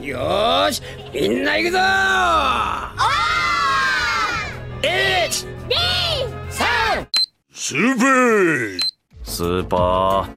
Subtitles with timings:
[0.00, 0.80] よし
[1.12, 1.78] みんな行くぞ、
[7.52, 7.98] スー！
[7.98, 8.80] パー
[9.24, 10.30] スーパー。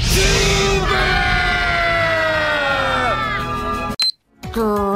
[0.00, 0.80] スー
[4.50, 4.95] パー！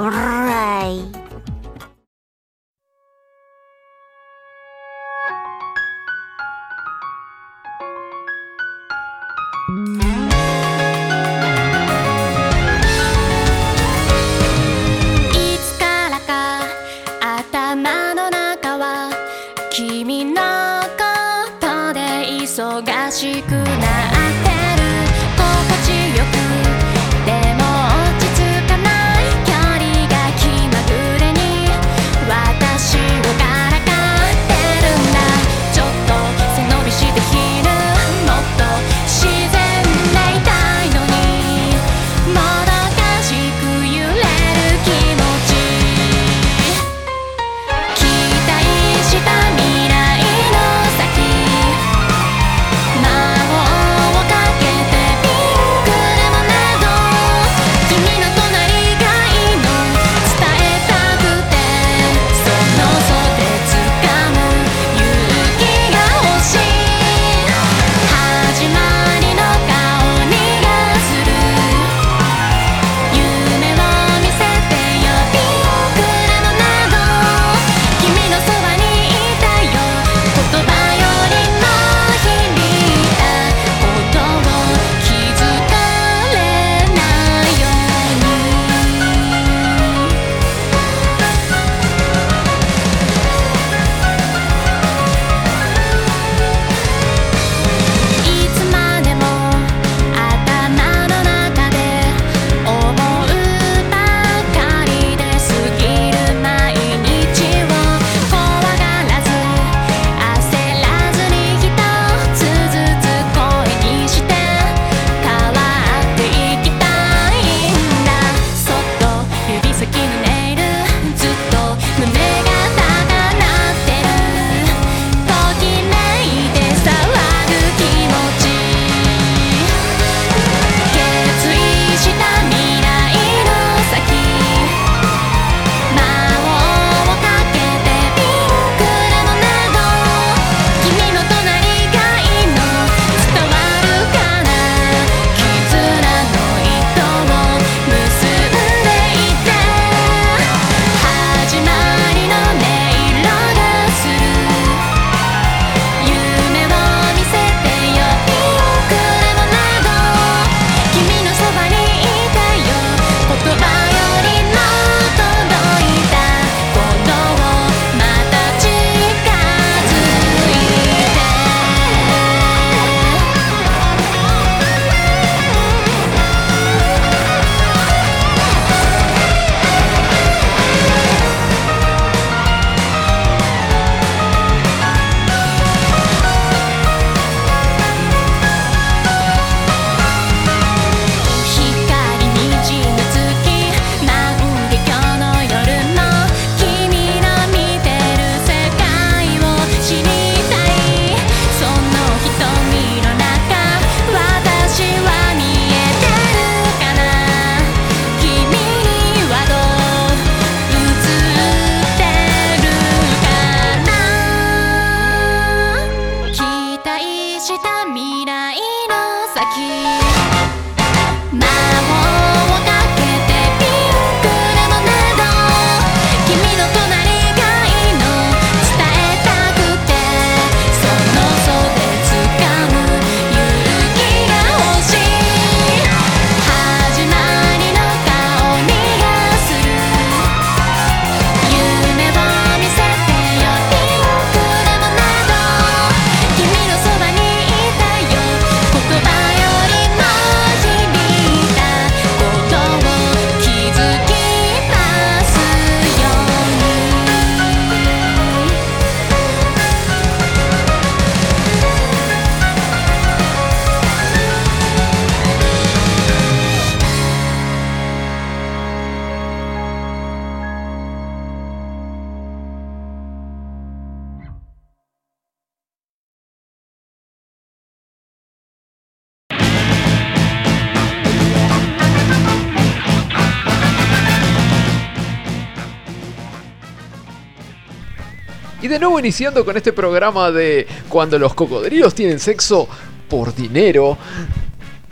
[289.00, 292.68] Iniciando con este programa de cuando los cocodrilos tienen sexo
[293.08, 293.98] por dinero.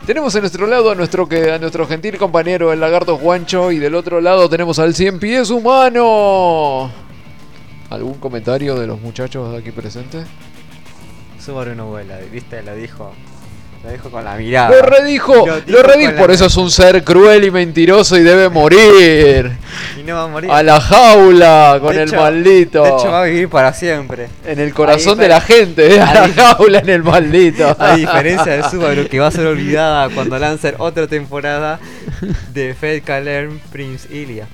[0.05, 3.77] Tenemos a nuestro lado a nuestro, que, a nuestro gentil compañero el lagarto Juancho y
[3.77, 6.91] del otro lado tenemos al cien pies humano.
[7.89, 10.25] ¿Algún comentario de los muchachos aquí presentes?
[11.43, 13.13] Subaru no vuela, viste, lo dijo.
[13.83, 14.69] Lo dijo con la mirada.
[14.75, 18.23] Lo redijo, Lo lo, dijo redijo, por eso es un ser cruel y mentiroso y
[18.23, 19.51] debe morir.
[20.09, 20.49] Y no va a morir.
[20.51, 22.83] A la jaula con De el hecho- maldito.
[22.83, 24.27] De hecho, va a vivir para siempre.
[24.45, 26.01] En el corazón Ahí de la gente, ¿eh?
[26.01, 27.75] a la jaula en el maldito.
[27.79, 31.79] A diferencia de Subaru, que va a ser olvidada cuando lancen otra temporada
[32.53, 34.47] de Fed Calern Prince Ilia.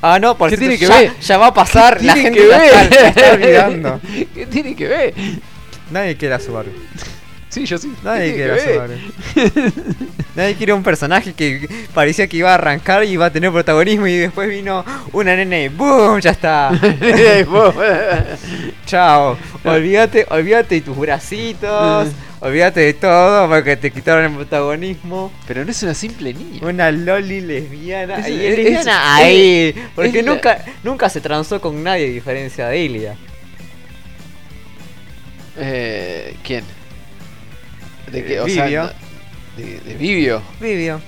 [0.00, 1.20] Ah, no, por ¿Qué cierto, tiene que ya, ver?
[1.20, 3.02] ya va a pasar, ¿Qué la tiene gente que la está, ver?
[3.02, 4.00] la está olvidando.
[4.34, 5.14] ¿Qué tiene que ver?
[5.90, 6.70] Nadie quiere a Subaru.
[7.50, 7.92] Sí, yo sí.
[8.04, 8.74] Nadie ¿Qué quiere a?
[8.74, 8.94] Subaru.
[10.38, 14.06] Nadie quiere un personaje que parecía que iba a arrancar y iba a tener protagonismo
[14.06, 16.20] y después vino una nene y ¡boom!
[16.20, 16.70] Ya está.
[18.86, 19.36] Chao.
[19.64, 22.08] Olvídate, olvídate de tus bracitos.
[22.40, 25.32] olvídate de todo porque te quitaron el protagonismo.
[25.48, 26.60] Pero no es una simple niña.
[26.62, 28.18] Una loli lesbiana.
[28.20, 29.74] Es- y es- es lesbiana es- ahí.
[29.96, 33.16] Porque la- nunca, nunca se transó con nadie a diferencia de Ilia.
[35.56, 36.62] Eh, ¿Quién?
[38.12, 38.40] ¿De qué?
[38.40, 38.94] O sea,
[39.58, 40.42] de, de Vivio.
[40.60, 41.00] Vivio.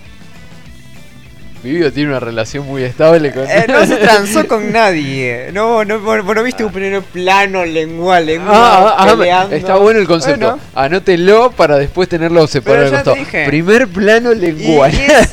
[1.62, 5.50] Vivio tiene una relación muy estable con Eh, no se transó con nadie.
[5.52, 8.52] No, no, vos no viste un primer plano lengua, lengua.
[8.55, 10.52] Ah, ah, ah, está bueno el concepto.
[10.52, 13.14] Bueno, Anótelo para después tenerlo separado.
[13.14, 13.47] Te.
[13.47, 14.93] Primer plano y, lengual.
[14.94, 15.31] y es,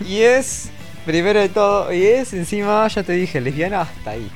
[0.08, 0.68] y es,
[1.04, 4.28] primero de todo, y es encima, ya te dije, lesbiana hasta ahí.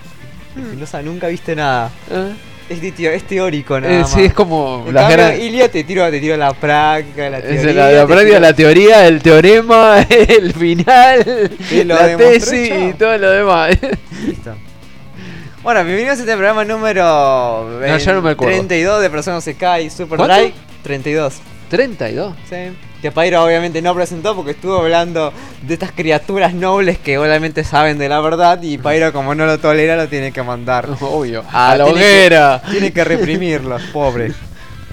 [0.70, 1.90] Filosa nunca viste nada.
[2.12, 2.28] Ah,
[2.70, 4.12] Es, teórico nada eh, más.
[4.12, 7.62] sí, es como En cambio, gran- Ilia te tiro, te tiro la práctica, la es
[7.62, 7.90] teoría.
[7.90, 11.50] la, práctica, tiro- la teoría, el teorema, el final,
[11.84, 12.88] la tesis chao.
[12.88, 13.76] y todo lo demás.
[14.24, 14.54] Listo.
[15.64, 17.02] Bueno, bienvenidos a este programa número
[17.80, 18.54] No, ya no me acuerdo.
[18.54, 20.36] 32 de Personas se cae Super ¿Cuánto?
[20.36, 21.34] Drive 32.
[21.70, 22.36] 32.
[22.48, 22.56] Sí.
[23.02, 25.32] Que Pyro obviamente no presentó porque estuvo hablando
[25.62, 29.58] de estas criaturas nobles que obviamente saben de la verdad y Pyro como no lo
[29.58, 30.86] tolera lo tiene que mandar.
[31.00, 31.42] Obvio.
[31.52, 32.62] A la tiene que- hoguera.
[32.70, 34.32] Tiene que reprimirlos, pobre.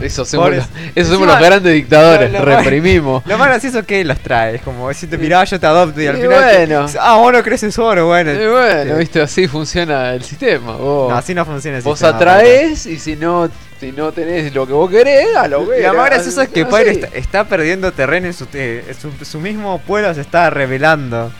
[0.02, 0.66] Eso somos, los,
[0.96, 2.32] eso somos los grandes dictadores.
[2.32, 3.26] Lo- lo más- reprimimos.
[3.26, 6.00] Lo más gracioso es que los trae, es como si te miraba yo te adopto
[6.02, 6.86] y al Y final te- bueno.
[7.02, 8.32] ah, vos no crees en su oro, bueno.
[8.32, 9.00] Y bueno, Sí.
[9.00, 10.78] viste, así funciona el sistema.
[10.78, 14.54] Vos, No, así no funciona el vos sistema, atraes y si no, si no tenés
[14.54, 15.92] lo que vos querés, a la Y hoguera.
[15.94, 16.70] lo más gracioso es que Así.
[16.72, 21.32] Pyro está, está perdiendo terreno en su, eh, su, su mismo pueblo se está revelando.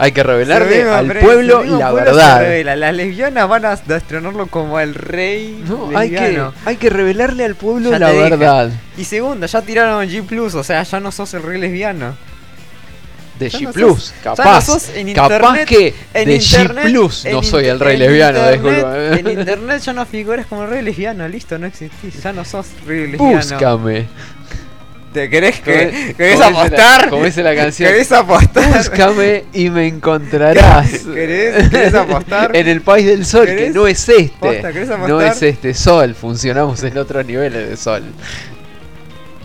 [0.00, 2.40] Hay que revelarle al pueblo la pueblo verdad.
[2.40, 2.76] revela.
[2.76, 7.56] Las lesbianas van a destronarlo como el rey No, hay que, hay que revelarle al
[7.56, 8.30] pueblo Ya la dije.
[8.30, 8.70] verdad.
[8.96, 12.14] Y segundo, ya tiraron G+, o sea, ya no sos el rey lesbiano.
[13.38, 14.62] De G Plus, capaz.
[14.62, 19.16] sos en capaz que de G Plus no soy el rey lesbiano, disculpa.
[19.16, 23.06] En internet ya no figuras como rey lesbiano, listo, no existís, ya no sos rey
[23.12, 23.36] lesbiano.
[23.36, 24.06] Búscame.
[25.12, 27.08] ¿Te querés que querés apostar?
[27.08, 27.90] como dice la canción.
[27.90, 28.76] ¿Querés apostar?
[28.76, 30.90] Búscame y me encontrarás.
[31.06, 32.54] ¿Querés- querés apostar?
[32.54, 34.32] en el país del sol, que no es este.
[35.08, 36.14] No es este sol.
[36.14, 38.02] Funcionamos en otros niveles de sol.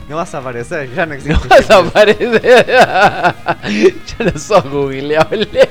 [0.09, 1.47] No vas a aparecer, ya no No existís.
[1.49, 2.65] vas a aparecer.
[4.17, 5.69] ya no sos googleable.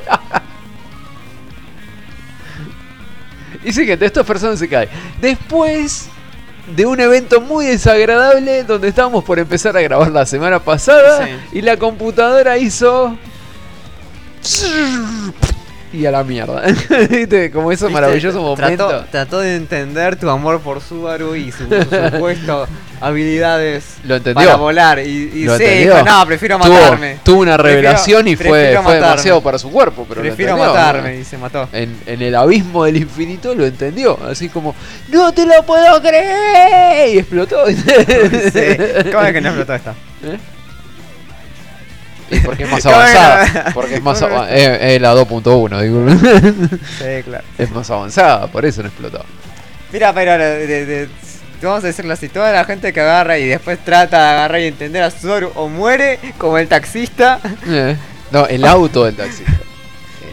[3.65, 4.89] y siguiente, estas personas se caen.
[5.21, 6.09] Después
[6.75, 11.59] de un evento muy desagradable donde estábamos por empezar a grabar la semana pasada Sí.
[11.59, 13.17] y la computadora hizo
[15.93, 16.63] y a la mierda.
[17.11, 17.51] ¿Viste?
[17.51, 19.11] Como esos maravillosos Trató, momentos.
[19.11, 22.67] trató de entender tu amor por Subaru y su, su supuesto
[23.01, 24.45] habilidades Lo entendió.
[24.47, 24.99] para volar.
[25.01, 25.95] Y, y Lo sí, entendió.
[25.97, 27.19] dijo, no, prefiero matarme.
[27.23, 30.07] Tuvo, una Prefiero- revelación y fue, prefiero fue demasiado para su cuerpo.
[30.09, 31.69] Pero prefiero matarme y se mató.
[31.73, 34.19] en, en el abismo del infinito lo entendió.
[34.29, 34.75] Así como,
[35.11, 37.15] ¡No te lo puedo creer!
[37.15, 37.65] Y explotó.
[37.67, 39.91] Sí, ¿Cómo es que no explotó esta?
[40.25, 40.39] ¿Eh?
[42.33, 43.71] Y porque es más ¿Cómo es que avanzada.
[43.75, 44.77] Porque es más ¿Cómo es avanzada.
[44.77, 46.79] Es, es la 2.1, digo.
[46.99, 47.45] Sí, claro.
[47.59, 49.25] es más avanzada, por eso no explotó.
[49.93, 51.09] Mira, pero de, de- de-
[51.63, 54.67] vamos a decirlo así, toda la gente que agarra y después trata de agarrar y
[54.67, 57.39] entender a Subaru o muere como el taxista.
[57.69, 57.97] Eh,
[58.33, 59.53] No, el auto del taxista.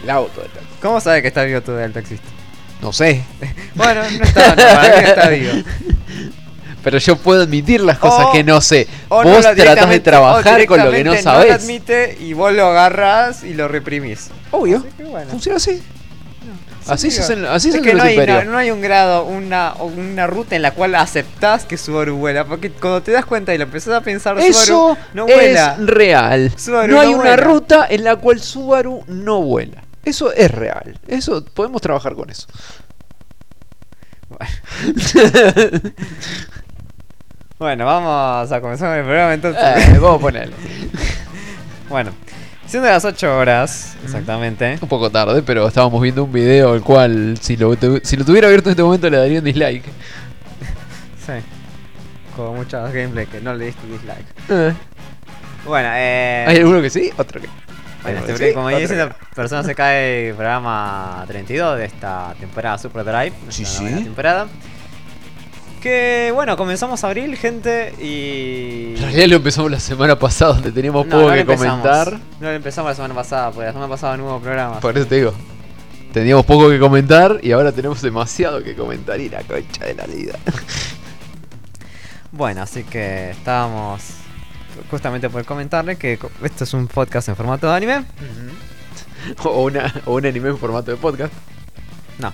[0.02, 0.76] El auto del taxista.
[0.82, 2.26] ¿Cómo sabe que está vivo tú del taxista?
[2.80, 3.22] No sé.
[3.74, 5.52] Bueno, no está, no, para mí no está vivo.
[6.82, 8.86] Pero yo puedo admitir las cosas O- que no sé.
[9.10, 11.48] No Vos lo- tratás de trabajar con lo que no sabés.
[11.48, 14.28] lo admite y vos lo agarras y lo reprimís.
[14.50, 14.78] Obvio.
[14.78, 15.30] Así que bueno.
[15.30, 15.82] Funciona así.
[16.88, 19.74] Así digo, se hacen, así es que no hay, no, no hay un grado, una,
[19.74, 22.46] una ruta en la cual aceptás que Subaru vuela.
[22.46, 25.76] Porque cuando te das cuenta y lo empezás a pensar, Eso Subaru no es vuela.
[25.78, 26.52] real.
[26.56, 29.84] Subaru no hay no una ruta en la cual Subaru no vuela.
[30.04, 30.98] Eso es real.
[31.06, 32.46] Eso podemos trabajar con eso.
[34.30, 34.52] Bueno,
[37.60, 39.62] vamos a comenzar el programa entonces.
[39.62, 40.54] Eh, vamos a ponerle.
[41.90, 42.12] Bueno,
[42.66, 44.78] siendo las 8 horas, exactamente.
[44.80, 48.24] Un poco tarde, pero estábamos viendo un video el cual, si lo, tu- si lo
[48.24, 49.82] tuviera abierto en este momento, le daría un dislike.
[51.26, 51.32] Sí.
[52.36, 54.24] Con muchos gameplay que no le diste dislike.
[54.50, 54.72] Eh,
[55.66, 56.44] Bueno, eh.
[56.46, 57.48] Hay alguno que sí, otro que.
[58.04, 62.34] Bueno, este, sí, como otro dice que la persona se cae programa 32 de esta
[62.38, 63.82] temporada Super Drive, Sí, sí.
[63.82, 64.46] novena temporada.
[65.80, 68.94] Que bueno, comenzamos abril, gente, y.
[68.96, 71.80] En realidad lo empezamos la semana pasada, donde teníamos No, poco no que empezamos.
[71.80, 72.12] comentar.
[72.12, 74.80] No lo empezamos la semana pasada, porque la semana pasada no hubo programa.
[74.80, 75.32] Por eso te digo.
[76.12, 80.06] Teníamos poco que comentar y ahora tenemos demasiado que comentar y la concha de la
[80.06, 80.38] vida.
[82.32, 84.02] Bueno, así que estábamos
[84.88, 88.04] justamente por comentarle que esto es un podcast en formato de anime.
[89.44, 91.32] o, una, o un anime en formato de podcast.
[92.20, 92.32] No.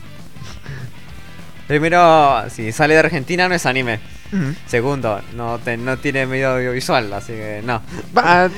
[1.66, 3.99] Primero, si sale de Argentina no es anime.
[4.66, 7.80] Segundo, no, te- no tiene medio audiovisual, así que no.
[8.16, 8.49] Va,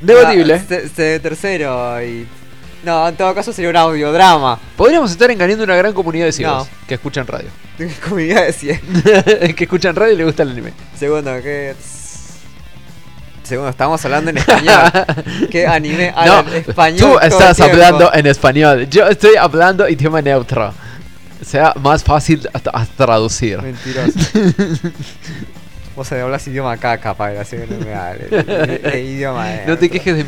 [0.00, 0.54] debatible.
[0.54, 2.26] Ah, se- se- tercero y...
[2.84, 4.58] No, en todo caso sería un audiodrama.
[4.76, 6.86] Podríamos estar engañando una gran comunidad de ciegos No.
[6.86, 7.48] que escuchan radio.
[8.04, 8.80] Comunidad de cien.
[9.56, 10.72] que escuchan radio y les gusta el anime.
[10.96, 11.74] Segundo, que...
[13.42, 14.90] Segundo, estamos hablando en español.
[15.50, 16.98] ¿Qué anime No, hablan español?
[17.00, 17.72] tú estás tiempo?
[17.74, 18.88] hablando en español.
[18.90, 20.72] Yo estoy hablando idioma neutro.
[21.46, 23.62] Sea más fácil a, a traducir.
[23.62, 24.18] Mentiroso.
[25.96, 28.28] Vos hablas idioma caca, padre, así que no me hables.
[28.32, 30.24] Eh, eh, idioma de- No te quejes de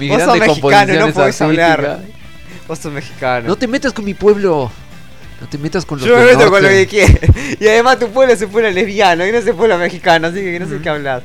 [0.46, 2.00] sos grandes mexicano, no podés hablar.
[2.66, 3.48] Vos sos mexicano.
[3.48, 4.70] No te metas con mi pueblo.
[5.40, 7.20] No te metas con los Yo me meto con lo que quiere.
[7.60, 10.40] Y además tu pueblo es un pueblo lesbiano y no es un pueblo mexicano, así
[10.40, 11.22] que no sé qué hablar.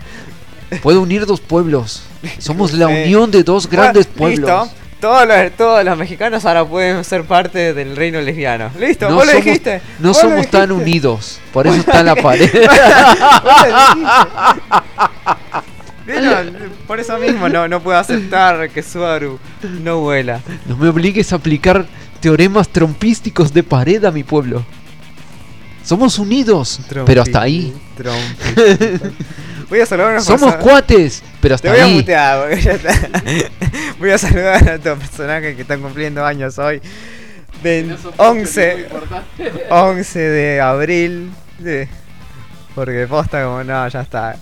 [0.81, 2.03] Puedo unir dos pueblos.
[2.39, 4.63] Somos la unión de dos grandes Bueno, pueblos.
[4.67, 4.82] Listo.
[5.03, 8.71] Todos los, todos los mexicanos ahora pueden ser parte del reino lesbiano.
[8.79, 9.81] Listo, No vos lo dijiste.
[9.99, 11.41] no vos lo somos tan unidos.
[11.51, 12.49] Por eso está la pared.
[16.87, 19.39] Por eso mismo no, no puedo aceptar que Subaru
[19.81, 20.39] no vuela.
[20.65, 21.85] No me obligues a aplicar
[22.21, 24.63] teoremas trompísticos de pared a mi pueblo.
[25.83, 27.73] Somos unidos, pero hasta ahí.
[27.97, 29.01] Trompi.
[29.73, 31.95] Voy a saludar a una Somos persona- cuates, pero Te hasta voy a ahí.
[31.95, 32.93] mutear, porque ya está.
[33.99, 36.79] Voy a saludar a estos personajes que están cumpliendo años hoy.
[37.63, 38.87] Ven- 11,
[39.71, 41.31] 11 de abril.
[41.57, 41.87] de-
[42.75, 44.35] porque posta como no, ya está.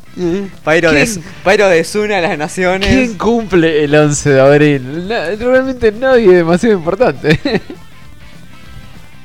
[0.66, 1.24] Pairo de, ¿Quién?
[1.46, 2.90] Pairo de Zuna de las Naciones.
[2.90, 5.08] ¿Quién cumple el 11 de abril?
[5.08, 7.40] Na- realmente nadie demasiado importante.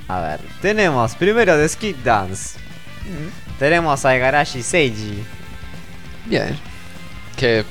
[0.09, 2.59] A ver, tenemos primero de Skid Dance.
[3.59, 5.25] Tenemos a Igarashi Seiji.
[6.27, 6.57] Bien.
[7.37, 7.65] Que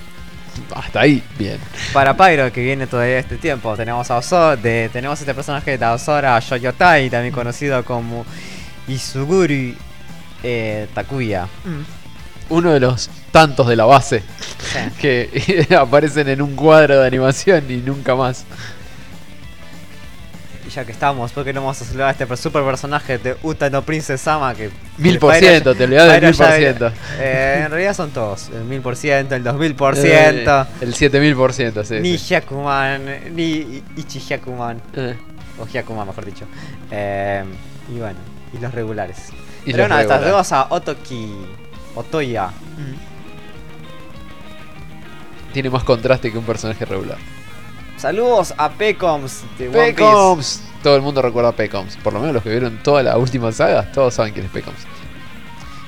[0.74, 1.60] hasta ahí, bien.
[1.94, 5.86] Para Pyro, que viene todavía este tiempo, tenemos a Oso, de, tenemos este personaje de
[5.86, 8.26] Osora Shoyotai, también conocido como
[8.88, 9.78] Isuguri
[10.44, 11.48] eh, Takuya.
[12.50, 14.24] Uno de los tantos de la base
[15.02, 18.46] que aparecen en un cuadro de animación y nunca más.
[20.76, 23.82] Ya que estamos, ¿por qué no vamos a saludar a este super personaje de Utano
[23.82, 24.54] Princess Sama?
[24.54, 26.92] Que Mil por ciento, te olvidás del mil por ciento.
[27.18, 30.64] eh, en realidad son todos, el mil por ciento, el dos mil por ciento.
[30.64, 31.96] Eh, el 7000 por ciento, sí.
[32.02, 32.18] Ni.
[32.18, 35.16] Hyakuman, ni Ichi Hyakuman, Eh,
[35.60, 36.46] o Hyakuman mejor dicho.
[36.92, 37.46] Eh,
[37.96, 38.20] y bueno,
[38.54, 39.30] y los regulares.
[39.66, 41.32] y Pero no, estas dos a Otoki,
[41.96, 42.50] Otoya.
[45.54, 47.18] Tiene más contraste que un personaje regular.
[47.98, 50.60] Saludos a Pecoms de One Piece.
[50.84, 51.98] Todo el mundo recuerda a Pecoms.
[51.98, 54.78] Por lo menos los que vieron toda la última saga, todos saben quién es Pecoms.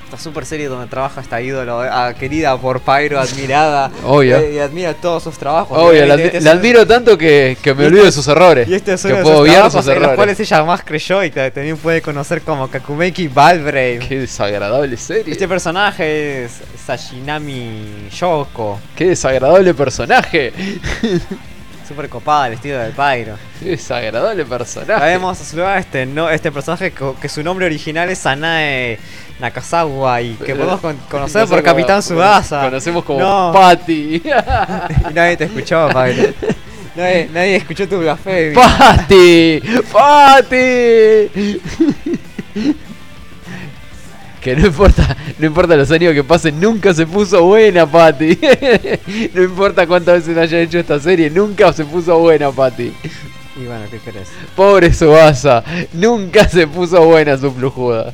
[0.06, 3.90] Esta super serie donde trabaja esta ídolo ah, querida por Pyro, admirada.
[4.06, 4.38] Obvio.
[4.38, 5.76] eh, y admira todos sus trabajos.
[5.78, 8.66] Obvio, la, este un- admiro tanto que, que me olvido de este- sus errores.
[8.66, 10.16] Y este es que uno de puedo sus trabajos sus en los errores.
[10.16, 13.98] cuales ella más creyó y ta- también puede conocer como Kakumeki Valbrave.
[13.98, 15.30] Qué desagradable serie.
[15.30, 16.52] Este personaje es
[16.86, 18.80] Sashinami Yoko.
[18.96, 20.54] Qué desagradable personaje.
[21.88, 23.36] Súper copada el estilo del Pyro.
[23.60, 24.92] Qué desagradable personaje.
[24.92, 28.98] Sabemos saludar a este, no, este personaje que, que su nombre original es Sanae
[29.40, 32.60] Nakazawa y que podemos con- conocer por Capitán Subasa.
[32.62, 33.50] Conocemos como No.
[33.54, 34.16] Patty.
[34.16, 34.22] Y
[35.14, 36.34] nadie te escuchó, Pyro.
[36.94, 38.54] Nadie, nadie escuchó tu blasfemia.
[38.60, 39.60] ¡Patty!
[39.92, 41.60] ¡Patty!
[44.40, 48.38] Que no importa, no importa los años que pasen, nunca se puso buena, Patty.
[49.34, 52.92] No importa cuántas veces haya hecho esta serie, nunca se puso buena, Patty.
[53.56, 54.28] Y bueno, ¿qué querés?
[54.54, 58.12] Pobre Subasa, nunca se puso buena su flujuda.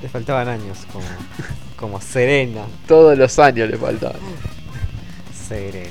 [0.00, 1.04] Le faltaban años como,
[1.76, 2.62] como Serena.
[2.86, 4.20] Todos los años le faltaban.
[5.48, 5.90] Serena.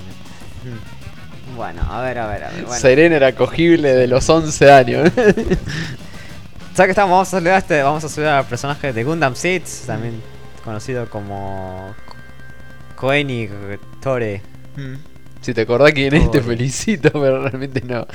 [1.56, 2.64] Bueno, a ver, a ver, a ver.
[2.64, 2.80] Bueno.
[2.80, 5.12] Serena era cogible de los 11 años.
[6.74, 7.12] ¿Sabes que estamos?
[7.12, 10.22] Vamos a saludar a este, vamos a saludar al personaje de Gundam Seeds, también
[10.64, 12.16] conocido como Ko-
[13.08, 13.52] Koenig
[14.02, 14.42] Tore.
[15.42, 18.06] Si te acordás quién es, te felicito, pero realmente no.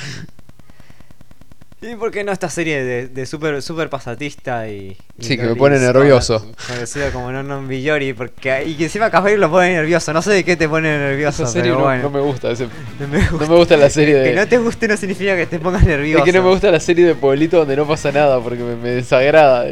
[1.83, 4.97] ¿Y por qué no esta serie de, de super, super pasatista y.
[5.18, 6.50] y Sí, que me pone nervioso.
[6.66, 8.64] Conocido como Non Non Villori, porque.
[8.64, 10.12] Y que encima Café lo pone nervioso.
[10.14, 12.02] No sé de qué te pone nervioso, Esa serie pero no, bueno.
[12.04, 12.50] no me gusta.
[12.50, 12.68] ese-
[12.99, 13.45] No me gusta.
[13.45, 14.30] no me gusta la serie de.
[14.30, 16.25] Que no te guste no significa que te pongas nervioso.
[16.25, 18.75] Es que no me gusta la serie de pueblitos donde no pasa nada porque me,
[18.76, 19.66] me desagrada.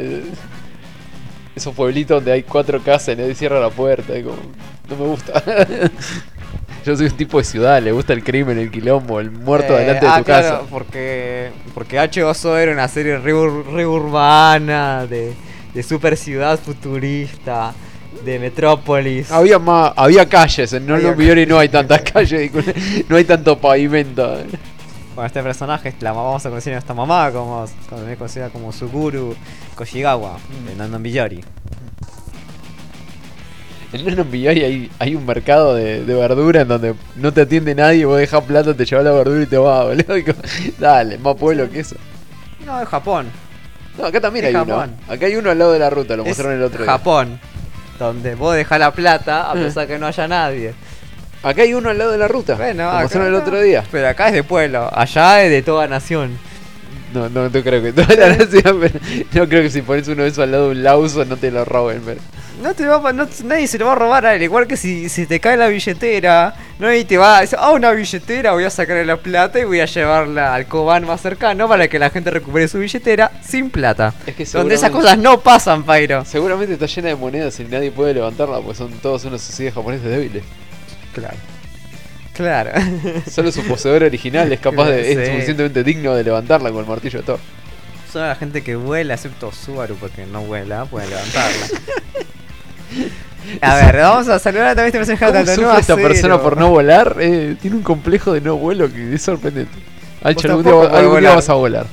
[1.55, 4.15] Esos pueblitos donde hay cuatro casas y nadie cierra la puerta.
[4.15, 4.37] y como,
[4.89, 5.41] no me gusta.
[6.85, 9.79] Yo soy un tipo de ciudad, le gusta el crimen, el quilombo, el muerto Eh,
[9.79, 10.61] delante de ah, tu claro, casa.
[10.69, 12.23] Porque, porque H.
[12.23, 15.33] Oso era una serie re, re urbana, de,
[15.73, 17.73] de super ciudad futurista,
[18.23, 19.31] de metrópolis.
[19.31, 22.51] Había más, había calles, en No Había No hay tantas calles,
[23.09, 24.37] no hay tanto pavimento.
[25.15, 29.35] Bueno, este personaje la vamos a conocer a esta mamá, como también conocida como Suguru
[29.73, 30.37] Koshigawa,
[30.67, 31.43] de Nandon Biyori.
[33.95, 37.41] En No No Miori hay, hay un mercado de, de verdura en donde no te
[37.41, 40.33] atiende nadie, vos dejás plata, te llevas la verdura y te vas, boludo.
[40.79, 41.95] Dale, más pueblo que eso.
[42.65, 43.27] No, es Japón.
[43.97, 44.75] No, acá también Es hay uno.
[44.75, 44.95] Japón.
[45.07, 46.91] Acá hay uno al lado de la ruta, lo Es mostraron el otro día.
[46.91, 47.39] Japón.
[47.99, 50.73] Donde vos dejás la plata a pesar que no haya nadie.
[51.43, 52.55] Acá hay uno al lado de la ruta.
[52.55, 53.83] Bueno, lo mostraron el otro día.
[53.91, 56.37] Pero acá es de pueblo, allá es de toda nación.
[57.13, 58.99] No, no, no creo que toda la nación, pero
[59.31, 61.51] no creo que si pones uno de esos al lado de un lauso no te
[61.51, 62.19] lo roben, pero.
[62.61, 64.77] No te va, a- no- nadie se lo va a robar a él, igual que
[64.77, 68.63] si, si te cae la billetera, nadie te va a decir, ah, una billetera, voy
[68.63, 72.09] a sacarle la plata y voy a llevarla al cobán más cercano para que la
[72.09, 74.13] gente recupere su billetera sin plata.
[74.25, 76.23] Es que Donde esas cosas no pasan, Pairo.
[76.25, 80.09] Seguramente está llena de monedas y nadie puede levantarla, pues son todos unos sociedades japoneses
[80.09, 80.43] débiles.
[81.13, 81.37] Claro.
[82.33, 82.71] Claro.
[83.31, 85.11] Solo su poseedor original es capaz de.
[85.11, 85.33] es Sí.
[85.33, 87.39] suficientemente digno de levantarla con el martillo de Thor.
[88.11, 91.67] Solo la gente que vuela, excepto Subaru, porque no vuela, puede levantarla.
[93.61, 97.17] A ver, vamos a saludar a ¿Cómo de esta persona por no volar?
[97.19, 99.77] Eh, tiene un complejo de no vuelo que es sorprendente.
[100.23, 101.35] Alcho, algún día, algún día volar.
[101.35, 101.85] vas a volar.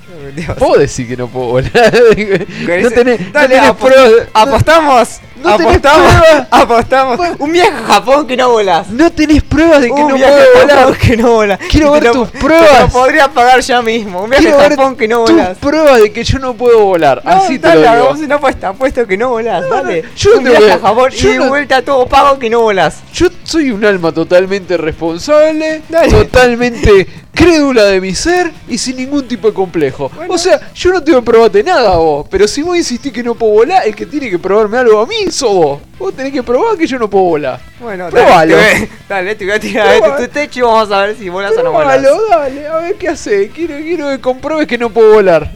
[0.59, 1.71] Puedo decir que no puedo volar.
[1.75, 4.29] no tenés, no tenés pruebas.
[4.33, 5.21] apostamos.
[5.42, 6.12] No apostamos.
[6.50, 7.20] Apostamos.
[7.38, 8.88] Un viaje a Japón que no volas.
[8.90, 10.98] No tenés pruebas de que Un no viaje puedo a volar.
[10.98, 11.59] Que no volas.
[11.70, 12.81] Quiero ver te lo- tus Te pruebas.
[12.81, 14.22] lo podría pagar ya mismo.
[14.22, 15.59] Un viaje Quiero a Japón que no tus volas.
[15.59, 17.22] pruebas de que yo no puedo volar.
[17.24, 18.24] No, Así te dale, lo digo.
[18.26, 18.68] una apuesta.
[18.68, 20.05] Apuesto que no volás, dale.
[20.16, 22.48] yo no un te viaje a- Japón yo y de no- vuelta todo pago que
[22.50, 23.00] no volás.
[23.14, 26.11] Yo soy un alma totalmente responsable, Dale.
[26.11, 30.11] totalmente crédula de mi ser y sin ningún tipo de complejo.
[30.29, 33.35] O sea, yo no tengo que probarte nada vos, pero si vos insistís que no
[33.35, 35.81] puedo volar, el que tiene que probarme algo a mí sos vos.
[35.99, 37.61] Vos tenés que probar que yo no puedo volar.
[37.81, 38.57] Bueno, Probalo.
[38.57, 40.25] dale, dale, te voy a tirar Probalo.
[40.25, 41.73] tu techo y vamos a ver si volás o no.
[41.73, 43.49] Probalo, dale, a ver qué hace.
[43.49, 45.51] Quiero, quiero que compruebes que no puedo volar.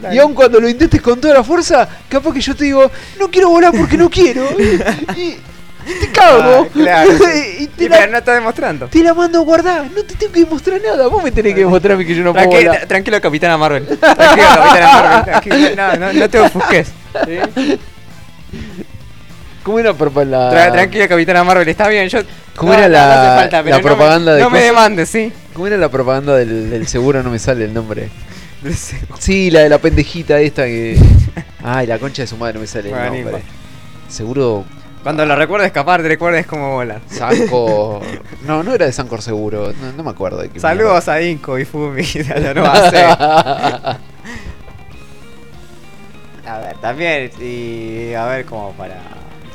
[0.00, 0.16] Dale.
[0.16, 3.30] Y aun cuando lo intentes con toda la fuerza, capaz que yo te digo, no
[3.30, 4.44] quiero volar porque no quiero.
[5.16, 5.36] y
[5.84, 6.66] te cago.
[6.66, 7.10] Ah, claro.
[7.58, 8.86] y te Y la, pero no está demostrando.
[8.88, 9.84] te la mando a guardar.
[9.94, 11.06] No te tengo que demostrar nada.
[11.08, 12.86] Vos me tenés que demostrar a mí que yo no puedo volar.
[12.86, 13.86] tranquilo, Capitana Marvel.
[13.86, 15.24] Tranquilo, Capitana Marvel.
[15.24, 16.88] tranquilo, no, no, no te ofusques.
[17.26, 17.78] ¿sí?
[19.62, 20.50] ¿Cómo era por la...
[20.50, 21.68] Tra- tranquilo, Capitana Marvel.
[21.68, 22.20] Está bien, yo.
[22.56, 24.60] ¿Cómo no, era la- no hace falta, la pero no me- propaganda de No me
[24.62, 25.32] demandes, sí.
[25.52, 27.22] ¿Cómo era la propaganda del, del seguro?
[27.22, 28.08] No me sale el nombre.
[29.18, 30.98] Sí, la de la pendejita esta que...
[31.64, 33.42] Ay, la concha de su madre no me sale Bueno, el no nombre.
[34.08, 34.64] Seguro
[35.02, 37.00] Cuando lo recuerdes escapar, te recuerdes cómo volar.
[37.06, 38.02] Sancor...
[38.46, 39.72] No, no era de Sancor seguro.
[39.80, 43.06] No, no me acuerdo de qué Saludos a Inco y Fumi de la nueva serie.
[43.06, 44.00] mierda.
[46.46, 48.96] A ver, también, y a ver, como para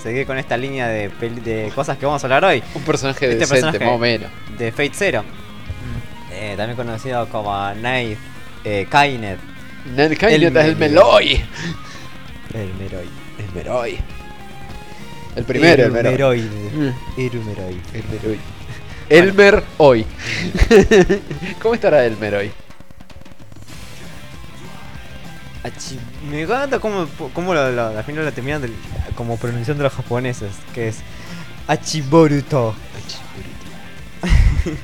[0.01, 2.63] seguir con esta línea de, peli- de cosas que vamos a hablar hoy.
[2.73, 4.29] Un personaje Este decente, personaje- más o menos.
[4.57, 5.23] De Fate Zero.
[6.31, 8.17] Eh, también conocido como Night
[8.63, 9.39] eh, Kainet.
[10.17, 10.21] Kainet
[10.55, 10.75] El es el.
[10.77, 11.43] Meloy.
[12.53, 13.09] El Meroi.
[13.39, 13.97] El Meroy.
[15.35, 16.11] El primero, el Meroy.
[16.13, 16.49] Meroide.
[16.91, 17.81] Mm, Erumeroi.
[17.93, 18.39] El Meroy.
[19.09, 20.05] Elmer hoy.
[21.61, 22.51] ¿Cómo estará Elmer hoy?
[26.29, 28.75] Me encanta cómo, cómo al final lo terminan del-
[29.15, 30.97] como pronunciando los japoneses, que es
[31.67, 32.75] Achiboruto.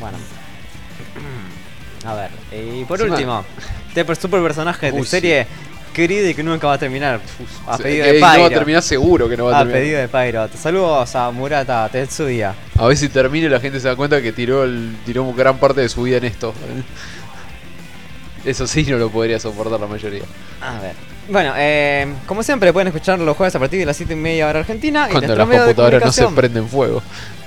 [0.00, 0.18] bueno.
[2.04, 3.44] A ver, y por Encima- último,
[3.88, 5.46] este per- super personaje de Uy, sí.
[5.96, 7.20] Querido y que nunca va a terminar.
[7.66, 8.48] A Sí, pedido que de no va a Pyro.
[8.50, 9.80] terminar seguro que no va a A terminar.
[9.80, 10.48] pedido de Pyro.
[10.60, 12.54] Saludos a Murata Tetsuya.
[12.78, 15.56] A ver si termina y la gente se da cuenta que tiró el, tiró gran
[15.58, 16.52] parte de su vida en esto.
[18.44, 20.22] Eso sí no lo podría soportar la mayoría.
[20.60, 20.92] A ver.
[21.28, 24.46] Bueno, eh, como siempre pueden escuchar los jueves a partir de las 7 y media
[24.48, 25.08] hora argentina.
[25.10, 27.02] Cuando las computadoras no se prenden fuego.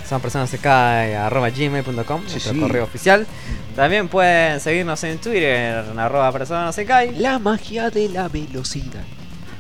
[0.10, 2.60] Son personas arroba gmail.com, Sí, nuestro sí.
[2.60, 3.28] correo oficial.
[3.76, 6.76] También pueden seguirnos en Twitter, en arroba personas
[7.18, 9.04] La magia de la velocidad.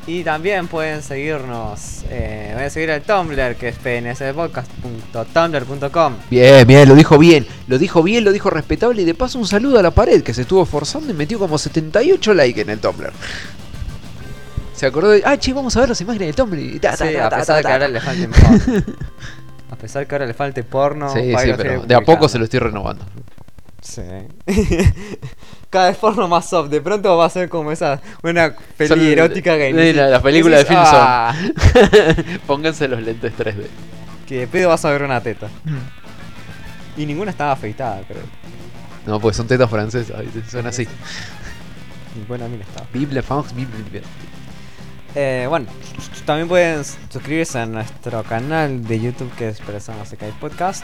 [0.08, 6.14] Y también pueden seguirnos, eh, voy a seguir el Tumblr que es pnsdpodcast.tumblr.com.
[6.32, 7.46] Bien, bien, lo dijo bien.
[7.68, 9.04] Lo dijo bien, lo dijo respetable.
[9.04, 11.60] Y de paso un saludo a la pared que se estuvo esforzando y metió como
[11.60, 13.12] 78 likes en el Tumblr.
[14.74, 15.22] Se acordó de.
[15.26, 16.80] Ah, che, vamos a ver las imágenes del Tumblr.
[16.80, 18.28] Ta, ta, Sí, ta, a pesar de que ahora le porno.
[19.72, 21.10] A pesar que ahora le falte porno.
[21.14, 23.06] Sí, sí, pero de a poco se lo estoy renovando.
[23.82, 24.02] Sí.
[25.70, 26.70] Cada vez porno más soft.
[26.70, 28.02] De pronto va a ser como esa.
[28.24, 30.96] Una peli Son- erótica que Sí, la, la película de Filmson.
[30.96, 31.36] "Ah",
[32.48, 33.68] Pónganse los lentes 3D.
[34.28, 35.48] Que de pedo vas a ver una teta.
[36.98, 38.24] Y ninguna estaba afeitada, creo.
[39.06, 40.18] No, pues son tetas francesas,
[40.50, 40.88] son así.
[42.16, 42.86] Ninguna mina estaba.
[42.92, 44.02] Bible Fox, Bible.
[45.16, 45.66] Eh, bueno,
[46.26, 50.84] también pueden suscribirse a nuestro canal de YouTube que es Personas Se Cae Podcast.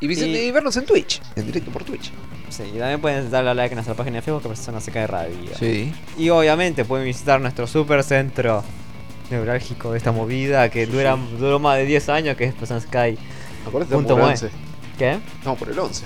[0.00, 2.10] Y, visi- Y- y vernos en Twitch, en directo por Twitch.
[2.48, 4.90] Sí, y también pueden darle a like a nuestra página de Facebook que Personas Se
[4.90, 5.36] Cae Radio.
[5.58, 5.92] Sí.
[6.18, 8.64] Y obviamente pueden visitar nuestro super centro
[9.30, 12.88] neurálgico de esta movida que dura, duró más de 10 años, que es Personas Se
[12.88, 13.16] Cae.
[13.66, 14.30] Acuérdate por el mue.
[14.32, 14.50] 11.
[14.98, 15.18] ¿Qué?
[15.44, 16.04] No, por el 11.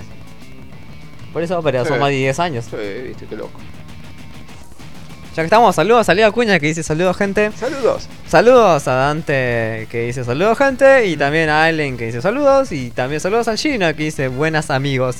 [1.32, 1.88] Por eso, pero Sí.
[1.88, 2.66] son más de 10 años.
[2.66, 2.76] Sí,
[3.08, 3.58] viste, qué loco.
[5.36, 7.50] Ya que estamos, saludos a Leo Cuña que dice saludos gente.
[7.60, 8.08] Saludos.
[8.26, 11.06] Saludos a Dante que dice saludos gente.
[11.06, 12.72] Y también a Allen que dice saludos.
[12.72, 15.16] Y también saludos al Gino que dice buenas amigos.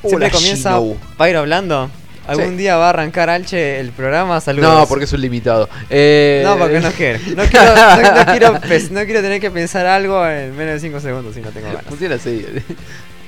[0.00, 0.96] Siempre Hola, comienza Gino.
[1.18, 1.90] Pyro hablando.
[2.26, 2.56] Algún Sí.
[2.56, 4.40] día va a arrancar Alche el programa.
[4.40, 4.72] Saludos.
[4.80, 5.68] No, porque es un limitado.
[5.90, 6.42] Eh...
[6.46, 7.18] No, porque no quiero.
[7.36, 11.00] No quiero, no, no quiero, no quiero tener que pensar algo en menos de 5
[11.00, 11.84] segundos si no tengo ganas.
[11.84, 12.44] Funciona así.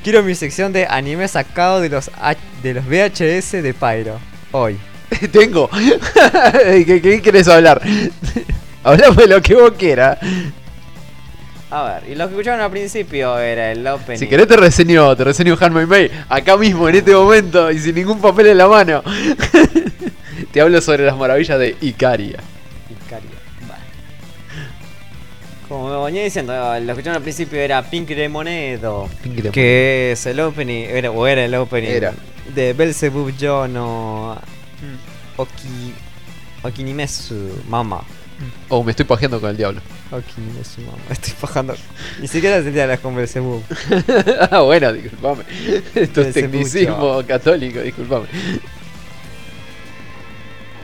[0.03, 4.19] Quiero mi sección de anime sacado de los, H- de los VHS de Pyro.
[4.53, 4.79] Hoy.
[5.33, 5.69] Tengo.
[6.87, 7.81] ¿Qué, ¿Qué querés hablar?
[8.85, 10.19] Hablamos de lo que vos quieras.
[11.71, 14.19] A ver, y lo que escucharon al principio era el opening.
[14.19, 17.95] Si querés te reseño, te reseño Handmaid May acá mismo en este momento y sin
[17.95, 19.03] ningún papel en la mano.
[20.53, 22.41] te hablo sobre las maravillas de Icaria.
[22.91, 23.31] Icaria.
[23.69, 23.83] Vale.
[25.69, 29.09] Como me venía diciendo, lo que escucharon al principio era Pink Lemonedo.
[29.23, 29.53] Pink Lemonade.
[29.53, 32.15] Que es el opening, era, o era el opening Era.
[32.53, 33.69] de Belzebub Yo
[35.37, 35.95] Oki
[36.63, 38.03] Okinimesu Mama.
[38.71, 39.81] Oh, me estoy pajeando con el diablo.
[40.11, 40.99] Okinimesu Mama.
[41.11, 41.75] Estoy bajando.
[42.21, 43.63] Ni siquiera sentía las con Belzebub.
[44.51, 45.45] ah, bueno, disculpame.
[45.95, 47.27] Esto es tecnicismo mucho.
[47.27, 48.27] católico, disculpame.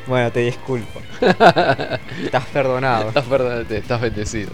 [0.07, 1.03] Bueno, te disculpo.
[1.21, 3.09] Estás perdonado.
[3.09, 4.51] Estás, perdón, te- estás bendecido.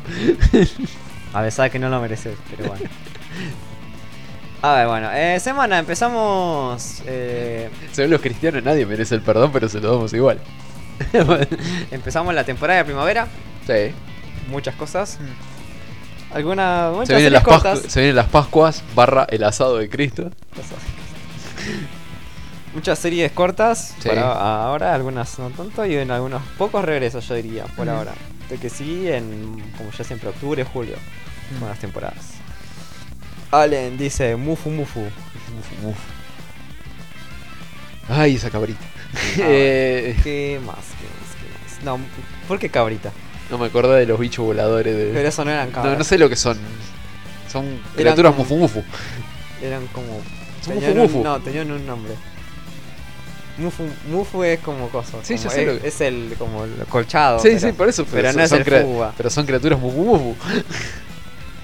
[1.34, 2.84] A pesar que no lo mereces, pero bueno.
[4.62, 7.02] A ver, bueno, eh, semana empezamos.
[7.06, 10.38] eh, Según los cristianos nadie merece el perdón, pero se lo damos igual.
[11.90, 13.26] empezamos la temporada de primavera.
[13.66, 13.92] sí.
[14.48, 15.18] Muchas cosas.
[16.32, 16.92] Algunas.
[16.92, 17.78] Muchas Se vienen, las cortas.
[17.80, 20.30] se vienen las Pascuas barra el asado de Cristo.
[22.74, 23.94] Muchas series cortas.
[24.00, 24.08] Sí.
[24.10, 25.86] Ahora, algunas no tanto.
[25.86, 28.12] Y en algunos pocos regresos, yo diría, por ahora.
[28.48, 29.62] De que sí, en.
[29.78, 30.96] Como ya siempre, octubre, julio.
[31.60, 32.31] Con las temporadas.
[33.52, 35.02] Allen dice Mufu Mufu.
[38.08, 38.80] Ay, esa cabrita.
[39.14, 40.76] Ah, Eh, ¿Qué más?
[40.76, 41.36] ¿Qué más?
[41.36, 41.84] ¿Qué más?
[41.84, 41.98] No,
[42.48, 43.12] ¿por qué cabrita?
[43.50, 45.10] no me acordé de los bichos voladores de.
[45.12, 45.92] Pero eso no eran cabras.
[45.92, 46.56] No, no sé lo que son.
[47.50, 48.82] Son Eran criaturas como- mufu mufu.
[49.62, 50.22] Eran como.
[50.64, 51.24] Son tenían mufu un- mufu.
[51.24, 52.14] no, tenían un nombre.
[53.58, 55.18] Mufu, mufu es como cosa.
[55.22, 57.38] Sí, como ya sé es, lo que- es el como el colchado.
[57.40, 58.06] Sí, pero sí, por eso.
[58.10, 59.12] pero son- no es son el crea- fuga.
[59.18, 60.36] Pero son criaturas mufu mufu.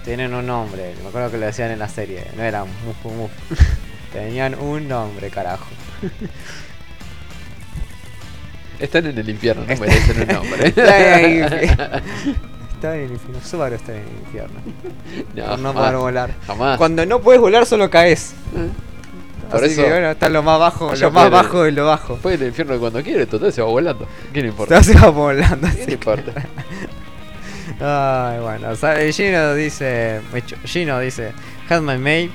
[0.08, 0.94] Tienen un nombre.
[1.02, 2.24] Me acuerdo que lo decían en la serie.
[2.34, 3.34] No eran mufu mufu.
[4.14, 5.66] Tenían un nombre, carajo.
[8.78, 10.68] Están en el infierno, no merecen un nombre.
[12.78, 13.40] Está en el infierno.
[13.44, 14.60] Subaru está en el infierno.
[15.34, 16.30] no, por no jamás, poder volar.
[16.46, 16.78] Jamás.
[16.78, 18.32] Cuando no puedes volar, solo caes.
[19.50, 22.16] Por Así eso- que bueno, está lo más bajo, lo más bajo de lo bajo.
[22.16, 24.06] Puede ir al infierno cuando quiere, total se va volando.
[24.32, 24.82] ¿Qué le importa?
[24.82, 25.68] Se va volando.
[25.72, 26.32] ¿Qué le que- importa?
[27.80, 28.74] Ay, bueno,
[29.12, 30.20] Gino dice,
[30.64, 31.32] Gino dice,
[31.68, 32.30] Had my May,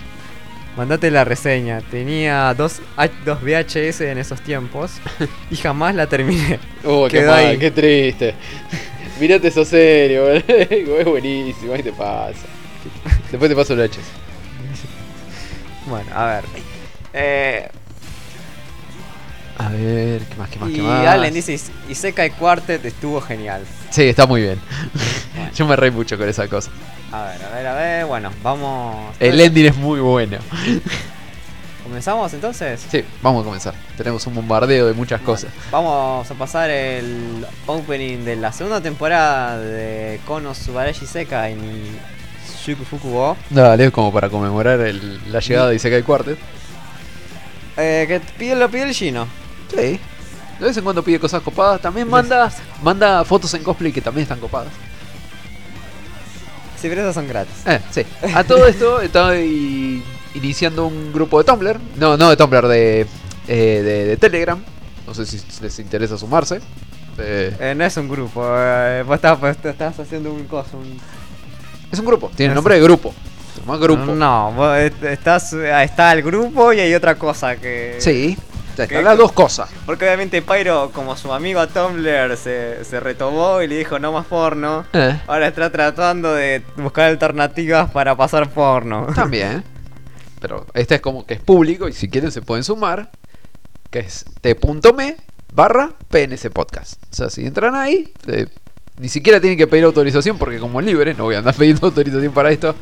[0.78, 1.82] mandate la reseña.
[1.82, 2.82] Tenía dos,
[3.26, 4.94] dos VHS en esos tiempos
[5.52, 6.60] y jamás la terminé.
[6.86, 8.36] Oh, qué mal, qué triste.
[9.20, 12.48] Mirate eso serio, es buenísimo, ahí te pasa.
[13.30, 14.00] Después te paso el H.
[15.86, 16.44] Bueno, a ver.
[17.14, 17.70] Eh,
[19.58, 21.08] A ver, ¿qué más, qué más, y qué más?
[21.08, 23.64] Allen dice, y Sekai Quartet estuvo genial.
[23.92, 24.60] Sí, está muy bien.
[25.56, 26.72] Yo me reí mucho con esa cosa.
[27.12, 29.16] A ver, a ver, a ver, bueno, vamos.
[29.20, 30.38] El ending es muy bueno.
[31.84, 32.84] ¿Comenzamos entonces?
[32.90, 33.74] Sí, vamos a comenzar.
[33.98, 35.52] Tenemos un bombardeo de muchas cosas.
[35.70, 41.92] Vamos a pasar el opening de la segunda temporada de Kono Subarashi Sekai ni
[42.66, 43.38] Shuku Fuku Wo.
[43.50, 46.40] Dale, como para conmemorar el- la llegada de Isekai Quartet.
[47.78, 49.28] Eh, que pide, lo pide el Gino.
[49.76, 50.00] Sí.
[50.60, 51.82] De vez en cuando pide cosas copadas.
[51.82, 54.72] También manda, manda fotos en cosplay que también están copadas.
[56.80, 57.54] Sí, pero esas son gratis.
[57.66, 58.04] Eh, sí.
[58.36, 60.04] A todo esto estoy
[60.36, 61.80] iniciando un grupo de Tumblr.
[61.96, 63.02] No, no de Tumblr, de,
[63.48, 64.62] eh, de, de Telegram.
[65.08, 66.60] No sé si les interesa sumarse.
[67.18, 70.78] Eh, Eh, no es un grupo, eh, vos estás, vos estás haciendo un coso.
[70.78, 71.00] Un...
[71.92, 73.14] es un grupo, tiene Es- nombre de grupo.
[73.60, 74.04] Llama grupo.
[74.16, 77.96] No, vos est- estás, está el grupo y hay otra cosa que...
[78.00, 78.36] Sí,
[79.18, 79.70] dos cosas.
[79.86, 84.12] Porque obviamente Pyro, como su amigo a Tumblr, se, se retomó y le dijo no
[84.12, 84.86] más porno.
[84.94, 89.08] Eh, Ahora está tratando de buscar alternativas para pasar porno.
[89.16, 89.64] también.
[90.40, 93.10] Pero este es como que es público y si quieren se pueden sumar.
[93.90, 95.18] Que es t.me
[95.54, 97.02] barra PNS Podcast.
[97.12, 98.48] O sea, si entran ahí, eh,
[98.98, 101.88] ni siquiera tienen que pedir autorización porque como es libre, no voy a andar pidiendo
[101.88, 102.76] autorización para esto.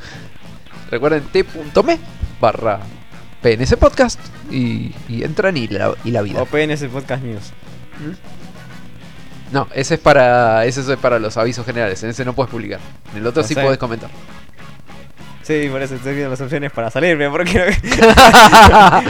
[0.89, 1.99] Recuerden t.me
[2.39, 2.79] barra
[3.41, 4.19] PNS Podcast
[4.51, 6.41] y, y entran y la, y la vida.
[6.41, 7.51] O PNS Podcast News.
[9.51, 12.01] No, ese es para ese es para los avisos generales.
[12.03, 12.79] En ese no puedes publicar.
[13.11, 13.61] En el otro No sí sé.
[13.61, 14.09] puedes comentar.
[15.43, 19.03] Sí, por eso estoy viendo las opciones para salirme, porque no...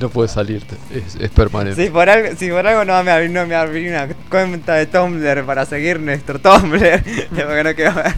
[0.00, 0.76] no puedes salirte.
[0.92, 1.84] Es, es permanente.
[1.84, 4.86] Si por algo, si por algo no me abrí, no me abrí una cuenta de
[4.86, 8.14] Tumblr para seguir nuestro Tumblr, porque no quiero ver.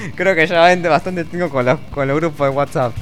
[0.16, 2.92] Creo que ya bastante- bastante tengo con los, con los grupos de WhatsApp.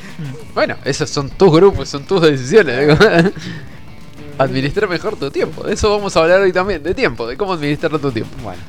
[0.54, 2.96] Bueno, esos son tus grupos, son tus decisiones.
[4.38, 5.64] Administrar mejor tu tiempo.
[5.64, 8.30] De eso vamos a hablar hoy también, de tiempo, de cómo administrar tu tiempo.
[8.42, 8.60] Bueno.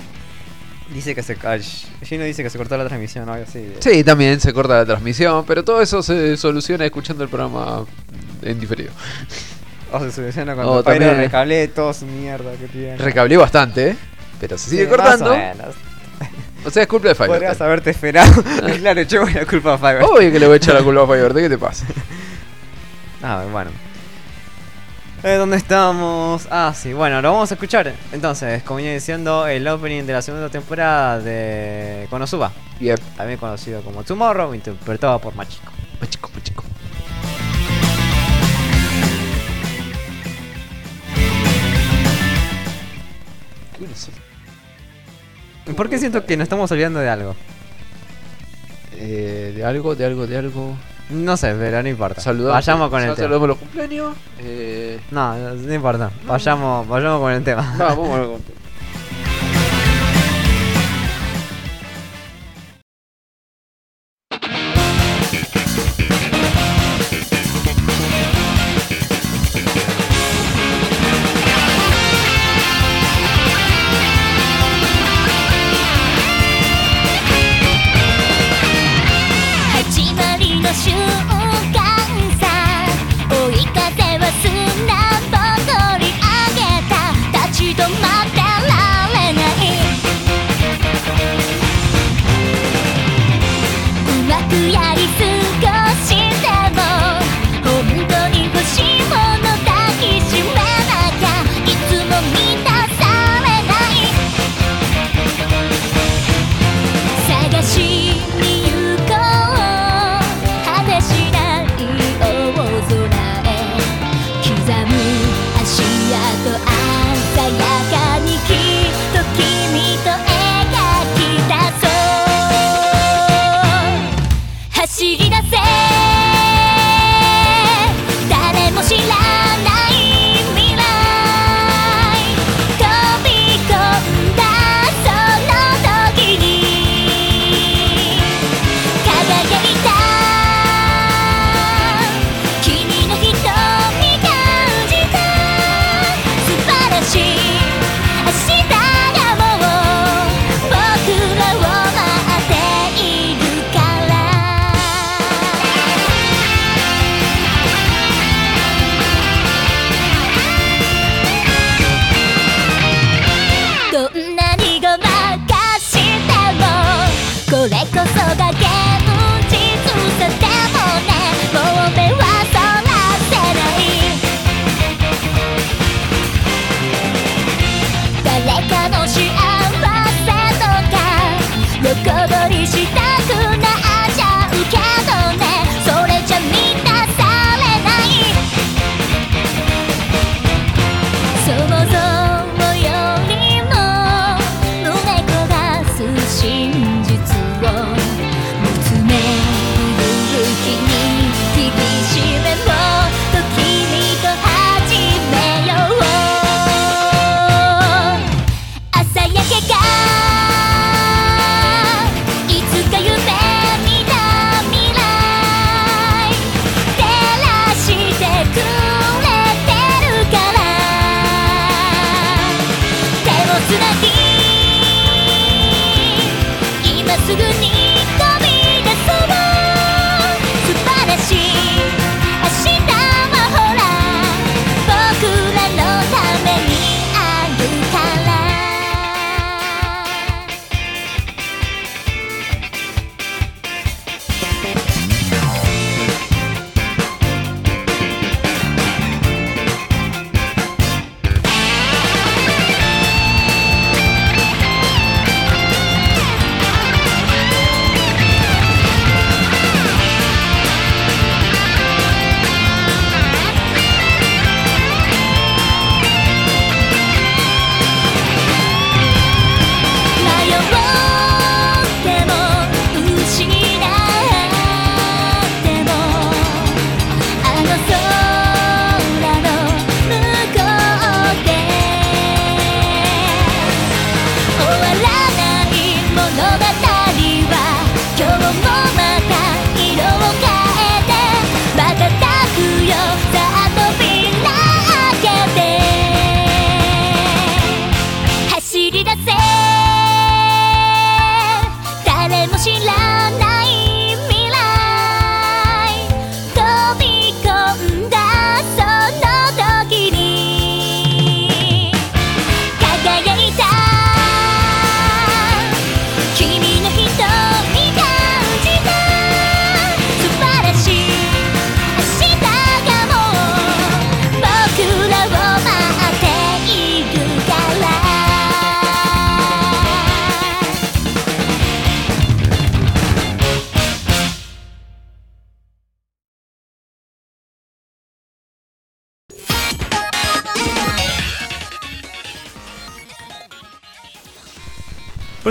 [0.93, 1.35] Dice que se
[2.03, 3.73] Gino dice que se cortó la transmisión o algo así.
[3.79, 7.85] Sí, también se corta la transmisión, pero todo eso se soluciona escuchando el programa
[8.41, 8.91] en diferido.
[9.91, 12.95] O se soluciona cuando también- Pyro recablé todo su mierda que tiene.
[12.97, 13.95] Recablé bastante, ¿eh?
[14.39, 15.33] pero se sigue Sí, más cortando.
[15.33, 15.75] o menos.
[16.65, 17.31] O sea, es culpa de Fiverr.
[17.31, 18.43] Podrías haberte esperado.
[18.79, 20.03] claro, yo voy la culpa a Fiverr.
[20.03, 21.85] Obvio que le voy a echar la culpa a Fiverr, ¿de qué te pasa?
[23.21, 23.69] Ah, bueno.
[25.23, 26.47] Eh, ¿Dónde estamos?
[26.49, 27.93] Ah, sí, bueno, lo vamos a escuchar.
[28.13, 33.81] Entonces, como venía diciendo, el opening de la segunda temporada de Konosuba, Bien, también conocido
[33.81, 35.73] como Tomorrow, interpretado por Machiko.
[35.99, 36.63] machico, machico.
[43.77, 44.28] ¿Qué?
[45.75, 47.35] ¿Por qué siento que nos estamos olvidando de algo?
[48.95, 50.75] Eh, de algo, de algo, de algo.
[51.09, 52.21] No sé, pero no importa.
[52.21, 53.15] Saludamos, Vayamos con el tema.
[53.17, 54.15] Saludamos los cumpleaños.
[54.39, 56.11] Eh, No, no, importa.
[56.25, 57.75] Vayamos, vayamos con el tema.
[57.81, 58.58] va, vamos a ver con-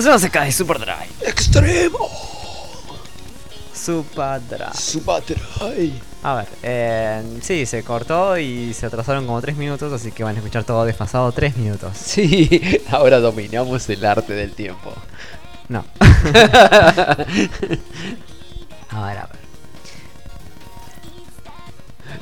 [0.09, 1.11] Persona se cae, Super Drive.
[1.21, 2.09] ¡Extremo!
[3.75, 4.73] Super Drive.
[4.73, 6.01] Subatrai.
[6.23, 10.35] A ver, eh, sí, se cortó y se atrasaron como 3 minutos, así que van
[10.35, 11.95] a escuchar todo desfasado 3 minutos.
[11.95, 14.95] Sí, ahora dominamos el arte del tiempo.
[15.69, 15.85] No.
[16.01, 17.17] a
[19.07, 19.39] ver, a ver.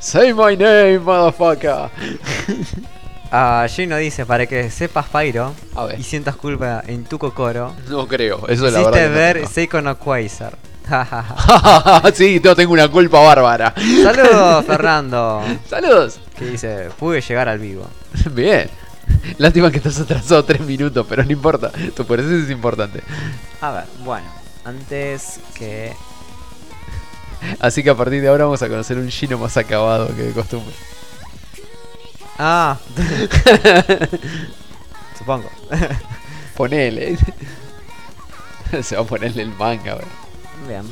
[0.01, 1.89] Say my name, motherfucker.
[3.29, 5.99] Ah, Gino dice, para que sepas Pyro A ver.
[5.99, 9.01] y sientas culpa en tu cocoro, No creo, eso es la hiciste verdad.
[9.01, 10.57] que ver no Seiko no Quasar.
[12.13, 13.73] sí, yo tengo una culpa bárbara.
[13.75, 15.43] Saludos, Fernando.
[15.69, 16.19] Saludos.
[16.37, 17.85] Que dice, pude llegar al vivo.
[18.31, 18.69] Bien.
[19.37, 21.71] Lástima que estás atrasado tres minutos, pero no importa.
[21.95, 23.01] Tu presencia es importante.
[23.61, 24.27] A ver, bueno,
[24.65, 25.93] antes que...
[27.59, 30.31] Así que a partir de ahora vamos a conocer un Gino más acabado que de
[30.31, 30.73] costumbre.
[32.39, 32.77] Ah.
[35.27, 35.49] Supongo.
[36.55, 37.17] Ponele.
[38.81, 40.05] Se va a ponerle el manga, wey.
[40.69, 40.83] Bien.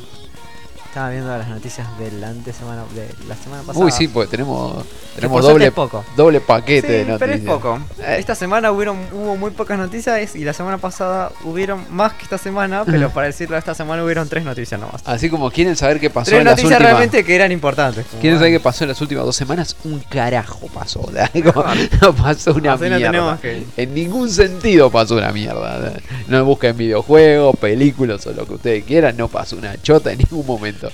[0.86, 3.84] Estaba viendo las noticias de la semana de la semana pasada.
[3.86, 6.06] Uy, sí, pues tenemos, tenemos doble, poco.
[6.16, 7.20] doble paquete Sí, de noticias.
[7.20, 7.80] pero es poco.
[8.00, 8.16] Eh.
[8.18, 12.38] Esta semana hubieron, hubo muy pocas noticias y la semana pasada hubieron más que esta
[12.38, 15.02] semana, pero para decirlo, esta semana hubieron tres noticias nomás.
[15.06, 16.92] Así como quieren saber qué pasó Tres en las noticias últimas...
[16.94, 18.06] realmente que eran importantes.
[18.22, 19.76] ¿Quieren saber qué pasó en las últimas dos semanas?
[19.84, 21.02] Un carajo pasó.
[21.54, 21.66] Como,
[22.02, 23.38] no pasó una Así mierda.
[23.42, 25.94] que- En ningún sentido pasó una mierda.
[26.28, 29.18] No busquen videojuegos, películas o lo que ustedes quieran.
[29.18, 30.92] No pasó una chota en ningún momento.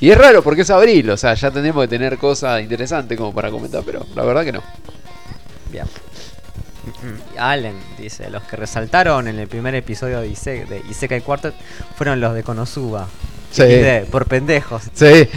[0.00, 1.10] Y es raro porque es abril.
[1.10, 3.82] O sea, ya tenemos que tener cosas interesantes como para comentar.
[3.84, 4.62] Pero la verdad que no.
[5.70, 5.84] Bien.
[7.34, 11.54] Y Allen dice, los que resaltaron en el primer episodio de, Ise de Isekai Quartet
[11.96, 13.08] fueron los de Konosuba.
[13.52, 13.64] Sí.
[14.10, 14.82] Por pendejos.
[14.94, 15.28] Sí.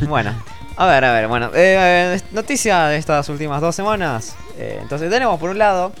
[0.08, 0.34] Bueno,
[0.78, 1.50] a ver, a ver, bueno.
[1.54, 4.36] eh, noticia de estas últimas dos semanas.
[4.56, 5.92] Eh, entonces tenemos por un lado,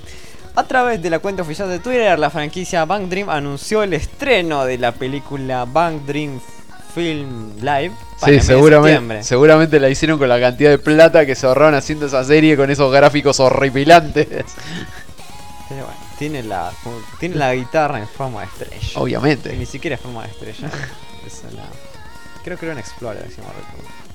[0.54, 4.64] a través de la cuenta oficial de Twitter, la franquicia Bang Dream anunció el estreno
[4.64, 6.40] de la película Bang Dream
[6.94, 7.90] Film Live.
[8.20, 12.06] para Sí, seguramente, seguramente la hicieron con la cantidad de plata que se ahorraron haciendo
[12.06, 14.28] esa serie con esos gráficos horripilantes.
[15.68, 16.70] Pero bueno, tiene la,
[17.18, 19.00] tiene la guitarra en forma de estrella.
[19.00, 19.56] Obviamente.
[19.56, 20.70] ni siquiera es forma de estrella.
[21.26, 21.64] es una,
[22.44, 24.07] creo que era un Explorer, si no recuerdo.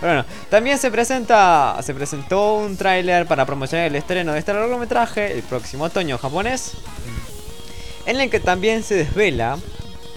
[0.00, 4.52] Pero bueno, también se presenta se presentó un tráiler para promocionar el estreno de este
[4.52, 6.72] largometraje el próximo otoño japonés,
[8.06, 9.58] en el que también se desvela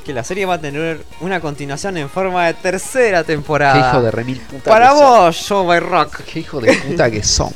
[0.05, 3.89] que la serie va a tener una continuación en forma de tercera Qué temporada.
[3.91, 4.69] hijo de remil puta.
[4.69, 4.99] para son.
[4.99, 6.21] vos, Joe by Rock.
[6.31, 7.51] Qué hijo de puta que son.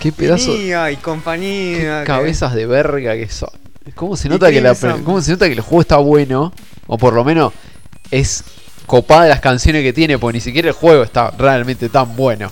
[0.00, 2.00] Qué pedazo Pinilla y qué compañía.
[2.00, 3.50] que- cabezas de verga que son.
[3.94, 6.52] ¿Cómo se nota que la piensan- cómo se nota que el juego está bueno?
[6.86, 7.52] O por lo menos
[8.10, 8.44] es
[8.88, 12.50] copada las canciones que tiene, porque ni siquiera el juego está realmente tan bueno.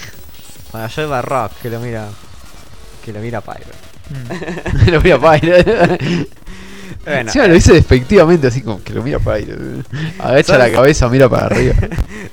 [0.72, 2.08] Para Joe by Rock, que lo mira.
[3.04, 3.70] Que lo mira Pyro.
[4.90, 6.26] lo mira Pyre.
[7.04, 9.54] Bueno, Encima lo dice despectivamente, así como que lo mira Pyre.
[10.18, 11.74] Agacha la cabeza, mira para arriba.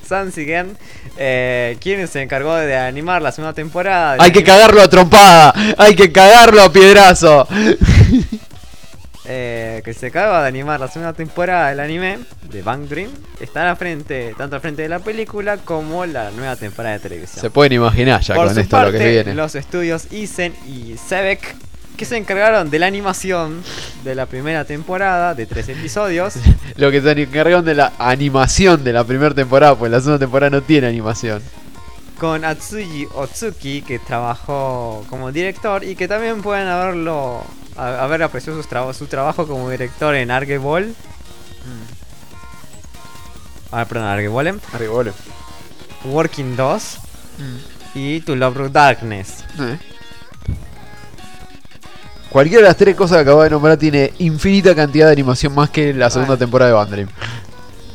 [0.05, 0.77] Sansigen,
[1.17, 4.17] eh, quien se encargó de animar la segunda temporada.
[4.19, 7.47] Hay que cagarlo a trompada, hay que cagarlo a piedrazo.
[9.27, 12.19] Eh, que se acaba de animar la segunda temporada del anime
[12.49, 13.09] de Bang Dream,
[13.39, 17.41] está al frente, tanto al frente de la película como la nueva temporada de televisión.
[17.41, 19.33] Se pueden imaginar ya Por con su esto parte, lo que viene.
[19.33, 21.55] los estudios Isen y Sebek,
[21.97, 23.63] que se encargaron de la animación
[24.03, 26.35] de la primera temporada de tres episodios,
[26.75, 30.49] Lo que se encargaron de la animación de la primera temporada, pues la segunda temporada
[30.49, 31.41] no tiene animación.
[32.19, 37.43] con Atsuji Otsuki, que trabajó como director y que también pueden haberlo
[37.77, 40.93] haber apreciado sus traba- su trabajo como director en Argeball.
[43.71, 44.59] Ah, perdón, Argeball.
[44.73, 45.11] Arribole.
[46.05, 46.97] Working 2
[47.95, 49.43] y To Love Darkness.
[49.59, 49.77] Eh.
[52.29, 55.69] Cualquiera de las tres cosas que acabo de nombrar tiene infinita cantidad de animación más
[55.69, 57.09] que la segunda temporada de Bandream.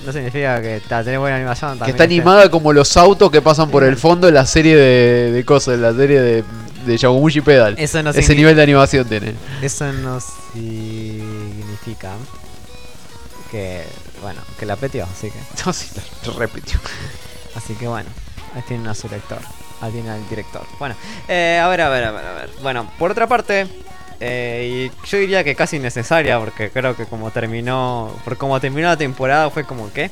[0.04, 1.72] No significa que tiene buena animación.
[1.74, 4.46] Que también está este- animada como los autos que pasan por el fondo de la
[4.46, 6.44] serie de, de cosas, la serie de,
[6.84, 7.74] de Yagomushi Pedal.
[7.78, 9.34] Eso no Ese nivel de animación tiene.
[9.62, 12.12] Eso no significa
[13.50, 13.84] que,
[14.22, 15.88] bueno, que la petió, así que, No, sí,
[16.26, 16.78] lo repitió.
[17.54, 18.08] así que bueno,
[18.54, 19.40] ahí tienen a su lector,
[19.80, 20.62] ahí tienen al director.
[20.78, 20.94] Bueno,
[21.28, 22.50] eh, a ver, a ver, a ver, a ver.
[22.62, 23.66] Bueno, por otra parte,
[24.20, 28.88] eh, y yo diría que casi innecesaria, porque creo que como terminó, por como terminó
[28.88, 30.10] la temporada fue como que,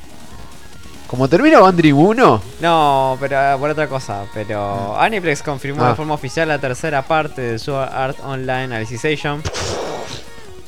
[1.09, 5.89] Como termina Bandream 1, no, pero eh, por otra cosa, pero Aniplex confirmó Ah.
[5.89, 9.41] de forma oficial la tercera parte de su Art Online Alicization.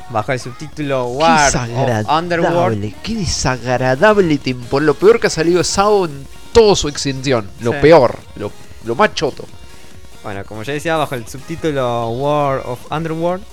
[0.09, 2.81] Bajo el subtítulo War of Underworld.
[2.81, 4.79] desagradable, qué desagradable tiempo.
[4.79, 7.49] Lo peor que ha salido Sao en toda su extensión.
[7.61, 7.77] Lo Sí.
[7.81, 8.51] peor, lo,
[8.85, 9.45] lo más choto.
[10.23, 13.43] Bueno, como ya decía, bajo el subtítulo War of Underworld,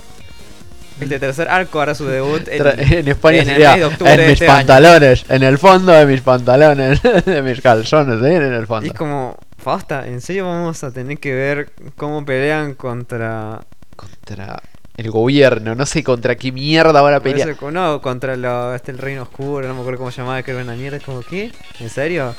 [1.00, 4.20] Este tercer arco hará su debut en, España en el sería mes de octubre en
[4.22, 4.66] de mis este año.
[4.66, 8.36] pantalones, en el fondo de mis pantalones, de mis calzones, ¿eh?
[8.36, 8.92] en el Y fondo.
[8.92, 13.60] es como, basta, en serio vamos a tener que ver cómo pelean contra.
[13.96, 14.62] Contra
[14.96, 17.50] el gobierno, no sé contra qué mierda van a pelear.
[17.50, 20.50] eso, no, contra lo, este, el Reino Oscuro, no me acuerdo cómo se llamaba, que
[20.52, 20.96] era una mierda.
[20.98, 21.52] Es como, ¿qué?
[21.80, 22.34] ¿En serio?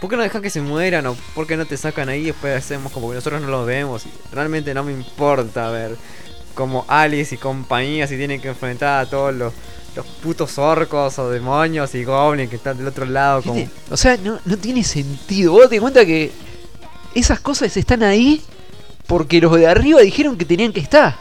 [0.00, 2.26] ¿Por qué no dejan que se mueran o por qué no te sacan ahí y
[2.26, 4.06] después hacemos como que nosotros no los vemos?
[4.06, 5.96] Y realmente no me importa ver
[6.54, 9.52] como Alice y compañía si tienen que enfrentar a todos los,
[9.96, 13.42] los putos orcos o demonios y goblins que están del otro lado.
[13.42, 13.68] Como...
[13.90, 15.52] O sea, no, no tiene sentido.
[15.52, 16.30] Vos te cuenta que
[17.14, 18.42] esas cosas están ahí
[19.06, 21.16] porque los de arriba dijeron que tenían que estar.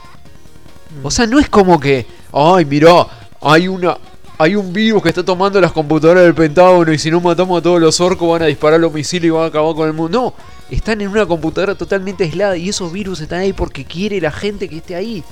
[1.04, 3.08] O sea, no es como que, ay, mirá,
[3.42, 3.98] hay una.
[4.42, 7.62] Hay un virus que está tomando las computadoras del Pentágono y si no matamos a
[7.62, 10.18] todos los orcos van a disparar los misiles y van a acabar con el mundo.
[10.18, 10.34] No,
[10.72, 14.70] están en una computadora totalmente aislada y esos virus están ahí porque quiere la gente
[14.70, 15.24] que esté ahí.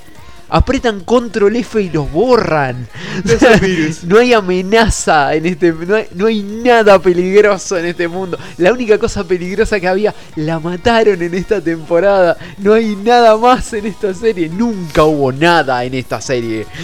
[0.49, 2.87] Apretan control F y los borran.
[4.03, 8.37] no hay amenaza en este no hay, no hay nada peligroso en este mundo.
[8.57, 12.37] La única cosa peligrosa que había la mataron en esta temporada.
[12.59, 14.47] No hay nada más en esta serie.
[14.47, 16.65] Nunca hubo nada en esta serie.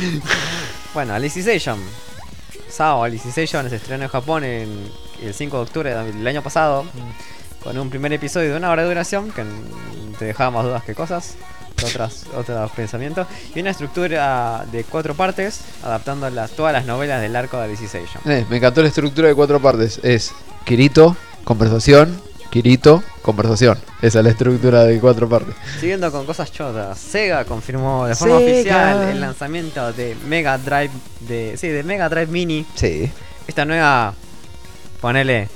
[0.93, 1.79] Bueno, Alicization.
[2.69, 4.69] Sao Alicization se estrenó en Japón en
[5.23, 6.85] el 5 de octubre del año pasado.
[7.63, 9.43] Con un primer episodio de una hora de duración que
[10.19, 11.35] te dejaba más dudas que cosas.
[11.85, 13.27] Otras, otros pensamientos.
[13.55, 18.21] Y una estructura de cuatro partes, adaptando las, todas las novelas del arco de Alicization.
[18.25, 19.99] Eh, me encantó la estructura de cuatro partes.
[20.03, 20.33] Es
[20.65, 23.77] Kirito, conversación, Kirito, conversación.
[24.01, 25.55] Esa es la estructura de cuatro partes.
[25.79, 28.51] Siguiendo con cosas chotas, Sega confirmó de forma Sega.
[28.51, 30.91] oficial el lanzamiento de Mega Drive
[31.21, 33.09] de sí, de Mega Drive Mini, Sí.
[33.47, 34.13] esta nueva
[35.01, 35.49] ponele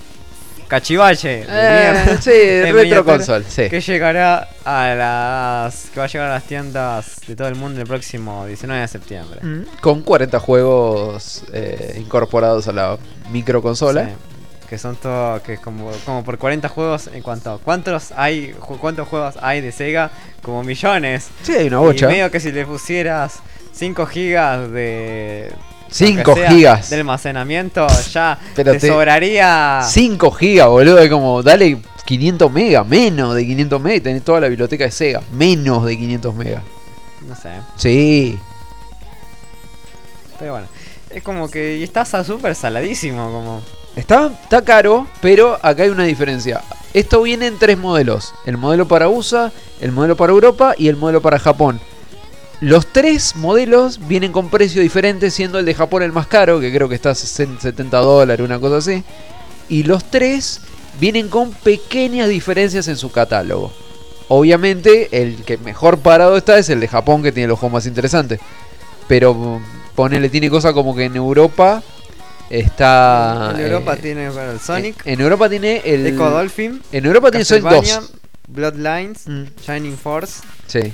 [0.68, 3.70] cachivache de Eh, mierda, sí, en retro console, sí.
[3.70, 7.80] que llegará a las que va a llegar a las tiendas de todo el mundo
[7.82, 9.40] el próximo 19 de septiembre.
[9.82, 12.98] Con 40 juegos eh, incorporados a la
[13.32, 14.06] microconsola.
[14.06, 14.12] Sí,
[14.70, 18.54] que son todo que es como como por 40 juegos en cuanto a cuántos hay
[18.82, 20.12] cuántos juegos hay de Sega
[20.42, 22.08] como millones Sí, hay una Y bocha.
[22.10, 23.40] medio que si le pusieras
[23.72, 25.54] 5 gigas de.
[25.90, 26.90] 5 lo que sea, gigas.
[26.90, 29.82] De almacenamiento, ya Pero te, te- sobraría.
[29.84, 31.00] 5 gigas, boludo.
[31.00, 33.98] Es como, dale 500 megas, menos de 500 megas.
[33.98, 35.22] y Tenés toda la biblioteca de Sega.
[35.32, 36.64] Menos de 500 megas.
[37.28, 37.50] No sé.
[37.76, 38.38] Sí.
[40.40, 40.68] Pero bueno.
[41.10, 41.84] Es como que.
[41.84, 43.32] Está súper saladísimo.
[43.32, 43.62] Como.
[43.96, 46.62] Está, está caro, pero acá hay una diferencia.
[46.94, 48.34] Esto viene en tres modelos.
[48.46, 51.80] El modelo para USA, el modelo para Europa y el modelo para Japón.
[52.60, 56.74] Los tres modelos vienen con precios diferentes, siendo el de Japón el más caro, que
[56.74, 59.04] creo que está a 60, 70 dólares, una cosa así.
[59.70, 60.62] Y los tres
[61.00, 63.72] vienen con pequeñas diferencias en su catálogo.
[64.30, 67.86] Obviamente, el que mejor parado está es el de Japón, que tiene los juegos más
[67.86, 68.40] interesantes.
[69.08, 69.62] Pero mm,
[69.96, 71.84] ponele, tiene cosas como que en Europa
[72.50, 73.54] está.
[73.56, 76.08] en Europa eh, tiene bueno, el Sonic, En, en Europa tiene el.
[76.08, 77.74] Echo Dolphin, En Europa tiene Sonic 2.
[77.74, 78.10] Castlevania,
[78.48, 80.42] Bloodlines, Mm, Shining Force.
[80.66, 80.94] sí.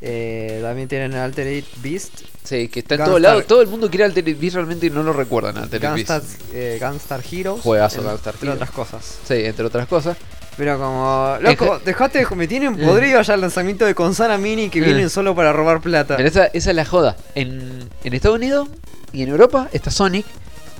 [0.00, 3.46] Eh, también tienen Altered Beast, Sí, que está en Gunstar- todos lados.
[3.46, 6.40] Todo el mundo quiere Altered Beast, realmente no lo recuerdan Altered Gunstar, Beast.
[6.52, 7.60] eh, Gunstar Heroes.
[7.62, 8.56] Juegazo, en- Gunstar entre Heroes.
[8.62, 9.18] otras cosas.
[9.26, 10.16] Sí, entre otras cosas.
[10.56, 14.78] Pero como, loco, dejate de me tienen podrido ya el lanzamiento de consola mini que
[14.78, 14.82] Eh.
[14.82, 16.16] vienen solo para robar plata.
[16.16, 17.16] Pero esa, esa es la joda.
[17.34, 18.68] En, en Estados Unidos
[19.12, 20.26] y en Europa está Sonic.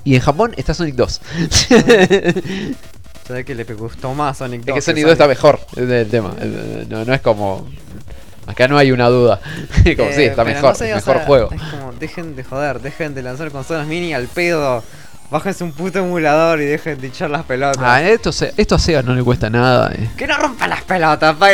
[0.05, 1.19] Y en Japón está Sonic 2.
[3.27, 4.69] Se ve que le gustó más Sonic 2.
[4.69, 5.59] Es que Sonic 2 está mejor.
[5.75, 6.33] Es el tema.
[6.39, 7.67] Eh, No, no es como.
[8.47, 9.39] Acá no hay una duda.
[9.97, 10.69] como sí, Eh, está mejor.
[10.71, 11.49] no sé, o mejor sea, juego.
[11.51, 14.83] Es como, dejen de joder, dejen de lanzar consolas mini al pedo.
[15.31, 17.81] Bájense un puto emulador y dejen de echar las pelotas.
[17.83, 19.91] Ah, esto, se- esto a Sega no le cuesta nada.
[19.93, 20.09] eh.
[20.15, 21.35] Que no rompan las pelotas.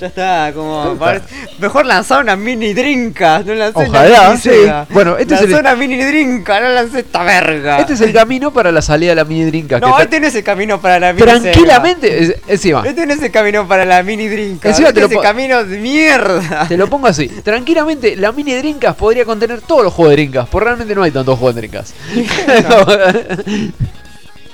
[0.00, 0.96] ya está, como.
[0.98, 1.20] Pare-
[1.58, 3.40] Mejor lanzar una mini drinka.
[3.44, 4.50] No lancé Ojalá, sí.
[4.90, 7.78] Bueno, este es el- una mini drinka, no lancé esta verga.
[7.80, 9.78] Este es el camino para la salida de la mini drinka.
[9.78, 12.82] No, que este no es el camino para la mini tranquilamente, es- encima.
[12.86, 14.68] Este no es el camino para la mini drinka.
[14.70, 16.66] Encima este te es lo el po- camino de mierda.
[16.68, 17.28] te lo pongo así.
[17.28, 20.48] Tranquilamente, la mini drinkas podría contener todos los juegos de drinkas.
[20.48, 21.94] Porque realmente no hay tantos juegos de drinkas.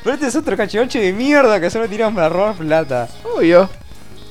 [0.03, 3.09] Pero este es otro cachivache de mierda que solo tiran para robar plata.
[3.25, 3.69] Obvio.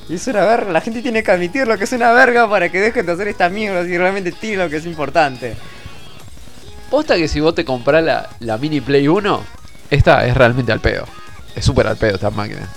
[0.08, 2.68] Y es una verga, la gente tiene que admitir lo que es una verga para
[2.68, 5.56] que dejen de hacer esta mierda y realmente tiren lo que es importante.
[6.90, 9.44] Posta que si vos te comprás la, la mini Play 1,
[9.90, 11.04] esta es realmente al pedo.
[11.56, 12.68] Es súper al pedo esta máquina.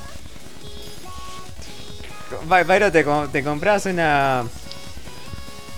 [2.48, 4.44] Byro, te, te compras una.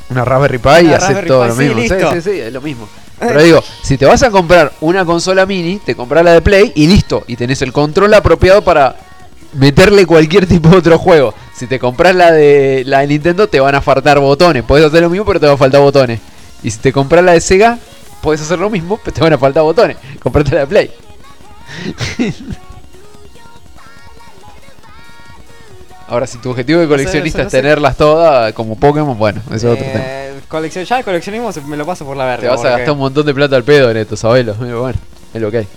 [0.10, 1.98] Una Raspberry Pi y Una hace Raspberry todo Pi, lo sí, mismo.
[1.98, 2.90] Sí, sí, sí, es lo mismo.
[3.20, 6.72] Pero digo, si te vas a comprar una consola mini, te compras la de Play
[6.76, 7.24] y listo.
[7.28, 8.96] Y tenés el control apropiado para
[9.54, 11.34] meterle cualquier tipo de otro juego.
[11.56, 14.64] Si te compras la de la de Nintendo te van a faltar botones.
[14.64, 16.20] Puedes hacer lo mismo pero te van a faltar botones.
[16.64, 17.78] Y si te compras la de Sega,
[18.22, 19.98] puedes hacer lo mismo pero te van a faltar botones.
[20.24, 20.92] Comprate la de Play.
[26.08, 27.62] Ahora, si tu objetivo de coleccionista no es sé.
[27.62, 30.04] tenerlas todas como Pokémon, bueno, ese es otro tema.
[30.06, 32.42] Eh, coleccion- ya el coleccionismo me lo paso por la verga.
[32.42, 34.54] Te vas a gastar un montón de plata al pedo en esto, sabelo.
[34.60, 35.00] Bueno,
[35.34, 35.68] es lo que hay.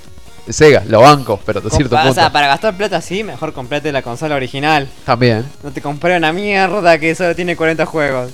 [0.48, 2.14] Sega, lo banco, pero hasta cierto Compa- O punto.
[2.20, 4.86] sea, para gastar plata así, mejor comprate la consola original.
[5.06, 5.44] También.
[5.62, 8.32] No te compré una mierda que solo tiene 40 juegos.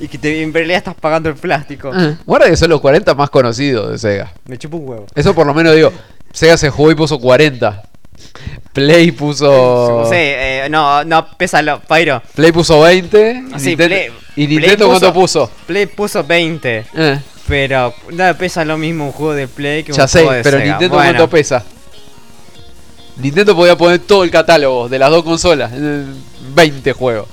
[0.00, 1.90] Y que te, en realidad estás pagando el plástico.
[1.94, 4.32] Eh, Guarda que son los 40 más conocidos de Sega.
[4.46, 5.06] Me chupo un huevo.
[5.14, 5.92] Eso por lo menos digo,
[6.32, 7.82] Sega se jugó y puso 40.
[8.72, 10.04] Play puso.
[10.06, 12.22] Sí, eh, no, no, pésalo, Pyro.
[12.34, 13.44] Play puso 20.
[13.52, 15.50] Ah, sí, Nintendo, Play- ¿Y Play Nintendo cuánto puso?
[15.66, 16.86] Play puso 20.
[16.94, 20.32] Eh, Pero no pesa lo mismo un juego de Play que ya un sé, juego
[20.34, 20.70] de pero Sega.
[20.70, 21.64] Nintendo Bueno, cuánto pesa.
[23.16, 25.72] Nintendo podía poner todo el catálogo de las dos consolas.
[25.74, 26.04] eh,
[26.54, 27.28] 20 juegos.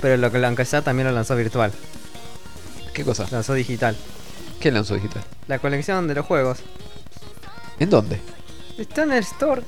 [0.00, 1.72] Pero lo que lanzó también lo lanzó virtual.
[2.94, 3.26] ¿Qué cosa?
[3.30, 3.94] Lanzó digital.
[4.60, 5.22] ¿Qué lanzó digital?
[5.48, 6.60] La colección de los juegos.
[7.78, 8.20] ¿En dónde?
[8.78, 9.62] Está en el store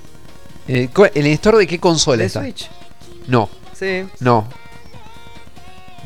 [0.68, 2.40] Eh, ¿El store de qué consola de está?
[2.42, 2.68] Switch.
[3.26, 4.04] No, Sí.
[4.20, 4.46] no.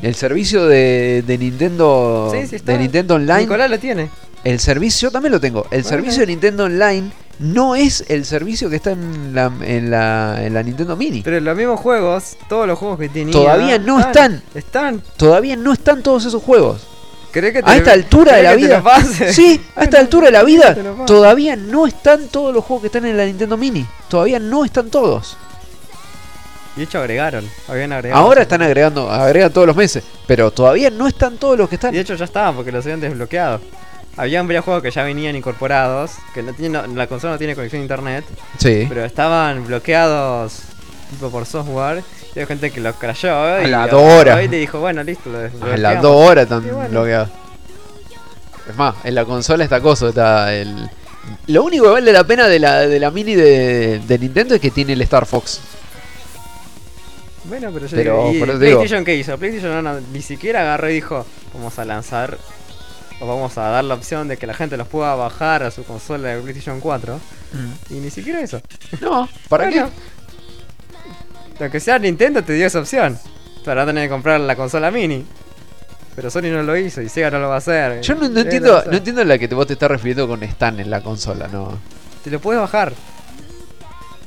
[0.01, 2.73] El servicio de, de Nintendo Sí, sí está.
[2.73, 4.09] de Nintendo Online Nicolás lo tiene.
[4.43, 5.63] El servicio, yo también lo tengo.
[5.71, 5.87] El Bueno.
[5.87, 7.09] servicio de Nintendo Online
[7.39, 11.21] no es el servicio que está en la, en la, en la Nintendo Mini.
[11.21, 13.31] Pero los mismos juegos, todos los juegos que tenía.
[13.31, 14.43] Todavía no están.
[14.53, 15.01] Están.
[15.15, 16.85] Todavía no están todos esos juegos.
[17.33, 18.83] ¿Crees que te A esta altura de la vida.
[19.31, 20.77] Sí, a esta altura de la vida.
[21.07, 23.85] Todavía no están todos los juegos que están en la Nintendo Mini.
[24.07, 25.35] Todavía no están todos.
[26.75, 27.47] De hecho agregaron.
[27.67, 28.21] Habían agregado.
[28.23, 30.03] Ahora están agregando, agregan todos los meses.
[30.27, 31.91] Pero todavía no están todos los que están.
[31.91, 33.61] De hecho ya estaban porque los habían desbloqueado.
[34.15, 36.11] Habían varios juegos que ya venían incorporados.
[36.35, 38.25] Que no tienen, no- la consola no tiene conexión a internet.
[38.59, 38.85] Sí.
[38.87, 40.59] Pero estaban bloqueados
[41.09, 42.03] tipo por software.
[42.35, 43.61] Y hay gente que los crashó.
[43.61, 44.41] y la lo- Dora.
[44.43, 46.01] Y te dijo, bueno, listo, lo A las desbloqueamos.
[46.01, 46.89] dos horas están Y bueno.
[46.89, 47.29] bloqueados.
[48.69, 50.89] Es más, en la consola está cosa, está el.
[51.47, 54.61] Lo único que vale la pena de la, de la mini de, de Nintendo es
[54.61, 55.59] que tiene el Star Fox.
[57.45, 59.37] Bueno, pero yo Pero, digo, ¿y por eso te digo- PlayStation qué hizo?
[59.37, 62.37] PlayStation no, no, ni siquiera agarró y dijo, vamos a lanzar
[63.19, 65.83] o vamos a dar la opción de que la gente los pueda bajar a su
[65.83, 67.19] consola de PlayStation 4.
[67.89, 68.61] Y ni siquiera eso.
[69.01, 69.89] No, ¿para Bueno,
[71.59, 73.17] Lo que sea Nintendo te dio esa opción.
[73.65, 75.25] Para no tener que comprar la consola mini.
[76.15, 78.01] Pero Sony no lo hizo y Sega no lo va a hacer.
[78.01, 80.79] Yo no, no entiendo, no entiendo la que te- vos te estás refiriendo con Stan
[80.79, 81.77] en la consola, no.
[82.23, 82.93] Te lo puedes bajar.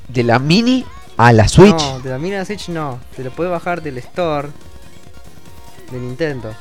[0.09, 0.85] De la mini
[1.17, 1.71] a la Switch.
[1.81, 2.99] No, de la mini a la Switch no.
[3.15, 4.49] Te lo puedes bajar del store
[5.93, 6.53] de Nintendo.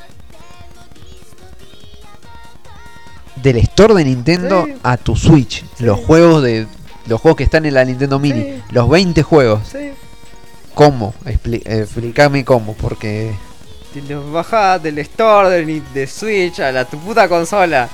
[3.42, 4.74] Del store de Nintendo Sí.
[4.84, 5.64] a tu Switch.
[5.80, 6.68] Los juegos de.
[7.08, 8.42] Los juegos que están en la Nintendo Mini.
[8.42, 8.62] Sí.
[8.72, 9.68] Los 20 juegos.
[9.72, 9.92] Sí.
[10.76, 11.14] ¿Cómo?
[11.26, 13.34] Expli- eh, explícame cómo, porque.
[13.94, 17.90] Te los bajás del store de, de Switch a la tu puta consola.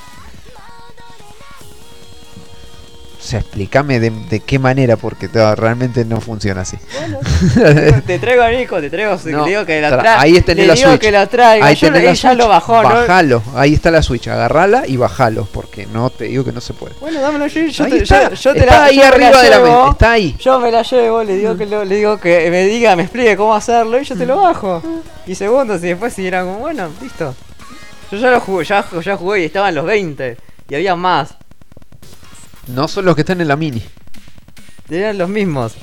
[3.21, 6.75] O sea, explícame de, de qué manera, porque no, realmente no funciona así.
[8.07, 10.21] te traigo a Nico, te traigo, No, le digo que la tra- traiga.
[10.21, 11.01] ahí le la digo Switch.
[11.01, 11.65] que la traiga.
[11.67, 12.89] Ahí Yo la ella Switch, lo bajó, ¿no?
[12.89, 16.73] Bajalo, ahí está la Switch, agarrala y bajalo, porque no te digo que no se
[16.73, 16.95] puede.
[16.99, 19.49] Bueno, dámelo yo, yo ahí te, está, yo, yo te está la, ahí arriba de
[19.51, 20.35] la mente, está ahí.
[20.39, 23.37] Yo me la llevo, le digo que lo- le digo que me diga, me explique
[23.37, 24.81] cómo hacerlo y yo te lo bajo.
[25.27, 27.35] Y segundos y después si era como, bueno, listo.
[28.11, 30.37] Yo ya lo jugué, ya, ya jugué y estaban los 20
[30.69, 31.35] y había más.
[32.73, 33.83] No son los que están en la mini,
[34.89, 35.73] eran los mismos.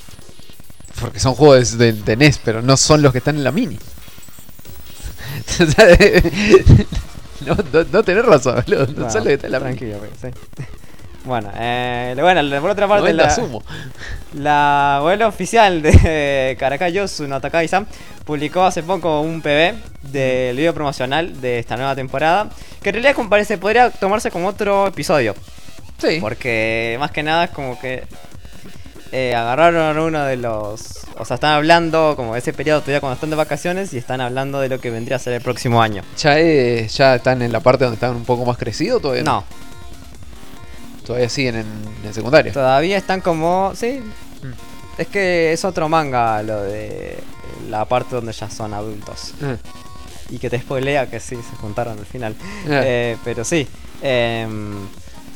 [1.01, 3.78] porque son juegos de, de NES, pero no son los que están en la mini.
[7.47, 9.76] no, no, no tenés razón, boludo, no Bueno, son los que están en la mini.
[9.76, 10.28] tranquilo, pues, sí.
[11.24, 13.62] Bueno, eh, bueno, por otra parte, 90 la, sumo.
[14.34, 16.57] la web oficial de
[17.28, 17.86] no Takai-san
[18.24, 19.74] publicó hace poco un PB
[20.11, 22.49] del video promocional de esta nueva temporada.
[22.82, 25.34] Que en realidad, parece, podría tomarse como otro episodio.
[25.99, 26.18] Sí.
[26.20, 28.05] Porque más que nada es como que
[29.12, 30.80] eh, agarraron uno de los...
[31.18, 34.61] O sea, están hablando como ese periodo todavía cuando están de vacaciones y están hablando
[34.61, 36.03] de lo que vendría a ser el próximo año.
[36.18, 39.24] ¿Ya, es- ¿Ya están en la parte donde están un poco más crecidos todavía?
[39.24, 39.44] No,
[41.07, 41.66] Todavía siguen en,
[42.05, 42.53] en secundaria.
[42.53, 43.72] todavía están como...
[43.74, 44.01] Sí.
[44.42, 44.53] Mm.
[45.01, 47.18] Es que es otro manga lo de
[47.70, 49.32] la parte donde ya son adultos.
[49.42, 49.57] Eh,
[50.30, 52.32] Y que te spoilea que sí, se juntaron al final.
[52.66, 52.82] eh.
[52.84, 53.66] Eh, pero sí.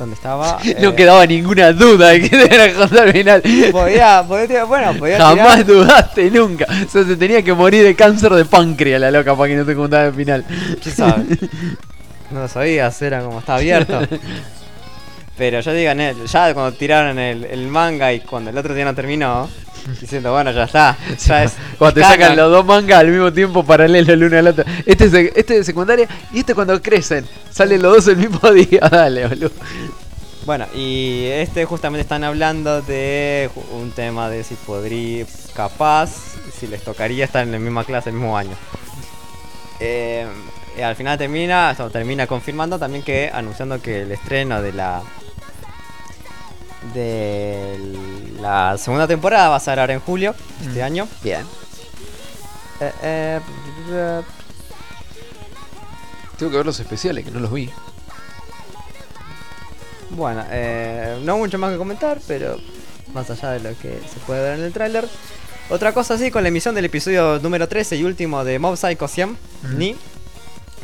[0.02, 0.58] ¿Dónde estaba?
[0.80, 3.42] no Eh, quedaba ninguna duda de que te iban a contar al final.
[3.70, 6.66] Podía, podía tirar- bueno, podía Jamás tirar- dudaste nunca.
[6.86, 9.64] O sea, se tenía que morir de cáncer de páncreas la loca para que no
[9.64, 10.44] te contara al final.
[10.82, 11.24] ¿Quién sabe?
[12.32, 14.00] No lo sabías, era como está abierto.
[15.36, 15.92] Pero yo digo,
[16.26, 19.48] ya cuando tiraron el, el manga y cuando el otro día no terminó,
[20.00, 20.96] Diciendo, bueno, ya está.
[21.26, 24.46] Ya es, Cuando te sacan los dos mangas al mismo tiempo paralelo el uno al
[24.48, 24.64] otro.
[24.86, 27.26] Este es de, este es de secundaria y este cuando crecen.
[27.50, 28.80] Salen los dos el mismo día.
[28.90, 29.50] Dale, boludo.
[30.44, 35.24] Bueno, y este justamente están hablando de un tema de si podría,
[35.54, 36.10] capaz,
[36.58, 38.56] si les tocaría estar en la misma clase el mismo año.
[39.78, 40.26] Eh,
[40.82, 45.02] al final termina, o termina confirmando también que anunciando que el estreno de la
[46.94, 47.78] de
[48.40, 51.08] la segunda temporada va a ser ahora en julio este año.
[51.22, 51.42] Bien.
[52.80, 53.40] Eh, eh,
[53.90, 54.22] eh,
[56.36, 57.70] Tengo que ver los especiales, que no los vi.
[60.10, 62.58] Bueno, eh, no mucho más que comentar, pero
[63.14, 65.08] más allá de lo que se puede ver en el tráiler.
[65.70, 69.08] Otra cosa así, con la emisión del episodio número 13 y último de Mob Psycho
[69.08, 69.38] 100,
[69.76, 69.96] Ni,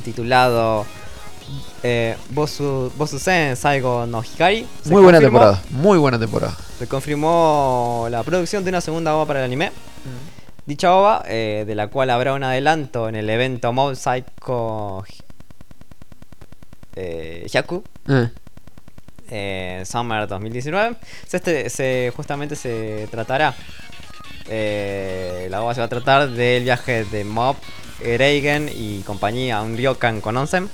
[0.05, 0.86] titulado
[1.82, 4.66] eh, Bosu, Bosusen Saigo no Hikari.
[4.82, 5.62] se Muy buena confirmó- temporada.
[5.70, 6.57] Muy buena temporada.
[6.78, 9.72] Se confirmó la producción de una segunda OVA para el anime.
[10.66, 15.03] Dicha OVA, eh, de la cual habrá un adelanto en el evento Mob Psycho
[16.96, 18.28] eh, Hyaku, Eh.
[19.30, 20.96] eh, Summer 2019.
[21.26, 23.55] Se Este, se, justamente se tratará.
[24.51, 27.57] eh, la OVA se va a tratar del viaje de Mob,
[28.01, 30.70] Reigen y compañía a un ryokan con onsen.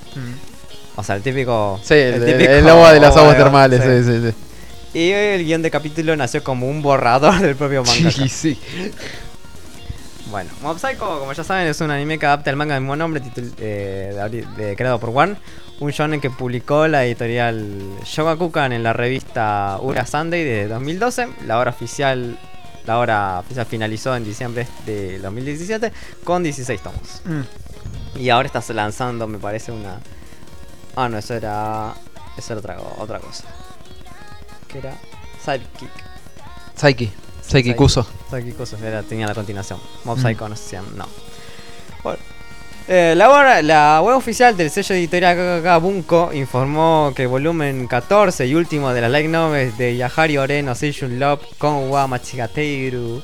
[0.96, 1.80] O sea, el típico.
[1.82, 3.82] Sí, el, el, típico el agua de las aguas termales.
[3.82, 4.12] sí.
[4.12, 4.32] Sí,
[4.92, 8.10] sí, Y el guion de capítulo nació como un borrador del propio manga.
[8.10, 8.58] Sí, sí.
[10.30, 12.96] Bueno, Mob Psycho, como ya saben, es un anime que adapta el manga del mismo
[12.96, 15.36] nombre, titul- eh, de abri- de- creado por One.
[15.80, 17.68] Un shonen que publicó la editorial
[18.04, 21.28] Shogakukan en la revista Ura Sunday de 2012.
[21.46, 22.38] La hora oficial
[22.86, 25.92] la hora oficial finalizó en diciembre de 2017
[26.24, 27.22] con 16 tomos.
[28.16, 29.98] Y ahora estás lanzando, me parece, una...
[30.96, 31.94] Ah, no, eso era...
[32.36, 33.44] Eso era otra, otra cosa.
[34.68, 34.96] Que era...
[35.44, 35.90] Sidekick.
[36.74, 37.12] Psyche.
[37.46, 38.06] Psyche Kuso.
[38.30, 38.54] Psyche
[38.86, 39.78] era, tenía la continuación.
[40.04, 40.22] Mob Mm.
[40.22, 41.06] Psycho, no sé si no.
[42.02, 42.18] Bueno.
[42.86, 47.86] Eh, la, web, la web oficial del sello editorial KKK Bunko informó que el volumen
[47.86, 53.22] 14 y último de las light novels de Yahari Ore no Seishun Love Konwa Machigateiru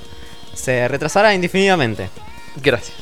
[0.55, 2.09] se retrasará indefinidamente.
[2.63, 2.97] Gracias.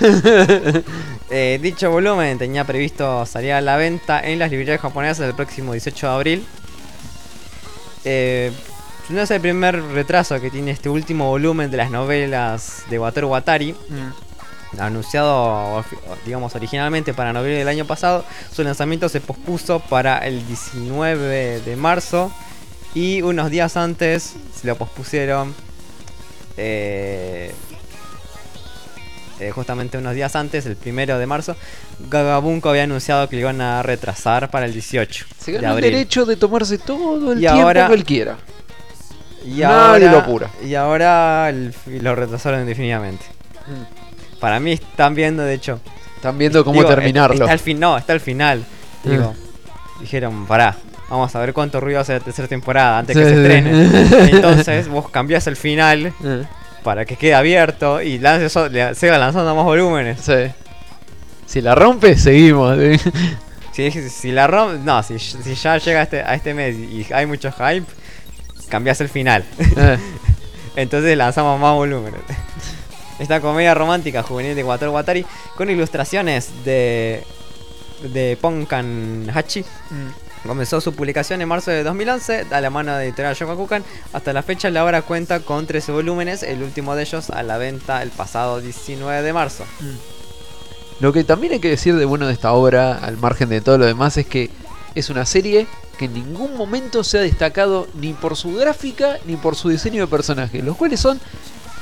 [1.30, 5.72] Eh, dicho volumen tenía previsto salir a la venta en las librerías japonesas el próximo
[5.72, 6.46] 18 de abril.
[8.04, 8.52] Eh,
[9.10, 13.28] no es el primer retraso que tiene este último volumen de las novelas de Wataru
[13.28, 13.74] Watari.
[14.78, 15.82] Anunciado,
[16.26, 21.76] digamos, originalmente para noviembre del año pasado, su lanzamiento se pospuso para el 19 de
[21.76, 22.32] marzo.
[22.94, 25.54] Y unos días antes se lo pospusieron.
[26.56, 27.54] eh,
[29.40, 31.56] eh, justamente unos días antes, el primero de marzo,
[32.10, 35.82] Gagabunko había anunciado que lo iban a retrasar para el 18 Se de ganó el
[35.82, 38.36] derecho de tomarse todo el Y tiempo ahora- que él quiera.
[39.44, 39.64] Y Nadie
[40.06, 40.50] ahora, lo apura.
[40.64, 41.72] Y ahora el-
[42.02, 43.24] lo retrasaron indefinidamente.
[44.40, 45.80] Para mí están viendo, de hecho.
[46.16, 47.34] Están viendo cómo digo, terminarlo.
[47.36, 48.64] Está al fin, no, está al final.
[49.04, 49.10] Mm.
[49.10, 49.34] Digo,
[50.00, 50.76] dijeron, pará,
[51.08, 53.36] vamos a ver cuánto ruido hace la tercera temporada antes que se sí.
[53.40, 54.30] estrene.
[54.32, 56.44] Entonces vos cambiás el final Eh,
[56.88, 60.20] para que quede abierto y lances, o- le- siga lanzando más volúmenes.
[60.22, 60.32] sí.
[61.44, 62.78] Si la rompe, seguimos.
[62.78, 63.10] ¿sí?
[63.90, 67.06] Si, si la rom no, si, si ya llega a este, a este mes y
[67.12, 67.84] hay mucho hype,
[68.70, 69.44] cambiás el final.
[69.76, 69.98] Eh,
[70.76, 72.20] Entonces lanzamos más volúmenes.
[73.18, 75.26] Esta comedia romántica juvenil de Wataru Watari
[75.56, 77.22] con ilustraciones de
[78.14, 79.62] de Ponkan Hachi
[80.46, 83.84] comenzó su publicación en marzo de 2011 a la mano de editorial Shogakukan.
[84.12, 87.58] Hasta la fecha la obra cuenta con 13 volúmenes, el último de ellos a la
[87.58, 89.64] venta el pasado 19 de marzo.
[91.00, 93.78] Lo que también hay que decir de bueno de esta obra, al margen de todo
[93.78, 94.50] lo demás, es que
[94.94, 95.66] es una serie
[95.96, 100.02] que en ningún momento se ha destacado ni por su gráfica ni por su diseño
[100.02, 101.20] de personaje, los cuales son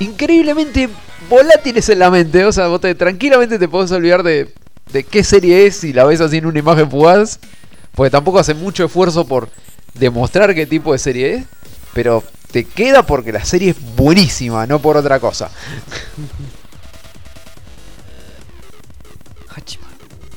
[0.00, 0.88] increíblemente
[1.28, 2.44] volátiles en la mente.
[2.44, 4.52] O sea, vos te- tranquilamente te podés olvidar de,
[4.92, 7.38] de qué serie es si la ves así en una imagen fugaz,
[7.97, 9.49] porque tampoco hace mucho esfuerzo por
[9.94, 11.44] demostrar qué tipo de serie es,
[11.92, 12.22] pero
[12.53, 15.51] te queda porque la serie es buenísima, no por otra cosa.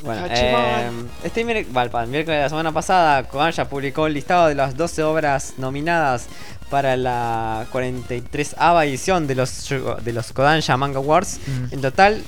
[0.01, 0.63] Bueno, Hachiman.
[0.63, 0.91] eh,
[1.25, 6.27] este miércoles de la semana pasada, Kodansha publicó el listado de las 12 obras nominadas
[6.69, 9.67] para la 43ª edición de los,
[10.01, 11.39] de los Kodansha Manga Awards.
[11.71, 12.23] En total,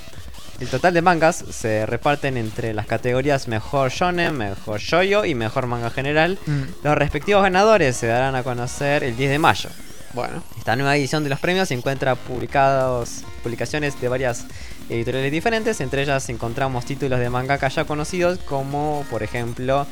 [0.62, 5.66] el total de mangas se reparten entre las categorías Mejor Shonen, Mejor Shoyo y Mejor
[5.66, 6.38] Manga General.
[6.84, 9.70] Los respectivos ganadores se darán a conocer el 10 de mayo.
[10.14, 14.45] Bueno, Esta nueva edición de los premios se encuentra publicados publicaciones de varias
[14.88, 19.88] editoriales diferentes, entre ellas encontramos títulos de mangaka ya conocidos como por ejemplo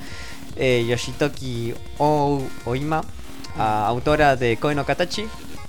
[0.56, 3.02] eh, Yoshitoki o Oima,
[3.58, 5.26] autora de Koi no Katachi,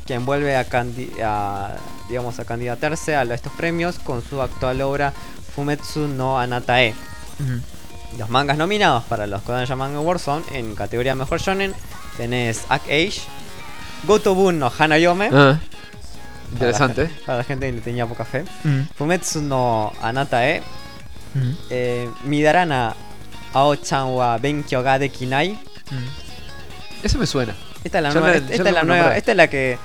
[0.06, 1.76] quien vuelve a,
[2.08, 5.12] digamos, a candidatarse a estos premios con su actual obra
[5.54, 6.94] Fumetsu no Anatae.
[8.18, 11.72] Los mangas nominados para los Kodansha Manga Awards son en categoría Mejor Shonen
[12.16, 13.20] tenés Act Age,
[14.04, 15.58] Gotobun no Hanayome, Ah,
[16.52, 17.04] interesante.
[17.04, 18.44] la, para la gente que le tenía poca fe,
[18.96, 20.62] Fumetsu no Anatae,
[21.70, 22.94] eh, Midarana
[23.52, 25.58] Ao-chan wa Benkyo ga dekinai.
[27.02, 27.54] Eso me suena.
[27.84, 29.78] Esta es la nueva, esta, es la nueva, esta es la que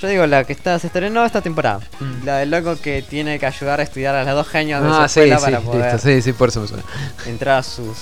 [0.00, 1.80] yo digo la que está se estrenó esta temporada.
[1.98, 2.24] Mm.
[2.24, 5.08] La del loco que tiene que ayudar a estudiar a las dos genios de Ah,
[5.08, 6.82] su sí, escuela sí, para poder listo, sí, sí, por eso me suena.
[7.26, 7.96] entrar a sus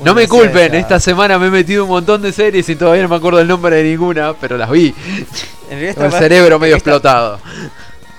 [0.00, 3.08] No me culpen, esta semana me he metido un montón de series y todavía no
[3.08, 4.92] me acuerdo el nombre de ninguna, pero las vi.
[5.70, 7.40] En realidad Con el cerebro medio esta- explotado.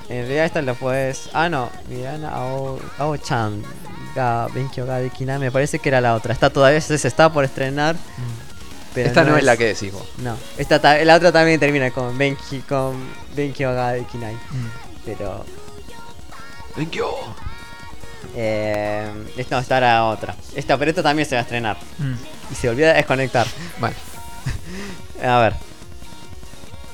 [0.10, 1.30] En realidad esta la puedes.
[1.34, 3.62] Ah no, Mirana Ao, Ao Chan
[4.16, 5.00] ga Benkyo ga
[5.40, 6.34] me parece que era la otra.
[6.34, 7.96] Está todavía se se está por estrenar.
[8.94, 9.10] Pero Mm.
[9.10, 10.04] Esta no, es la que decís vos.
[10.20, 12.96] No, esta ta- la otra también termina con Benki con
[13.36, 14.34] Benkyo ga dekinai.
[14.36, 14.68] Mm.
[15.06, 15.46] Pero
[16.78, 17.10] Benkyo.
[18.36, 20.36] eh, esta no está la otra.
[20.56, 21.78] Esta, pero esta también se va a estrenar.
[22.52, 23.48] Y se olvida de desconectar.
[23.80, 23.96] Bueno,
[25.24, 25.54] A ver.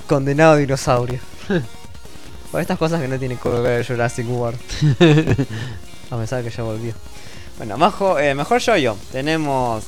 [0.08, 1.20] Condenado dinosaurio.
[2.52, 4.60] Por estas cosas que no tienen que ver Jurassic World.
[6.12, 6.94] A pesar que ya volvió.
[7.58, 9.84] Bueno, majo, eh, mejor yo Tenemos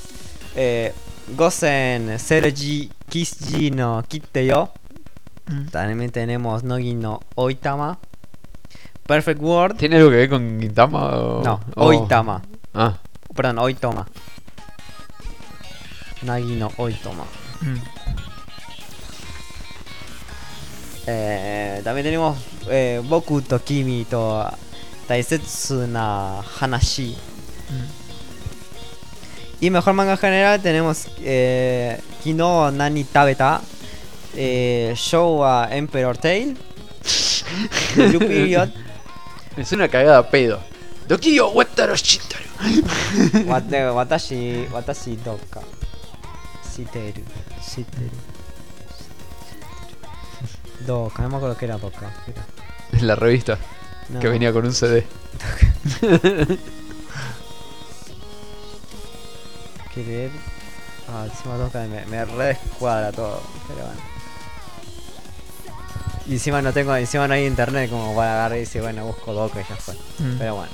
[0.55, 0.93] eh,
[1.30, 4.69] Gosen Seroji Kishji no Kitteyo.
[5.72, 7.97] También tenemos Nogi no Oitama.
[9.05, 9.78] Perfect World.
[9.78, 11.43] ¿tiene algo que ver con Gintama o.?
[11.43, 12.41] No, o- Oitama.
[12.74, 12.97] Ah,
[13.36, 14.07] Perdón, Oitoma.
[16.24, 17.26] Nagi no Oitoma.
[21.07, 22.38] Eh, también tenemos
[22.69, 24.45] eh, Boku to Kimi to
[25.07, 27.17] Taisetsu na Hanashi.
[29.62, 33.62] Y mejor manga general tenemos eh, Kino Nani Tabeta,
[34.36, 36.55] eh, Showa Emperor The
[37.95, 38.70] Blue Period,
[39.57, 40.59] es una cagada pedo.
[41.07, 42.45] Dokiyo Wataro Shintaro.
[43.47, 45.62] Wate- Watashi, Watashi Doka,
[46.76, 47.22] Shiteru,
[47.64, 48.09] Shiteru.
[50.88, 52.12] Doka, no me acuerdo que era Doka.
[53.01, 53.57] la revista
[54.09, 54.20] No.
[54.20, 55.05] que venía con un CD.
[59.93, 60.31] Querer.
[61.09, 63.41] Ah, encima Doka me, me redescuadra todo.
[63.67, 64.01] Pero bueno.
[66.27, 69.33] Y encima no tengo, encima no hay internet como para agarrar y decir, bueno, busco
[69.33, 69.95] Doka y ya fue.
[70.37, 70.71] Pero bueno.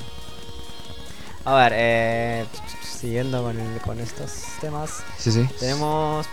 [1.46, 2.46] A ver, eh,
[2.84, 5.02] siguiendo con, el- con estos temas.
[5.18, 5.48] Sí, sí.
[5.60, 6.26] Tenemos.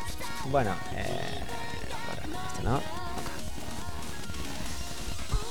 [0.50, 1.40] Bueno, eh.
[2.08, 2.80] para este, ¿no?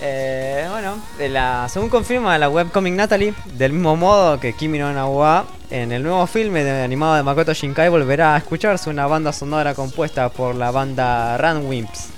[0.06, 0.97] Eh, bueno,
[1.30, 5.93] la, según confirma la webcomic Natalie, del mismo modo que Kimi no Na wa, en
[5.93, 10.28] el nuevo filme de, animado de Makoto Shinkai volverá a escucharse una banda sonora compuesta
[10.28, 12.10] por la banda Runwimps.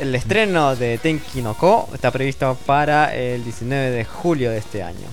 [0.00, 4.82] El estreno de Tenki no Ko está previsto para el 19 de julio de este
[4.82, 5.06] año.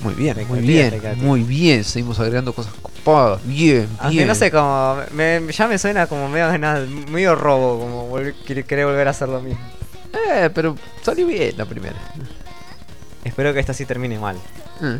[0.00, 1.82] Muy bien, muy bien, muy bien.
[1.84, 3.40] Seguimos agregando cosas copadas.
[3.44, 4.28] Bien, Aunque bien.
[4.28, 4.98] no sé cómo.
[5.12, 6.52] me- ya me suena como medio,
[7.08, 9.75] medio robo, como querer volver a hacer lo mismo.
[10.30, 11.96] Eh, pero salió bien la primera.
[13.24, 14.36] Espero que esta sí termine mal.
[14.82, 14.98] Eh.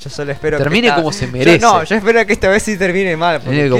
[0.00, 1.58] Yo solo espero Termine que esta- como se Yo- merece.
[1.60, 3.40] no, yo espero que esta vez sí termine mal.
[3.40, 3.76] Porque, quiero,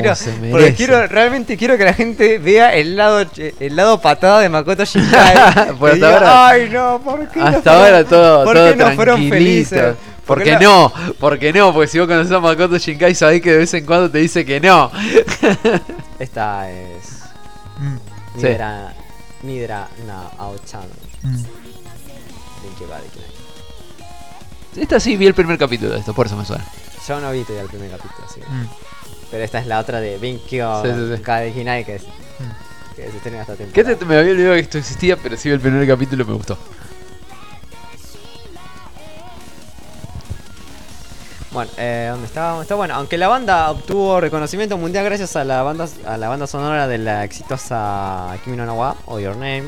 [0.51, 3.27] porque quiero, realmente quiero que la gente vea el lado
[3.61, 5.75] el lado patada de Makoto Shinkai.
[5.79, 8.55] Por y hasta diga, ahora- Ay, no, ¿por qué no Hasta fueron- ahora todo, ¿por
[8.57, 9.95] todo qué no fueron felices?
[10.25, 10.93] ¿Por qué qué la- no?
[11.21, 11.73] ¿Por qué no?
[11.75, 14.45] Porque si vos conoces a Makoto Shinkai sabés que de vez en cuando te dice
[14.47, 14.91] que no.
[16.19, 17.05] Esta es.
[18.41, 18.47] Sí.
[19.45, 20.89] Nidra, Nidra na Ao-chan.
[21.23, 23.31] Denki wa dekinai.
[24.77, 26.65] Esta sí vi el primer capítulo de esto, por eso me suena.
[27.07, 28.47] Yo no vi todavía el primer capítulo, así que-
[29.31, 31.23] Pero esta es la otra de Benkyo Sí, sí,
[31.85, 32.03] que es.
[32.97, 33.93] Que se estrena Que temporada.
[33.93, 36.35] este me había olvidado que esto existía, pero sí vi el primer capítulo y me
[36.35, 36.57] gustó.
[41.55, 42.61] Bueno, eh, ¿dónde está?
[42.61, 46.49] Está bueno, aunque la banda obtuvo reconocimiento mundial gracias a la banda a la banda
[46.49, 49.63] sonora de la exitosa Kimi no Na wa o Your Name.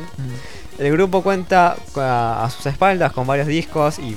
[0.79, 4.17] El grupo cuenta a, a sus espaldas con varios discos y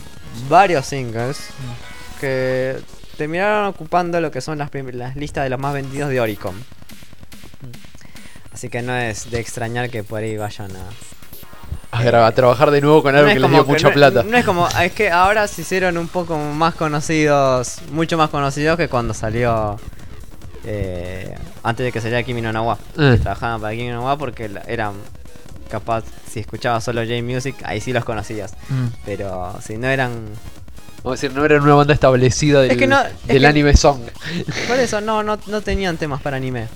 [0.50, 1.50] varios singles
[2.20, 2.82] que
[3.18, 6.56] terminaron ocupando lo que son las, las listas de los más vendidos de Oricon.
[8.52, 10.90] Así que no es de extrañar que por ahí vayan a,
[11.92, 13.88] A, gra- a trabajar de nuevo con algo no que es les dio que- mucha
[13.88, 14.24] no- plata.
[14.24, 18.78] No es como, es que ahora se hicieron un poco más conocidos, mucho más conocidos
[18.78, 19.80] que cuando salió
[20.66, 21.34] eh,
[21.64, 22.78] antes de que saliera Kimi no Na wa.
[22.98, 23.18] Eh.
[23.22, 24.94] Trabajaban para Kimi no Na wa porque eran
[25.70, 28.54] capaz, si escuchabas solo J-Music, ahí sí los conocías.
[28.70, 28.86] Mm.
[29.06, 30.12] Pero si no eran.
[31.04, 33.48] Vamos a decir, no eran una banda establecida del, Es que no- es del que-
[33.48, 34.02] anime song.
[34.68, 36.68] Por eso no, no, no tenían temas para anime.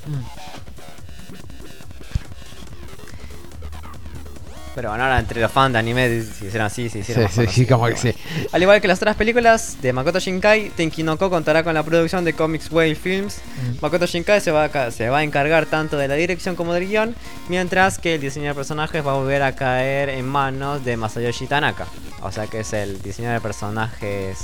[4.76, 7.34] Pero bueno, ahora entre los fans de anime se hicieron así, se Sí, hicieron sí,
[7.34, 8.17] sí, conocidos, como que bueno.
[8.17, 8.47] sí.
[8.51, 11.84] Al igual que las otras películas de Makoto Shinkai, Tenki no Ko contará con la
[11.84, 13.38] producción de Comics Whale Films.
[13.38, 13.82] Mm.
[13.82, 16.88] Makoto Shinkai se va, a, se va a encargar tanto de la dirección como del
[16.88, 17.15] guion,
[17.49, 21.45] mientras que el diseño de personajes va a volver a caer en manos de Masayoshi
[21.45, 21.86] Tanaka.
[22.21, 24.39] O sea que es el diseño de personajes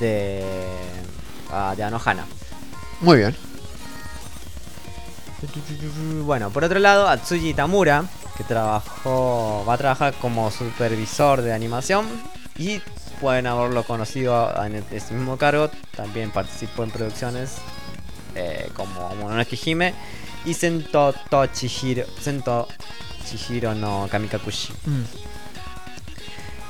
[0.00, 0.42] de,
[1.50, 2.24] ah, de Anohana.
[3.00, 3.36] Muy bien.
[6.24, 8.04] Bueno, por otro lado, Atsuji Tamura,
[8.36, 12.06] que trabajó, va a trabajar como supervisor de animación
[12.56, 12.80] y
[13.20, 15.70] pueden haberlo conocido en ese mismo cargo.
[15.96, 17.56] También participó en producciones
[18.34, 19.94] eh, como Mononoke Hime
[20.44, 22.68] y Sento to Chihiro, Sento
[23.24, 24.72] Chihiro no Kamikakushi.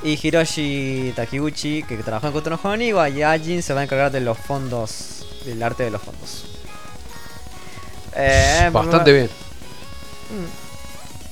[0.03, 4.13] Y Hiroshi Takiguchi, que trabajó en Koto no Honiwa, y Ajin se va a encargar
[4.13, 6.54] de los fondos, del arte de los fondos.
[8.17, 9.29] Eh, Bastante bien.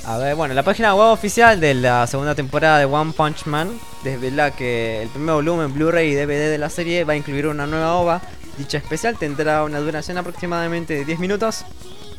[0.05, 3.71] a ver, bueno, la página web oficial de la segunda temporada de One Punch Man
[4.03, 7.67] desvela que el primer volumen Blu-ray y DVD de la serie va a incluir una
[7.67, 8.21] nueva OVA.
[8.59, 11.65] Dicha especial tendrá una duración aproximadamente de 10 minutos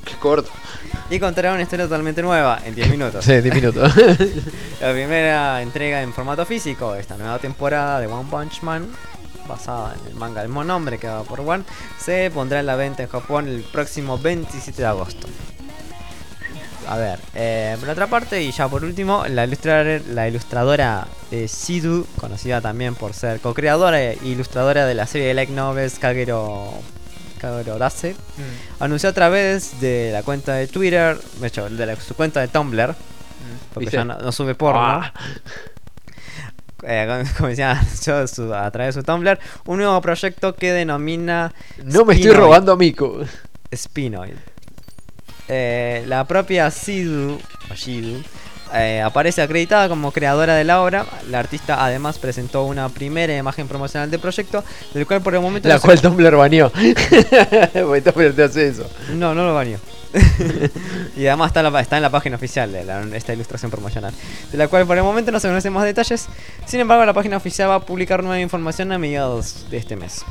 [0.03, 0.49] Qué corto.
[1.09, 3.23] y contará una historia totalmente nueva en 10 minutos.
[3.23, 3.93] Sí, 10 minutos.
[4.81, 8.87] La primera entrega en formato físico de esta nueva temporada de One Punch Man,
[9.47, 11.63] basada en el manga del mismo nombre que va por One,
[11.99, 15.27] se pondrá en la venta en Japón el próximo 27 de agosto.
[16.87, 21.47] A ver, eh, por otra parte, y ya por último, la, ilustradora, la ilustradora eh,
[21.47, 26.73] Shidu, conocida también por ser co-creadora e ilustradora de la serie de light novels Kagero,
[27.39, 28.17] Kagero Dase,
[28.81, 32.49] anunció a través de la cuenta de Twitter, de hecho, de la- su cuenta de
[32.49, 32.93] Tumblr,
[33.73, 34.81] porque ya no, no sube porno.
[34.81, 35.13] Ah.
[36.85, 41.53] Eh, como- decía, yo, su- a través de su Tumblr, un nuevo proyecto que denomina
[41.83, 43.19] No me estoy robando a Mico.
[43.75, 44.35] Spinoid.
[45.47, 47.37] Eh, la propia Sidu,
[47.69, 48.21] o Shidu,
[48.73, 51.05] eh, aparece acreditada como creadora de la obra.
[51.29, 54.63] La artista además presentó una primera imagen promocional del proyecto,
[54.93, 56.71] del cual por el momento La no se- cual Tumblr baneó.
[56.71, 58.89] Porque Tumblr te hace eso.
[59.13, 59.79] No, no lo baneó.
[61.17, 64.13] y además está, en la- está en la página oficial de la- esta ilustración promocional,
[64.51, 66.27] de la cual por el momento no se conocen más detalles.
[66.65, 70.23] Sin embargo, la página oficial va a publicar nueva información a mediados de este mes.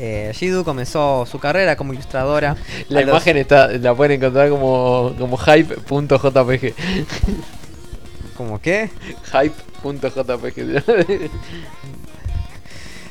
[0.00, 2.56] Eh, Shidu comenzó su carrera como ilustradora.
[2.88, 6.74] La los- imagen está, la pueden encontrar como, como hype.jpg.
[8.36, 8.90] ¿Cómo qué?
[9.32, 11.30] Hype.jpg.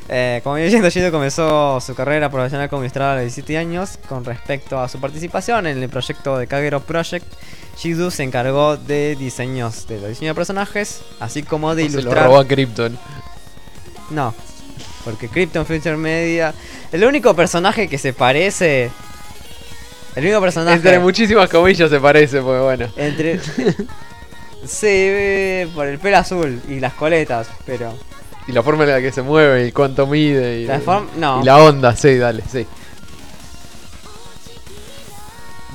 [0.09, 3.97] Eh, como bien diciendo, Shido comenzó su carrera profesional como ilustrador a los 17 años.
[4.07, 7.25] Con respecto a su participación en el proyecto de Kagero Project,
[7.77, 11.99] Shidu se encargó de diseños de los diseños de personajes, así como de Se lo
[11.99, 12.25] ilustrar.
[12.25, 12.97] robó a Krypton.
[14.09, 14.33] No,
[15.03, 16.53] porque Krypton Future Media.
[16.91, 18.89] El único personaje que se parece.
[20.15, 20.77] El único personaje.
[20.77, 22.87] Entre muchísimas comillas se parece, pues bueno.
[22.95, 23.39] Entre.
[24.65, 27.93] sí, por el pelo azul y las coletas, pero.
[28.47, 30.61] Y la forma en la que se mueve y cuánto mide.
[30.61, 31.41] Y, La forma- no.
[31.41, 32.65] y la onda, sí, dale, sí.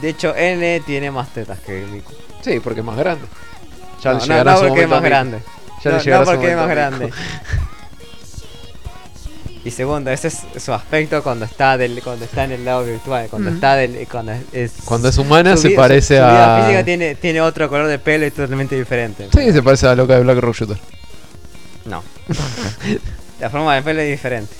[0.00, 2.12] De hecho, N tiene más tetas que Miku.
[2.42, 3.24] Sí, porque es más grande.
[4.02, 5.38] Ya no, le no, llegará no su porque es más grande.
[5.84, 7.10] Ya no, le llegará no su porque es más grande.
[9.64, 13.28] Y segundo, ese es su aspecto cuando está del, cuando está en el lado virtual,
[13.30, 16.60] cuando está del, cuando es Cuando es humana su se parece su, su vida a.
[16.62, 19.28] física tiene, tiene otro color de pelo y totalmente diferente.
[19.32, 20.78] Sí, se parece a la loca de Black Rock Shooter.
[21.84, 22.02] No.
[23.40, 24.54] La forma del pelo es diferente.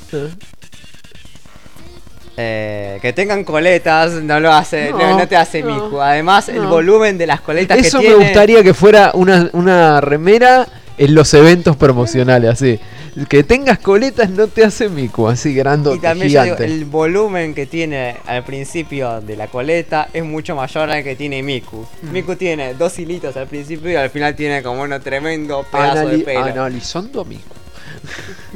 [2.37, 6.01] Eh, que tengan coletas no lo hace, no, No, no te hace no, Miku.
[6.01, 8.25] Además, el volumen de las coletas Eso que me tiene.
[8.25, 10.67] gustaría que fuera una, una remera
[10.97, 12.81] en los eventos promocionales, así.
[13.29, 17.55] Que tengas coletas no te hace mico, así grandote, Y también yo digo, el volumen
[17.55, 21.87] que tiene al principio de la coleta es mucho mayor al que tiene Miku.
[22.03, 22.11] Mm.
[22.11, 26.19] Miku tiene dos hilitos al principio y al final tiene como un tremendo pedazo de
[26.21, 26.45] pelo.
[26.45, 27.55] analizando a Mico.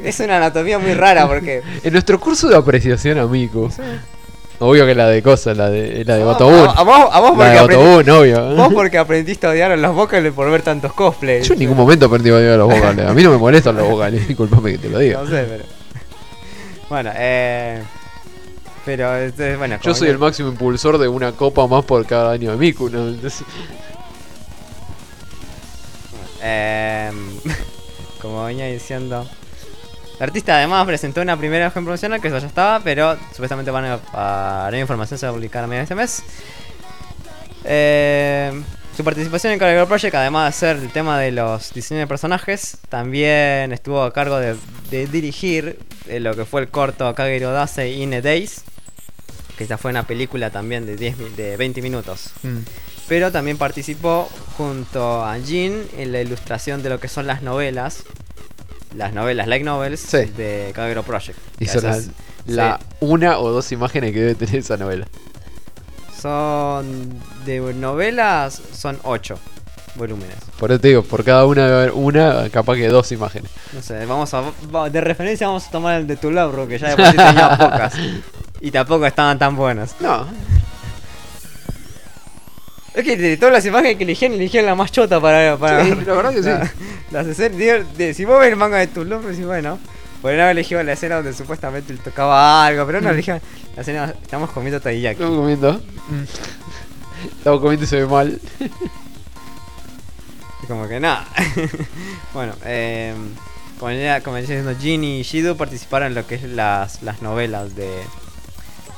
[0.03, 1.61] Es una anatomía muy rara porque.
[1.83, 3.69] En nuestro curso de apreciación a Mico.
[4.59, 6.67] Obvio que la de cosas, la de, la de Botobun.
[6.67, 8.55] A, a vos, a vos La de porque aprendi- Botobun, obvio.
[8.55, 11.47] vos porque aprendiste a odiar a los vocales por ver tantos cosplays.
[11.47, 13.05] Yo en ningún momento aprendí a odiar los vocales.
[13.05, 15.21] A mí no me molestan los vocales, disculpame que te lo diga.
[15.21, 15.63] No sé, pero.
[16.89, 17.83] Bueno, eh.
[18.85, 19.77] Pero, este, bueno.
[19.83, 22.89] Yo soy que- el máximo impulsor de una copa más por cada año de Miku,
[22.89, 23.09] ¿no?
[23.09, 23.43] Entonces,
[26.41, 27.11] Eh,
[28.21, 29.27] como venía diciendo.
[30.17, 33.85] El artista además presentó una primera imagen promocional que eso ya estaba, pero supuestamente van
[33.85, 36.23] a, a la información se va a publicar a mediados de este mes.
[37.65, 38.61] Eh,
[38.95, 42.77] su participación en Caregiver Project, además de ser el tema de los diseños de personajes,
[42.89, 44.55] también estuvo a cargo de,
[44.89, 48.63] de dirigir eh, lo que fue el corto Kagero Dase in a Days.
[49.57, 52.31] que ya fue una película también de, 10, mi- de 20 minutos.
[52.43, 52.57] Mm.
[53.07, 58.03] Pero también participó junto a Jean en la ilustración de lo que son las novelas.
[58.95, 60.25] Las novelas, like novels, Sí.
[60.37, 61.37] de Kagero Project.
[61.57, 62.09] Que Hizo la, esas-
[62.45, 65.05] la sí, una o dos imágenes que debe tener esa novela.
[66.21, 67.09] son
[67.45, 69.37] de novelas, son 8
[69.95, 70.35] volúmenes.
[70.59, 73.51] Por eso te digo, por cada una debe haber una, capaz que dos imágenes.
[73.73, 74.43] No sé, vamos a.
[74.89, 77.49] De referencia vamos a tomar el de tu labro, que ya de por sí tenía
[77.57, 77.93] pocas.
[78.61, 79.95] Y tampoco estaban tan buenas.
[79.99, 80.25] No,
[82.97, 85.55] Es que de todas las imágenes que eligieron, eligieron la más chota para.
[85.57, 86.49] para Sí, la verdad que sí.
[86.49, 86.71] la-
[87.11, 89.77] las escenas- digo, de- si vos ves el manga de tu labro, decís, bueno.
[90.21, 93.39] Podrían haber elegido la escena donde supuestamente él tocaba algo, pero no eligieron
[93.75, 94.13] la escena.
[94.23, 95.13] Estamos comiendo taiyaki.
[95.21, 95.73] estamos comiendo.
[95.73, 97.37] Mm.
[97.37, 98.41] Estamos comiendo y se ve mal.
[100.67, 101.27] Como que nada.
[102.33, 103.13] bueno, eh,
[103.79, 107.21] como ya como decía diciendo, Jin y Shido participaron en lo que es las, las
[107.21, 107.89] novelas de,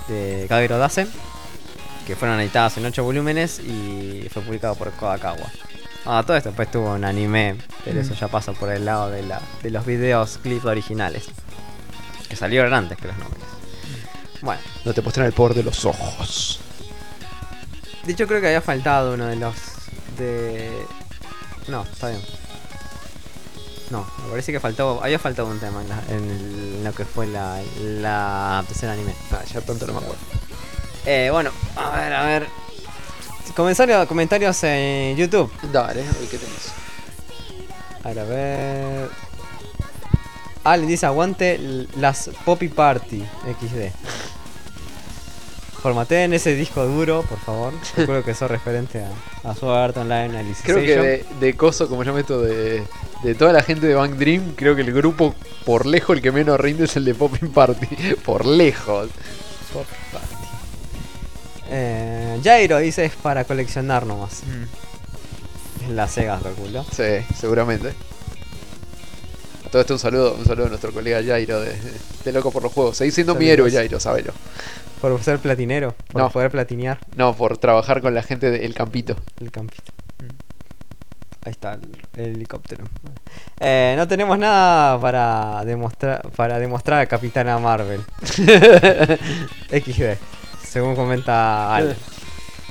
[0.08, 0.80] de Kagero
[2.10, 5.50] que fueron editadas en 8 volúmenes y fue publicado por Kodakawa.
[6.06, 7.56] Ah, todo esto después tuvo un anime,
[7.86, 11.26] pero eso ya pasa por el lado de, la, de los videos, clips originales,
[12.28, 13.48] que salieron antes que las novelas.
[14.42, 16.60] Bueno, No te muestran el poder de los ojos.
[18.06, 19.54] de hecho creo que había faltado uno de los
[20.18, 20.72] de...
[21.68, 22.22] No, está bien.
[23.92, 26.94] No, me parece que faltó, había faltado un tema en, la- en el- en lo
[26.94, 29.14] que fue la, la adaptación anime.
[29.32, 30.22] Ah, ya tanto no me acuerdo.
[31.06, 32.48] Eh, bueno, a ver, a ver.
[33.56, 35.52] Comentarios, comentarios en YouTube.
[35.72, 36.72] Dale, a ver qué tenés.
[38.04, 39.10] A ver, a ver.
[40.80, 41.60] Le dice aguante
[41.96, 43.24] las Poppy Party
[43.60, 43.92] XD.
[45.82, 47.74] Formateen ese disco duro, por favor.
[47.98, 50.84] Recuerdo que eso es referente a, a Sword Art Online Alicization.
[50.84, 52.84] Creo que de, de coso, como llamo esto, de,
[53.24, 55.34] de toda la gente de Bank Dream, creo que el grupo
[55.66, 57.88] por lejos el que menos rinde es el de Popping Party.
[58.26, 59.10] por lejos.
[59.74, 60.39] Poppy Party.
[61.72, 64.42] Eh, Jairo dice es para coleccionar nomás.
[65.84, 66.84] Es la Sega, calculo.
[66.92, 67.94] Sí, seguramente.
[69.66, 71.76] A todo esto un saludo, un saludo a nuestro colega Jairo de,
[72.26, 72.98] de Loco por los Juegos.
[72.98, 73.68] Seguís siendo mi Saludos.
[73.68, 74.34] héroe, Jairo, sabelo.
[75.00, 76.30] Por ser platinero, por No.
[76.30, 79.16] poder platinear No, por trabajar con la gente del campito.
[79.40, 79.94] el campito.
[81.46, 81.82] Ahí está el,
[82.18, 82.84] el helicóptero.
[83.62, 88.02] Eh, no tenemos nada para demostrar para demostrar a Capitana Marvel.
[89.72, 90.18] XD,
[90.70, 91.96] según comenta Al.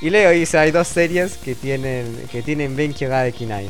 [0.01, 3.69] Y Leo dice hay dos series que tienen que tienen Benkyo ga de Kinai.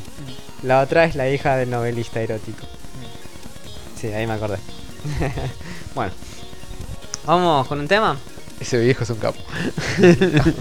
[0.63, 2.65] La otra es la hija del novelista erótico.
[3.99, 4.57] Sí, ahí me acordé.
[5.95, 6.11] bueno.
[7.25, 8.17] Vamos con un tema.
[8.59, 9.39] Ese viejo es un capo.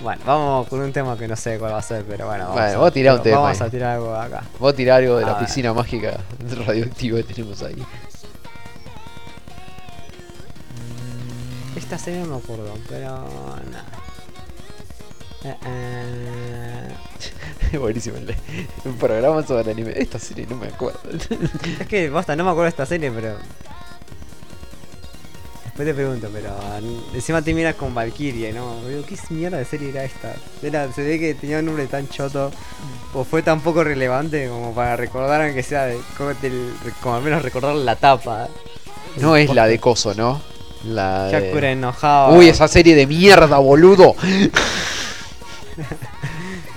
[0.00, 2.44] Bueno, vamos con un tema que no sé cuál va a ser, pero bueno.
[2.44, 3.66] Vamos Bueno, a, vos tirá un tema Vamos ahí.
[3.66, 4.44] a tirar algo acá.
[4.60, 5.44] Vos tirá algo de A la ver.
[5.44, 6.18] piscina mágica
[6.66, 7.82] radioactiva que tenemos ahí.
[11.76, 13.08] Esta serie no me acuerdo, pero
[13.70, 13.84] nada.
[15.44, 15.56] Eh,
[17.72, 18.34] eh, Buenísimo el
[18.98, 19.92] programa sobre el anime.
[19.96, 21.00] Esta serie no me acuerdo.
[21.80, 23.36] es que basta, no me acuerdo de esta serie, pero.
[25.64, 26.50] Después te pregunto, pero.
[26.82, 28.82] mm, Encima te miras con Valkyrie, ¿no?
[28.88, 30.34] Digo, ¿qué mierda de serie era esta?
[30.62, 32.50] Era, se ve que tenía un nombre tan choto.
[33.14, 35.98] O fue tan poco relevante como para recordar, aunque sea de.
[36.16, 38.48] Como, del- como al menos recordar la tapa.
[39.20, 40.40] No es la de Coso, ¿no?
[40.84, 41.32] La de...
[41.32, 42.34] Shakura enojado.
[42.34, 44.14] Uy, esa serie de mierda, boludo.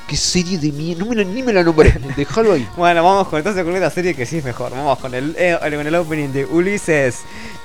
[0.07, 1.03] ¿Qué serie de mierda?
[1.05, 1.93] No me la- ni me la nombré.
[2.17, 2.67] Déjalo ahí.
[2.75, 4.71] Bueno, vamos con entonces con esta serie que sí es mejor.
[4.71, 7.19] Vamos con el, eh, con el opening de Ulises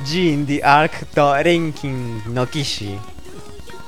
[0.05, 2.97] Jin the Arc to Renkin no Kishi.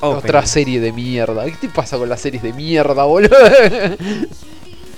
[0.01, 0.24] Opening.
[0.24, 1.44] Otra serie de mierda.
[1.44, 3.36] ¿Qué te pasa con las series de mierda, boludo?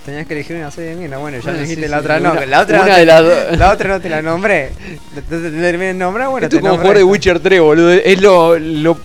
[0.09, 1.17] Tenías que elegir una serie de mierda.
[1.17, 2.31] Bueno, ya Bueno, dijiste sí, la sí, otra no.
[2.33, 3.57] una- la otra una no te, de las dos.
[3.57, 4.71] La otra no te la nombré.
[5.15, 7.11] Te, te, te terminé de nombrar, bueno, Esto es te como nombré jugar de esta.
[7.11, 7.91] Witcher 3, boludo.
[7.91, 8.97] Es lo, lo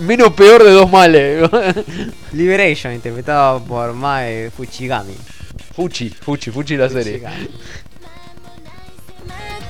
[0.00, 1.48] menos peor de dos males.
[2.32, 5.14] Liberation, interpretado por Mae Fuchigami.
[5.74, 7.18] Fuchi, Fuchi, Fuchi la serie.
[7.20, 7.48] Fuchigami.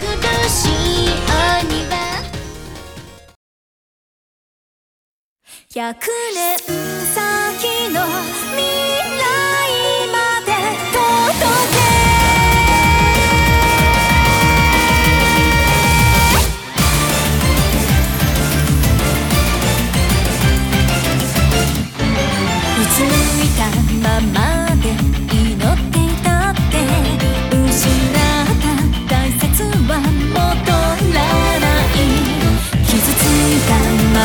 [0.00, 0.66] 苦し
[1.06, 2.22] い兄は
[5.70, 5.94] 100
[6.34, 6.58] 年
[7.14, 8.00] 先の
[8.52, 8.62] 未
[9.18, 9.37] 来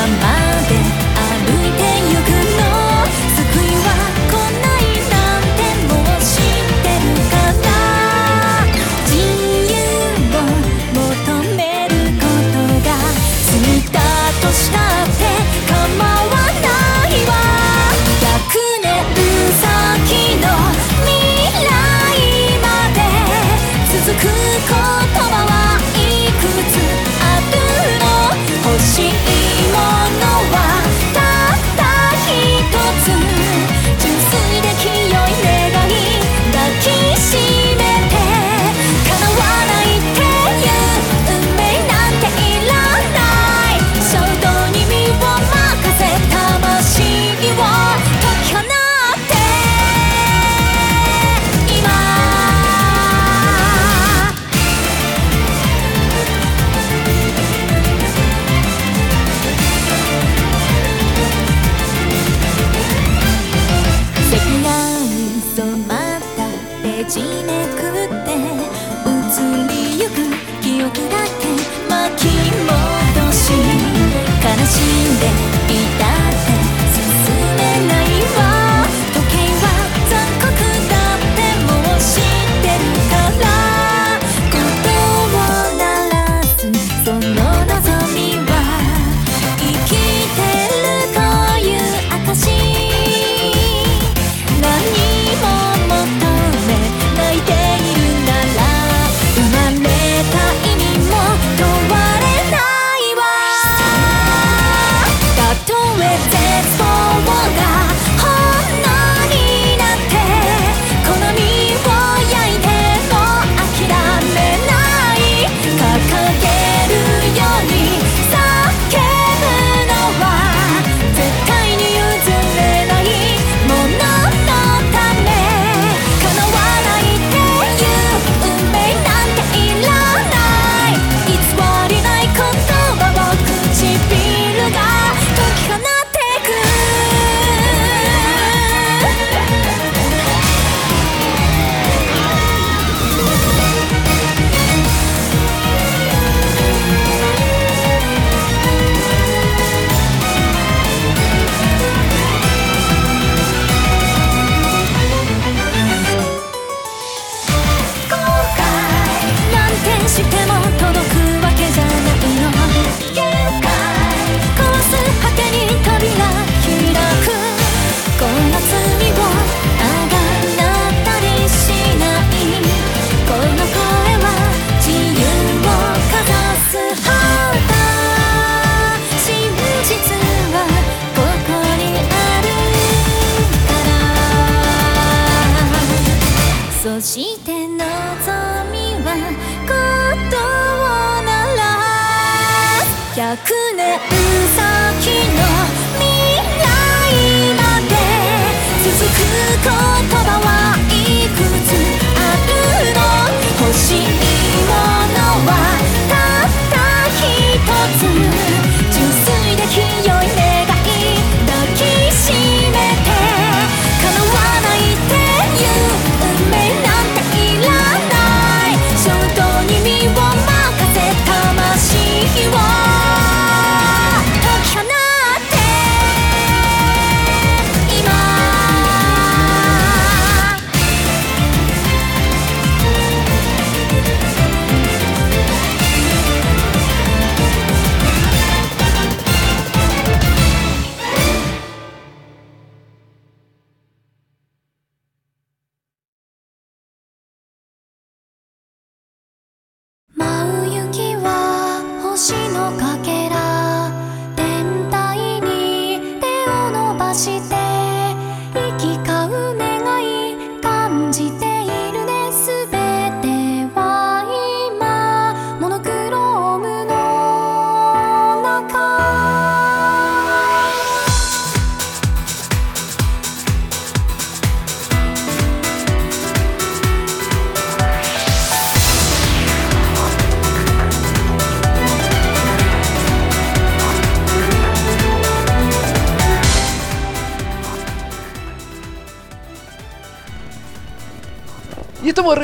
[0.07, 0.44] まま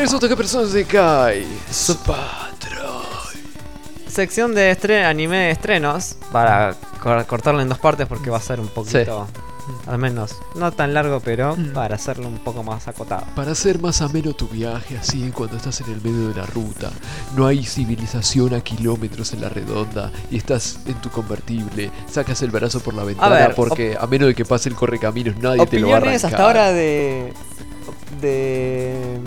[0.00, 1.46] Y estamos de regreso a que personas de Kai.
[4.08, 6.16] Sección de estre anime de estrenos.
[6.32, 9.28] Para cor- cortarlo en dos partes porque va a ser un poquito.
[9.86, 13.24] Al menos, no tan largo, pero para hacerlo un poco más acotado.
[13.36, 16.90] Para hacer más ameno tu viaje, así cuando estás en el medio de la ruta,
[17.36, 22.50] no hay civilización a kilómetros en la redonda y estás en tu convertible, sacas el
[22.50, 25.78] brazo por la ventana ver, porque a menos de que pase el correcaminos nadie te
[25.78, 26.32] lo va a arrancar.
[26.32, 27.32] hasta ahora de.
[28.20, 29.20] de.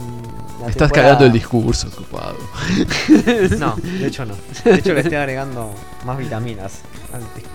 [0.65, 2.37] La Estás temporada- cagando el discurso, ocupado.
[3.59, 4.35] No, de hecho no.
[4.63, 5.73] De hecho le estoy agregando
[6.05, 6.73] más vitaminas
[7.13, 7.49] al discurso.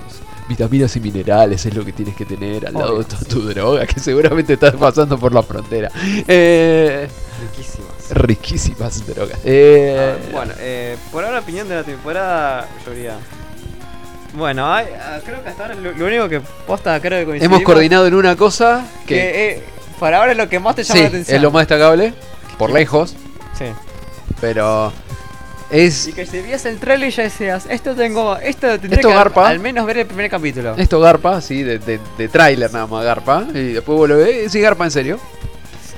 [0.48, 3.86] Vitaminas y minerales es lo que tienes que tener al lado de toda tu droga
[3.86, 5.90] que seguramente estás pasando por la frontera.
[6.26, 7.06] Eh,
[7.52, 8.10] Riquísimas.
[8.10, 9.38] riquísimas drogas.
[9.44, 13.16] Eh, Ah, bueno, eh, por ahora opinión de la temporada, yo diría.
[14.34, 17.62] Bueno, hay- ah, creo que hasta ahora lo, lo único que posta creo que hemos
[17.62, 19.62] coordinado en una cosa que, que eh,
[19.98, 21.36] para ahora es lo que más te llama sí, la atención.
[21.36, 22.14] es lo más destacable,
[22.58, 23.14] por lejos,
[23.56, 23.66] Sí.
[24.40, 24.92] pero
[25.70, 29.08] es Y que si vías el trailer y ya decías, esto tengo, esto tendré Esto
[29.08, 29.48] que al- garpa.
[29.48, 30.74] al menos ver el primer capítulo.
[30.76, 34.60] esto garpa, sí, de, de, de tráiler nada más garpa, y después vuelve, eh, sí
[34.60, 35.18] garpa en serio.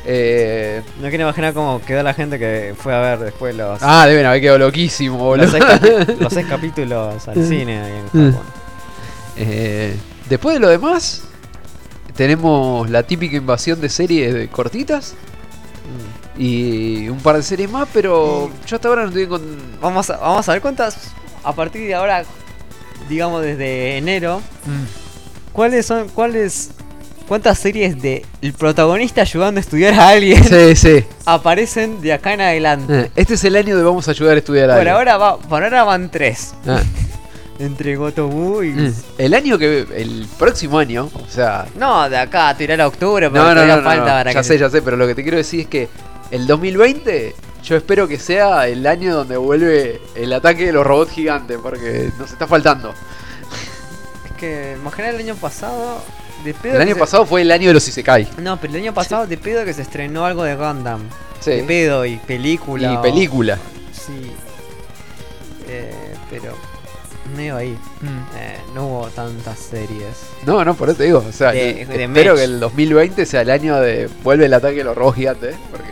[0.06, 4.06] Eh, No quiero imaginar cómo quedó la gente que fue a ver después los, ah,
[4.06, 5.46] deben haber quedado loquísimo, boludo.
[5.46, 5.64] los, seis,
[6.20, 8.32] los seis capítulos al cine ahí en.
[8.32, 8.46] Japón.
[9.36, 9.94] Eh,
[10.28, 11.22] después de lo demás,
[12.16, 15.14] tenemos la típica invasión de series de cortitas.
[16.42, 19.42] Y un par de series más, pero yo hasta ahora no estoy con.
[19.80, 20.96] Vamos a, vamos a ver cuántas,
[21.44, 22.24] a partir de ahora,
[23.10, 24.40] digamos desde enero,
[25.52, 26.70] cuáles son, cuáles,
[27.28, 31.04] cuántas series de el protagonista ayudando a estudiar a alguien Sí, sí.
[31.26, 33.00] aparecen de acá en adelante.
[33.00, 34.96] Eh, Este es el año de vamos a ayudar a estudiar a Por alguien.
[34.96, 36.54] ahora, va, por ahora van tres.
[36.66, 36.80] Ah.
[37.58, 38.70] Entre Gotobu y...
[38.70, 38.94] Mm.
[39.18, 39.80] El año que.
[39.94, 41.66] El próximo año, o sea.
[41.76, 44.56] No, de acá a tirar a octubre, pero No, no, falta para Ya que sé,
[44.56, 45.90] ya sé, pero lo que te quiero decir es que
[46.30, 47.34] el 2020.
[47.64, 52.10] Yo espero que sea el año donde vuelve el ataque de los robots gigantes, porque
[52.18, 52.94] nos está faltando.
[54.24, 56.02] Es que, imaginar el año pasado...
[56.44, 58.26] De pedo El año se- pasado fue el año de los Isekai.
[58.38, 61.02] No, pero el año pasado de pedo que se estrenó algo de Gundam.
[61.40, 61.50] Sí.
[61.50, 62.92] De pedo y película.
[62.92, 63.58] Y o- película.
[63.92, 64.32] Sí.
[65.68, 65.92] Eh,
[66.30, 66.54] pero
[67.36, 67.76] medio ahí.
[68.36, 70.16] Eh, no hubo tantas series.
[70.46, 71.22] No, no, por eso te digo.
[71.28, 72.36] O sea, De- yo de espero Mech.
[72.38, 75.56] que el 2020 sea el año de vuelve el ataque de los robots gigantes.
[75.70, 75.90] Porque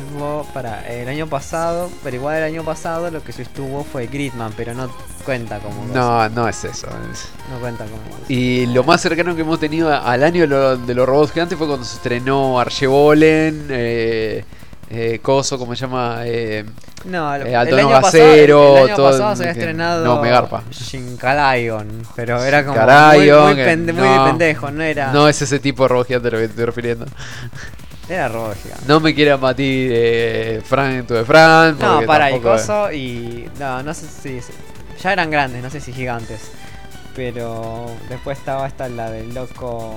[0.00, 4.06] Salvo para el año pasado, pero igual el año pasado lo que se estuvo fue
[4.06, 4.88] Gridman, pero no
[5.24, 5.92] cuenta como cosa.
[5.98, 6.86] no, no es eso.
[7.12, 8.22] es- No cuenta como cosa.
[8.28, 11.58] Y lo más cercano que hemos tenido al año de, lo- de los robots gigantes
[11.58, 14.44] fue cuando se estrenó Archebolen, eh,
[14.90, 16.20] eh, Coso, ¿cómo se llama?
[16.24, 16.64] Eh,
[17.06, 19.42] No, lo- eh, Alto el año Nova pasado, Cero, el año todo pasado el- se
[19.42, 20.62] había estrenado no, me garpa.
[20.70, 24.24] Shinkarayon, pero era como muy, muy, pende- muy no.
[24.24, 26.50] de pendejo, no era No es ese tipo de robot gigante a lo que te
[26.50, 27.06] estoy refiriendo.
[28.14, 28.84] Era robo gigante.
[28.88, 31.78] No me quieras matir eh, Frank to de Frank.
[31.80, 34.40] No, para y coso y no, no sé si
[35.02, 36.50] ya eran grandes, no sé si gigantes.
[37.14, 39.94] Pero después estaba esta la del loco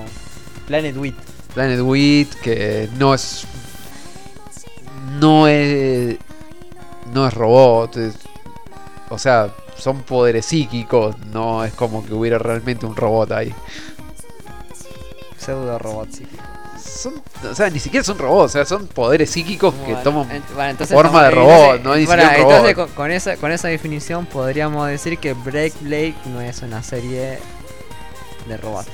[0.66, 1.14] Planet Wheat.
[1.54, 3.44] Planet Wheat, que no es.
[5.20, 6.16] no es.
[7.12, 7.96] No es robot.
[7.96, 8.16] es-
[9.10, 11.16] o sea, son poderes psíquicos.
[11.32, 13.54] No es como que hubiera realmente un robot ahí.
[15.38, 16.42] Pseudo robot psíquico.
[16.84, 17.14] Son,
[17.50, 18.44] o sea, ni siquiera son robots.
[18.50, 20.28] O sea, son poderes psíquicos que toman.
[20.30, 23.52] ent- bueno, entonces forma de robot, entonces- no hay bueno, entonces con, con esa, con
[23.52, 27.38] esa definición podríamos decir que Break Blade no es una serie
[28.46, 28.88] de robots.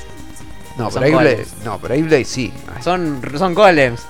[0.79, 1.49] No, golems.
[1.65, 2.53] No, Beyblade sí.
[2.75, 4.01] Ay, Son, son golems,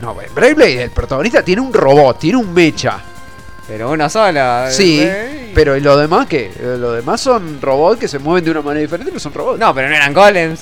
[0.00, 2.98] No, Beyblade, el protagonista tiene un robot, tiene un mecha.
[3.68, 4.68] pero una sola.
[4.70, 6.50] Sí, eh, pero ¿y lo demás qué?
[6.60, 9.60] Lo demás son robots que se mueven de una manera diferente, pero son robots.
[9.60, 10.60] No, pero no eran golems.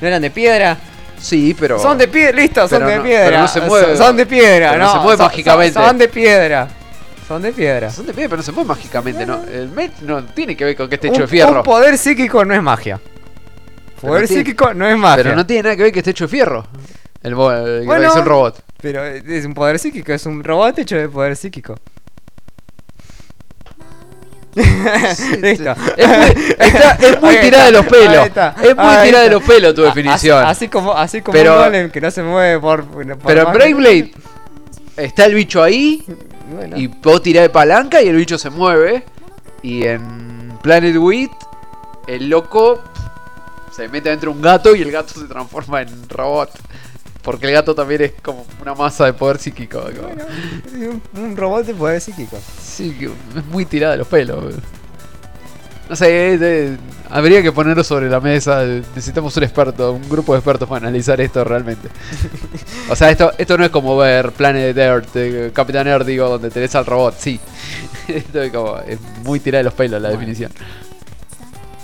[0.00, 0.76] No eran de piedra.
[1.20, 1.78] Sí, pero.
[1.78, 3.24] Son de piedra, listo, son de no- piedra.
[3.26, 3.96] pero no se mueven.
[3.96, 4.78] Son, de piedra, no.
[4.86, 5.74] no se mueven son- mágicamente.
[5.74, 6.68] Son, son de piedra.
[7.28, 7.90] Son de piedra.
[7.90, 9.44] Son de pie, pero no se mueven mágicamente, ¿no?
[9.44, 11.58] El mech no tiene que ver con que esté hecho de fierro.
[11.58, 12.98] Un poder psíquico no es magia.
[14.00, 15.22] Pero Poder no tiene- psíquico no es magia.
[15.22, 16.66] Pero no tiene nada que ver que esté hecho de fierro.
[17.22, 18.08] El, el que Bueno.
[18.08, 18.64] es un robot.
[18.80, 21.78] Pero es un poder psíquico, es un robot hecho de poder psíquico.
[24.54, 25.74] Listo.
[25.96, 28.26] Es muy, está- es muy tirada de los pelos.
[28.62, 30.38] Es muy tirada de los pelos tu definición.
[30.44, 32.84] Así, así como, así como Pero- un golem que no se mueve por.
[32.84, 33.64] por pero en magia.
[33.64, 34.12] Beyblade
[34.96, 36.04] está el bicho ahí
[36.52, 36.76] Bueno.
[36.76, 39.04] y vos tirás de palanca y el bicho se mueve.
[39.62, 41.30] Y en Planet Wheat,
[42.08, 42.82] el loco
[43.74, 46.50] se mete dentro de un gato y el gato se transforma en robot.
[47.22, 49.82] Porque el gato también es como una masa de poder psíquico.
[49.82, 50.24] Bueno,
[51.14, 52.38] un, un robot de poder psíquico.
[52.62, 52.96] Sí,
[53.36, 54.54] es muy tirada de los pelos.
[55.88, 56.78] No sé, de-
[57.10, 58.64] habría que ponerlo sobre la mesa.
[58.64, 61.88] Necesitamos un experto, un grupo de expertos para analizar esto realmente.
[62.88, 66.48] O sea, esto, esto no es como ver Planet Earth, eh, Capitán Earth, digo, donde
[66.50, 67.38] tenés al robot, sí.
[68.08, 70.50] Esto es como, es muy tirada de los pelos la definición.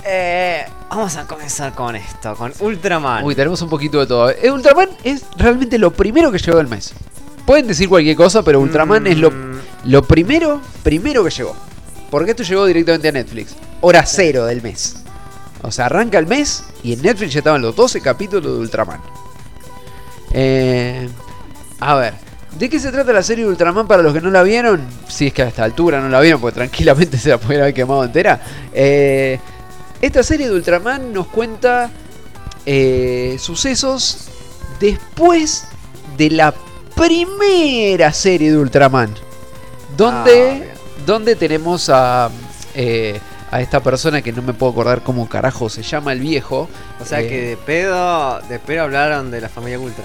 [0.08, 3.24] Eh, vamos a comenzar con esto, con Ultraman.
[3.24, 4.30] Uy, tenemos un poquito de todo.
[4.30, 6.92] Eh, Ultraman es realmente lo primero que llegó del mes.
[7.44, 11.56] Pueden decir cualquier cosa, pero Ultraman es lo, Mm, Lo primero, primero que llegó.
[12.10, 13.56] Porque esto llegó directamente a Netflix.
[13.80, 14.96] Hora cero del mes.
[15.62, 19.00] O sea, arranca el mes y en Netflix ya estaban los 12 capítulos de Ultraman.
[20.32, 21.08] Eh,
[21.80, 22.14] a ver,
[22.58, 24.82] ¿de qué se trata la serie de Ultraman para los que no la vieron?
[25.08, 27.74] Si es que a esta altura no la vieron, porque tranquilamente se la pudiera haber
[27.74, 28.40] quemado entera.
[28.72, 29.38] Eh,
[30.00, 31.90] esta serie de Ultraman nos cuenta
[32.64, 34.28] eh, sucesos
[34.80, 35.64] después
[36.16, 36.54] de la
[36.94, 39.14] primera serie de Ultraman.
[39.96, 42.30] Donde, Ah, donde tenemos a,
[42.74, 43.18] eh,
[43.50, 46.68] a esta persona que no me puedo acordar cómo carajo se llama el viejo.
[47.00, 50.04] O sea Eh, que de pedo, de pedo hablaron de la familia Ultra.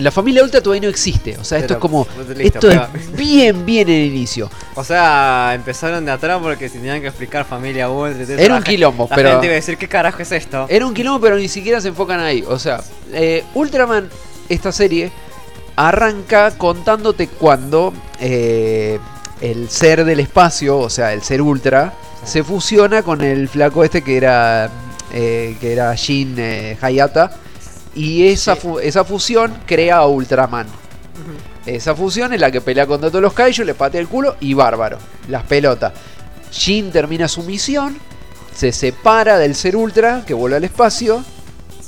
[0.00, 1.36] La familia Ultra todavía no existe.
[1.38, 2.06] O sea, esto Pero, es como.
[2.36, 4.50] listo, esto es bien, bien en el inicio.
[4.74, 8.32] O sea, empezaron de atrás porque se tenían que explicar familia eso.
[8.34, 10.66] Era La un gen- quilombo, la pero- gente iba a decir, ¿qué carajo es esto?
[10.68, 12.44] Era un quilombo, pero ni siquiera se enfocan ahí.
[12.46, 12.80] O sea,
[13.12, 14.08] eh, Ultraman,
[14.48, 15.10] esta serie,
[15.76, 18.98] arranca contándote cuando eh,
[19.40, 21.94] el ser del espacio, o sea, el ser ultra,
[22.24, 24.70] se fusiona con el flaco este que era
[25.12, 27.30] eh, que era Shin eh, Hayata.
[27.98, 28.60] Y esa, Sí.
[28.62, 30.66] fu- esa fusión crea a Ultraman.
[31.66, 34.54] Esa fusión es la que pelea contra todos los kaiju, le patea el culo y
[34.54, 34.98] bárbaro.
[35.28, 35.92] Las pelotas.
[36.50, 37.98] Shin termina su misión,
[38.54, 41.22] se separa del ser ultra que vuela al espacio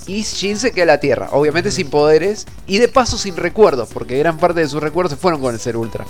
[0.07, 1.29] y Shin se queda en la Tierra.
[1.33, 5.17] Obviamente sin poderes y de paso sin recuerdos, porque gran parte de sus recuerdos se
[5.17, 6.05] fueron con el ser ultra.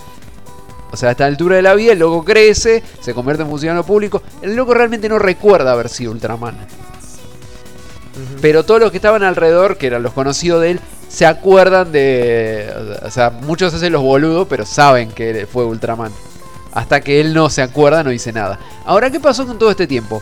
[0.91, 3.85] O sea, a esta altura de la vida el loco crece, se convierte en funcionario
[3.85, 4.21] público.
[4.41, 6.57] El loco realmente no recuerda haber sido Ultraman.
[8.41, 10.79] Pero todos los que estaban alrededor, que eran los conocidos de él,
[11.09, 12.71] se acuerdan de.
[13.03, 16.11] O sea, muchos hacen los boludos, pero saben que fue Ultraman.
[16.73, 18.57] Hasta que él no se acuerda, no dice nada.
[18.85, 20.21] Ahora, ¿qué pasó con todo este tiempo?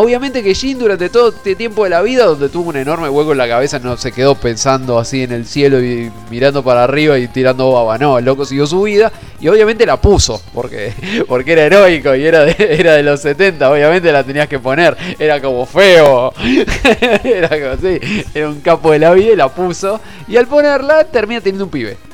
[0.00, 3.32] Obviamente que Jin durante todo este tiempo de la vida, donde tuvo un enorme hueco
[3.32, 7.18] en la cabeza, no se quedó pensando así en el cielo y mirando para arriba
[7.18, 7.98] y tirando baba.
[7.98, 9.10] No, el loco siguió su vida
[9.40, 10.92] y obviamente la puso, porque,
[11.26, 14.96] porque era heroico y era de, era de los 70, obviamente la tenías que poner.
[15.18, 16.32] Era como feo,
[17.24, 20.00] era como así, era un capo de la vida y la puso.
[20.28, 22.07] Y al ponerla termina teniendo un pibe.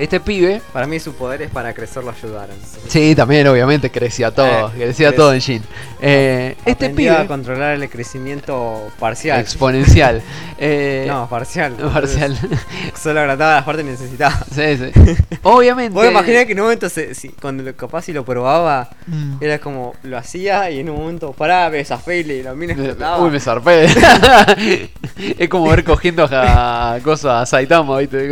[0.00, 2.56] Este pibe Para mí su poder es para crecer lo ayudaron.
[2.88, 5.62] Sí, también obviamente crecía todo, Eh, crecía todo en Shin.
[6.00, 9.40] Eh, este Aprendió a pibe controlar el crecimiento parcial.
[9.40, 10.22] exponencial.
[10.60, 11.72] Eh, no, parcial.
[11.94, 12.36] parcial.
[13.00, 14.44] Solo agradaba las partes que necesitaba.
[14.52, 15.16] sí, sí.
[15.44, 15.94] Obviamente.
[15.94, 19.36] Vos imaginás que en un momento, se, si- cuando lo, capaz si lo probaba, Mm.
[19.40, 23.22] era como, lo hacía y en un momento, pará, me zafé y la mina explotaba.
[23.22, 23.86] Uy, me zarpé.
[25.38, 28.28] es como ver cogiendo a cosas a Saitama, ¿viste?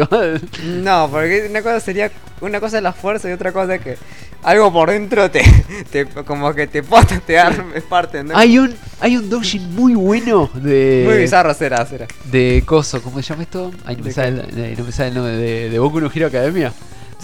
[0.64, 2.10] No, porque una cosa sería,
[2.40, 3.96] una cosa es la fuerza y otra cosa es que
[4.42, 5.42] algo por dentro te,
[5.90, 8.36] te como que te pota, te arme parte, ¿no?
[8.36, 12.06] hay un hay un doujin muy bueno de Muy bizarro será, será.
[12.24, 13.70] de coso, ¿cómo se llama esto?
[13.84, 16.00] Ay, no me ¿De sale, el- eh, no me sale el nombre de, de Boku
[16.00, 16.72] no Hero Academia.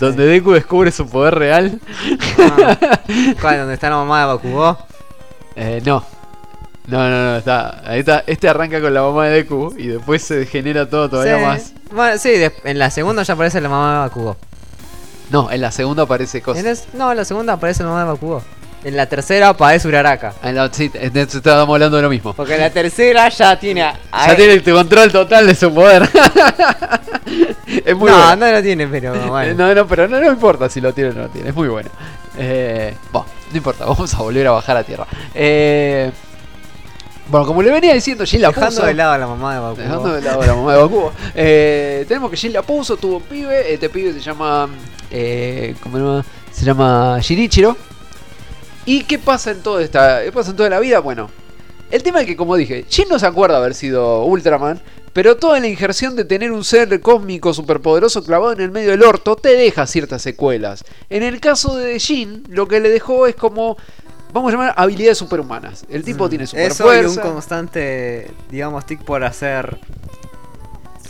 [0.01, 1.79] donde Deku descubre su poder real.
[2.39, 2.77] Ah,
[3.41, 3.59] ¿Cuál?
[3.59, 4.77] ¿Dónde está la mamá de Bakugou?
[5.55, 6.03] Eh, no.
[6.87, 7.81] No, no, no, está.
[7.85, 8.25] Ahí está.
[8.27, 11.45] Este arranca con la mamá de Deku y después se degenera todo todavía Sí.
[11.45, 11.73] más.
[11.93, 12.33] Bueno, sí,
[12.65, 14.37] en la segunda ya aparece la mamá de Bakugou.
[15.31, 18.07] No, en la segunda aparece En es- no, en la segunda aparece la mamá de
[18.11, 18.43] Bakugou.
[18.85, 20.35] En la tercera aparece Uraraka.
[20.43, 22.33] En la, sí, estábamos hablando de lo mismo.
[22.35, 23.83] Porque en la tercera ya tiene.
[23.83, 23.97] a-
[24.27, 26.03] Ya tiene el control total de su poder.
[27.85, 28.37] es muy no, bueno.
[28.37, 29.55] no lo tiene, pero bueno.
[29.55, 31.51] No, no, pero no, no importa si lo tiene o no lo tiene.
[31.51, 31.91] Es muy bueno.
[32.37, 35.07] Eh, bueno, no importa, vamos a volver a bajar a tierra.
[35.35, 36.11] Eh,
[37.29, 38.87] bueno, como le venía diciendo, Jin la Dejando puso.
[38.87, 39.83] de lado a la mamá de Bakugou.
[39.85, 41.13] Dejando de lado a la mamá de Bakugo.
[41.35, 43.73] Eh, tenemos que Jin la puso, tuvo un pibe.
[43.73, 44.69] Este pibe se llama.
[45.11, 46.25] Eh, ¿Cómo se llama?
[46.53, 47.77] Se llama Shinichiro.
[48.85, 50.23] ¿Y qué pasa en toda esta.
[50.23, 50.99] ¿Qué pasa en toda la vida?
[50.99, 51.31] Bueno,
[51.91, 54.81] el tema es que, como dije, Jin no se acuerda haber sido Ultraman.
[55.13, 59.03] Pero toda la injerción de tener un ser cósmico superpoderoso clavado en el medio del
[59.03, 60.85] orto te deja ciertas secuelas.
[61.11, 63.77] En el caso de Jin, lo que le dejó es como.
[64.33, 65.85] Vamos a llamar habilidades superhumanas.
[65.91, 66.73] El tipo tiene super Mm.
[66.73, 69.79] Eso y un constante, digamos, tic por hacer.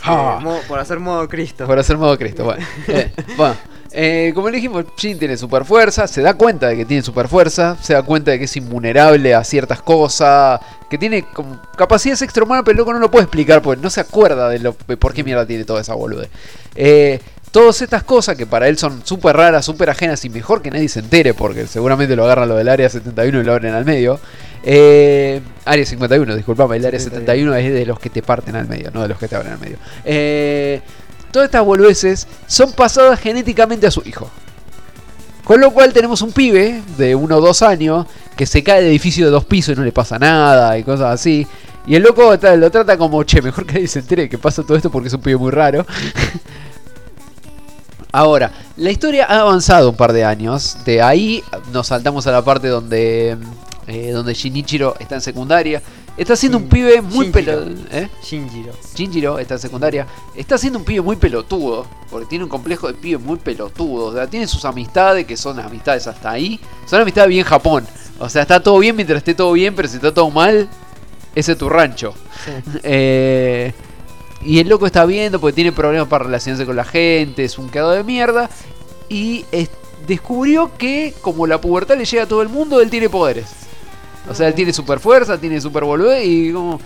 [0.03, 0.37] Ah.
[0.39, 1.65] eh, modo- por hacer modo Cristo.
[1.65, 2.65] Por hacer modo Cristo, bueno.
[2.89, 3.55] Eh, bueno,
[3.91, 7.27] eh, como le dijimos, Jin tiene super fuerza, se da cuenta de que tiene super
[7.29, 10.59] fuerza, se da cuenta de que es invulnerable a ciertas cosas,
[10.89, 14.01] que tiene como capacidades extrahumanas, pero el loco no lo puede explicar porque no se
[14.01, 16.29] acuerda de, lo, de por qué mierda tiene toda esa bolude.
[16.75, 17.21] Eh,
[17.53, 20.89] todas estas cosas que para él son súper raras, súper ajenas y mejor que nadie
[20.89, 24.19] se entere porque seguramente lo agarran lo del área 71 y lo abren al medio.
[24.63, 28.89] Eh, área 51, disculpame, el área 71 es de los que te parten al medio,
[28.91, 29.77] no de los que te abren al medio.
[30.03, 30.81] Eh,
[31.29, 34.31] todas estas boludeces son pasadas genéticamente a su hijo.
[35.43, 38.89] Con lo cual tenemos un pibe de uno o dos años que se cae de
[38.89, 41.45] edificio de dos pisos y no le pasa nada y cosas así.
[41.85, 44.75] Y el loco lo trata como, che, mejor que nadie se entere que pasa todo
[44.75, 45.85] esto porque es un pibe muy raro.
[48.15, 50.77] Ahora, la historia ha avanzado un par de años.
[50.85, 53.35] De ahí nos saltamos a la parte donde,
[53.87, 55.81] eh, donde Shinichiro está en secundaria.
[56.15, 57.63] Está siendo un pibe muy Shinjiro.
[57.63, 57.75] pelo...
[57.91, 58.07] ¿eh?
[58.23, 58.73] Shinjiro.
[58.93, 62.93] Shinjiro está en secundaria, está siendo un pibe muy pelotudo, porque tiene un complejo de
[62.93, 67.29] pibe muy pelotudo, o sea, tiene sus amistades que son amistades hasta ahí, son amistades
[67.29, 67.87] bien Japón,
[68.19, 70.69] o sea, está todo bien mientras esté todo bien, pero si está todo mal,
[71.33, 72.13] ese es tu rancho.
[72.83, 73.73] Eh,
[74.45, 77.69] y el loco está viendo porque tiene problemas para relacionarse con la gente, es un
[77.69, 78.49] quedado de mierda,
[79.09, 79.69] y es-
[80.07, 83.45] descubrió que como la pubertad le llega a todo el mundo, él tiene poderes.
[84.29, 86.79] O sea, él tiene super fuerza, tiene super boludez y como...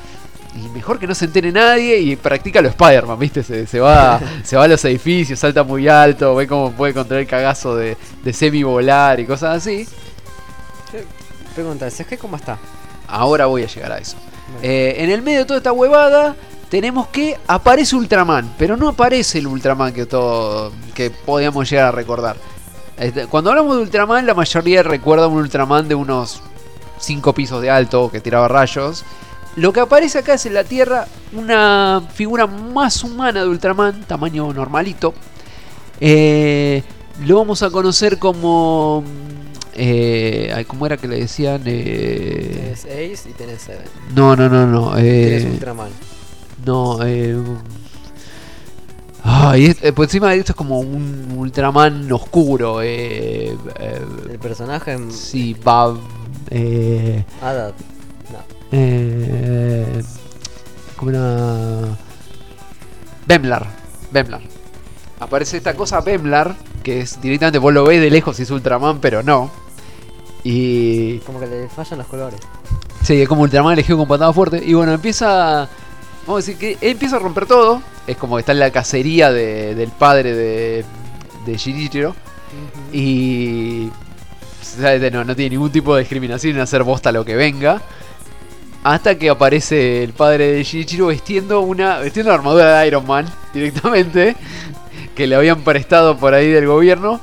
[0.56, 3.44] Y mejor que no se entere nadie y practica lo Spider-Man, ¿viste?
[3.44, 7.22] Se, se va, se va a los edificios, salta muy alto, ve cómo puede controlar
[7.22, 9.88] el cagazo de, de semi-volar y cosas así.
[11.54, 12.58] Pregunta, ¿es que cómo está?
[13.08, 14.16] Ahora voy a llegar a eso.
[14.62, 16.36] Eh, en el medio de toda esta huevada
[16.70, 21.92] tenemos que aparece Ultraman, pero no aparece el Ultraman que todo que podíamos llegar a
[21.92, 22.38] recordar.
[22.98, 26.42] Este, Cuando hablamos de Ultraman, la mayoría recuerda un Ultraman de unos
[27.00, 29.04] 5 pisos de alto que tiraba rayos.
[29.56, 34.52] Lo que aparece acá es en la Tierra una figura más humana de Ultraman, tamaño
[34.54, 35.14] normalito.
[36.00, 36.84] Eh,
[37.26, 39.04] lo vamos a conocer como...
[39.80, 41.62] Eh, ay, ¿Cómo era que le decían?
[41.66, 42.86] Eh, Tenés
[43.20, 43.86] Ace y tenés Seven.
[44.16, 44.96] no, no, no, no.
[44.96, 45.90] Tenés Eh, Ultraman.
[46.68, 47.36] No, eh.
[49.24, 52.82] Ay, es- eh, por encima de esto es como un Ultraman oscuro.
[52.82, 55.98] Eh, eh, El personaje en sí, va.
[56.50, 57.74] Eh, Adad.
[58.32, 58.40] No.
[58.72, 60.02] eh,
[60.96, 61.98] como una.
[63.26, 63.68] Bemlar.
[64.12, 64.42] Bemlar.
[65.20, 69.00] Aparece esta cosa Bemlar, que es directamente vos lo ves de lejos y es Ultraman,
[69.00, 69.50] pero no.
[70.44, 71.18] Y.
[71.20, 72.40] Como que le fallan los colores.
[73.04, 74.62] Sí, es como Ultraman elegido con patada fuerte.
[74.66, 75.68] Y bueno, empieza.
[76.28, 77.82] Vamos a decir que él empieza a romper todo.
[78.06, 80.86] Es como que está en la cacería de- del padre de,
[81.46, 82.16] de Shinichiro.
[82.94, 83.90] Y.
[84.62, 85.12] ¿sabes?
[85.12, 87.82] No, no tiene ningún tipo de discriminación en hacer bosta lo que venga.
[88.84, 93.26] Hasta que aparece el padre de Shinichiro vestiendo una, vestiendo una armadura de Iron Man
[93.54, 94.36] directamente.
[95.16, 97.20] Que le habían prestado por ahí del gobierno.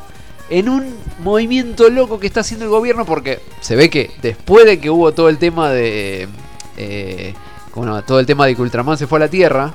[0.51, 3.05] En un movimiento loco que está haciendo el gobierno.
[3.05, 6.28] Porque se ve que después de que hubo todo el tema de.
[6.76, 7.35] eh,
[7.74, 9.72] bueno, todo el tema de que Ultraman se fue a la Tierra.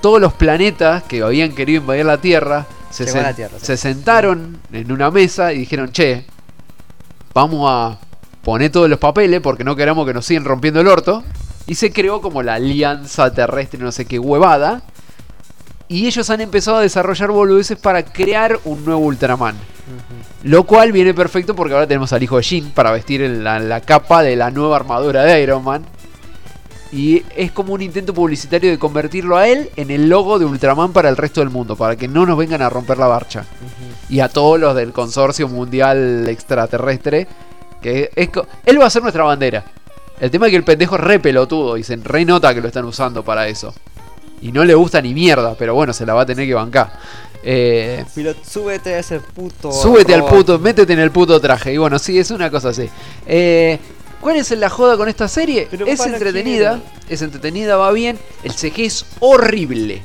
[0.00, 3.76] Todos los planetas que habían querido invadir la Tierra se, la sí.
[3.76, 6.26] sentaron en una mesa y dijeron, che,
[7.32, 7.98] vamos a
[8.44, 11.24] poner todos los papeles porque no queremos que nos sigan rompiendo el orto.
[11.66, 14.82] Y se creó como la alianza terrestre, no sé qué huevada.
[15.88, 19.56] Y ellos han empezado a desarrollar boludeces para crear un nuevo Ultraman.
[20.44, 24.22] Lo cual viene perfecto porque ahora tenemos al hijo de Jin para vestir la capa
[24.22, 25.84] de la nueva armadura de Iron Man.
[26.94, 30.92] Y es como un intento publicitario de convertirlo a él en el logo de Ultraman
[30.92, 33.44] para el resto del mundo, para que no nos vengan a romper la barcha.
[34.08, 37.26] Y a todos los del consorcio mundial extraterrestre,
[37.82, 38.28] que es,
[38.64, 39.64] él va a ser nuestra bandera.
[40.20, 42.68] El tema es que el pendejo es re pelotudo y se re nota que lo
[42.68, 43.74] están usando para eso.
[44.40, 46.92] Y no le gusta ni mierda, pero bueno, se la va a tener que bancar.
[47.42, 49.72] Eh, Pilot, súbete a ese puto.
[49.72, 51.74] Súbete al puto, métete en el puto traje.
[51.74, 52.88] Y bueno, sí, es una cosa así.
[53.26, 53.78] Eh,
[54.24, 55.68] ¿Cuál es la joda con esta serie?
[55.70, 56.80] Pero es no entretenida,
[57.10, 58.18] es entretenida, va bien.
[58.42, 60.00] El CG es horrible.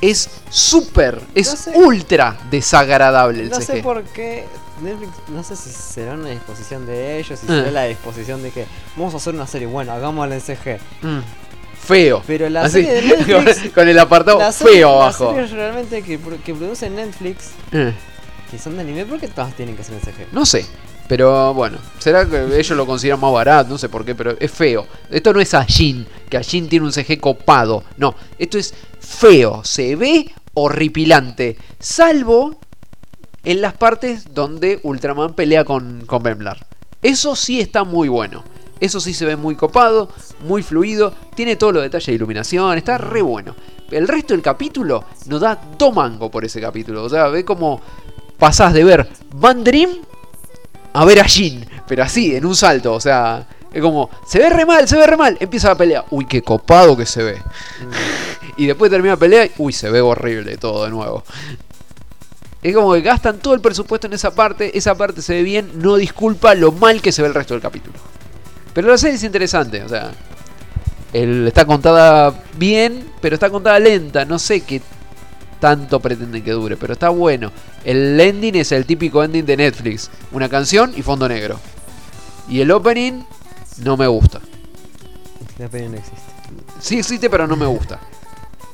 [0.00, 1.72] Es súper, es No sé.
[1.76, 3.66] ultra desagradable el No CG.
[3.66, 4.46] sé por qué
[4.82, 7.56] Netflix, no sé si será una disposición de ellos, si Ah.
[7.56, 8.64] será la disposición de que
[8.96, 10.78] vamos a hacer una serie buena, hagámosla en CG.
[11.02, 11.20] Mm,
[11.86, 12.22] feo.
[12.26, 15.34] Pero la Así, serie de Netflix, con, el apartado la serie- feo las abajo.
[15.34, 17.92] series realmente que, que produce Netflix, Eh,
[18.50, 20.32] que son de anime, ¿por qué todas tienen que ser en CG?
[20.32, 20.64] no sé.
[21.08, 24.50] Pero bueno, será que ellos lo consideran más barato, no sé por qué, pero es
[24.50, 24.86] feo.
[25.10, 27.84] Esto no es Ajin, que Ajin tiene un CG copado.
[27.98, 31.58] No, esto es feo, se ve horripilante.
[31.78, 32.58] Salvo
[33.44, 36.22] en las partes donde Ultraman pelea con, con.
[37.02, 38.42] Eso sí está muy bueno.
[38.80, 40.08] Eso sí se ve muy copado,
[40.40, 43.54] muy fluido, tiene todos los detalles de iluminación, está re bueno.
[43.90, 47.04] El resto del capítulo nos da do mango por ese capítulo.
[47.04, 47.80] O sea, ve como
[48.38, 49.90] pasás de ver Van Dream
[50.94, 52.94] a ver a Jin, pero así, en un salto.
[52.94, 55.36] O sea, es como, se ve re mal, se ve re mal.
[55.40, 57.42] Empieza la pelea, uy, qué copado que se ve.
[58.56, 61.22] y después termina la pelea, y, uy, se ve horrible todo de nuevo.
[62.62, 65.70] Es como que gastan todo el presupuesto en esa parte, esa parte se ve bien,
[65.82, 67.98] no disculpa lo mal que se ve el resto del capítulo.
[68.72, 70.12] Pero la serie es interesante, o sea,
[71.12, 74.80] el- está contada bien, pero está contada lenta, no sé qué
[75.60, 77.52] tanto pretenden que dure, pero está bueno.
[77.84, 81.58] El ending es el típico ending de Netflix, una canción y fondo negro.
[82.48, 83.22] Y el opening
[83.82, 84.40] no me gusta.
[85.58, 86.22] La peli no existe.
[86.80, 88.00] Sí existe, pero no me gusta.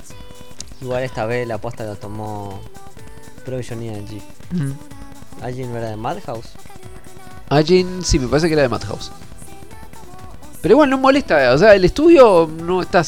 [0.81, 2.61] Igual esta vez la aposta la tomó
[3.45, 4.23] Provision Energy.
[5.43, 6.51] ¿Alguien no era de Madhouse?
[7.49, 9.11] Ajin, sí, me parece que era de Madhouse.
[10.63, 13.03] Pero igual no molesta, o sea, el estudio no está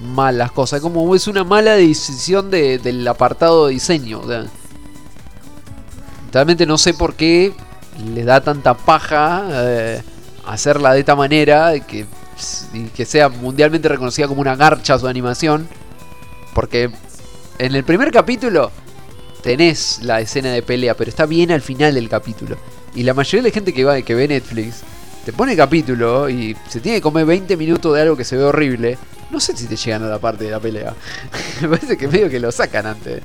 [0.00, 4.22] haciendo malas cosas, como es una mala decisión de- del apartado de diseño.
[6.32, 7.52] Realmente no sé por qué
[8.14, 10.02] le da tanta paja eh,
[10.46, 12.06] hacerla de esta manera que,
[12.94, 15.68] que sea mundialmente reconocida como una garcha su animación.
[16.54, 16.90] Porque
[17.58, 18.70] en el primer capítulo
[19.42, 22.56] tenés la escena de pelea, pero está bien al final del capítulo.
[22.94, 24.82] Y la mayoría de la gente que, va, que ve Netflix
[25.24, 28.36] te pone el capítulo y se tiene que comer 20 minutos de algo que se
[28.36, 28.98] ve horrible.
[29.30, 30.94] No sé si te llegan a la parte de la pelea.
[31.60, 33.22] Me parece que medio que lo sacan antes.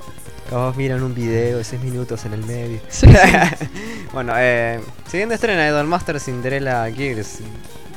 [0.49, 2.79] Capaz miran un video de 6 minutos en el medio.
[2.87, 3.67] Sí, sí.
[4.13, 4.79] bueno, eh,
[5.09, 7.39] siguiente estrena de Don Master Cinderella Gears.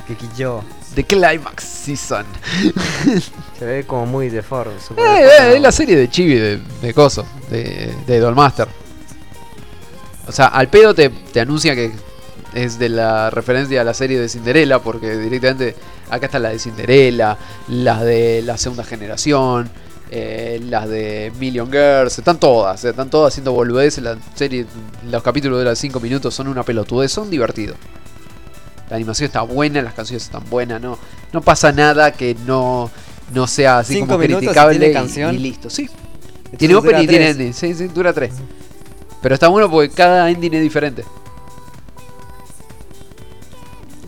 [0.07, 0.63] Que quilló.
[0.95, 2.25] The Climax Season.
[3.59, 4.73] Se ve como muy deforme.
[4.73, 8.67] Eh, eh, es la serie de Chibi de, de Coso, de, de Dollmaster.
[10.27, 11.91] O sea, al pedo te, te anuncia que
[12.53, 15.75] es de la referencia a la serie de Cinderella, porque directamente
[16.09, 17.37] acá está la de Cinderella,
[17.67, 19.69] las de la segunda generación,
[20.11, 24.03] eh, las de Million Girls, están todas, eh, están todas haciendo boludeces.
[24.03, 24.65] La serie,
[25.09, 27.77] los capítulos de las 5 minutos son una pelotudez, son divertidos.
[28.89, 30.97] La animación está buena, las canciones están buenas, no,
[31.31, 32.89] no pasa nada que no,
[33.33, 35.35] no sea así como criticable tiene y- canción.
[35.35, 35.69] y listo.
[35.69, 35.87] Sí,
[36.57, 37.53] tiene opening y open tiene ending.
[37.53, 38.33] Sí, sí, dura 3.
[39.21, 41.03] Pero está bueno porque cada ending es diferente.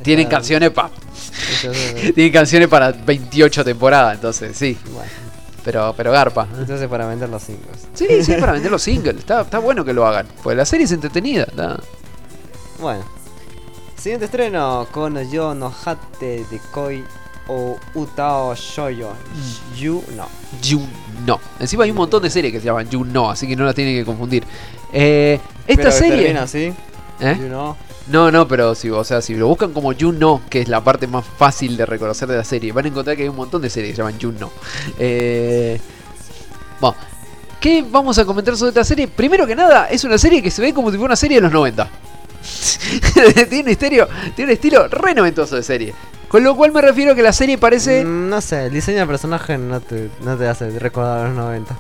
[0.02, 0.90] Tienen canciones pa,
[2.14, 4.78] tienen canciones para 28 temporadas, entonces sí.
[4.94, 5.10] Bueno,
[5.64, 6.48] Pero, pero garpa.
[6.58, 7.88] entonces para vender los singles.
[7.94, 9.18] Sí, sí, para vender los singles.
[9.18, 10.28] Está, está bueno que lo hagan.
[10.44, 11.44] Pues la serie es entretenida.
[11.44, 11.80] está-
[12.80, 13.04] Bueno.
[13.98, 17.04] Siguiente estreno con Yo no Hate de Koi
[17.48, 19.10] o Utao Shoyo.
[19.78, 20.28] You no.
[20.64, 20.82] You
[21.26, 21.40] No.
[21.60, 23.76] Encima hay un montón de series que se llaman You No, así que no las
[23.76, 24.44] tienen que confundir.
[24.92, 26.18] Eh, esta Pero que serie.
[26.18, 26.74] termina así.
[27.20, 27.38] ¿Eh?
[27.40, 27.76] You know.
[28.12, 30.84] No, no, pero si, o sea, si lo buscan como You No, que es la
[30.84, 33.62] parte más fácil de reconocer de la serie, van a encontrar que hay un montón
[33.62, 34.52] de series que se llaman You No.
[35.00, 35.80] Eh,
[36.82, 36.98] bueno,
[37.62, 39.08] ¿qué vamos a comentar sobre esta serie?
[39.08, 41.42] Primero que nada, es una serie que se ve como si fuera una serie de
[41.42, 41.90] los 90.
[43.50, 45.94] tiene, un estilo, tiene un estilo re noventoso de serie.
[46.28, 48.04] Con lo cual me refiero a que la serie parece.
[48.04, 51.38] Mm, no sé, el diseño del personaje no te, no te hace recordar a los
[51.38, 51.78] 90.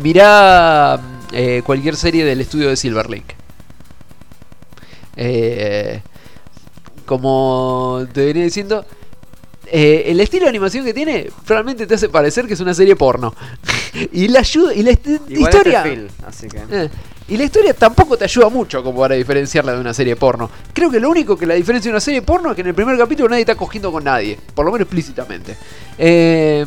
[0.00, 1.00] Mirá
[1.32, 3.43] eh, cualquier serie del estudio de Silver Lake.
[5.16, 6.00] Eh,
[7.06, 8.84] como te venía diciendo,
[9.66, 12.96] eh, el estilo de animación que tiene realmente te hace parecer que es una serie
[12.96, 13.34] porno.
[14.12, 16.58] y la ayuda y la historia este así que.
[16.70, 16.88] eh,
[17.26, 20.50] y la historia tampoco te ayuda mucho como para diferenciarla de una serie porno.
[20.72, 22.74] Creo que lo único que la diferencia de una serie porno es que en el
[22.74, 25.56] primer capítulo nadie está cogiendo con nadie, por lo menos explícitamente.
[25.96, 26.66] Eh,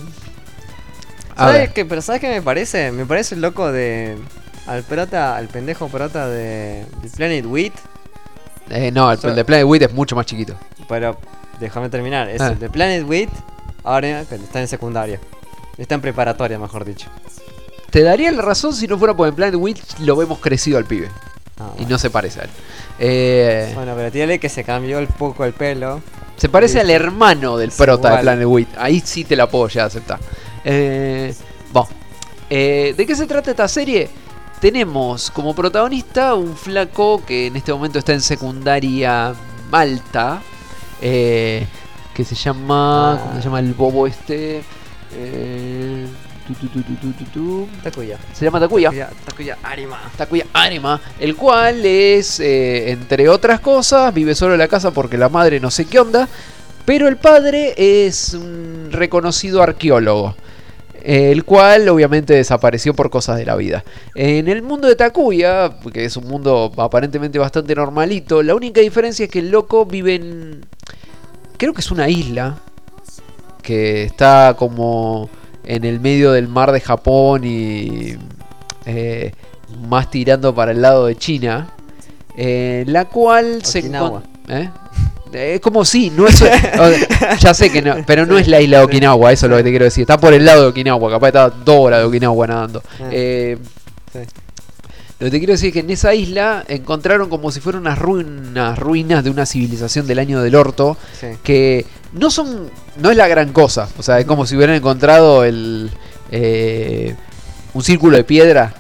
[1.36, 1.86] ¿Sabes qué?
[1.86, 2.92] Pero ¿sabes qué me parece?
[2.92, 4.18] Me parece el loco de.
[4.66, 7.74] Al prota, al pendejo prota de, de Planet Wheat.
[8.70, 10.56] Eh, no, el, el de Planet Wheat es mucho más chiquito.
[10.90, 11.18] Pero
[11.60, 12.30] déjame terminar.
[12.30, 12.50] Es Ah.
[12.50, 13.30] el de Planet Wheat.
[13.84, 15.20] Ahora está en secundaria.
[15.78, 17.10] Está en preparatoria, mejor dicho.
[17.92, 20.86] Te daría la razón si no fuera por en Planet Wheat lo vemos crecido al
[20.86, 21.10] pibe.
[21.60, 22.50] Ah, Y no se parece a él.
[23.00, 26.02] Eh, Bueno, pero tiene que se cambió el poco el pelo.
[26.36, 28.22] se parece al hermano del prota de.
[28.22, 28.68] Planet Wheat.
[28.78, 30.20] Ahí sí te la puedo ya aceptar.
[30.66, 31.34] Eh,
[31.72, 31.88] bueno,
[32.50, 34.10] eh, ¿de qué se trata esta serie?
[34.60, 39.34] Tenemos como protagonista un flaco que en este momento está en secundaria
[39.70, 40.42] Malta.
[41.02, 41.68] eh,
[42.14, 43.14] que se llama.
[43.14, 43.20] Ah.
[43.22, 44.64] ¿Cómo se llama el bobo este?
[45.14, 46.08] Eh,
[46.48, 46.82] tu, tu,
[47.32, 47.68] tu.
[47.84, 48.18] Takuya.
[48.34, 48.90] Se llama Takuya.
[48.90, 50.00] Takuya, Takuya Arima.
[50.18, 55.18] Takuya Arima, el cual es, eh, entre otras cosas, vive solo en la casa porque
[55.18, 56.28] la madre no sé qué onda,
[56.86, 60.36] pero el padre es un reconocido arqueólogo,
[61.08, 63.86] el cual obviamente desapareció por cosas de la vida.
[64.14, 69.24] En el mundo de Takuya, que es un mundo aparentemente bastante normalito, la única diferencia
[69.24, 70.66] es que el loco vive en...
[71.56, 72.58] Creo que es una isla
[73.62, 75.30] que está como
[75.64, 78.18] en el medio del mar de Japón y
[78.86, 79.32] eh,
[79.88, 81.70] más tirando para el lado de China,
[82.36, 84.24] eh, la cual se Okinawa.
[84.50, 84.70] ¿Eh?
[85.38, 86.44] Eh, Es como si, no es.
[87.40, 89.64] ya sé que no, pero no es la isla de Okinawa, eso es lo que
[89.64, 90.02] te quiero decir.
[90.02, 92.84] Está por el lado de Okinawa, capaz está dos horas de Okinawa nadando.
[93.00, 93.10] Ah.
[93.12, 93.58] Eh,
[95.20, 97.98] lo que te quiero decir es que en esa isla encontraron como si fueran unas
[97.98, 101.28] ruinas, ruinas de una civilización del año del orto Sí.
[101.44, 102.70] que no son
[103.02, 105.90] no es la gran cosa o sea es como si hubieran encontrado el
[106.32, 107.16] eh,
[107.74, 108.74] un círculo de piedra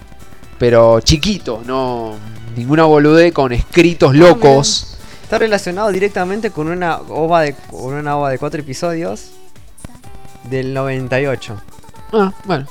[0.60, 2.14] pero chiquito no
[2.56, 4.97] ninguna boludez con escritos locos
[5.28, 9.32] Está relacionado directamente con una ova de, con una ova de cuatro episodios
[10.50, 11.62] del 98.
[12.14, 12.66] ah bueno.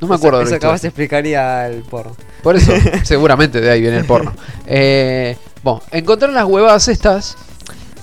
[0.00, 2.16] No me acuerdo de Eso, la eso capaz explicaría el porno.
[2.42, 2.72] por eso
[3.02, 4.32] seguramente de ahí viene el porno.
[4.64, 7.36] Eh, bueno encontraron las huevadas estas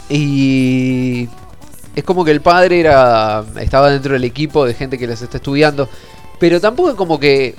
[0.09, 1.27] y
[1.95, 5.37] es como que el padre era estaba dentro del equipo de gente que les está
[5.37, 5.89] estudiando
[6.39, 7.55] pero tampoco es como que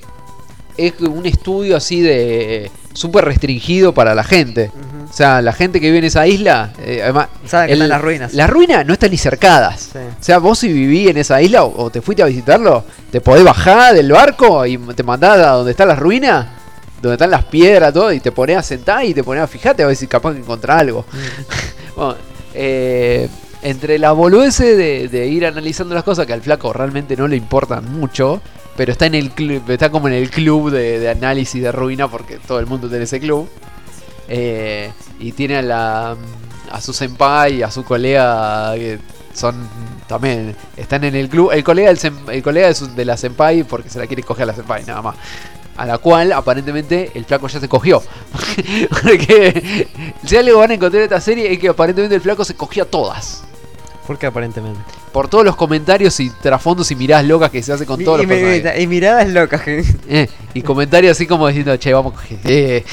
[0.76, 4.70] es un estudio así de súper restringido para la gente
[5.08, 7.88] o sea la gente que vive en esa isla eh, además Saben que el- están
[7.90, 8.34] las ruinas.
[8.34, 9.98] las ruinas no están ni cercadas Sí.
[9.98, 13.20] o sea, vos si viví en esa isla o, o te fuiste a visitarlo, te
[13.20, 16.46] podés bajar del barco y te mandás a donde están las ruinas,
[17.02, 19.82] donde están las piedras, todo, y te ponés a sentar y te ponés a fijarte
[19.82, 21.04] a ver si capaz que encontrás algo.
[21.96, 22.16] Bueno,
[22.54, 23.28] eh,
[23.62, 27.36] entre la boludeces de, de ir analizando las cosas que al flaco realmente no le
[27.36, 28.40] importan mucho,
[28.76, 32.06] pero está en el club, está como en el club de, de análisis de ruina
[32.08, 33.48] porque todo el mundo tiene ese club.
[34.28, 34.90] Eh,
[35.20, 36.16] y tiene a la
[36.70, 38.98] a su senpai y a su colega que
[39.32, 39.68] son
[40.08, 43.16] también están en el club el colega del sen- el colega de, su- de la
[43.16, 45.16] senpai porque se la quiere coger a la senpai nada más.
[45.76, 48.02] A la cual aparentemente el flaco ya se cogió.
[49.02, 49.88] Porque
[50.24, 52.84] si algo van a encontrar en esta serie es que aparentemente el flaco se cogió
[52.84, 53.44] a todas
[54.06, 54.78] Porque aparentemente.
[55.12, 58.22] por todos los comentarios y trasfondos y miradas locas que se hace con Y, todos
[58.22, 58.82] y los personajes.
[58.82, 59.62] y miradas locas.
[59.66, 62.38] Eh, y comentarios así como diciendo, che, vamos a coger.
[62.44, 62.84] eh.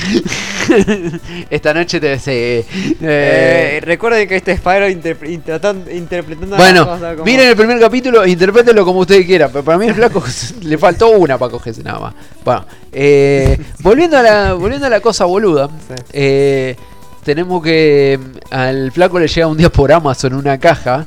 [1.50, 2.66] Esta noche te se, Eh,
[3.02, 8.26] eh, recuerden que este es Spyro interpretando Bueno, las cosas como- miren el primer capítulo,
[8.26, 10.24] interprétenlo como ustedes quieran, pero para mí el flaco
[10.62, 12.14] le faltó una para cogerse nada más.
[12.44, 15.70] Bueno, eh, volviendo, a la, volviendo a la cosa boluda,
[16.12, 16.76] Sí.
[17.24, 21.06] Tenemos que mm, al flaco le llega un día por Amazon una caja,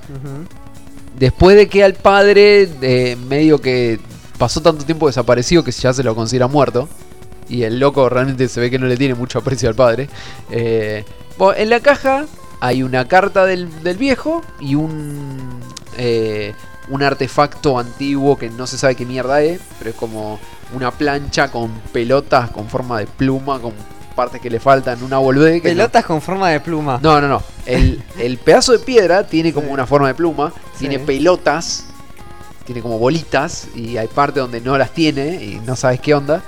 [1.19, 3.99] después de que al padre eh, medio que
[4.39, 6.89] pasó tanto tiempo desaparecido que ya se lo considera muerto.
[7.49, 10.09] Y el loco realmente se ve que no le tiene mucho aprecio al padre.
[10.51, 11.05] Eh,
[11.39, 12.27] bueno, en la caja
[12.61, 15.61] hay una carta del, del viejo y un,
[15.97, 16.55] eh,
[16.89, 20.41] un artefacto antiguo que no se sabe qué mierda es, pero es como
[20.75, 23.73] una plancha con pelotas con forma de pluma, con
[24.17, 25.63] partes que le faltan, una boludez.
[25.63, 26.99] que no- Pelotas con forma de pluma.
[27.03, 27.43] no, no, no.
[27.67, 29.73] El, el pedazo de piedra tiene como Sí.
[29.75, 31.85] una forma de pluma, tiene pelotas,
[32.65, 36.43] tiene como bolitas y hay partes donde no las tiene y no sabes qué onda.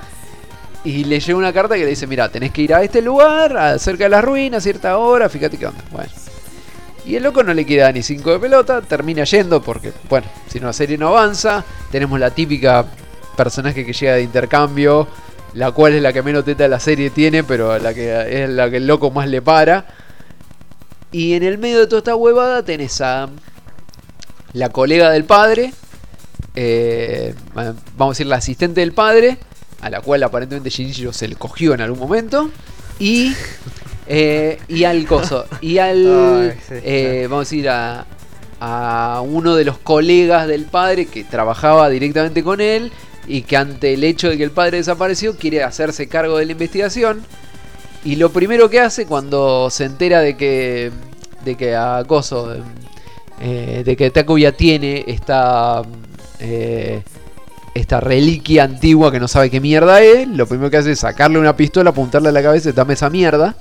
[0.84, 3.78] Y le llega una carta que le dice, mira, tenés que ir a este lugar,
[3.78, 5.82] cerca de las ruinas, a cierta hora, fíjate qué onda.
[5.92, 6.10] Bueno.
[7.04, 10.60] Y el loco no le queda ni cinco de pelota, termina yendo porque, bueno, si
[10.60, 12.84] no la serie no avanza, tenemos la típica
[13.36, 15.08] personaje que llega de intercambio,
[15.54, 18.50] la cual es la que menos teta de la serie tiene, pero la que es
[18.50, 19.86] la que el loco más le para.
[21.10, 23.28] Y en el medio de toda esta huevada tenés a,
[24.52, 25.72] la colega del padre,
[26.54, 29.38] eh, vamos a decir la asistente del padre,
[29.80, 32.50] a la cual aparentemente Shinichiro se le cogió en algún momento,
[32.98, 33.34] y,
[34.06, 38.06] eh, y al coso, y al, Ay, sí, eh, vamos a decir, a,
[38.60, 42.90] a uno de los colegas del padre que trabajaba directamente con él
[43.28, 46.52] y que ante el hecho de que el padre desapareció quiere hacerse cargo de la
[46.52, 47.22] investigación.
[48.04, 50.90] Y lo primero que hace cuando se entera de que,
[51.44, 52.56] de que a Coso,
[53.40, 55.82] eh, de que Takuya tiene esta,
[56.40, 57.02] eh,
[57.74, 61.38] esta reliquia antigua que no sabe qué mierda es, lo primero que hace es sacarle
[61.38, 63.56] una pistola, apuntarle a la cabeza y dame esa mierda.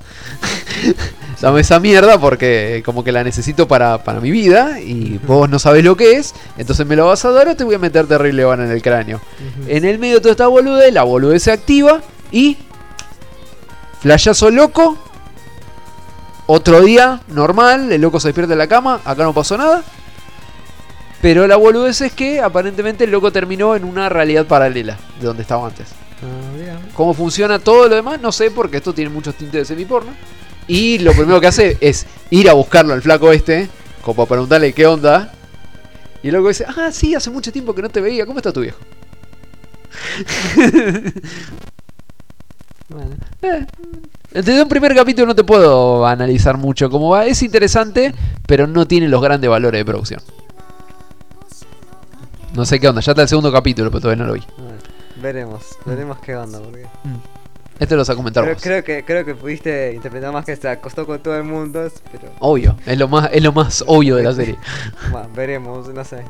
[1.41, 5.59] dame esa mierda porque como que la necesito para, para mi vida y vos no
[5.59, 8.07] sabés lo que es, entonces me lo vas a dar o te voy a meter
[8.07, 9.21] terrible bala en el cráneo.
[9.67, 12.01] En el medio de toda esta boludez, la boludez se activa
[12.31, 12.57] y.
[14.01, 14.97] Flashazo loco.
[16.45, 19.83] Otro día, normal, el loco se despierta de la cama, acá no pasó nada.
[21.21, 25.41] Pero la boludez es que aparentemente el loco terminó en una realidad paralela de donde
[25.41, 25.87] estaba antes.
[26.23, 26.79] Ah.
[26.93, 28.21] ¿Cómo funciona todo lo demás?
[28.21, 30.11] No sé, porque esto tiene muchos tintes de semiporno.
[30.68, 33.69] Y lo primero que hace es ir a buscarlo al flaco este,
[34.02, 35.31] como para preguntarle qué onda.
[36.23, 38.61] Y loco dice, ah, sí, hace mucho tiempo que no te veía, ¿cómo está tu
[38.61, 38.80] viejo?
[42.89, 43.18] Bueno.
[44.31, 47.26] Desde un primer capítulo no te puedo analizar mucho cómo va.
[47.26, 48.14] Es interesante,
[48.45, 50.22] pero no tiene los grandes valores de producción.
[52.53, 54.44] No sé qué onda, ya está el segundo capítulo, pero todavía no lo vi.
[54.57, 54.77] Bueno,
[55.22, 56.60] veremos, veremos qué onda.
[56.60, 56.85] Porque...
[57.79, 58.63] Este lo vas a comentar Creo, vos.
[58.63, 62.31] creo que, creo que pudiste interpretar más que se acostó con todo el mundo, pero
[62.39, 64.55] Obvio, es lo más, es lo más obvio de la serie.
[65.11, 66.23] bueno, veremos, no sé.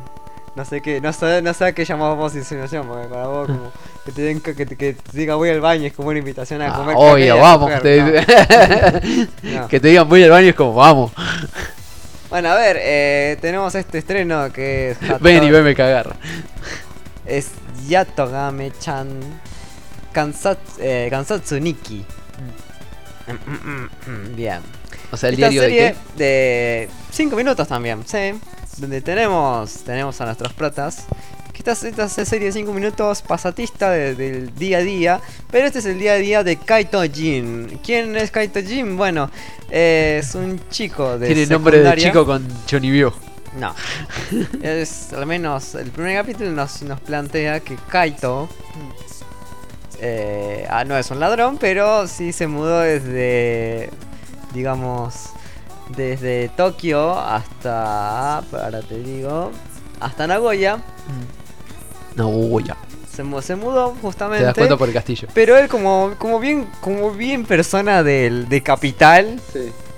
[0.56, 3.72] No sé qué, no sé, no sé a qué llamamos insinuación, porque para vos como
[4.06, 6.62] que te, den- que, te- que te diga voy al baño es como una invitación
[6.64, 6.96] a Ah, comer.
[6.98, 7.72] obvio, vamos.
[7.82, 9.28] te- no.
[9.62, 9.68] No.
[9.68, 11.12] que te digan voy al baño es como vamos.
[12.30, 16.14] Bueno, a ver, eh, tenemos este estreno que es Ven y veme cagar.
[17.26, 17.52] es
[17.88, 19.08] Yatogame-chan
[20.18, 21.56] Kansatsu, eh, Kansatsu.
[21.60, 21.62] Mm,
[23.28, 23.90] mm, mm,
[24.32, 24.62] mm, Bien.
[25.12, 28.34] O sea, el Esta diario de serie de 5 minutos también, sí.
[28.78, 31.06] Donde tenemos, tenemos a nuestros protas.
[31.54, 35.22] Que esta, esta serie de 5 minutos pasatista de- del día a día.
[35.52, 37.80] Pero este es el día a día de Kaito Jin.
[37.86, 38.98] ¿Quién es Kaito Jin?
[38.98, 39.30] Bueno,
[39.70, 41.28] eh, es un chico de.
[41.28, 42.08] Tiene nombre de secundaria.
[42.08, 42.90] chico con Johnny.
[43.60, 43.76] No.
[44.64, 48.50] es al menos el primer capítulo nos, nos plantea que Kaito.
[50.00, 53.90] Eh, ah, no es un ladrón, pero sí se mudó desde.
[54.54, 55.30] Digamos.
[55.96, 58.38] Desde Tokio hasta.
[58.40, 59.52] Ahora te digo.
[60.00, 60.80] Hasta Nagoya.
[62.16, 62.76] No, uy, ya.
[63.14, 64.40] Se, mu- se mudó justamente.
[64.40, 65.28] Te das cuenta por el castillo.
[65.34, 69.40] Pero él como, como bien, como bien persona del, de capital,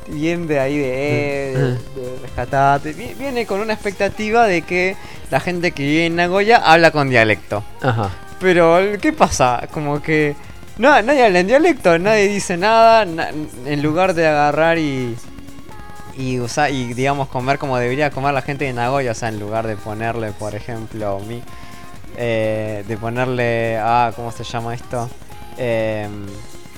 [0.08, 4.96] bien de ahí de, eh, de, de rescatate, vi- viene con una expectativa de que
[5.32, 7.64] la gente que vive en Nagoya habla con dialecto.
[7.82, 8.10] Ajá.
[8.40, 9.68] Pero, ¿qué pasa?
[9.72, 10.36] Como que
[10.78, 13.30] no, nadie habla en dialecto, nadie dice nada, na-
[13.66, 15.16] en lugar de agarrar y
[16.18, 19.40] y usar y digamos comer como debería comer la gente de Nagoya, o sea, en
[19.40, 21.42] lugar de ponerle, por ejemplo, mi
[22.18, 25.10] eh, de ponerle a ¿cómo se llama esto?
[25.58, 26.26] Em,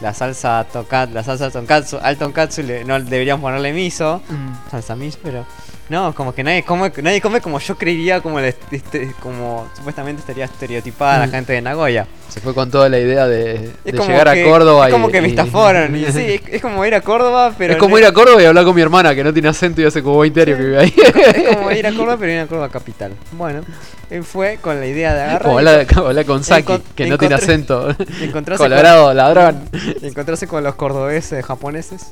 [0.02, 4.22] la salsa tokat, la salsa tonkatsu, al tonkatsu le- no deberían ponerle miso,
[4.70, 5.46] salsa miso, pero
[5.92, 9.68] no, como que nadie come, nadie come como yo creería como el est- este- como
[9.76, 11.32] supuestamente estaría estereotipada la Mm.
[11.32, 12.08] gente de Nagoya.
[12.30, 15.12] Se fue con toda la idea de, llegar que- a Córdoba es como y.
[15.12, 15.94] que me y- estafaron.
[15.94, 17.74] Y sí, es, es como ir a Córdoba, pero.
[17.74, 19.82] es como no- ir a Córdoba y hablar con mi hermana que no tiene acento
[19.82, 20.94] y hace como 20 años que vive ahí.
[20.96, 23.12] Es como ir a Córdoba, pero ir a Córdoba capital.
[23.34, 23.62] Bueno,
[24.10, 25.52] él fue con la idea de agarrar.
[25.54, 27.90] Y hablar, hablar con Saki, que no tiene acento.
[28.22, 29.70] encontrarse con- Colorado, ladrón.
[30.02, 32.08] y encontrarse con los cordobeses japoneses.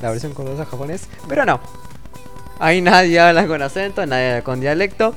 [0.00, 1.02] La versión cordobesa japonés.
[1.28, 1.60] Pero no.
[2.60, 5.14] Ahí nadie habla con acento, nadie habla con dialecto.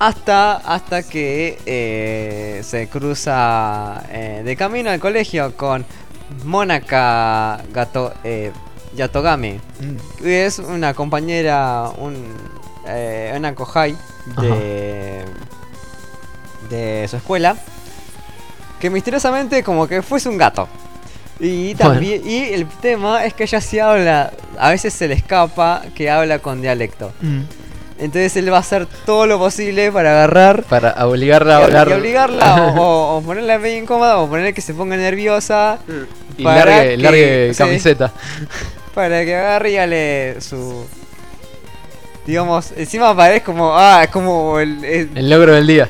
[0.00, 5.84] Hasta, hasta que eh, se cruza eh, de camino al colegio con
[6.44, 8.52] Monaka Gato, eh,
[8.94, 9.60] Yatogame.
[10.18, 12.14] que es una compañera, un,
[12.86, 13.96] eh, una kohai
[14.40, 15.24] de,
[16.70, 17.56] de su escuela,
[18.80, 20.68] que misteriosamente como que fuese un gato.
[21.40, 25.82] Y también y el tema es que ella sí habla, a veces se le escapa
[25.94, 27.12] que habla con dialecto.
[28.00, 31.88] Entonces él va a hacer todo lo posible para agarrar Para obligarla a y, hablar.
[31.88, 35.78] y obligarla o, o- o ponerla medio incómoda o ponerle que se ponga nerviosa
[36.36, 37.58] Y para largue, que- largue sí.
[37.58, 38.12] camiseta.
[38.94, 39.76] para que agarre y
[40.40, 40.86] su
[42.28, 45.88] digamos, encima parece como, ah, es como el, el- El logro del día.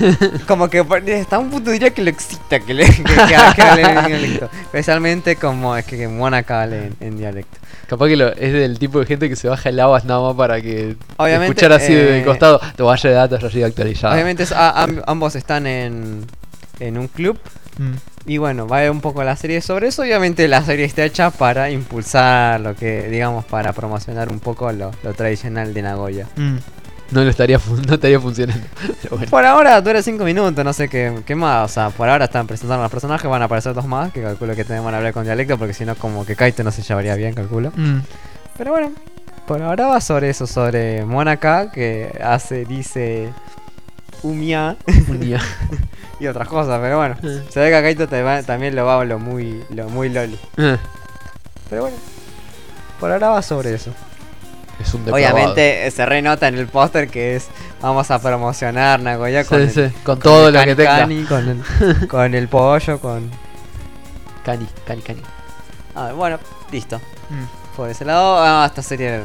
[0.48, 0.80] como que
[1.20, 3.14] hasta un punto diría que lo excita que le que, que-
[3.54, 4.50] que hable en dialecto.
[4.62, 7.58] Especialmente como es que Mónaca hable en, en dialecto.
[7.88, 10.34] Capaz que lo- es del tipo de gente que se baja el aguas nada más
[10.34, 12.60] para que Obviamente, escuchar así de eh, costado.
[12.76, 14.14] Tu base de datos ya actualizada.
[14.14, 16.26] Obviamente es- a- am- ambos están en,
[16.80, 17.38] en un club.
[17.78, 17.92] Mm.
[18.28, 20.02] Y bueno, va un poco la serie sobre eso.
[20.02, 24.90] Obviamente la serie está hecha para impulsar lo que, digamos, para promocionar un poco lo,
[25.02, 26.28] lo tradicional de Nagoya.
[26.36, 28.66] No lo estaría, no estaría funcionando.
[29.02, 29.30] Pero bueno.
[29.30, 31.70] Por ahora dura 5 minutos, no sé qué, qué más.
[31.70, 34.54] O sea, por ahora están presentando los personajes, van a aparecer dos más, que calculo
[34.54, 37.14] que tenemos que hablar con dialecto, porque si no, como que Kaito no se llevaría
[37.14, 37.72] bien, calculo.
[38.58, 38.92] Pero bueno,
[39.46, 43.32] por ahora va sobre eso, sobre Monaka, que hace, dice
[44.22, 44.76] Umia
[46.20, 47.16] y otras cosas, pero bueno.
[47.22, 47.44] Eh.
[47.50, 50.38] Se ve que a Kaito te va- también lo va lo muy, lo muy loli.
[50.56, 50.76] Eh,
[51.70, 51.96] Pero bueno,
[53.00, 53.92] por ahora va sobre eso.
[54.80, 55.34] Es un depravado.
[55.34, 57.48] Obviamente se renota en el póster que es
[57.82, 60.76] vamos a promocionar Nagoya con, Sí, el- sí, con con todo el lo que cani
[60.76, 60.98] tenga.
[60.98, 63.30] cani, con el, con el pollo, con...
[64.44, 65.22] Cani, cani, cani.
[65.94, 66.38] Ah, bueno,
[66.72, 67.00] listo.
[67.76, 69.16] Por ese lado, ah, esta serie...
[69.18, 69.22] Eh,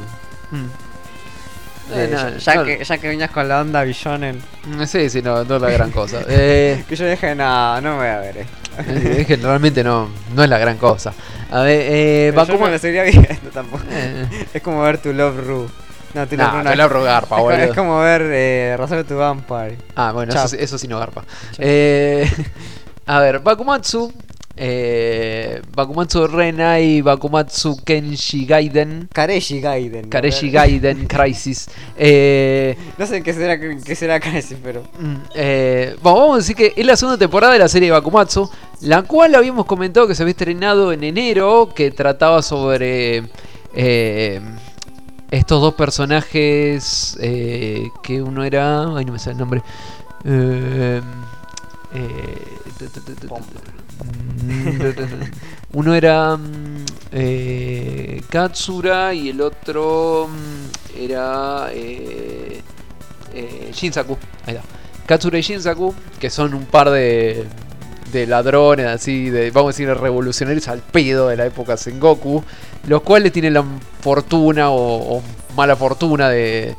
[1.91, 2.64] eh, no, ya, ya no.
[2.65, 5.69] que, ya que venías con la onda Billonen, Mm, Sí, sí, no, no es la
[5.69, 6.19] gran cosa.
[6.30, 8.91] Eh, que yo dije, no, no me voy a ver esto.
[9.19, 11.14] es que realmente no, no es la gran cosa.
[11.51, 13.84] A ver, eh, Bakuman- lo seguiría viendo tampoco.
[13.91, 15.69] Eh, Es como ver tu Love Ru.
[16.14, 16.76] No, tu Love Ru no, no.
[16.76, 17.57] la rogarpa, es, boludo.
[17.64, 19.77] es como ver eh, Rosario tu Vampire.
[19.95, 21.23] Ah, bueno, eso, eso sí no garpa.
[21.57, 22.30] Eh,
[23.05, 24.14] a ver, Bakumatsu.
[24.55, 29.09] Eh, Bakumatsu Renai, Bakumatsu Kenshi Gaiden.
[29.11, 30.09] Kareshi Gaiden.
[30.09, 31.67] Kareshi Gaiden Crisis.
[31.97, 34.84] Eh, No sé qué será, qué será Kareshi, pero.
[34.99, 37.93] mm, eh, bueno, vamos a decir que es la segunda temporada de la serie de
[37.93, 38.47] Bakumatsu,
[38.81, 43.23] la cual habíamos comentado que se había estrenado en enero, que trataba sobre
[43.73, 44.39] eh,
[45.31, 48.95] estos dos personajes, eh, que uno era...
[48.95, 49.63] Ay, no me sale el nombre.
[50.25, 51.01] Eh,
[54.44, 55.74] mm.
[55.74, 62.61] Uno era mm, eh, Katsura y el otro mm, era eh,
[63.34, 64.18] eh, Shinsaku.
[64.45, 64.68] Ahí está.
[65.06, 67.45] Katsura y Shinsaku, que son un par de,
[68.11, 72.44] de ladrones, así, de, vamos a decir, revolucionarios al pedo de la época Sengoku,
[72.88, 73.65] los cuales tienen la
[74.02, 75.24] fortuna o, o
[75.56, 76.76] mala fortuna de,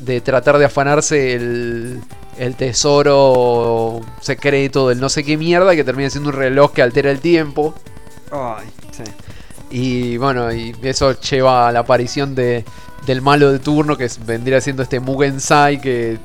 [0.00, 2.00] de tratar de afanarse el,
[2.38, 7.10] el tesoro secreto del no sé qué mierda que termina siendo un reloj que altera
[7.10, 7.74] el tiempo.
[8.30, 9.04] Ay, sí.
[9.70, 12.64] Y bueno, y eso lleva a la aparición de,
[13.06, 16.18] del malo de turno, que vendría siendo este Mugensai, que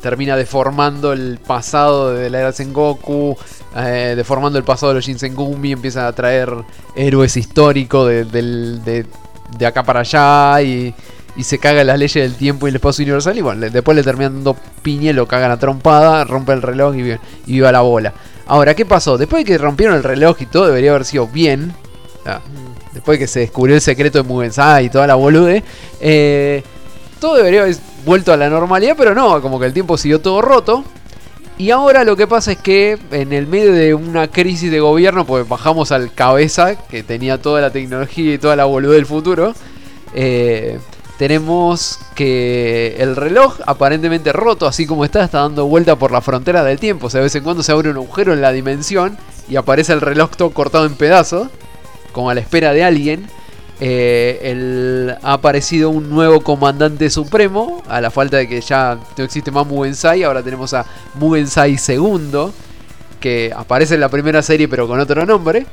[0.00, 3.36] termina deformando el pasado de la era Sengoku,
[3.76, 6.52] eh, deformando el pasado de los Shinsengumi, empieza a traer
[6.96, 9.06] héroes históricos de, del- de-
[9.56, 10.92] de acá para allá y,
[11.36, 13.36] y se caga en las leyes del tiempo y el espacio universal.
[13.36, 17.10] Y bueno, después le terminan dando piña, lo cagan a trompada, rompe el reloj y,
[17.10, 18.12] y viva la bola.
[18.46, 19.16] Ahora, ¿qué pasó?
[19.18, 21.72] Después de que rompieron el reloj y todo, debería haber sido bien.
[22.26, 22.40] Ah,
[22.92, 25.62] después de que se descubrió el secreto de Mugensai y toda la bolude,
[26.00, 26.62] eh,
[27.18, 30.42] todo debería haber vuelto a la normalidad, pero no, como que el tiempo siguió todo
[30.42, 30.84] roto.
[31.58, 35.24] Y ahora lo que pasa es que en el medio de una crisis de gobierno,
[35.24, 39.54] pues bajamos al cabeza, que tenía toda la tecnología y toda la boludez del futuro,
[40.14, 40.78] eh,
[41.22, 46.64] tenemos que el reloj aparentemente roto, así como está, está dando vuelta por la frontera
[46.64, 47.06] del tiempo.
[47.06, 49.16] O sea, de vez en cuando se abre un agujero en la dimensión
[49.48, 51.46] y aparece el reloj todo cortado en pedazos,
[52.10, 53.28] como a la espera de alguien.
[53.78, 59.52] Eh, ha aparecido un nuevo comandante supremo, a la falta de que ya no existe
[59.52, 60.84] más Mugensai, ahora tenemos a
[61.14, 62.50] Mugensai II,
[63.20, 65.66] que aparece en la primera serie pero con otro nombre.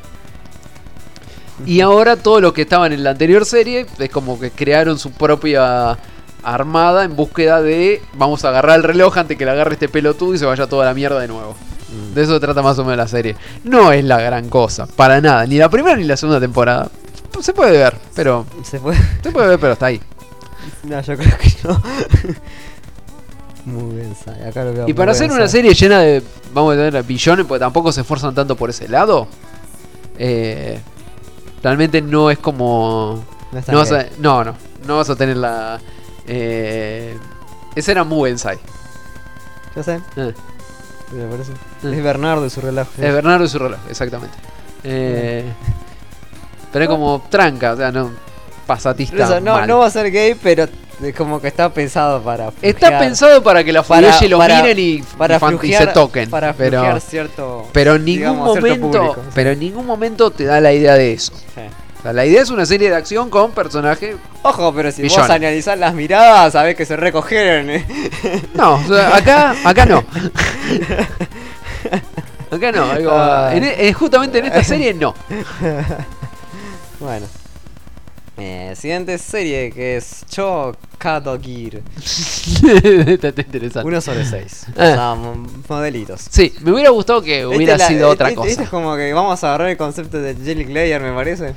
[1.65, 5.11] Y ahora todo lo que estaban en la anterior serie es como que crearon su
[5.11, 5.98] propia
[6.44, 10.34] armada en búsqueda de vamos a agarrar el reloj antes que le agarre este pelotudo
[10.34, 11.56] y se vaya toda la mierda de nuevo.
[12.14, 13.36] De eso trata más o menos la serie.
[13.64, 16.90] No es la gran cosa, para nada, ni la primera ni la segunda temporada.
[17.41, 18.98] Se puede ver, pero Se puede.
[19.23, 19.99] se puede ver, pero está ahí.
[20.84, 21.81] No, yo creo que no.
[23.65, 26.23] Muy bien, Sai, acá lo veo Y para bien, hacer una serie llena de,
[26.53, 29.27] vamos a tener billones, porque tampoco se esfuerzan tanto por ese lado,
[30.18, 30.80] eh,
[31.64, 33.23] realmente no es como...
[33.52, 34.02] No No, vas bien.
[34.02, 34.56] a, no, no,
[34.86, 35.80] no vas a tener la...
[36.27, 37.18] Eh,
[37.76, 38.57] ese era Mugensai.
[39.76, 39.99] Yo sé.
[40.15, 40.34] Eh,
[41.11, 41.52] Me parece.
[41.52, 41.95] Eh.
[41.98, 42.88] Es Bernardo y su reloj.
[42.98, 44.36] es Bernardo y su reloj, exactamente.
[44.84, 45.45] Eh,
[46.72, 48.11] pero es como tranca, o sea, no
[48.68, 49.23] pasatista.
[49.23, 49.68] Eso, no, mal.
[49.68, 50.68] no va a ser gay, pero
[51.02, 52.52] es como que está pensado para.
[52.62, 56.30] Está pensado para que la Para- lo para- miren y, para y frujear- se toquen.
[56.30, 57.68] Para pero, cierto.
[57.72, 61.32] pero en ningún digamos, momento, pero en ningún momento te da la idea de eso.
[61.56, 61.62] Sí.
[62.00, 64.16] O sea, la idea es una serie de acción con personajes.
[64.44, 65.28] Ojo, pero si Millones.
[65.28, 67.70] vos analizás las miradas, sabés que se recogieron.
[67.70, 67.86] ¿eh?
[68.54, 70.04] No, o sea, acá, acá no.
[72.52, 73.52] Acá no, digo, Ah.
[73.54, 75.14] en e- eh, justamente en esta serie no.
[77.00, 77.26] Bueno.
[78.40, 81.82] Eh, siguiente serie que es Cho Kato Gear.
[83.07, 83.88] está, interesante.
[83.88, 84.66] 1 sobre 6.
[84.68, 84.72] Ah.
[84.76, 86.26] O sea, mo- modelitos.
[86.30, 88.72] Sí, me hubiera gustado que hubiera Este la- sido otra este- Este es cosa.
[88.72, 91.53] como que vamos a agarrar el concepto de Jelly Glayer, me parece.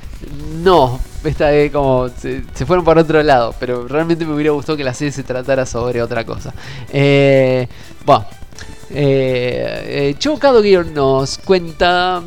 [0.61, 2.09] No, esta es como.
[2.09, 5.23] Se, se fueron para otro lado, pero realmente me hubiera gustado que la serie se
[5.23, 6.53] tratara sobre otra cosa.
[6.91, 7.67] Eh,
[8.05, 8.25] bueno.
[8.89, 12.21] Eh, eh, Kadogier nos cuenta,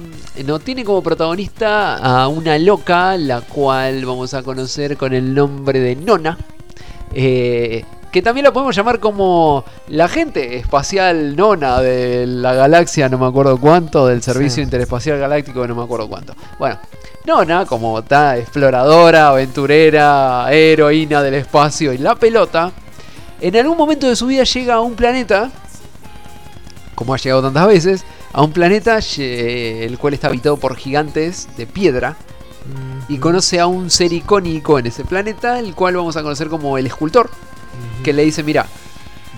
[0.44, 5.80] no tiene como protagonista a una loca, la cual vamos a conocer con el nombre
[5.80, 6.38] de Nona,
[7.14, 13.18] eh, que también la podemos llamar como la gente espacial Nona de la galaxia, no
[13.18, 14.62] me acuerdo cuánto, del Servicio Sí.
[14.62, 16.34] Interespacial Galáctico, no me acuerdo cuánto.
[16.58, 16.78] Bueno,
[17.26, 22.72] Nona, como está exploradora, aventurera, heroína del espacio y la pelota,
[23.40, 25.50] en algún momento de su vida llega a un planeta
[26.96, 31.66] como ha llegado tantas veces, a un planeta el cual está habitado por gigantes de
[31.66, 32.16] piedra
[33.08, 36.76] y conoce a un ser icónico en ese planeta, el cual vamos a conocer como
[36.76, 37.30] el escultor,
[38.02, 38.66] que le dice, mira,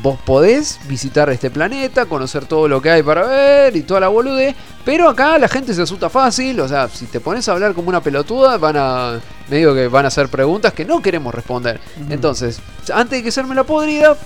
[0.03, 4.09] vos podés visitar este planeta, conocer todo lo que hay para ver y toda la
[4.09, 4.55] bolude,
[4.85, 7.89] pero acá la gente se asusta fácil, o sea, si te pones a hablar como
[7.89, 9.21] una pelotuda, van a,
[9.51, 11.81] medio que van a hacer preguntas que no queremos responder.
[12.09, 12.61] Entonces,
[12.95, 14.17] antes de que serme la podrida,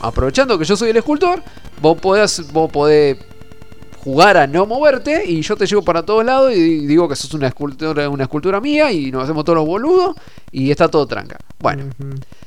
[0.00, 1.42] aprovechando que yo soy el escultor,
[1.80, 3.18] vos podés, vos podés
[4.02, 7.34] jugar a no moverte y yo te llevo para todos lados y digo que sos
[7.34, 10.16] una escultura, una escultura mía y nos hacemos todos los boludos
[10.50, 11.36] y está todo tranca.
[11.58, 11.84] Bueno,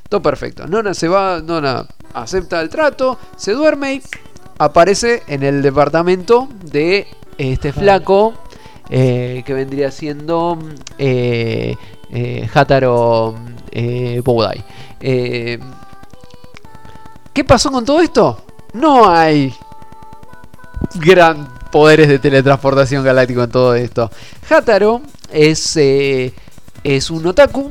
[0.09, 0.65] todo perfecto.
[0.67, 4.01] Nona se va, Nona acepta el trato, se duerme y
[4.57, 7.07] aparece en el departamento de
[7.37, 8.33] este flaco
[8.89, 10.57] eh, que vendría siendo
[10.97, 11.75] eh,
[12.11, 13.35] eh, Hataro
[13.71, 14.63] eh, Boudai.
[17.33, 18.43] ¿Qué pasó con todo esto?
[18.73, 19.53] No hay
[20.95, 24.11] gran poderes de teletransportación galáctico en todo esto.
[24.49, 25.01] Hataro
[25.31, 26.33] es, eh,
[26.83, 27.69] es un otaku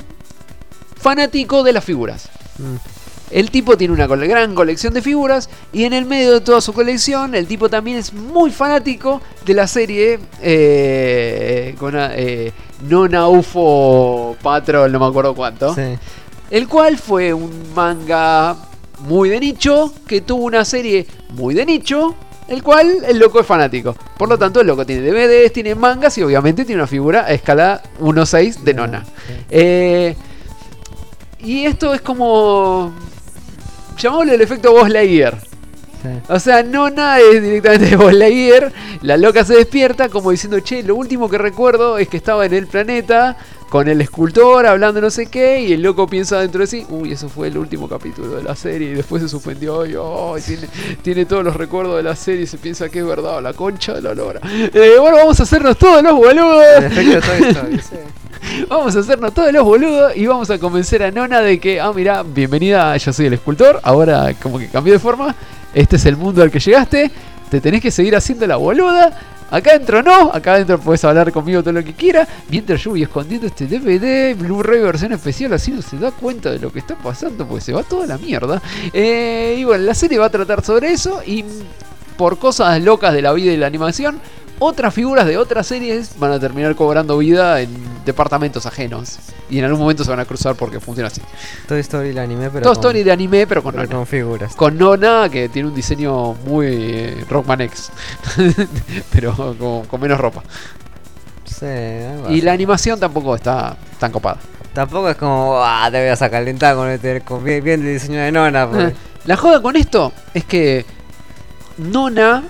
[0.97, 2.29] fanático de las figuras.
[3.31, 6.73] El tipo tiene una gran colección de figuras y en el medio de toda su
[6.73, 12.53] colección el tipo también es muy fanático de la serie eh, con, eh,
[14.43, 15.75] Patrol, no me acuerdo cuánto.
[15.75, 15.99] Sí.
[16.51, 18.57] El cual fue un manga
[19.01, 22.15] muy de nicho, que tuvo una serie muy de nicho,
[22.49, 23.95] el cual el loco es fanático.
[24.19, 27.31] Por lo tanto, el loco tiene DVDs, tiene mangas y obviamente tiene una figura a
[27.31, 29.07] escala 1.6 de Nona.
[29.49, 30.17] Eh,
[31.41, 32.93] y esto es como...
[33.97, 35.50] Llamémosle el efecto Buzz Lightyear.
[36.03, 36.09] Sí.
[36.29, 38.73] O sea, Nona es directamente de Lightyear.
[39.03, 42.55] La loca se despierta como diciendo, che, lo último que recuerdo es que estaba en
[42.55, 43.37] el planeta
[43.71, 45.61] con el escultor hablando no sé qué.
[45.63, 48.55] Y el loco piensa dentro de sí, uy, eso fue el último capítulo de la
[48.55, 48.91] serie.
[48.91, 50.69] Y después se suspendió y oh, tiene,
[51.03, 53.95] tiene todos los recuerdos de la serie y se piensa que es verdad, la concha
[53.95, 54.41] de la lora.
[54.45, 56.85] Eh, bueno, vamos a hacernos todos los boludos.
[58.69, 61.93] Vamos a hacernos todos los boludos y vamos a convencer a Nona de que, ah,
[61.95, 65.35] mira, bienvenida, yo soy el escultor, ahora como que cambié de forma,
[65.75, 67.11] este es el mundo al que llegaste,
[67.51, 69.19] te tenés que seguir haciendo la boluda,
[69.51, 73.03] acá adentro no, acá adentro puedes hablar conmigo todo lo que quieras, mientras yo voy
[73.03, 76.97] escondiendo este DVD, Blu-ray versión especial, así no se da cuenta de lo que está
[76.97, 78.63] pasando, porque se va toda la mierda.
[78.93, 81.45] Eh, y bueno, la serie va a tratar sobre eso y
[82.17, 84.21] por cosas locas de la vida y la animación,
[84.61, 87.71] otras figuras de otras series van a terminar cobrando vida en
[88.05, 89.19] departamentos ajenos.
[89.49, 91.21] Y en algún momento se van a cruzar porque funciona así.
[91.67, 92.63] Toy Story el anime, pero.
[92.63, 93.97] Todo con- story de anime, pero con pero Nona.
[93.97, 94.55] con figuras.
[94.55, 97.91] Con Nona, que tiene un diseño muy eh, Rockman X.
[99.13, 100.43] pero con, con menos ropa.
[101.45, 104.37] Sí, algo Y la animación tampoco está tan copada.
[104.73, 107.95] Tampoco es como, ah, te voy a sacar calentar con, este, con bien, bien el
[107.95, 108.69] diseño de Nona.
[108.69, 108.95] porque- Eh,
[109.27, 110.87] La joda con esto es que
[111.77, 112.43] Nona,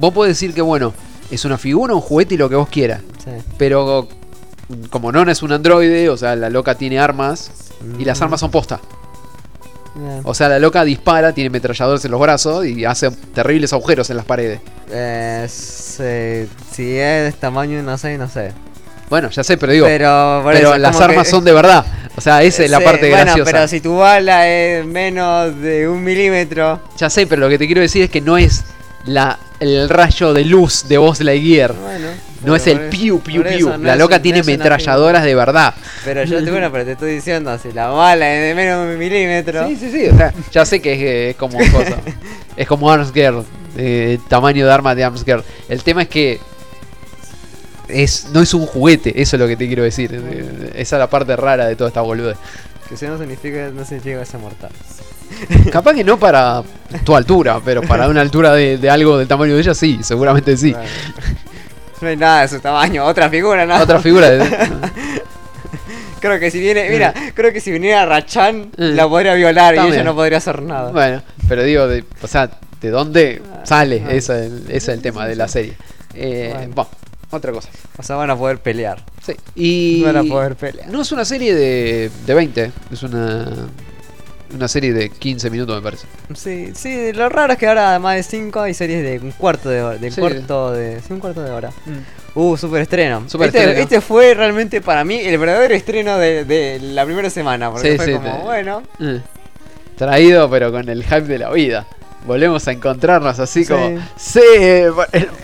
[0.00, 0.92] vos podés decir que bueno,
[1.30, 3.00] es una figura, un juguete y lo que vos quieras.
[3.24, 3.30] Sí.
[3.58, 4.08] Pero
[4.90, 7.50] como Nona es un androide, o sea, la loca tiene armas
[7.98, 8.80] y las armas son posta.
[10.22, 14.16] O sea, la loca dispara, tiene metralladores en los brazos y hace terribles agujeros en
[14.16, 14.60] las paredes.
[14.92, 18.52] Eh, sí, si es tamaño, no sé, no sé.
[19.10, 21.84] Bueno, ya sé, pero digo, pero, eso las armas que- son de verdad.
[22.16, 23.50] O sea, esa es la Sí, parte bueno, graciosa.
[23.50, 27.66] pero si tu bala es menos de un milímetro, Ya sé, pero lo que te
[27.66, 28.62] quiero decir es que no es
[29.08, 31.72] la, el rayo de luz de Buzz Lightyear.
[31.74, 32.08] bueno.
[32.44, 33.68] No es el piu piu piu.
[33.70, 35.74] no la loca no tiene una metralladoras de verdad.
[36.04, 38.92] Pero yo te bueno, pero te estoy diciendo, si la bala es de menos de
[38.92, 39.66] un milímetro.
[39.66, 40.06] Sí, sí, sí.
[40.06, 41.96] O sea, ya sé que es, es como cosa.
[42.56, 43.44] es como Arms Girl.
[43.76, 45.42] eh, tamaño de arma de Arms Girl.
[45.68, 46.38] El tema es que
[47.88, 50.10] es, no es un juguete, eso es lo que te quiero decir.
[50.14, 52.36] Eh, Esa es la parte rara de toda esta boludez.
[52.88, 54.70] Que si no significa, no significa que sea mortal.
[55.72, 56.62] Capaz que no para
[57.04, 60.56] tu altura, pero para una altura de, de algo del tamaño de ella, sí, seguramente
[60.56, 60.74] sí.
[62.00, 63.82] No hay nada de su tamaño, otra figura, nada.
[63.82, 64.44] Otra figura de.
[66.20, 68.96] Creo que si viene, mira, creo que si viniera Rachan, Mm.
[68.96, 70.90] la podría violar y ella no podría hacer nada.
[70.90, 72.50] Bueno, pero digo, de, o sea,
[72.80, 74.02] ¿de dónde sale?
[74.04, 74.10] Ah.
[74.12, 74.16] Ese,
[74.46, 75.74] es el- ese es el tema de la serie.
[76.14, 76.72] Eh, Bueno.
[76.74, 76.90] bueno,
[77.30, 77.68] otra cosa.
[77.96, 79.04] O sea, van a poder pelear.
[79.24, 79.34] Sí.
[79.54, 80.02] Y.
[80.02, 80.88] Van a poder pelear.
[80.88, 83.46] No es una serie de, de 20, es una,
[84.54, 86.06] una serie de 15 minutos, me parece.
[86.34, 89.68] Sí, sí, lo raro es que ahora además de 5 hay series de un cuarto
[89.68, 89.98] de hora.
[89.98, 90.20] De un Sí.
[90.20, 91.00] cuarto de.
[91.00, 91.70] Sí, un cuarto de hora.
[92.34, 93.24] Uh, super estreno.
[93.28, 93.80] Super este, estreno.
[93.80, 97.70] este fue realmente para mí el verdadero estreno de, de la primera semana.
[97.70, 98.82] Porque Sí, fue como, te- bueno.
[99.00, 99.20] Eh.
[99.96, 101.86] Traído, pero con el hype de la vida.
[102.26, 103.72] Volvemos a encontrarnos así Sí.
[103.72, 103.98] como.
[104.16, 104.92] Sí, el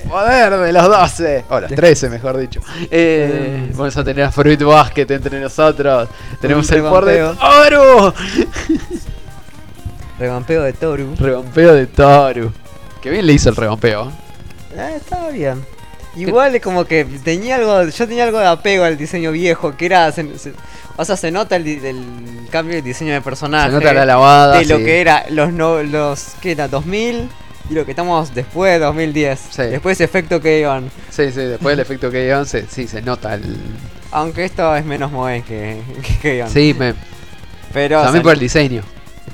[0.09, 1.45] poder de los 12.
[1.49, 2.61] O los 13, mejor dicho.
[2.91, 3.77] Eh, Mm.
[3.77, 6.09] vamos a tener a Fruit Basket entre nosotros.
[6.41, 7.37] Tenemos el poder de.
[7.37, 8.13] Toru.
[10.19, 11.15] Revampeo de Toru.
[11.19, 12.53] Revampeo de Toru.
[13.03, 14.13] Que bien le hizo el revampeo.
[14.79, 15.65] Ah, estaba bien.
[16.17, 19.87] Igual es como que tenía algo, yo tenía algo de apego al diseño viejo, que
[19.87, 20.53] era, se- se-
[20.97, 23.69] o sea, se nota el, cambio de diseño de personaje.
[23.69, 24.59] Se nota la lavada.
[24.59, 27.29] de lo que era los no, los que era 2000
[27.71, 29.41] y lo que estamos después de 2010.
[29.51, 29.63] Sí.
[29.63, 30.91] Después ese efecto que iban.
[31.11, 33.57] Sí, sí, después del efecto que iban, se, sí, se nota el.
[34.13, 35.81] Aunque esto es menos moe que,
[36.23, 36.45] que.
[36.53, 36.95] Sí, me,
[37.73, 38.83] Pero o también sea, por el diseño.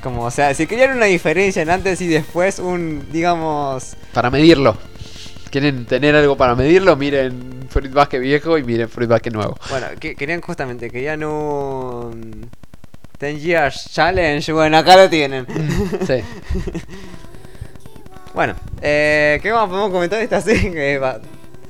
[0.02, 4.78] como, o sea, si querían una diferencia en antes y después, un, digamos, Para medirlo.
[5.50, 9.56] Quieren tener algo para medirlo, miren Fruit Basket viejo y miren Fruit Basket nuevo.
[9.70, 12.48] bueno, que, querían justamente, querían un
[13.18, 15.46] 10 Years Challenge, bueno, acá lo tienen.
[16.06, 16.14] Sí.
[18.32, 21.00] Bueno, eh, ¿qué más podemos comentar de esta serie?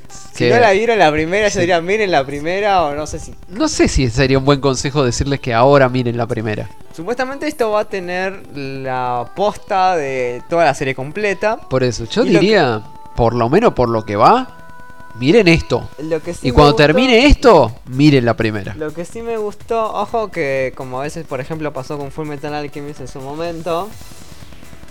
[0.09, 3.19] Si Que- no la vieron la primera, yo diría miren la primera o no sé
[3.19, 6.69] si No sé si sería un buen consejo decirles que ahora miren la primera.
[6.95, 11.57] Supuestamente esto va a tener la posta de toda la serie completa.
[11.57, 12.83] Por eso, yo Y diría,
[13.21, 14.49] por lo menos por lo que va,
[15.17, 15.91] miren esto.
[15.99, 18.73] Lo que sí Y cuando gustó- termine esto, miren la primera.
[18.77, 22.27] Lo que sí me gustó, ojo que como a veces por ejemplo pasó con Full
[22.27, 23.91] Metal Alchemist en su momento,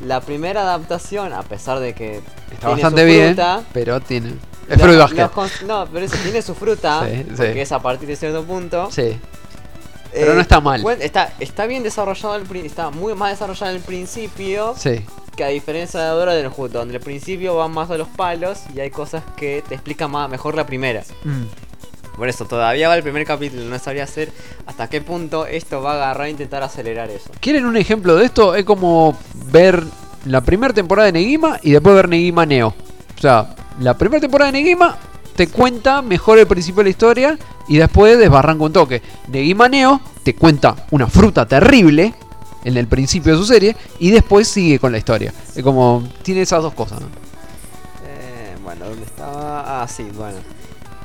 [0.06, 3.36] la primera adaptación, a pesar de que Está bastante bien,
[3.74, 4.36] pero tiene...
[4.70, 5.36] Es los- Fruit los Basket.
[5.36, 7.34] cons- no, pero eso tiene su fruta, Sí, sí.
[7.36, 8.90] porque es a partir de cierto punto.
[8.92, 9.18] Sí.
[10.14, 10.86] Pero no está mal.
[11.02, 15.04] está, está bien desarrollado, el, está muy más desarrollado en el principio, Sí.
[15.40, 18.60] Que a diferencia de ahora del juego, donde el principio va más a los palos
[18.76, 21.02] y hay cosas que te explican más, mejor la primera.
[21.24, 21.44] Mm.
[22.18, 24.34] Por eso, todavía va el primer capítulo, no sabría hacer
[24.66, 27.32] hasta qué punto esto va a agarrar e intentar acelerar eso.
[27.40, 28.54] ¿Quieren un ejemplo de esto?
[28.54, 29.82] Es como ver
[30.26, 32.76] la primera temporada de Negima y después ver Negima Neo.
[33.18, 34.98] O sea, la primera temporada de Negima
[35.38, 37.40] te cuenta mejor el principio de la historia
[37.70, 39.02] y después desbarranca un toque.
[39.30, 42.14] Negima Neo te cuenta una fruta terrible
[42.64, 45.34] en el principio de su serie y después sigue con la historia.
[45.56, 47.02] Es como, tiene esas dos cosas.
[47.02, 47.08] ¿no?
[48.06, 49.82] Eh, bueno, ¿dónde estaba?
[49.84, 50.38] Ah, sí, bueno.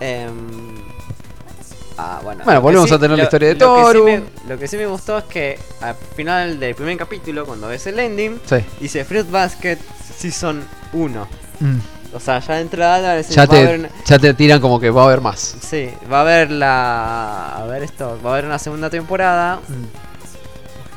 [0.01, 0.33] Em,
[1.99, 2.45] ah, bueno.
[2.45, 5.19] Bueno, volvemos a tener la historia de lo sí me- lo que sí me gustó
[5.19, 8.57] es que al final del primer capítulo, cuando ves el ending, Sí.
[8.81, 9.79] dice Fruit Basket
[10.19, 10.63] Season
[10.93, 11.29] 1.
[11.61, 11.77] Mm.
[12.15, 14.61] O sea, ya de entrada decir, Ya, va a haber te, una- ya te tiran
[14.61, 15.57] como que va a haber más.
[15.69, 17.57] Sí, va a haber la.
[17.57, 19.59] A ver esto, va a haber una segunda temporada.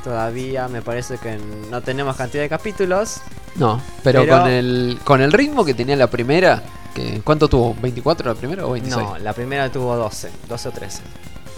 [0.08, 1.38] Todavía me parece que
[1.70, 3.18] no tenemos cantidad de capítulos.
[3.56, 6.64] No, pero, Pero- con el con el ritmo que tenía la primera,
[6.94, 7.76] que ¿cuánto tuvo?
[7.76, 9.06] ¿24 la primera o 26?
[9.06, 11.02] No, la primera tuvo 12, 12 o 13.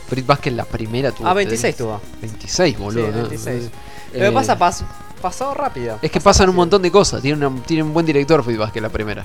[0.08, 1.28] Fruit Basket la primera tuvo.
[1.28, 2.02] Ah, 26 tuvo.
[2.22, 3.06] 26, boludo.
[3.06, 3.18] Sí, ¿no?
[3.30, 3.64] 26.
[3.66, 4.84] Eh, Lo que pasa, pas-
[5.22, 6.00] pasó rápido.
[6.02, 7.22] es que pasan un montón de cosas.
[7.22, 9.24] Tiene, una- tiene un buen director Fruit Basket la primera.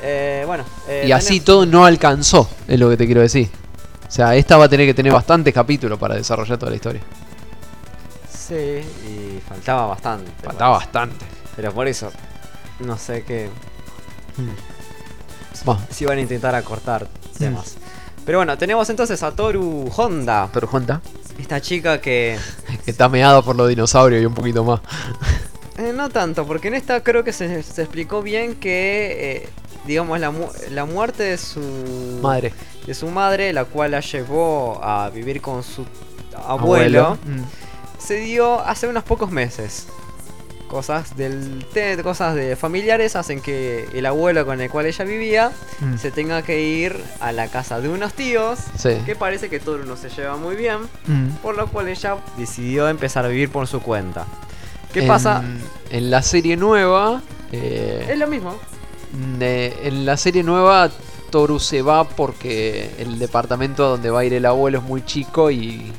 [0.00, 3.50] Eh, bueno, eh, y así tenés- todo no alcanzó, es lo que te quiero decir.
[4.06, 7.00] O sea, esta va a tener que tener bastantes capítulos para desarrollar toda la historia.
[8.52, 10.30] Sí, y faltaba bastante.
[10.42, 11.24] Faltaba bastante.
[11.56, 12.10] Pero por eso,
[12.80, 13.48] no sé qué.
[15.68, 17.06] Va, Si van a intentar acortar
[17.38, 17.76] temas.
[18.24, 20.48] Pero bueno, tenemos entonces a Toru Honda.
[20.52, 21.00] pero Juanta,
[21.38, 22.38] Esta chica que.
[22.84, 24.80] que está meado por los dinosaurios y un poquito más.
[25.78, 29.42] Eh, no tanto, porque en esta creo que se, se explicó bien que.
[29.44, 29.48] eh,
[29.86, 32.18] digamos, la, mu- la muerte de su.
[32.22, 32.52] Madre.
[32.86, 35.86] De su madre, la cual la llevó a vivir con su
[36.46, 37.16] abuelo.
[37.24, 37.40] Mm.
[38.04, 39.86] Se dio hace unos pocos meses.
[40.68, 41.66] Cosas del
[42.02, 45.98] cosas de familiares hacen que el abuelo con el cual ella vivía Mm.
[45.98, 48.90] se tenga que ir a la casa de unos tíos Sí.
[49.04, 51.28] que parece que Toru no se lleva muy bien, Mm.
[51.42, 54.24] por lo cual ella decidió empezar a vivir por su cuenta.
[54.94, 55.42] ¿Qué En- pasa?
[55.90, 57.20] En la serie nueva.
[57.52, 58.54] eh, Es lo mismo.
[59.38, 60.90] de- en la serie nueva
[61.30, 65.50] Toru se va porque el departamento donde va a ir el abuelo es muy chico
[65.50, 65.92] y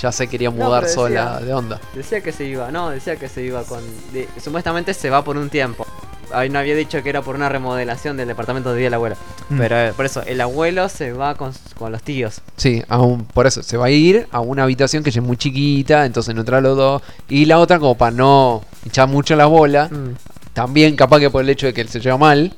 [0.00, 1.80] ya se quería No, mudar sola de onda.
[1.94, 3.80] Decía que se iba, no, decía que se iba con.
[4.12, 5.86] de- supuestamente se va por un tiempo.
[6.32, 9.16] Ahí no había dicho que era por una remodelación del departamento vivía el abuelo.
[9.48, 9.58] Mm.
[9.58, 12.40] Pero eh, por eso, el abuelo se va con, con los tíos.
[12.56, 15.36] Sí, aún, por eso se va a ir a una habitación que ya es muy
[15.36, 17.02] chiquita, entonces no entra los dos.
[17.28, 20.14] Y la otra, como para no echar mucho la bola, Mm.
[20.52, 22.54] también capaz que por el hecho de que él se lleva mal,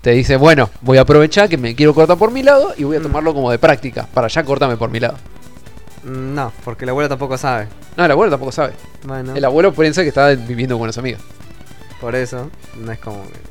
[0.00, 2.96] te dice, bueno, voy a aprovechar que me quiero cortar por mi lado y voy
[2.96, 3.04] a Mm.
[3.04, 5.16] tomarlo como de práctica, para ya cortarme por mi lado.
[6.04, 7.68] Mm, No, porque el abuelo tampoco sabe.
[7.96, 8.72] No, el abuelo tampoco sabe.
[9.04, 11.20] Bueno, El abuelo piensa que está viviendo con unas amigas.
[12.00, 13.22] por eso, no es como.
[13.24, 13.50] que-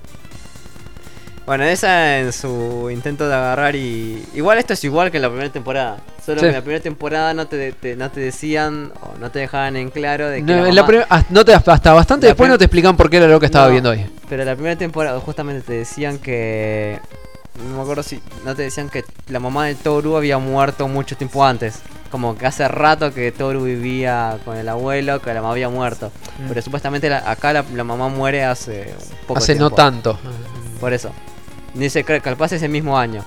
[1.46, 4.24] Bueno, esa en su intento de agarrar y.
[4.36, 5.98] Igual esto es igual que en la primera temporada.
[6.24, 6.44] Solo Sí.
[6.46, 9.76] que en la primera temporada no te, te- no te decían o no te dejaban
[9.76, 10.44] en claro de que.
[10.44, 12.96] No, la en la prim- no te, hasta bastante La después prim- no te explican
[12.96, 13.72] por qué era lo que estaba No.
[13.72, 14.08] viendo ahí.
[14.30, 17.00] Pero la primera temporada justamente te decían que.
[17.68, 18.22] No me acuerdo si.
[18.46, 21.80] No te decían que la mamá de Toru había muerto mucho tiempo antes.
[22.11, 26.11] Como que hace rato que Toru vivía con el abuelo, que la mamá había muerto.
[26.48, 30.18] Pero supuestamente la- acá la, la mamá muere hace un poco Hace no tanto.
[30.80, 31.11] Por eso.
[31.73, 33.23] Dice que capaz ese mismo año.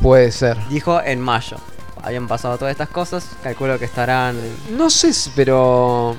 [0.00, 0.56] Puede ser.
[0.68, 1.56] Dijo en mayo.
[2.02, 3.26] Habían pasado todas estas cosas.
[3.42, 4.36] Calculo que estarán.
[4.76, 6.14] No sé, si- pero.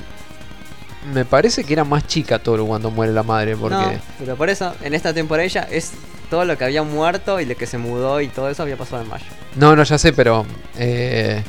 [1.14, 3.76] Me parece que era más chica Toru cuando muere la madre, porque.
[3.76, 5.92] No, pero por eso, en esta temporada ella es
[6.30, 9.02] todo lo que había muerto y lo que se mudó y todo eso había pasado
[9.02, 9.26] en mayo.
[9.56, 10.46] No, no, ya sé, pero.
[10.78, 11.44] eh,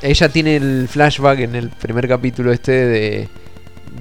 [0.00, 3.28] ella tiene el flashback en el primer capítulo este de.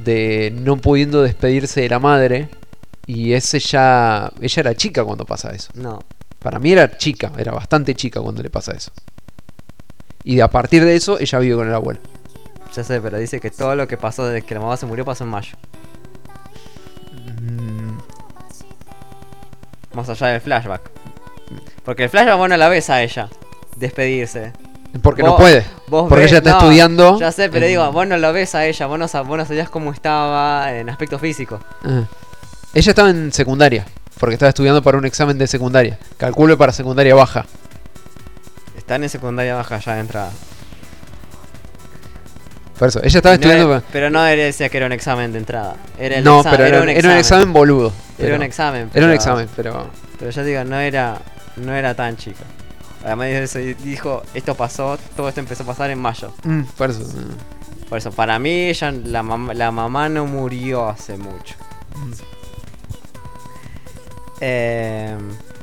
[0.04, 2.50] de no pudiendo despedirse de la madre.
[3.06, 4.32] Y ese ya.
[4.42, 5.70] Ella era chica cuando pasa eso.
[5.76, 6.00] No.
[6.40, 8.92] Para mí era chica, era bastante chica cuando le pasa eso.
[10.24, 12.00] Y a partir de eso, ella vive con el abuelo.
[12.78, 15.04] Ya sé, pero dice que todo lo que pasó desde que la mamá se murió
[15.04, 15.58] pasó en mayo.
[17.42, 17.98] Mm,
[19.96, 20.92] Más allá del flashback.
[21.84, 23.30] Porque el flashback vos no la ves a ella.
[23.78, 24.54] Despedirse.
[25.02, 25.66] Porque no puede.
[25.88, 27.20] Vos Porque ves- ella está no, estudiando.
[27.20, 29.38] Ya sé, pero en- digo, vos no lo ves a ella, vos no, sab- vos
[29.38, 31.60] no sabías cómo estaba en aspecto físico.
[31.84, 32.04] Ah.
[32.74, 33.86] Ella estaba en secundaria.
[34.20, 35.98] Porque estaba estudiando para un examen de secundaria.
[36.18, 37.46] Calculo para secundaria baja.
[38.78, 40.32] Están en secundaria baja ya de entrada.
[42.80, 43.72] Por eso, ella estaba No estudiando.
[43.76, 45.76] era- pero no era- decía que era un examen de entrada.
[45.98, 47.88] Era el no, pero era, era un examen boludo.
[47.88, 48.82] Era pero- un examen.
[48.82, 49.88] Era un pero- examen, pero.
[50.20, 51.18] Pero ya digo, no era,
[51.58, 52.44] no era tan chica.
[53.04, 56.34] Además de eso, dijo, esto pasó, todo esto empezó a pasar en mayo.
[56.44, 57.00] Mm, por eso.
[57.02, 57.88] mm.
[57.90, 61.56] Por eso, para mí, ella, la, mam- la mamá no murió hace mucho.
[64.42, 65.16] Eh,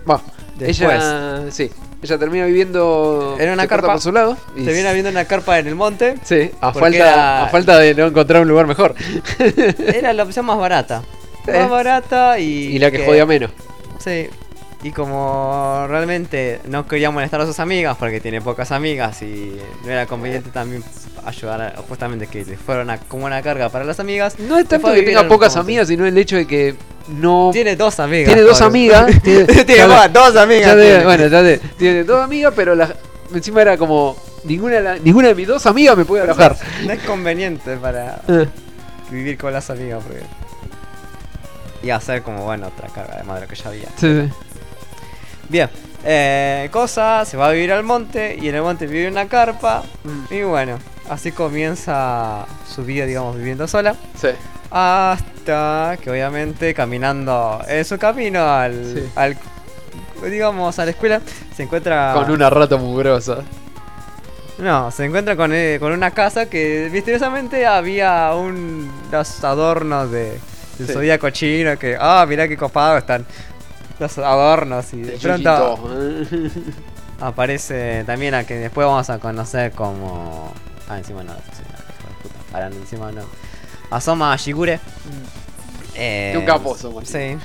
[0.09, 0.21] Va,
[0.59, 0.79] Después.
[1.03, 1.45] ella.
[1.51, 1.71] Sí.
[2.05, 3.35] Ella termina viviendo.
[3.41, 3.93] En una carpa.
[3.93, 4.37] por su lado.
[4.55, 6.17] y- se viene viendo una carpa en el monte.
[6.23, 8.95] Sí, a falta, era- a falta de no encontrar un lugar mejor.
[9.87, 11.03] Era la opción más barata.
[11.47, 12.45] Más barata y.
[12.77, 13.51] y la que jodía menos.
[13.99, 14.29] Sí.
[14.85, 19.91] Y como realmente no quería molestar a sus amigas porque tiene pocas amigas y no
[19.91, 20.85] era conveniente también
[21.25, 24.39] ayudar a, justamente que le fuera una, como una carga para las amigas.
[24.39, 26.77] No es tanto que tenga pocas amigas, sino el hecho de que
[27.09, 27.49] no.
[27.51, 28.27] Tiene dos amigas.
[28.27, 29.07] Tiene dos amigas.
[29.23, 30.77] Tiene, más, dos amigas.
[30.77, 31.05] tiene.
[31.05, 32.95] bueno, tiene dos amigas, pero la-
[33.35, 34.15] encima era como.
[34.45, 36.55] Ninguna, de la- ninguna de mis dos amigas me puede alojar.
[36.85, 38.47] No es conveniente para Eh,
[39.11, 40.21] vivir con las amigas porque.
[41.83, 43.89] Y hacer como, bueno, otra carga además de lo que ya había.
[43.97, 44.33] sí, sí.
[45.49, 45.69] Bien,
[46.05, 49.83] eh, cosa, se va a vivir al monte y en el monte vive una carpa.
[50.05, 50.35] Mm.
[50.35, 53.95] Y bueno, así comienza su vida, digamos, viviendo sola.
[54.21, 54.29] Sí.
[54.71, 59.11] Hasta que obviamente caminando en su camino al, Sí.
[59.15, 59.37] al
[60.31, 61.21] digamos, a la escuela,
[61.55, 62.13] se encuentra...
[62.15, 63.39] Con una rata mugrosa.
[64.59, 70.39] No, se encuentra con, eh, con una casa que misteriosamente había un, los adornos de,
[70.79, 70.93] del Sí.
[70.93, 73.27] zodíaco chino que, ah, mirá qué copado están
[73.99, 75.79] los adornos y de pronto
[77.21, 80.53] aparece también a que después vamos a conocer como...
[80.89, 81.33] Ah, encima no,
[82.53, 83.23] pará, encima no.
[83.91, 84.81] Asoma a Shigure.
[85.95, 87.37] Eh, Qué un capo Asoma Sí.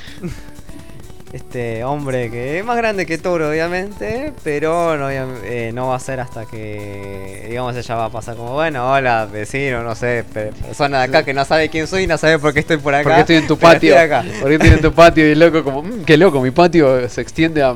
[1.32, 6.00] Este hombre que es más grande que Toro, obviamente, pero no, eh, no va a
[6.00, 10.52] ser hasta que, digamos, ella va a pasar como, bueno, hola, vecino, no sé, pe-
[10.54, 12.96] persona de acá que no sabe quién soy y no sabe por qué estoy por
[12.96, 13.04] acá.
[13.04, 13.94] Porque estoy en tu patio.
[13.96, 14.26] estoy acá.
[14.40, 17.62] Porque estoy en tu patio y loco como, "Mm, qué loco, mi patio se extiende
[17.62, 17.76] a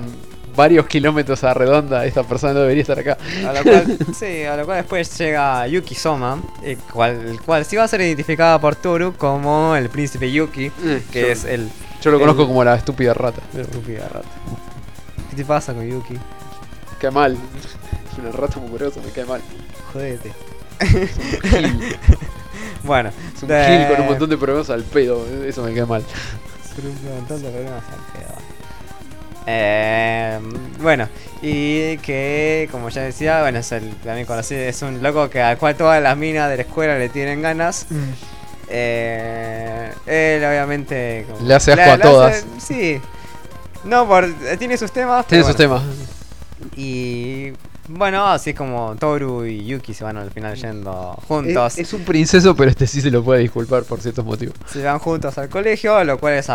[0.55, 2.05] varios kilómetros a redonda.
[2.07, 3.17] Esta persona no debería estar acá.
[3.47, 7.65] A lo cual, sí, a lo cual después llega Yuki Soma, el cual, el cual
[7.65, 10.71] sí va a ser identificada por Toru como el príncipe Yuki,
[11.11, 11.69] que yo, es el
[12.03, 13.41] yo lo conozco el- como la estúpida rata.
[13.57, 14.27] estúpida rata.
[15.29, 16.17] ¿Qué te pasa con Yuki?
[16.99, 17.37] Cae mal.
[18.11, 19.41] Es una rata mugrosa, me cae mal.
[19.91, 20.31] Jodete.
[20.79, 21.97] Es un gil.
[22.83, 25.25] Bueno, Es un de- gil con un montón de problemas al pedo.
[25.45, 26.03] Eso me cae mal.
[26.75, 28.33] Con un montón de problemas al pedo.
[29.45, 30.39] Eh,
[30.81, 31.07] bueno,
[31.41, 35.57] y que, como ya decía, bueno, es el también conocido, es un loco que al
[35.57, 37.85] cual todas las minas de la escuela le tienen ganas.
[38.75, 42.43] Eh, él obviamente como- Le hace asco a todas.
[42.57, 42.99] sí.
[43.83, 44.27] No, por,
[44.57, 45.27] tiene sus temas.
[45.27, 45.79] Tiene sus bueno.
[45.79, 45.95] temas.
[46.75, 47.51] Y
[47.89, 51.73] bueno, así es como Toru y Yuki se van al final yendo juntos.
[51.73, 54.55] Es, es un princeso, pero este sí se lo puede disculpar por ciertos motivos.
[54.71, 56.47] Se van juntos al colegio, lo cual es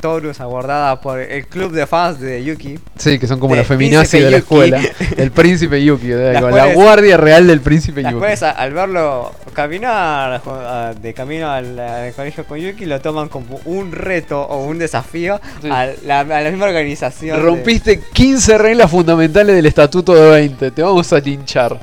[0.00, 2.78] Toru es abordada por el club de fans de Yuki.
[2.96, 4.80] Sí, que son como De la feminazi de la escuela.
[5.16, 8.24] El príncipe Yuki, de Las la, cuales- guardia real del príncipe Yuki.
[8.42, 10.42] a- al verlo caminar
[11.00, 15.40] de camino al, al colegio con Yuki lo toman como un reto o un desafío
[15.62, 15.68] Sí.
[15.70, 17.36] a, la, a la misma organización.
[17.38, 20.65] de- Rompiste 15 reglas fundamentales del estatuto de 20.
[20.70, 21.80] Te vamos a linchar.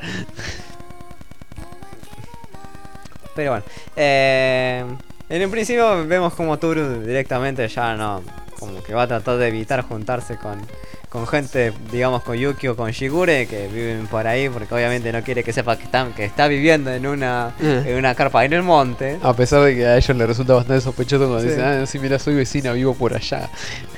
[3.35, 3.65] Pero bueno,
[3.95, 4.83] eh,
[5.29, 8.21] en un principio vemos como Toru directamente ya no,
[8.59, 10.61] como que va a tratar de evitar juntarse con,
[11.09, 15.23] con gente, digamos con Yuki o con Shigure que viven por ahí, porque obviamente no
[15.23, 18.61] quiere que sepa que, están, que está viviendo en una, en una carpa en el
[18.61, 19.17] monte.
[19.23, 21.47] A pesar de que a ellos les resulta bastante sospechoso cuando Sí.
[21.47, 23.49] dicen, ah, sí, mira, soy vecina, vivo por allá.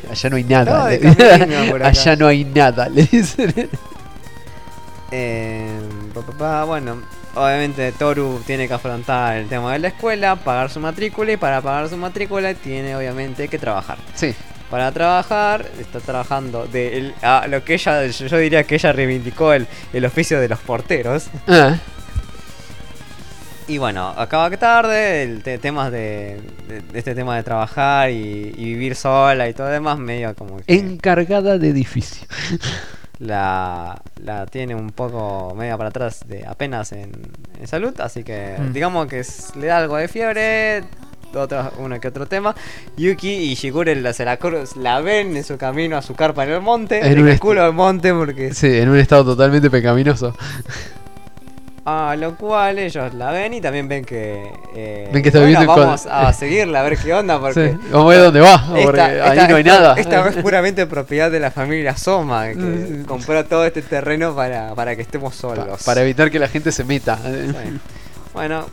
[0.10, 0.90] Allá no hay nada.
[1.46, 3.70] No, allá no hay nada, le dicen.
[5.12, 5.80] Eh,
[6.38, 7.02] pa, bueno,
[7.36, 11.62] obviamente Toru tiene que afrontar el tema de la escuela, pagar su matrícula y para
[11.62, 13.98] pagar su matrícula tiene obviamente que trabajar.
[14.16, 14.34] Sí.
[14.70, 19.54] Para trabajar, está trabajando de el- a lo que ella, yo diría que ella reivindicó
[19.54, 21.28] el, el oficio de los porteros.
[21.48, 21.78] Ah,
[23.68, 28.10] Y bueno, acaba que tarde, el te- temas de, de- de este tema de trabajar
[28.12, 32.28] y, y vivir sola y todo demás, medio como que encargada de edificio.
[33.20, 37.12] La, la tiene un poco media para atrás de apenas en,
[37.60, 38.74] en salud, así que Mm.
[38.74, 40.84] digamos que es- le da algo de fiebre.
[41.34, 42.56] Otro, uno que otro tema.
[42.96, 44.40] Yuki y Shigure la, se la,
[44.78, 47.06] la ven en su camino a su carpa en el monte.
[47.06, 50.34] En el culo del monte porque Sí, en un estado totalmente pecaminoso.
[51.88, 54.52] A lo cual ellos la ven y también ven que.
[54.76, 57.40] eh, Ven que está bueno, vamos con- a seguirla a ver qué onda.
[57.40, 59.94] Porque Sí, Vamos a ver dónde va, porque esta- ahí esta- no hay esta- nada.
[59.96, 64.96] Esta es puramente propiedad de la familia Soma, que compró todo este terreno para, para
[64.96, 65.84] que estemos Pa- solos.
[65.84, 67.20] para evitar que la gente se meta.
[67.24, 67.80] Sí.
[68.34, 68.66] Bueno,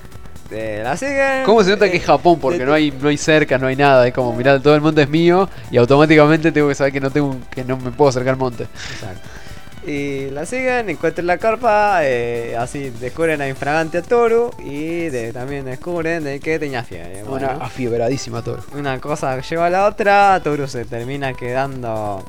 [0.51, 1.45] eh, la siguen.
[1.45, 2.39] ¿Cómo se nota que eh, es Japón?
[2.41, 4.07] Porque no hay, no hay cerca, no hay nada.
[4.09, 7.11] Es como, mirá, todo el monte es mío y automáticamente tengo que saber que no
[7.11, 8.65] tengo que no me puedo acercar al monte.
[8.65, 9.29] Exacto.
[9.85, 15.33] Y la siguen, encuentran la carpa, eh, así descubren a infragante a Toru y de-
[15.33, 17.25] también descubren de que tenía fiebre.
[17.25, 18.63] Bueno, Una afiebradísima Toro.
[18.77, 22.25] una cosa lleva a la otra, Toru se termina quedando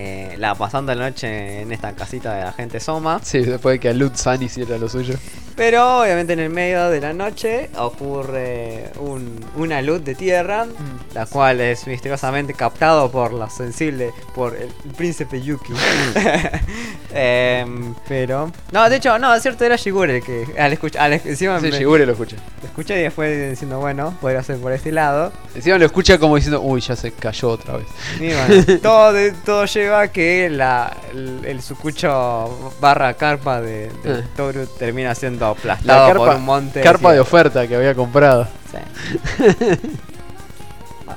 [0.00, 3.20] eh, la pasando la noche en esta casita de la gente Soma.
[3.22, 5.14] Sí, después de que a Lutz-san hiciera lo suyo.
[5.56, 10.66] Pero obviamente en el medio de la noche ocurre un- una luz de tierra,
[11.14, 15.72] la cual es misteriosamente captado por la sensible, por el, príncipe Yuki.
[17.12, 18.52] Em, pero...
[18.70, 20.46] No, de hecho, no, es cierto, era Shigure el que...
[20.58, 22.36] Al escuchar, al, encima Sí, me- Shigure lo escucha.
[22.62, 25.32] lo escuché y después diciendo, bueno, podría ser por este lado.
[25.54, 27.86] Encima lo escucha como diciendo, uy, ya se cayó otra vez.
[28.20, 29.12] Y bueno, todo,
[29.44, 34.22] todo lleva que la, el, el sucucho barra carpa de, de Eh.
[34.36, 36.80] Toru termina siendo La aplastado por carpa, un monte.
[36.80, 38.46] carpa de oferta que había comprado.
[38.70, 39.46] Sí.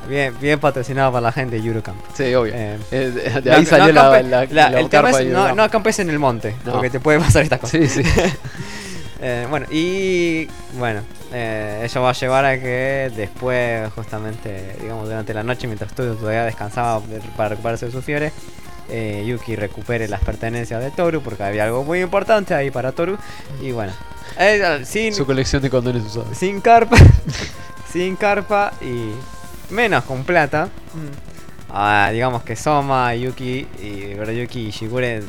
[0.08, 1.98] Bien, bien patrocinado por la gente de Eurocamp.
[2.14, 2.54] Sí, obvio.
[2.56, 5.22] Eh, Eh, de no- ahí salió no la, acampe- la, la- la el tema carpa
[5.22, 7.80] es no, acampes en el monte, porque te puede pasar estas cosas.
[7.80, 8.04] Sí, sí.
[9.24, 10.48] Eh, bueno, y
[10.80, 11.02] bueno,
[11.34, 16.16] eh, eso va a llevar a que después, justamente, digamos, durante la noche, mientras tú
[16.16, 18.32] todavía descansaba de- para recuperarse de su fiebre,
[18.90, 23.18] eh, Yuki recupere las pertenencias de Toru, porque había algo muy importante ahí para Toru.
[23.62, 23.94] Y bueno,
[24.38, 26.38] eh, sin, Su colección de condones usados.
[26.38, 26.98] sin carpa,
[27.92, 29.12] sin carpa y
[29.74, 30.68] menos con plata.
[31.70, 35.24] Ah, digamos que Soma, Yuki y pero Yuki y Shigure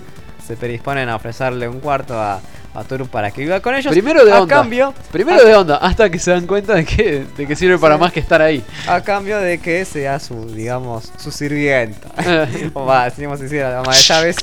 [0.45, 2.41] se predisponen a ofrecerle un cuarto a,
[2.75, 3.93] a Toru para que viva con ellos.
[3.93, 4.57] Primero de a onda.
[4.57, 7.99] cambio, Primero de onda, hasta que se dan cuenta de que, de que sirve para
[7.99, 8.65] más que estar ahí.
[8.87, 12.09] a cambio de que sea su, digamos, su sirvienta.
[12.75, 14.37] o va, decimos así la de llaves.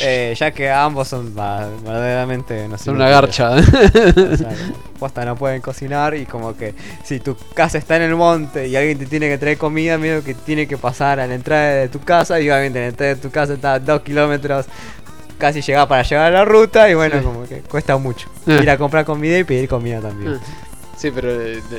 [0.00, 3.52] eh, ya que ambos son verdaderamente no sé, Son una garcha.
[4.32, 4.50] O sea,
[4.98, 6.74] posta no pueden cocinar y como que
[7.04, 10.22] si tu casa está en el monte y alguien te tiene que traer comida, medio
[10.22, 13.20] que tiene que pasar a la entrada de tu casa y obviamente la entrada de
[13.20, 14.66] tu casa está a dos kilómetros
[15.42, 18.78] casi llega para llegar a la ruta y bueno, como que cuesta mucho ir a
[18.78, 20.38] comprar comida y pedir comida también.
[20.96, 21.28] Sí, pero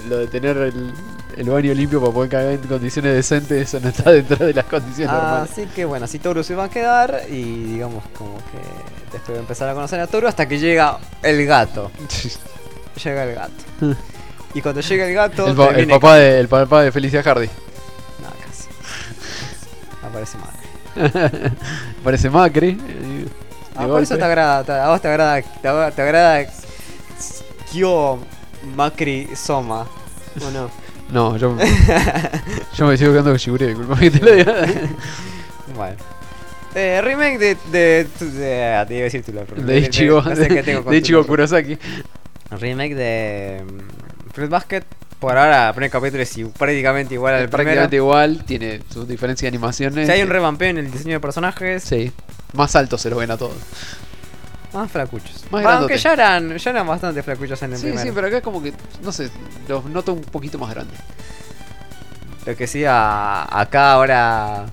[0.10, 0.94] lo de tener el,
[1.38, 4.65] el baño limpio para poder cagar en condiciones decentes, eso no está dentro de las
[4.65, 5.52] condiciones normales.
[5.52, 8.60] Así que bueno, así Toru se va a quedar y digamos como que
[9.14, 11.90] después de empezar a conocer a Toru hasta que llega el gato.
[13.02, 13.95] Llega el gato.
[14.53, 15.48] Y cuando llega el gato...
[15.48, 17.48] El, pa- el termina- papá de, el papá de Felicia Hardy.
[17.48, 18.68] No, casi.
[20.06, 21.52] Aparece mal.
[22.03, 22.77] Parece Macri.
[23.73, 26.45] de Ah, por eso te agrada, te- a vos te agrada, te, te agrada
[27.71, 28.19] Kyo
[28.75, 29.87] Macri Soma,
[30.45, 30.69] ¿o no?
[31.11, 31.55] No, yo,
[32.77, 34.53] yo me sigo quedando con Shigure, disculpa que te lo diga.
[35.75, 35.95] Bueno.
[36.75, 37.57] Eh, remake de.
[37.71, 39.61] de, de, ah, te iba a decir tu nombre.
[39.61, 41.25] De Ichigo, no sé de Ichigo.
[41.25, 41.77] Kurosaki.
[42.51, 43.63] Remake de.
[43.63, 44.83] mm, Fruit Basket.
[45.23, 48.03] Por ahora, el primer capítulo es prácticamente igual al Prácticamente primero.
[48.03, 50.05] igual, tiene su diferencia de animaciones.
[50.05, 52.11] Si hay un revampeo en el diseño de personajes, Sí,
[52.51, 53.55] más alto se lo ven a todos.
[54.73, 55.45] más flacuchos.
[55.49, 58.03] Más Ah, Aunque ya eran, ya eran bastante flacuchos en el Sí, primero.
[58.03, 59.29] sí, pero acá es como que, no sé,
[59.69, 60.99] los noto un poquito más grandes.
[62.45, 64.65] Lo que sí, a- acá ahora.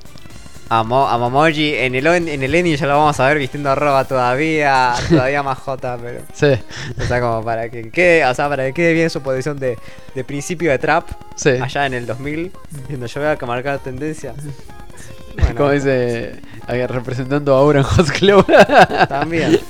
[0.73, 3.75] A, Mo- a Momoji en el, en el ending ya lo vamos a ver vistiendo
[3.75, 6.21] ropa todavía, todavía más jota, pero.
[6.33, 6.53] Sí,
[6.97, 9.77] O sea, como para que quede, o sea, para que quede bien su posición de,
[10.15, 11.51] de principio de trap sí.
[11.51, 12.53] allá en el 2000,
[12.83, 14.33] diciendo yo voy a marcar tendencia.
[15.35, 18.47] Bueno, como dice, representando ahora en Hot Club.
[19.09, 19.59] También.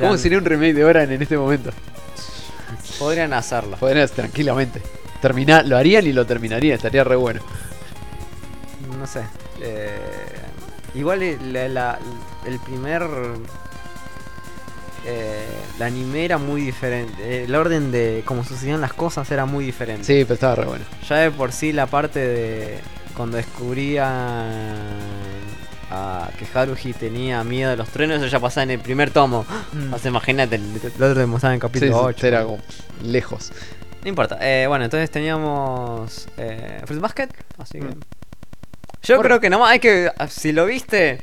[0.00, 1.70] ¿Cómo sería un remake de Oran en este momento?
[2.98, 3.76] podrían hacerlo.
[3.78, 4.80] Podrías tranquilamente.
[5.20, 7.40] Terminar, lo harían y lo terminarían, estaría re bueno.
[8.98, 9.22] No sé.
[9.60, 9.96] eh,
[10.94, 11.98] igual la- la-
[12.46, 13.02] el primer.
[15.06, 15.46] Eh,
[15.76, 17.44] el anime era muy diferente.
[17.44, 20.04] El orden de cómo sucedían las cosas era muy diferente.
[20.04, 20.84] Sí, pero estaba re bueno.
[21.08, 22.78] Ya de por sí la parte de
[23.14, 24.48] cuando descubrían
[25.90, 29.44] a que Haruhi tenía miedo de los truenos, eso ya pasaba en el primer tomo.
[29.92, 31.60] O sea, imagínate, el, el otro demostraba en Mm.
[31.60, 32.26] Capítulo sí, 8.
[32.26, 32.58] era como
[33.02, 33.52] lejos.
[34.04, 34.38] No importa.
[34.40, 37.28] Eh, bueno, entonces teníamos eh, Fruit Basket,
[37.58, 37.86] así que...
[37.86, 38.00] Mm.
[39.02, 40.10] Yo creo que nomás hay que...
[40.28, 41.22] Si lo viste...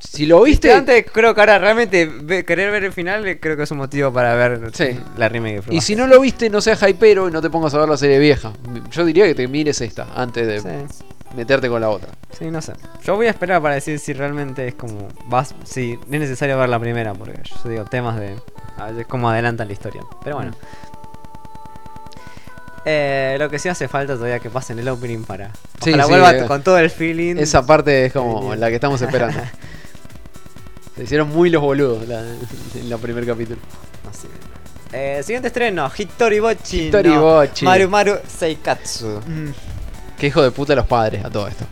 [0.00, 3.56] Si lo Viste antes, creo que ahora realmente ve- querer ver el final eh, creo
[3.56, 5.00] que es un motivo para ver Sí.
[5.16, 7.48] la remake de Fruit y si no lo viste, no seas hypero y no te
[7.48, 8.52] pongas a ver la serie vieja.
[8.90, 12.10] Yo diría que te mires esta antes de Sí, meterte con la otra.
[12.38, 12.74] sí, no sé.
[13.02, 15.08] Yo voy a esperar para decir si realmente es como...
[15.26, 18.36] Vas, si es necesario ver la primera, porque yo digo temas de...
[18.76, 20.02] A veces cómo adelantan la historia.
[20.22, 20.52] Pero bueno.
[22.84, 25.50] Eh, lo que sí hace falta todavía que pasen el opening para...
[25.82, 27.36] Sí, sí, vuelva eh, con todo el feeling.
[27.36, 29.40] Esa parte es como la que estamos esperando.
[30.96, 33.60] Se hicieron muy los boludos la- en el primer capítulo.
[34.10, 34.26] Así.
[34.92, 36.88] Eh, siguiente estreno, Hitori Bochi.
[36.88, 37.64] Hitori no Bochi.
[37.64, 39.20] Maru Maru Seikatsu.
[40.18, 41.64] Qué hijo de puta los padres a todo esto.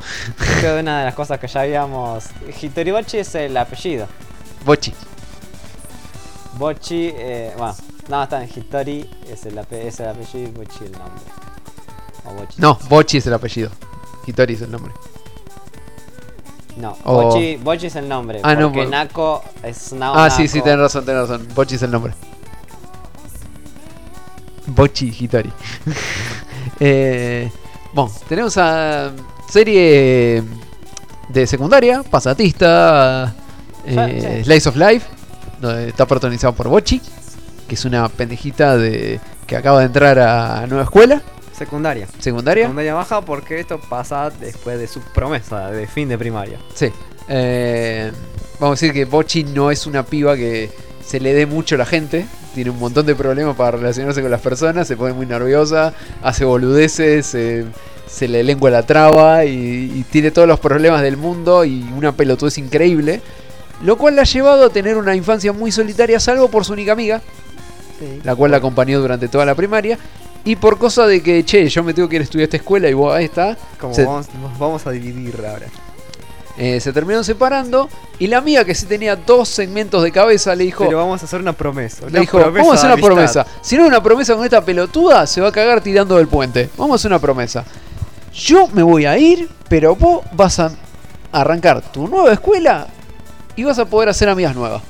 [0.60, 2.24] Creo que una de las cosas que ya habíamos.
[2.62, 4.06] Hitori Bochi es el apellido.
[4.64, 4.92] Bochi.
[6.58, 7.74] Bochi, eh, bueno,
[8.08, 11.22] no, está en Hitori, es el, ape- es el apellido y Bochi el nombre.
[12.24, 12.54] O Bochi.
[12.60, 13.70] No, Bochi es el apellido.
[14.26, 14.92] Hitori es el nombre.
[16.76, 18.40] No, O- Bochi, Bochi es el nombre.
[18.42, 21.48] Ah, no, porque bo- Nako es Nao Ah, sí, sí, tenés razón, tenés razón.
[21.54, 22.14] Bochi es el nombre.
[24.66, 25.52] Bochi Hitori.
[26.80, 27.50] eh,
[27.92, 29.12] bueno, tenemos a
[29.48, 30.42] serie
[31.28, 33.34] de secundaria, pasatista,
[33.86, 34.44] eh, Sí, sí.
[34.44, 35.06] Slice of Life,
[35.60, 37.00] donde está protagonizado por Bochi,
[37.68, 41.22] que es una pendejita de que acaba de entrar a nueva escuela
[41.56, 42.06] Secundaria.
[42.18, 42.64] secundaria.
[42.64, 46.58] Secundaria baja porque esto pasa después de su promesa de fin de primaria.
[46.74, 46.90] Sí.
[47.28, 48.12] Eh,
[48.60, 50.70] vamos a decir que Bochi no es una piba que
[51.04, 52.26] se le dé mucho a la gente.
[52.54, 54.86] Tiene un montón de problemas para relacionarse con las personas.
[54.86, 55.92] Se pone muy nerviosa,
[56.22, 57.64] hace boludeces, se-
[58.06, 59.50] se le lengua la traba y,
[59.94, 63.20] y tiene todos los problemas del mundo y una pelotudez increíble.
[63.82, 66.92] Lo cual la ha llevado a tener una infancia muy solitaria, salvo por su única
[66.92, 67.20] amiga,
[68.24, 69.98] la cual la acompañó durante toda la primaria.
[70.44, 72.56] Y por cosa de que, che, yo me tengo que ir a estudiar a esta
[72.58, 73.56] escuela y vos ahí está.
[73.80, 74.26] Como Se- vamos,
[74.58, 75.66] vamos a dividir ahora.
[76.58, 77.88] Eh, se terminaron separando
[78.18, 81.26] y la amiga que sí tenía dos segmentos de cabeza le dijo, Pero vamos a
[81.26, 82.06] hacer una promesa.
[82.08, 83.42] le dijo promesa vamos a hacer una amistad".
[83.42, 83.46] promesa.
[83.60, 86.70] Si no es una promesa con esta pelotuda, se va a cagar tirando del puente.
[86.78, 87.64] Vamos a hacer una promesa.
[88.32, 90.70] Yo me voy a ir, pero vos vas a
[91.32, 92.86] arrancar tu nueva escuela
[93.56, 94.82] y vas a poder hacer amigas nuevas.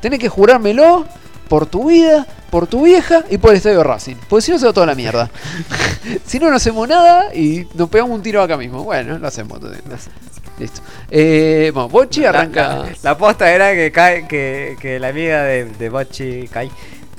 [0.00, 1.06] Tenés que jurármelo
[1.48, 4.16] por tu vida, por tu vieja y por el estadio Racing.
[4.28, 5.30] Porque si no se va toda la mierda.
[6.26, 8.84] si no, no hacemos nada y nos pegamos un tiro acá mismo.
[8.84, 9.58] Bueno, lo hacemos.
[9.58, 10.10] entonces.
[10.58, 10.82] Listo.
[11.10, 12.68] Eh, bueno, Bochi arranca.
[12.78, 16.70] La, la posta era que, Kai- que, que la amiga de, de Bochi, Kai,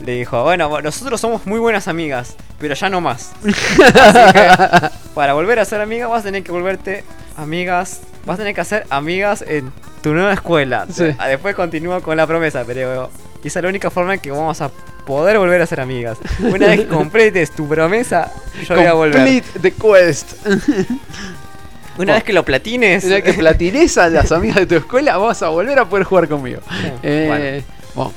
[0.06, 3.32] le dijo, bueno, bueno, nosotros somos muy buenas amigas, pero ya no más.
[3.44, 7.04] Así que, para volver a ser amiga vas a tener que volverte
[7.36, 9.72] amigas, vas a tener que hacer amigas en
[10.06, 10.86] tu nueva escuela.
[10.92, 11.06] Sí.
[11.18, 13.10] Ah, Después continúa con la promesa, pero
[13.44, 14.70] esa es la única forma en que vamos a
[15.06, 16.18] poder volver a ser amigas.
[16.40, 18.32] Una vez que completes tu promesa,
[18.68, 19.44] yo voy a volver.
[19.62, 20.34] The quest.
[21.98, 25.18] Una vez que lo platines, Una vez que platines a las amigas de tu escuela,
[25.18, 26.60] vas a volver a poder jugar conmigo.
[27.02, 27.64] Eh,
[27.96, 28.14] bueno,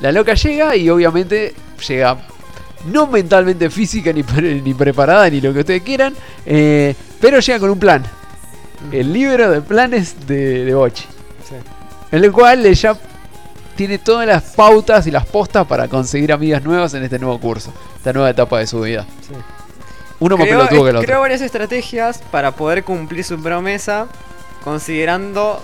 [0.00, 1.54] la loca llega y obviamente
[1.88, 2.18] llega
[2.86, 6.14] no mentalmente física ni, pre- ni preparada ni lo que ustedes quieran,
[6.44, 8.02] eh, pero llega con un plan.
[8.92, 11.04] el libro de planes de, de Bochi.
[11.50, 11.56] Sí.
[12.16, 12.96] En el cual ella
[13.76, 17.72] tiene todas las pautas y las postas para conseguir amigas nuevas en este nuevo curso,
[17.96, 19.06] esta nueva etapa de su vida.
[19.26, 19.34] Sí.
[20.18, 21.20] Uno más Creó, pelotudo que el otro.
[21.20, 24.06] varias estrategias para poder cumplir su promesa,
[24.64, 25.62] considerando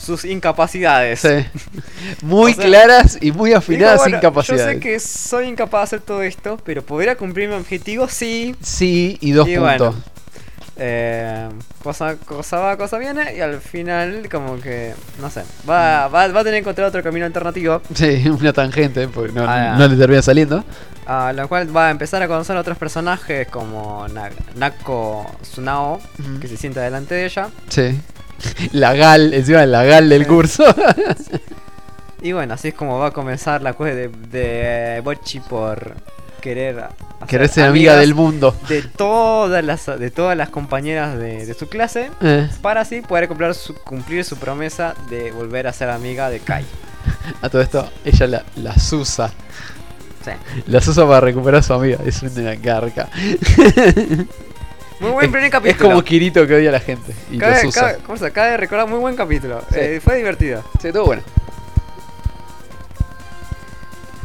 [0.00, 1.20] sus incapacidades.
[1.20, 1.44] Sí.
[2.22, 4.66] Muy O sea, claras y muy afinadas bueno, incapacidades.
[4.66, 8.06] Yo sé que soy incapaz de hacer todo esto, pero ¿podría cumplir mi objetivo?
[8.08, 8.54] Sí.
[8.62, 9.78] Sí, y dos Y puntos.
[9.78, 9.94] bueno.
[10.80, 11.48] Eh,
[11.82, 16.40] cosa, cosa va, cosa viene, y al final, como que, no sé, va, va, va
[16.40, 19.96] a tener que encontrar otro camino alternativo, Sí, una tangente, porque no, Ah, no le
[19.96, 20.62] termina saliendo.
[21.06, 26.00] a lo cual va a empezar a conocer a otros personajes como Na- Nako Tsunao,
[26.40, 27.48] que se sienta delante de ella.
[27.68, 28.00] Sí.
[28.72, 30.28] La gal, encima la gal del Sí.
[30.28, 30.64] curso.
[32.20, 35.94] Y bueno, así es como va a comenzar la cosa de, de Bochi por
[36.40, 36.84] querer
[37.26, 38.54] Querer ser amiga del mundo.
[38.68, 43.28] de todas las de todas las compañeras de, de su clase Eh, para así poder
[43.28, 46.64] cumplir su, cumplir su promesa de volver a ser amiga de Kai.
[47.42, 49.30] a todo esto, ella la, la susa.
[50.24, 50.30] Sí.
[50.66, 51.98] La susa para recuperar a su amiga.
[52.04, 53.08] Es una garca.
[55.00, 55.90] Muy buen primer Es capítulo.
[55.90, 57.12] como Kirito que odia a la gente.
[57.30, 57.80] Y cabe, susa.
[57.80, 59.60] cabe- ¿cómo se- cabe recordar muy buen capítulo.
[59.70, 59.76] Sí.
[59.78, 60.64] Eh, fue divertido.
[60.82, 61.22] Sí, todo bueno.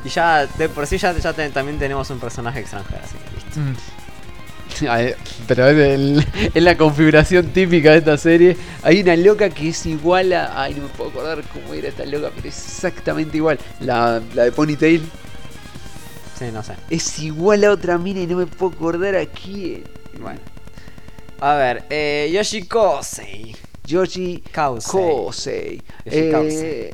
[0.06, 3.62] Y ya de por sí ya, ya te- también tenemos un personaje extranjero, así que
[3.62, 3.82] listo.
[4.90, 5.14] Ay,
[5.48, 8.58] pero es, el- es la configuración típica de esta serie.
[8.82, 10.62] Hay una loca que es igual a.
[10.62, 13.60] Ay, no me puedo acordar cómo era esta loca, pero es exactamente igual.
[13.80, 15.02] La, la de Ponytail
[16.38, 16.74] Sí, no sé.
[16.90, 19.84] es igual a otra mina y no me puedo acordar a quién.
[20.20, 20.40] Bueno.
[21.40, 22.30] A ver, eh.
[22.34, 23.56] Yoshi Kausei.
[23.56, 23.62] Kosei.
[23.86, 24.44] Yoshi
[26.06, 26.94] Eh, Kausei.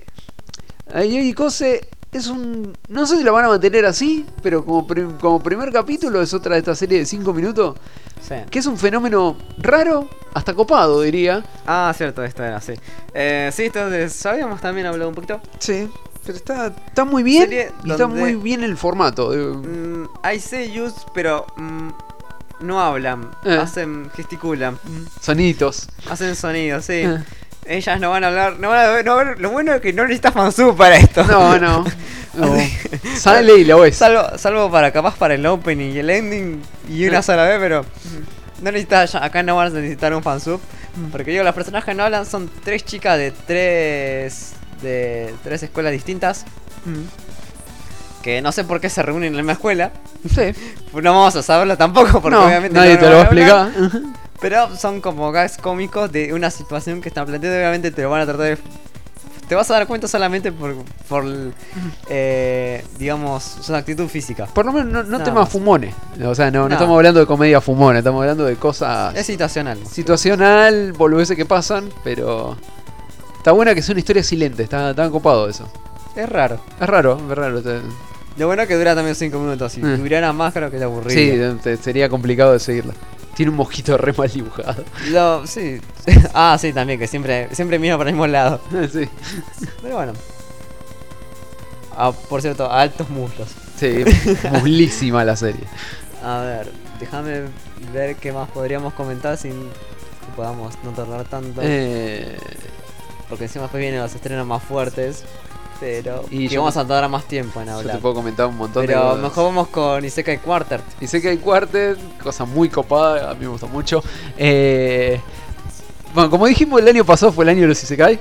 [0.94, 1.80] a Yoshi Kosei
[2.11, 2.76] es un.
[2.88, 6.34] No sé si lo van a mantener así, pero como, prim- como primer capítulo es
[6.34, 7.76] otra de esta serie de 5 minutos.
[8.22, 8.36] Sí.
[8.49, 11.44] Que es un fenómeno raro, hasta copado, diría.
[11.65, 12.73] Ah, cierto, esto era, sí.
[13.14, 15.40] Eh, sí, ya habíamos también hablado un poquito.
[15.60, 15.90] Sí,
[16.26, 17.49] pero está, está muy bien.
[17.84, 19.34] Y está muy bien el formato.
[19.34, 21.90] eh, Mm, hay seiyus, pero mm,
[22.61, 23.56] no hablan, Eh.
[23.56, 24.77] hacen, gesticulan,
[25.22, 25.88] Soniditos.
[26.10, 26.94] hacen sonidos, sí.
[27.06, 27.23] Eh.
[27.69, 29.81] Ellas no van a hablar, no van a ver, no van a lo bueno es
[29.81, 31.23] que no necesitas fansub para esto.
[31.23, 31.85] No, no.
[32.33, 32.57] no.
[33.15, 33.95] Sale y lo ves.
[33.95, 37.85] Salvo, salvo para capaz para el opening y el ending y una sola vez, pero
[38.63, 40.59] no necesitas, acá no vas a necesitar un fansub.
[41.11, 46.45] Porque digo, los personajes no hablan, son tres chicas de tres de tres escuelas distintas.
[48.23, 49.91] Que no sé por qué se reúnen en la misma escuela.
[50.33, 50.53] Sí.
[50.91, 53.37] No vamos a saberlo tampoco, porque No, obviamente nadie no te lo va a van
[53.37, 54.18] explicar.
[54.41, 57.57] Pero son como gags cómicos de una situación que están planteando.
[57.59, 58.57] Obviamente te lo van a tratar de.
[59.49, 60.75] Te vas a dar cuenta solamente por,
[61.07, 61.25] por
[62.09, 64.45] eh, digamos, su actitud física.
[64.45, 65.49] Por lo menos no, temas más.
[65.49, 65.93] fumones.
[66.23, 66.75] O sea, no, no No.
[66.75, 69.79] estamos hablando de comedia fumona, estamos hablando de cosas Es situacional.
[69.87, 72.57] situacional, boludeces que pasan, pero
[73.37, 75.67] está buena que sea una historia silente, está tan copado eso.
[76.15, 76.59] Es raro.
[76.79, 77.61] Es raro, es raro.
[78.37, 79.71] Lo bueno es que dura también 5 minutos.
[79.73, 79.97] Si Eh.
[79.97, 81.53] durara más, creo que te aburrido.
[81.55, 82.93] Sí, te- sería complicado de seguirla.
[83.39, 84.83] Tiene un mosquito re mal dibujado.
[85.11, 85.79] Lo, sí.
[86.33, 88.59] ah, sí, también, que siempre, siempre mira para el mismo lado.
[88.91, 89.07] sí.
[89.81, 90.11] Pero bueno.
[91.95, 93.47] Ah, por cierto, altos muslos.
[93.77, 94.03] Sí,
[94.51, 95.63] muslísima la serie.
[96.21, 97.43] A ver, déjame
[97.93, 101.61] ver qué más podríamos comentar sin que podamos no tardar tanto.
[101.63, 102.37] Eh,
[103.29, 105.23] Porque encima después vienen los estrenos más fuertes.
[105.80, 106.26] Pero.
[106.30, 107.99] Y yo- vamos a tardar más tiempo en yo te hablar.
[107.99, 109.19] puedo comentar un montón de Pero cosas.
[109.22, 114.03] mejor vamos con Isekai que hay Quartet, cosa muy copada, a mí me gusta mucho.
[114.38, 115.19] Eh,
[116.14, 118.19] bueno, como dijimos, el año pasado fue el año de los Isekai.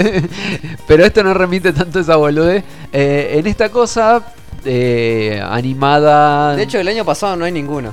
[0.86, 2.64] Pero esto no remite tanto a esa boludez.
[2.92, 4.22] Eh, en esta cosa,
[4.64, 6.56] eh, animada.
[6.56, 7.92] De hecho, el año pasado no hay ninguno.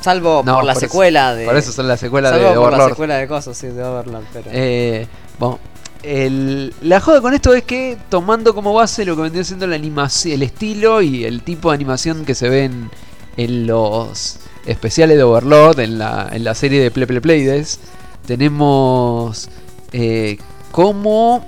[0.00, 1.46] Salvo No, por la por eso- secuela de.
[1.46, 2.88] por eso son la secuela salvo de por la Overlord.
[2.90, 4.24] secuela de cosas, sí, de Overlord.
[4.32, 4.50] Pero...
[4.52, 5.06] Eh,
[5.38, 5.58] bueno,
[6.04, 9.76] el- la joda con esto es que tomando como base lo que vendría siendo la
[9.76, 12.90] animación, el estilo y el tipo de animación que se ven
[13.36, 17.78] en los especiales de Overlord, en la, en la serie de Play Play Playdays,
[18.26, 19.48] tenemos
[19.92, 20.38] eh,
[20.72, 21.44] como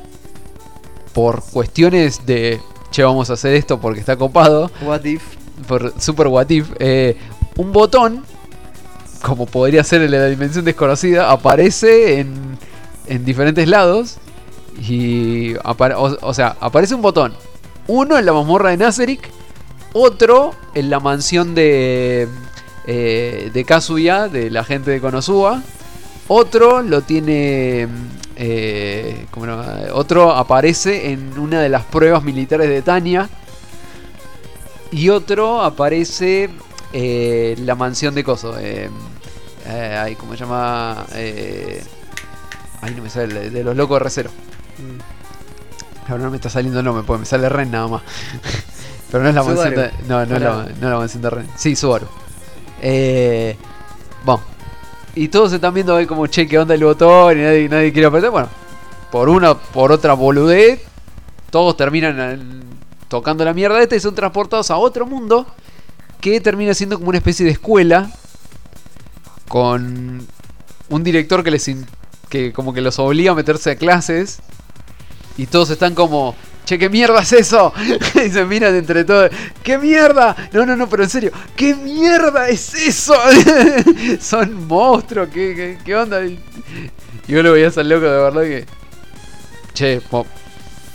[1.12, 2.60] por cuestiones de
[2.90, 5.22] che vamos a hacer esto porque está copado, What if?
[5.66, 7.16] por Super What If, eh,
[7.56, 8.24] un botón,
[9.22, 12.58] como podría ser de la dimensión desconocida, aparece en,
[13.06, 14.18] en diferentes lados.
[14.80, 17.34] Y o, sea, aparece un botón.
[17.86, 19.30] Uno en la mazmorra de Nazarick,
[19.92, 22.28] otro en la mansión de,
[22.86, 25.62] eh, de Kazuya, de la gente de Konosuba.
[26.28, 27.88] Otro lo tiene.
[28.36, 29.26] eh.
[29.92, 33.28] Otro aparece en una de las pruebas militares de Tania.
[34.90, 36.50] Y otro aparece
[36.92, 38.58] eh, en la mansión de Coso.
[38.58, 38.88] Eh,
[39.66, 41.06] eh, ay, ¿Cómo se llama?
[41.14, 41.82] Eh,
[42.82, 44.30] Ahí no me sale de los locos de Recero.
[44.78, 46.10] Mm.
[46.10, 48.02] Ahora no me está saliendo el nombre, porque me sale Ren nada más.
[49.10, 49.90] Pero no es la mansión de.
[50.08, 50.64] No, no es la, Hola.
[50.64, 51.48] no es la mansión de Ren.
[51.56, 52.06] Sí, Subaru.
[52.82, 53.56] Eh.
[54.24, 54.42] Bueno.
[55.14, 57.38] Y todos se están viendo ahí como, che, ¿qué onda el botón?
[57.38, 58.30] Y nadie, nadie quiere apretar.
[58.30, 58.48] Bueno,
[59.10, 60.82] por una, por otra boludez,
[61.50, 62.62] todos terminan
[63.08, 65.46] tocando la mierda esta y son transportados a otro mundo
[66.20, 68.10] que termina siendo como una especie de escuela
[69.48, 70.26] con
[70.88, 71.86] un director que les in-
[72.28, 74.40] que como que los obliga a meterse a clases
[75.38, 76.34] y todos están como
[76.64, 77.72] che qué mierda es eso
[78.26, 79.30] y se miran entre todos
[79.62, 83.14] qué mierda no no no pero en serio qué mierda es eso
[84.20, 86.38] son monstruos qué, qué, onda y
[87.28, 88.66] yo lo veías al loco de verdad que
[89.74, 90.26] che po-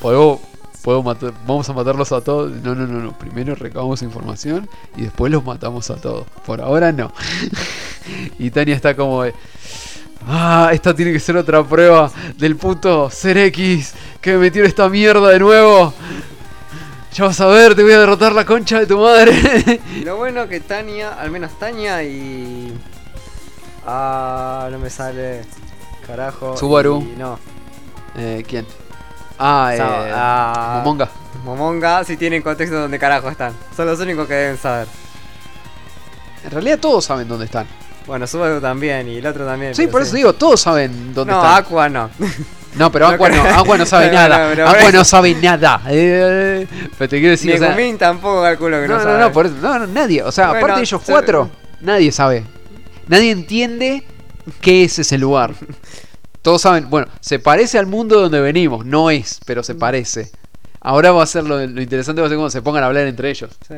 [0.01, 0.39] podemos
[0.83, 2.51] puedo matar- vamos a matarlos a todos.
[2.63, 6.25] No no no no primero recabamos información y después los matamos a todos.
[6.43, 7.13] Por ahora no.
[8.39, 9.35] Y Tania está como de,
[10.27, 14.67] Ah, esta tiene que ser otra prueba del puto Ser X que me metió en
[14.67, 15.93] esta mierda de nuevo.
[17.13, 19.81] Ya vas a ver, te voy a derrotar la concha de tu madre.
[20.05, 22.73] Lo bueno que Tania, al menos Tania y.
[23.85, 25.41] Ah, no me sale.
[26.05, 26.55] Carajo.
[26.55, 27.01] Subaru.
[27.01, 27.37] y no.
[28.15, 28.65] eh, ¿Quién?
[29.37, 29.79] Ah, eh,
[30.13, 31.09] ah, Momonga.
[31.43, 33.53] Momonga sí tienen contexto donde carajo están.
[33.75, 34.87] Son los únicos que deben saber.
[36.45, 37.65] En realidad todos saben dónde están.
[38.07, 39.75] Bueno, Subaru también y el otro también.
[39.75, 41.63] Sí, por eso digo, todos saben dónde No, están.
[41.63, 42.09] Aqua no.
[42.75, 43.43] No, pero no Aqua no.
[43.43, 44.55] Aqua no sabe No, nada.
[44.55, 45.81] no, Aqua no sabe nada.
[45.89, 46.65] Eh,
[46.97, 49.19] pero te quiero decir, o sea, tampoco calculo que no, no, no, sabe.
[49.19, 50.23] no, por eso, no, no, nadie.
[50.23, 51.49] O sea, Bueno, aparte de ellos cuatro,
[51.81, 52.45] nadie sabe.
[53.07, 54.03] Nadie entiende
[54.61, 55.53] qué es ese lugar.
[56.41, 60.31] Todos saben, bueno, se parece al mundo donde venimos, no es, pero se parece.
[60.79, 63.05] Ahora va a ser lo, lo interesante va a ser cuando se pongan a hablar
[63.05, 63.51] entre ellos.
[63.67, 63.75] Sí.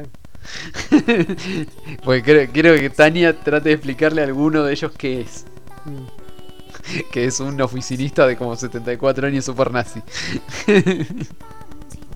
[2.03, 5.45] Porque creo, que Tania trate de explicarle a alguno de ellos qué es.
[5.85, 7.03] Mm.
[7.11, 10.01] Que es un oficinista de como 74 años super nazi.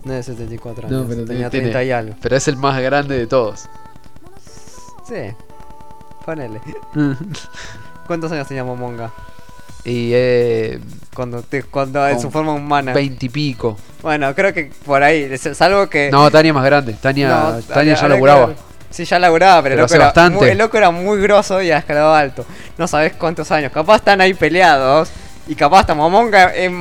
[0.03, 1.07] No es 74 No, años.
[1.09, 2.15] pero tenía tiene- 30 y algo.
[2.21, 3.65] Pero es el más grande de todos.
[5.05, 5.33] Sí.
[6.25, 6.61] Ponele.
[8.05, 9.11] ¿Cuántos años tenía Momonga?
[9.87, 10.79] Y eh,
[11.15, 12.93] Cuando, te, cuando en su forma humana.
[12.93, 13.77] 20 y pico.
[14.01, 15.35] Bueno, creo que por ahí.
[15.37, 16.11] Salvo que.
[16.11, 16.93] No, Tania es más grande.
[16.93, 18.49] Tania, No, Tania ya laburaba.
[18.49, 18.55] que.
[18.89, 20.39] Sí, ya laburaba, pero, Pero el, loco era bastante.
[20.39, 22.45] muy, el loco era muy grosso y ha escalado alto.
[22.77, 23.71] No sabes cuántos años.
[23.71, 25.09] Capaz están ahí peleados.
[25.47, 26.71] Y capaz hasta Momonga es.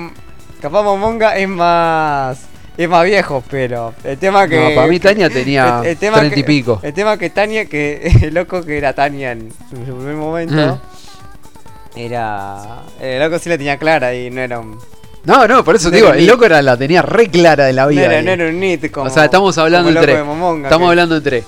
[0.61, 2.39] Capaz Momonga es más.
[2.77, 4.61] Es más viejo, pero el tema que.
[4.71, 6.79] No, para mí Tania tenía 30 y que- pico.
[6.83, 10.81] El tema que Tania, que el loco que era Tania en su su primer momento.
[11.97, 12.83] Era.
[13.01, 14.79] El loco sí la tenía clara y no era un.
[15.25, 17.73] No, no, por eso No digo, era el loco era, la tenía re clara de
[17.73, 18.05] la No vida.
[18.05, 18.23] era, eh.
[18.23, 19.07] no era un nit como.
[19.07, 20.23] o sea, estamos hablando entre.
[20.23, 21.45] Momonga, estamos que- hablando entre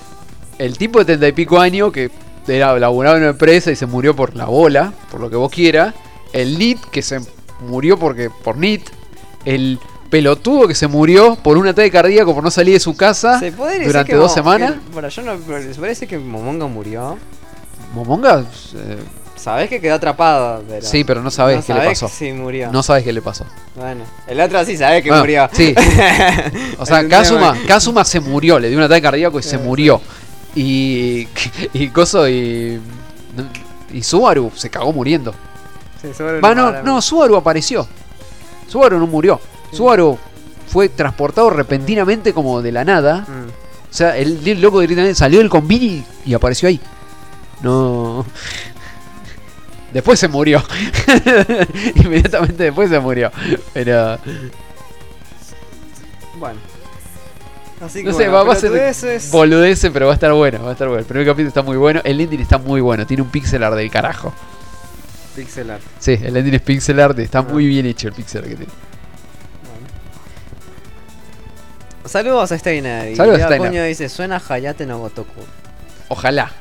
[0.57, 2.11] el tipo de 30 y pico años que
[2.47, 5.51] era laburaba en una empresa y se murió por la bola, por lo que vos
[5.51, 5.93] quieras.
[6.33, 7.19] El NIT que se
[7.61, 8.89] murió porque por NIT.
[9.45, 9.79] El
[10.09, 13.51] pelotudo que se murió por un ataque cardíaco por no salir de su casa ¿Se
[13.51, 14.71] puede decir durante que dos semanas.
[14.73, 15.37] que- bueno, yo no.
[15.37, 17.17] ¿Se parece que Momonga murió?
[17.93, 18.43] Momonga,
[18.75, 18.97] eh,
[19.39, 20.63] Sabés que quedó atrapado.
[20.67, 22.09] Pero sí, pero no sabés no qué le pasó.
[22.09, 22.71] Si murió.
[22.71, 23.45] No sabés qué le pasó.
[23.75, 25.49] Bueno, el otro sí sabés que Bueno, murió.
[25.53, 25.73] sí.
[26.77, 27.55] O sea, Kazuma.
[27.67, 30.01] Kazuma se murió, le dio un ataque cardíaco y se Sí, murió.
[30.55, 31.27] Y,
[31.73, 32.79] y Coso y.
[33.93, 35.33] Y Subaru se cagó muriendo.
[36.01, 37.87] Sí, sobre Va, el no, mar- no, Subaru apareció.
[38.67, 39.39] Subaru no murió.
[39.71, 40.17] Subaru
[40.67, 43.21] fue transportado repentinamente como de la nada.
[43.27, 43.49] Mm.
[43.89, 46.79] O sea, el, el loco directamente salió del convini y apareció ahí.
[47.61, 48.25] No.
[49.93, 50.63] Después se murió.
[51.95, 53.31] Inmediatamente después se murió.
[53.73, 54.17] Pero.
[56.37, 56.59] Bueno.
[57.81, 60.11] Así que No sé, bueno, va, va a ser todo eso es- boludece, pero va
[60.11, 60.99] a estar bueno, va a estar bueno.
[60.99, 63.75] El primer capítulo está muy bueno, el ending está muy bueno, tiene un pixel art
[63.77, 64.33] del carajo.
[65.35, 65.81] Pixel art.
[65.97, 67.43] Sí, el ending es pixel art, está Ah.
[67.43, 68.71] muy bien hecho el pixel art que tiene.
[72.05, 73.11] Saludos a Steiner.
[73.11, 73.67] Y Saludos a Steiner.
[73.69, 75.41] Puño dice, suena Hayate no Gotoku.
[76.09, 76.51] Ojalá.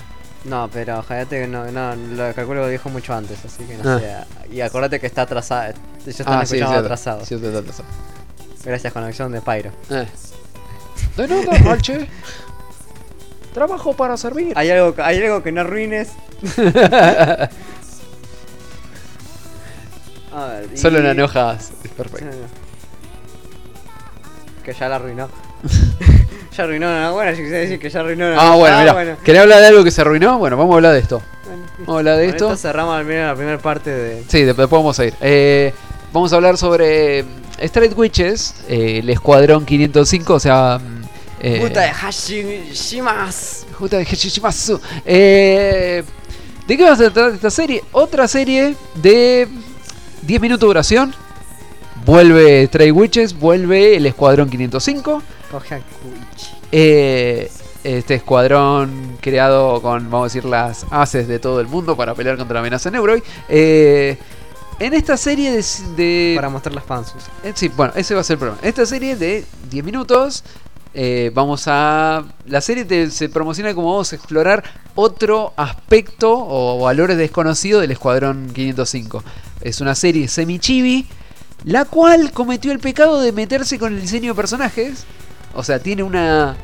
[0.44, 3.90] No, pero Hayate no, no, lo calculo que lo dijo mucho antes, así que no
[3.96, 3.98] Ah.
[3.98, 4.16] sé.
[4.54, 5.72] Y acordate que está atrasado.
[6.02, 6.74] Ellos están Ah, sí, cierto.
[6.74, 7.26] atrasados.
[7.28, 7.88] Cierto, está atrasado.
[8.64, 9.70] Gracias conexión de Pyro.
[9.90, 10.06] Eh.
[11.16, 11.78] De nada.
[13.54, 14.52] Trabajo para servir.
[14.56, 16.10] Hay algo, hay algo que no arruines.
[20.32, 21.72] A ver, y- Solo no enojas.
[21.84, 22.26] Es perfecto.
[24.64, 25.28] Que ya la arruinó.
[26.58, 28.92] Ya arruinó una buena, yo quise decir que ya arruinó una Ah, bueno, mira.
[28.92, 29.16] bueno.
[29.24, 30.38] ¿Querés hablar de algo que se arruinó?
[30.38, 31.22] Bueno, vamos a hablar de esto.
[31.46, 32.56] Bueno, Vamos a hablar de con esto.
[32.56, 34.24] cerramos al menos la primera parte de.
[34.28, 35.14] Sí, después vamos a ir.
[35.20, 35.72] Eh,
[36.12, 37.26] vamos a hablar sobre mm,
[37.60, 40.78] Straight Witches, eh, el Escuadrón 505, o sea...
[40.78, 41.02] mm,
[41.40, 43.66] eh, Puta de Hashishimas.
[43.78, 44.80] Juta de Heshishimasu.
[45.06, 46.02] Eh,
[46.66, 47.82] ¿De qué va a tratar esta serie?
[47.92, 49.46] Otra serie de
[50.22, 51.14] 10 minutos de duración.
[52.04, 55.22] Vuelve Stray Witches, vuelve el Escuadrón 505.
[55.50, 55.80] Coge a.
[56.72, 57.50] Eh,
[57.84, 62.36] este escuadrón creado con, vamos a decir, las haces de todo el mundo para pelear
[62.36, 63.22] contra la amenaza Neuroid.
[63.48, 64.18] Eh,
[64.80, 65.64] en esta serie de...
[65.96, 67.30] de- Para mostrar las panzas.
[67.42, 68.60] eh, sí, bueno, ese va a ser el problema.
[68.62, 70.44] Esta serie de 10 minutos,
[70.94, 72.24] eh, vamos a...
[72.46, 74.62] La serie te- se promociona como vamos a explorar
[74.94, 79.22] otro aspecto o valores desconocidos del Escuadrón 505.
[79.62, 81.06] Es una serie semi-chibi,
[81.64, 85.04] la cual cometió el pecado de meterse con el diseño de personajes.
[85.54, 86.56] O sea, tiene una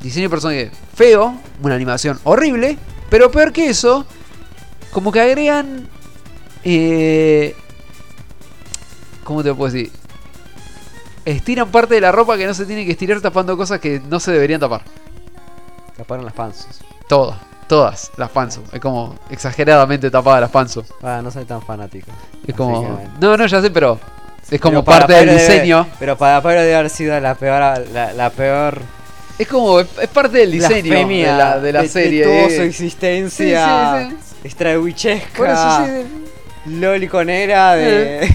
[0.00, 2.78] diseño de personaje feo, una animación horrible,
[3.10, 4.06] pero peor que eso,
[4.92, 5.88] como que agregan...
[6.62, 7.54] Eh,
[9.24, 9.90] ¿Cómo te puedo decir?
[11.24, 14.20] Estiran parte de la ropa que no se tiene que estirar tapando cosas que no
[14.20, 14.82] se deberían tapar.
[15.96, 16.80] Taparon las panzas.
[17.08, 18.64] Todas, todas las panzas.
[18.72, 20.92] Es como exageradamente tapadas las panzas.
[21.02, 22.10] Ah, no soy tan fanático.
[22.46, 23.00] Es como...
[23.20, 23.98] No, no, ya sé, pero...
[24.54, 25.86] Es como parte del debe- diseño.
[25.98, 27.60] pero para Pyro debe haber sido la peor,
[27.92, 28.80] la, la peor
[29.38, 29.80] Es como...
[29.80, 32.24] Es es parte del diseño de la, de la serie.
[32.24, 32.56] toda eh.
[32.56, 34.46] su existencia Sí, sí, sí.
[35.48, 38.28] eso sí, loliconera de...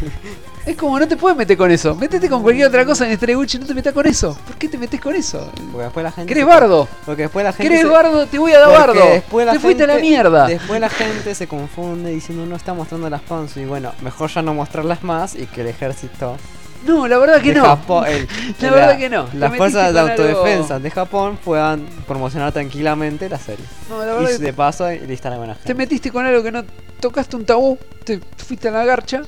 [0.69, 1.95] Es como no te puedes meter con eso.
[1.95, 4.37] Métete con cualquier otra cosa en y no te metas con eso.
[4.45, 5.51] ¿Por qué te metes con eso?
[5.71, 6.27] Porque después la gente...
[6.31, 6.87] ¿Querés se- bardo?
[7.07, 7.63] Porque después la gente...
[7.63, 8.27] ¿Querés se- bardo?
[8.27, 9.13] Te voy a dar porque bardo.
[9.13, 10.45] Después la Te fuiste a la mierda.
[10.45, 14.43] Después la gente se confunde diciendo no está mostrando las panzas y bueno, mejor ya
[14.43, 16.37] no mostrarlas más y que el ejército
[16.85, 17.65] No, la verdad que de no.
[17.65, 18.27] Japón, el-
[18.59, 19.27] La verdad que no.
[19.33, 23.65] Las fuerzas de algo- autodefensa de Japón puedan promocionar tranquilamente la serie.
[23.89, 25.67] No, la Y verdad que de paso listar a buena gente.
[25.67, 26.63] te metiste con algo que no
[26.99, 27.79] tocaste un tabú.
[28.03, 29.23] Te fuiste a la garcha.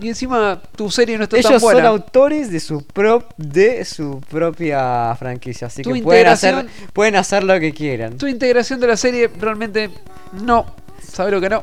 [0.00, 1.88] Y encima tu serie no está tan Ellos son buena.
[1.88, 7.44] autores de su pro de su propia franquicia, así Tu que pueden hacer pueden hacer
[7.44, 8.18] lo que quieran.
[8.18, 9.90] Tu integración de la serie realmente
[10.44, 10.66] no.
[11.02, 11.62] ¿Sabes lo que no?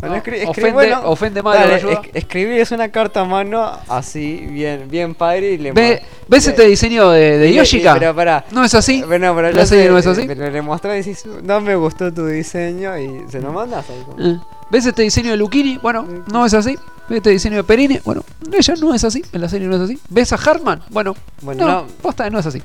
[0.00, 1.56] Bueno, escri- ofende, bueno, ofende mal.
[1.58, 6.66] Dale, es- escribirles una carta a mano así, bien, bien padre y le ¿Ves este
[6.66, 7.94] diseño de, Yoshika?
[7.98, 8.44] Pero pará.
[8.50, 9.02] ¿No es así?
[9.02, 10.24] Bueno, pero ¿La serie sé- no es así?
[10.26, 13.86] Pero le mostrás y decís, no me gustó tu diseño y se lo mandas
[14.18, 14.36] Eh,
[14.70, 15.78] ¿Ves este diseño de Luchini?
[15.78, 16.76] Bueno, no es así.
[17.08, 18.00] ¿Ves este diseño de Perine?
[18.04, 19.22] Bueno, ella no es así.
[19.32, 19.98] En la serie no es así.
[20.08, 20.82] ¿Ves a Hartman?
[20.90, 21.86] Bueno, Bueno, no, no.
[22.00, 22.62] posta, no es así.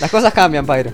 [0.00, 0.92] Las cosas cambian, Pyro.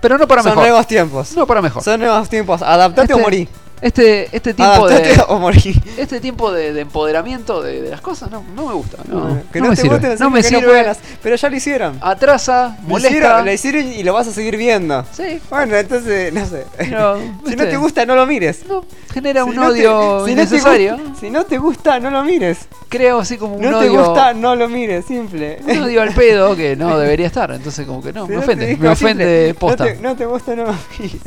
[0.00, 0.64] Pero no para Son mejor.
[0.68, 1.32] nuevos tiempos.
[1.36, 1.82] No para mejor.
[1.82, 2.62] Son nuevos tiempos.
[2.62, 3.48] Adaptate o Este- morí.
[3.82, 5.22] Este, este tiempo de.
[5.28, 5.80] o morí.
[5.98, 8.96] Este tiempo de, de empoderamiento de, de las cosas no, no me gusta.
[9.06, 10.16] No, que no no, me te sirve.
[10.18, 10.92] no me sirve.
[11.22, 11.98] pero ya lo hicieron.
[12.00, 13.10] atrasa, Lo molesta.
[13.18, 15.04] hicieron, lo hicieron y lo vas a seguir viendo.
[15.12, 16.64] Sí, Bueno, entonces, no sé.
[16.78, 18.64] pero, si no te gusta, no lo mires.
[18.66, 20.96] No, genera Si un no te- odio si no te innecesario.
[20.98, 22.58] gusta- si no te gusta, no lo mires.
[22.88, 24.04] Creo así como un No te odio.
[24.04, 25.58] gusta, no lo mires, simple.
[25.66, 27.50] Un odio al pedo que no debería estar.
[27.50, 28.76] Entonces, como que no, Si me ofende.
[28.78, 29.84] Me ofende simple, posta.
[29.84, 31.20] No te, no te gusta, no lo mires.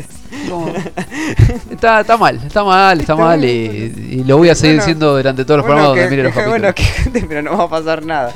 [0.49, 0.73] Como-
[1.71, 3.43] está, está mal, está mal, está Está mal.
[3.43, 6.23] Y, y lo voy a seguir Bueno, siendo durante todos los Bueno, programas donde mire
[6.23, 6.47] los.
[6.49, 8.33] Bueno, que pero no va a pasar nada.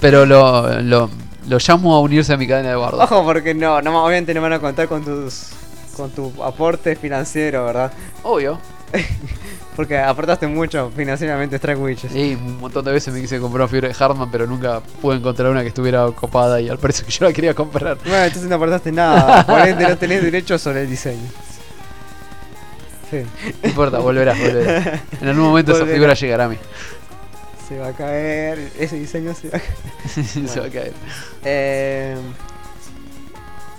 [0.00, 1.10] Pero lo, lo,
[1.48, 3.02] lo llamo a unirse a mi cadena de bardo.
[3.02, 5.48] Ojo, porque no, no, obviamente no van a contar con tus
[5.96, 7.92] con tu aporte financiero, ¿verdad?
[8.22, 8.58] Obvio.
[9.76, 12.14] Porque aportaste mucho financieramente a Strike Witches.
[12.14, 15.16] Y un montón de veces me quise comprar una fibra de Hartman, pero nunca pude
[15.16, 17.96] encontrar una que estuviera copada y al precio que yo la quería comprar.
[18.04, 21.22] Bueno, entonces no aportaste nada, por ende no tenés derecho sobre el diseño.
[23.10, 23.22] Sí,
[23.62, 25.00] No importa, volverás, volverás.
[25.20, 26.56] En algún momento esa figura llegará a mí.
[27.68, 30.26] se va a caer, ese diseño se va a caer.
[30.48, 30.92] Se va a caer.
[31.44, 32.16] Eh,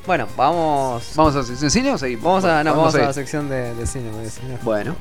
[0.06, 1.12] bueno, vamos.
[1.16, 2.24] ¿Vamos a sección cine o seguimos?
[2.24, 4.58] Vamos a, no, vamos a la sección de, de cine, ¿no?
[4.64, 4.96] Bueno,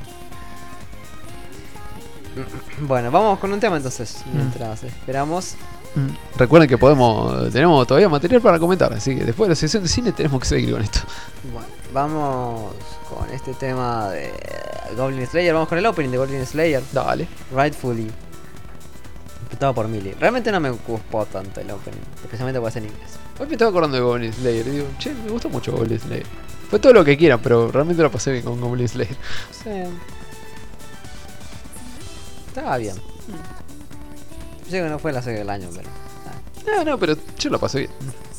[2.81, 4.35] Bueno, vamos con un tema entonces, Mm.
[4.37, 5.55] mientras esperamos.
[5.95, 9.83] Mm, recuerden que podemos tenemos todavía material para comentar, así que después de la sección
[9.83, 10.99] de cine tenemos que seguir con esto.
[11.51, 12.73] Bueno, vamos
[13.09, 14.31] con este tema de
[14.95, 15.53] Goblin Slayer.
[15.53, 17.27] Vamos con el opening de Goblin Slayer, Dale.
[17.53, 18.11] Rightfully.
[19.43, 20.15] Interpretado por Millie.
[20.19, 23.19] Realmente no me gustó tanto el opening, especialmente porque es en inglés.
[23.39, 26.25] Hoy me estaba acordando de Goblin Slayer y digo, che, me gustó mucho Goblin Slayer.
[26.69, 29.17] Fue todo lo que quieran, pero realmente lo pasé bien con Goblin Slayer.
[29.51, 29.69] Sí.
[32.47, 32.95] Estaba bien.
[34.71, 35.89] Sé que no fue la serie del año, pero.
[36.27, 36.71] ah.
[36.77, 38.30] No, no, pero yo lo pasé bien.「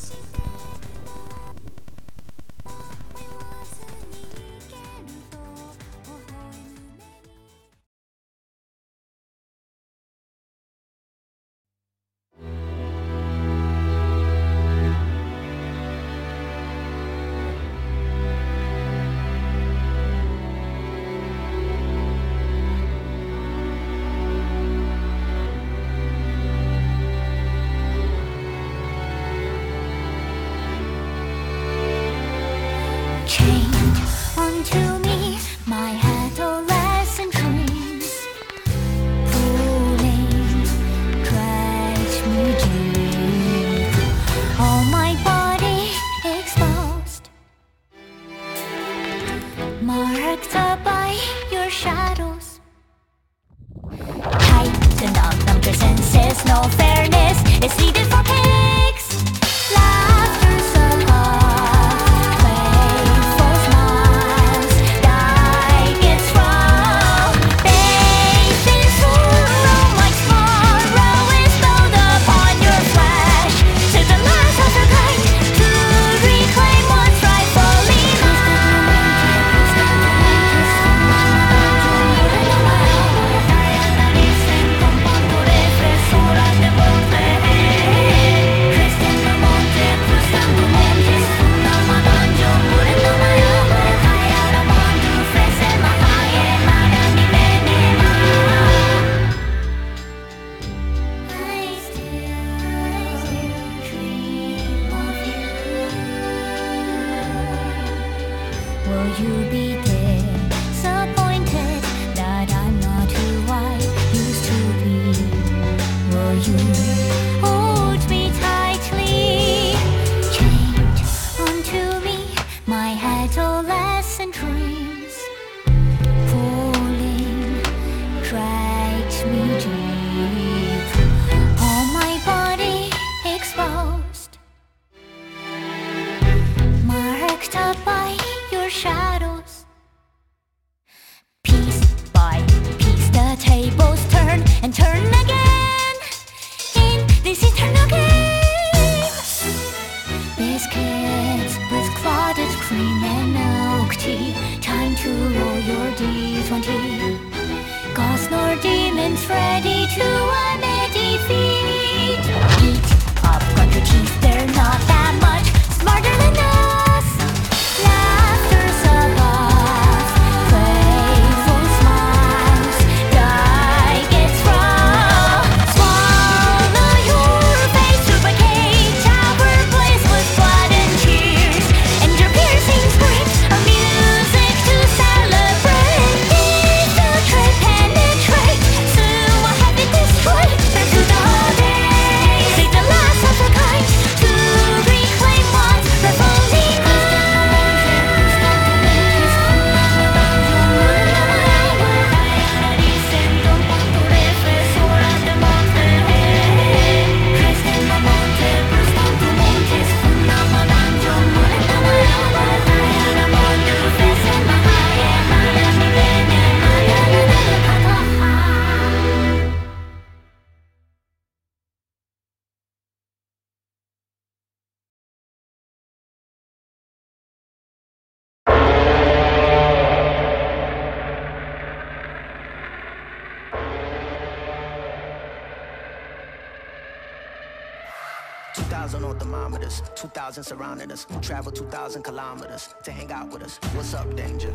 [240.31, 243.59] 2,000 kilometers to hang out with us.
[243.75, 244.53] What's up, danger?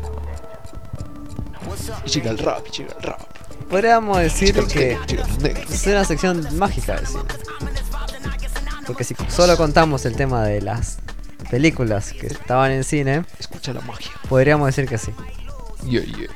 [2.05, 3.21] Llega el rap, el rap.
[3.69, 4.97] Podríamos decir que
[5.69, 7.05] es una sección mágica de.
[8.87, 10.97] Porque si solo contamos el tema de las
[11.51, 14.11] películas que estaban en cine, escucha la magia.
[14.27, 15.11] Podríamos decir que sí.
[15.85, 16.29] Yeah, yeah.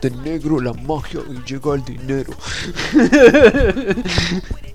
[0.00, 2.32] De negro la magia y llega el dinero.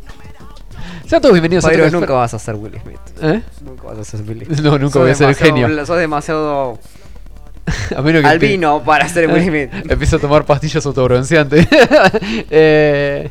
[1.13, 2.97] Sean todos bienvenidos Pero a nunca vas a ser Will Smith.
[3.21, 3.39] ¿Eh?
[3.63, 4.59] Nunca vas a ser Will Smith.
[4.63, 5.85] No, nunca Sos voy a ser genio.
[5.85, 6.79] Sos demasiado
[7.95, 9.69] A menos que albino para ser Will Smith.
[9.91, 11.67] Empiezo a tomar pastillas autobronceantes.
[12.49, 13.29] eh,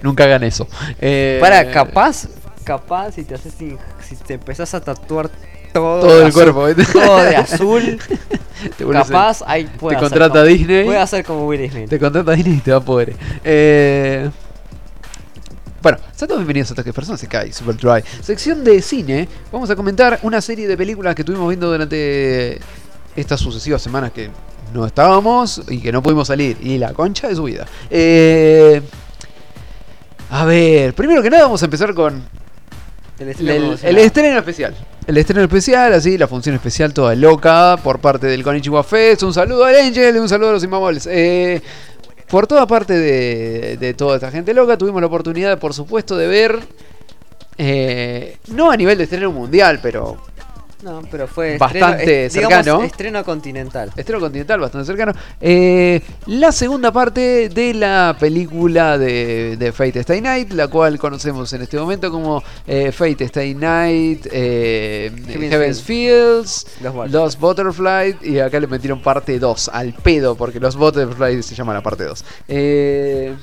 [0.00, 0.68] nunca hagan eso.
[1.00, 2.28] Eh, Para, capaz,
[2.62, 3.76] capaz si te haces si
[4.24, 5.28] te empezás a tatuar
[5.72, 6.84] todo, Todo de el azul, cuerpo, ¿viste?
[6.92, 7.98] todo de azul,
[8.78, 10.84] te capaz ahí puede te contrata como- Disney.
[10.84, 11.88] Puede hacer como Will Smith.
[11.90, 13.16] Te contrata Disney y te va a poder.
[13.42, 14.30] Eh,
[15.82, 18.04] bueno, sean todos bienvenidos a Ataque Personas, se cae Super Dry.
[18.22, 19.28] Sección de cine.
[19.50, 22.60] Vamos a comentar una serie de películas que estuvimos viendo durante
[23.16, 24.30] estas sucesivas semanas que
[24.72, 26.56] no estábamos y que no pudimos salir.
[26.60, 27.66] Y la concha de su vida.
[27.90, 28.80] Eh,
[30.30, 32.22] a ver, primero que nada vamos a empezar con
[33.18, 33.98] El estreno el promocional.
[33.98, 34.74] estreno especial.
[35.04, 39.24] El estreno especial, así, la función especial toda loca por parte del Konichiwa Fest.
[39.24, 41.08] Un saludo al Angel y un saludo a los Inmamoles.
[41.10, 41.60] Eh,
[42.32, 46.26] por toda parte de, de toda esta gente loca, tuvimos la oportunidad, por supuesto, de
[46.26, 46.60] ver.
[47.58, 50.16] eh, no a nivel de estreno mundial, pero
[50.82, 52.82] No, pero fue Bastante estreno, es- digamos, cercano.
[52.84, 53.92] estreno continental.
[53.96, 55.12] estreno continental bastante cercano.
[55.40, 61.52] Eh, la segunda parte de la película de, de Fate Stay Night, la cual conocemos
[61.52, 67.12] en este momento como eh, Fate Stay Night, eh, Heaven's Fields, Los Butterflies.
[67.12, 71.74] Los Butterflies, y acá le metieron parte 2 al pedo, porque los Butterflies se llama
[71.74, 72.24] la parte 2.
[72.48, 73.34] Eh,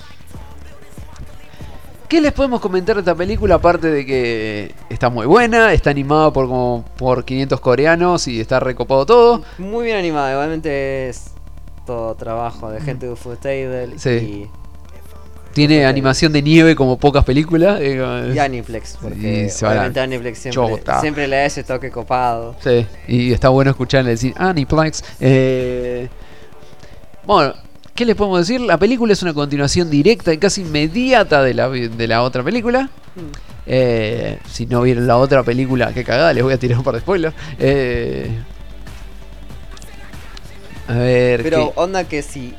[2.10, 3.56] ¿Qué les podemos comentar de esta película?
[3.56, 8.60] Aparte de que está muy buena, está animada por como por 500 coreanos y está
[8.60, 9.44] recopado todo.
[9.60, 11.34] Muy bien animada, igualmente es
[11.86, 14.48] todo trabajo de gente de Ufo Table Sí.
[15.54, 17.80] Tiene animación de nieve como pocas películas.
[17.80, 20.40] eh, y, y Aniplex, porque y obviamente Aniplex
[21.02, 22.56] siempre, le da ese toque copado.
[22.60, 25.04] Sí, y está bueno escuchar decir Aniplex.
[25.20, 26.08] Eh,
[27.26, 27.54] bueno,
[28.00, 28.62] ¿qué les podemos decir?
[28.62, 32.90] La película es una continuación directa y casi inmediata de la, de la otra película.
[33.66, 36.94] Eh, si no vieron la otra película, qué cagada, les voy a tirar un par
[36.94, 37.36] de spoilers.
[37.60, 38.32] Eh,
[40.88, 41.44] a ver.
[41.44, 41.72] Pero ¿qué?
[41.76, 42.54] onda que si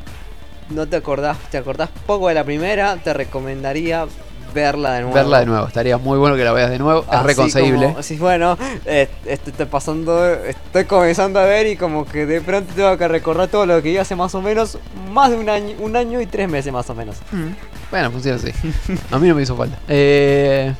[0.68, 4.08] no te acordás, te acordás poco de la primera, te recomendaría
[4.52, 5.14] verla de nuevo.
[5.14, 7.04] verla de nuevo, estaría muy bueno que la veas de nuevo.
[7.10, 7.86] es reconcebible.
[7.86, 12.72] como, así, bueno, eh, estoy, pasando, estoy comenzando a ver y como que de pronto
[12.74, 14.78] tengo que recordar todo lo que yo hace más o menos,
[15.10, 17.16] más de un año, un año y tres meses más o menos.
[17.90, 18.50] Bueno, funciona así.
[19.10, 19.78] A mí no me hizo falta.
[19.88, 20.72] Eh,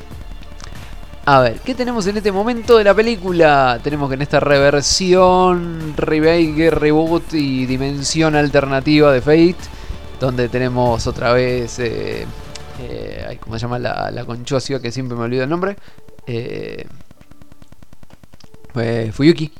[1.25, 3.79] a ver, ¿qué tenemos en este momento de la película?
[3.83, 9.55] Tenemos que en esta reversión, remake, reboot y dimensión alternativa de Fate,
[10.19, 12.25] donde tenemos otra vez, eh,
[12.81, 15.77] eh, ay, ¿cómo se llama la, la conchuda ciudad que siempre me olvido el nombre?
[16.27, 16.85] Eh,
[19.13, 19.51] Fuyuki.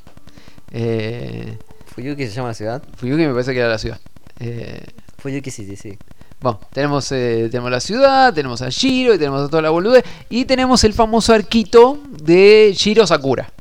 [0.72, 2.84] Eh, Fuyuki se llama la ciudad.
[2.96, 4.00] Fuyuki me parece que era la ciudad.
[4.40, 4.84] Eh,
[5.18, 5.98] Fuyuki City, sí.
[6.40, 10.04] bueno, tenemos, eh, tenemos la ciudad, tenemos a Shiro y tenemos a toda la boludez.
[10.30, 13.52] Y tenemos el famoso arquito de Shiro Sakura.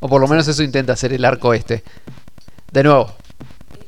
[0.00, 1.84] O por lo menos eso intenta hacer el arco este.
[2.72, 3.14] De nuevo,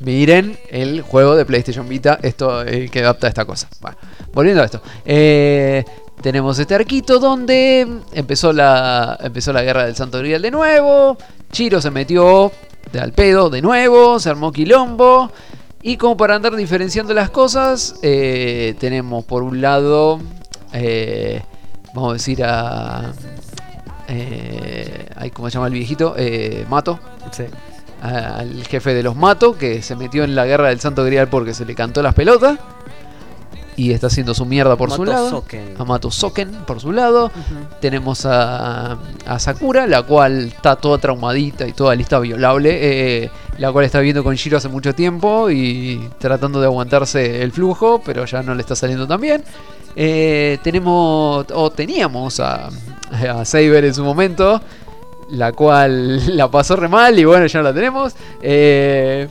[0.05, 3.68] miren el juego de PlayStation Vita, esto eh, que adapta a esta cosa.
[3.81, 3.97] Bueno,
[4.33, 4.81] volviendo a esto.
[5.05, 5.84] Eh,
[6.20, 11.16] tenemos este arquito donde empezó la, empezó la guerra del Santo Grial de nuevo.
[11.52, 12.52] Shiro se metió
[12.92, 15.31] de al pedo de nuevo, se armó quilombo.
[15.83, 20.18] Y como para andar diferenciando las cosas, eh, tenemos por un lado,
[21.94, 23.12] vamos a decir a...
[25.34, 26.15] ¿Cómo se llama el viejito?
[26.68, 26.99] Mato.
[27.33, 27.44] Sí.
[28.05, 31.55] Al jefe de los Mato, que se metió en la guerra del Santo Grial porque
[31.55, 32.58] se le cantó las pelotas.
[33.76, 35.31] Y está haciendo su mierda por su lado.
[35.31, 35.74] Soken.
[35.78, 37.33] A Mato Soken por su lado.
[37.81, 42.70] Tenemos a, a Sakura, la cual está toda traumadita y toda lista violable.
[43.24, 47.52] eh, la cual está viviendo con Shiro hace mucho tiempo y tratando de aguantarse el
[47.52, 49.42] flujo, pero ya no le está saliendo tan bien.
[49.97, 54.60] Eh, tenemos, o teníamos a, a Saber en su momento,
[55.31, 58.15] la cual la pasó re mal y bueno, ya no la tenemos.
[58.43, 59.28] Eh,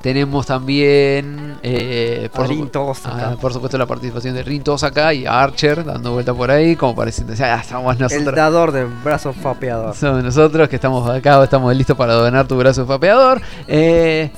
[0.00, 2.46] tenemos también, eh, por,
[3.04, 6.94] ah, por supuesto, la participación de Rin Tosaka y Archer dando vuelta por ahí, como
[6.94, 8.34] pareciendo, ya estamos El nosotros.
[8.34, 9.96] dador del brazo fapeador.
[9.96, 13.40] Somos nosotros que estamos acá, estamos listos para donar tu brazo fapeador.
[13.66, 14.30] Eh,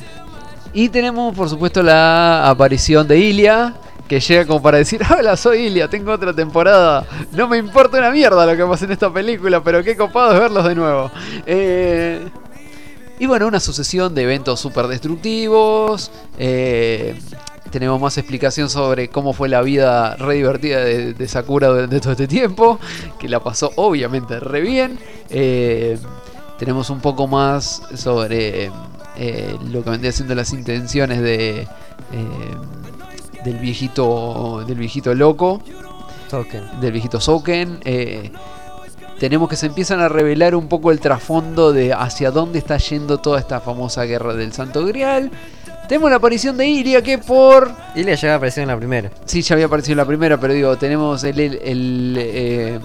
[0.72, 3.74] y tenemos, por supuesto, la aparición de Ilia,
[4.10, 7.06] que llega como para decir, hola, soy Ilia, tengo otra temporada.
[7.30, 10.40] No me importa una mierda lo que pasa en esta película, pero qué copado es
[10.40, 11.12] verlos de nuevo.
[11.46, 12.28] Eh,
[13.20, 16.10] y bueno, una sucesión de eventos súper destructivos.
[16.40, 17.14] eh,
[17.70, 22.26] tenemos más explicación sobre cómo fue la vida re divertida de, Sakura durante todo este
[22.26, 22.80] tiempo.
[23.16, 24.98] Que la pasó obviamente re bien.
[25.28, 25.96] Eh,
[26.58, 28.72] tenemos un poco más sobre
[29.70, 31.68] lo que vendría siendo las intenciones de,
[33.44, 35.60] del viejito del viejito loco
[36.30, 36.80] Token.
[36.80, 37.80] del viejito Soken.
[37.84, 38.30] eh,
[39.18, 43.18] tenemos que se empiezan a revelar un poco el trasfondo de hacia dónde está yendo
[43.18, 45.30] toda esta famosa guerra del Santo Grial.
[45.88, 47.70] Tenemos la aparición de Iria que por...
[47.94, 49.10] Y le llega a aparecer en la primera.
[49.26, 52.80] Sí, ya había aparecido en la primera, pero digo, tenemos el, el- el, eh,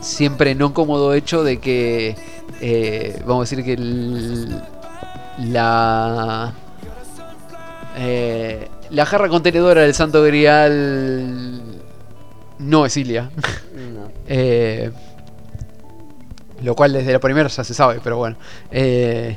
[0.00, 2.16] siempre no cómodo hecho de que,
[2.60, 4.60] eh, vamos a decir que el-
[5.52, 6.52] la...
[7.96, 11.62] eh, la jarra contenedora del Santo Grial
[12.58, 13.30] no es Ilia.
[13.74, 14.10] No.
[14.32, 14.92] Eh,
[16.62, 18.36] lo cual desde la primera ya se sabe, pero bueno.
[18.70, 19.36] Eh,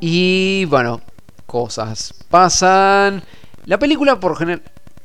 [0.00, 1.00] y bueno,
[1.46, 3.22] cosas pasan.
[3.64, 4.62] La película por general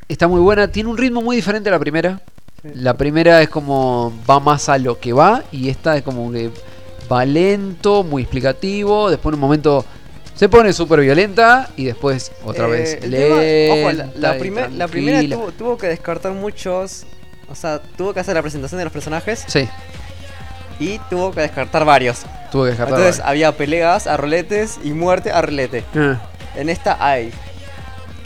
[0.09, 2.19] está muy buena, tiene un ritmo muy diferente a la primera.
[2.63, 6.51] La primera es como va más a lo que va y esta es como que
[7.09, 9.09] va lento, muy explicativo.
[9.09, 9.85] Después en un momento
[10.41, 13.35] se pone súper violenta y después otra Eh, vez tema-
[13.75, 17.03] ojo, la, lenta la primer- la primera tuvo, tuvo que descartar muchos.
[17.47, 19.69] O sea, tuvo que hacer la presentación de los personajes Sí,
[20.79, 22.21] y tuvo que descartar varios.
[22.51, 22.97] tuve que descartar.
[22.97, 25.83] Entonces había peleas a roletes y muerte a rolete.
[25.95, 26.19] Ah,
[26.55, 27.31] En esta hay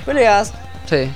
[0.05, 0.53] peleas
[0.85, 1.09] sí,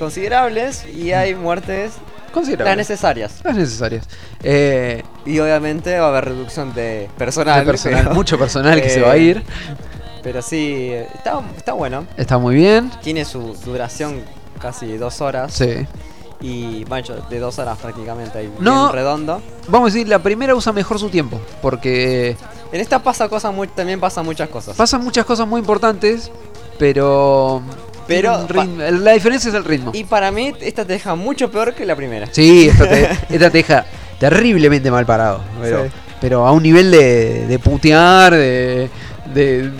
[0.00, 1.92] considerables y hay muertes
[2.32, 2.70] considerable.
[2.70, 3.34] las necesarias.
[3.44, 4.08] Las necesarias.
[4.42, 7.60] Eh, Y obviamente va a haber reducción de personal.
[7.60, 9.44] de personal, pero- mucho personal que se eh, va a ir.
[10.22, 12.04] Pero sí, está, está bueno.
[12.16, 12.90] Está muy bien.
[13.02, 14.20] Tiene su duración
[14.60, 15.52] casi dos horas.
[15.54, 15.86] Sí.
[16.42, 18.52] Y mancho, de dos horas prácticamente ahí.
[18.60, 18.84] No.
[18.84, 19.42] bien redondo.
[19.68, 21.40] Vamos a decir, la primera usa mejor su tiempo.
[21.62, 22.36] Porque
[22.72, 24.76] En esta pasa cosas muy, también pasan muchas cosas.
[24.76, 26.30] pasan muchas cosas muy importantes.
[26.78, 27.62] Pero.
[28.06, 29.92] Pero, ritmo- la diferencia es el ritmo.
[29.94, 32.26] Y para mí esta te deja mucho peor que la primera.
[32.32, 33.86] Sí, esta te, esta te deja
[34.18, 35.42] terriblemente mal parado.
[35.62, 35.90] Pero, Sí.
[36.20, 38.90] pero a un nivel de, de putear, de,
[39.32, 39.70] de,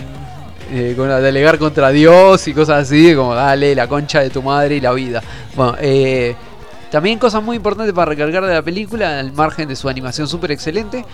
[0.71, 4.41] eh, con- de alegar contra Dios y cosas así, como dale la concha de tu
[4.41, 5.21] madre y la vida.
[5.55, 6.35] Bueno, eh,
[6.89, 10.51] también cosas muy importantes para recargar de la película, al margen de su animación súper
[10.51, 11.05] excelente,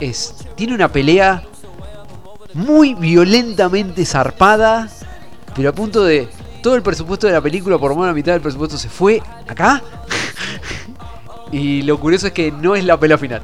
[0.00, 1.42] es tiene una pelea
[2.54, 4.88] muy violentamente zarpada,
[5.54, 6.28] pero a punto de
[6.62, 9.22] todo el presupuesto de la película, por lo menos la mitad del presupuesto se fue
[9.46, 9.82] acá.
[11.52, 13.42] y lo curioso es que no es la pelea final.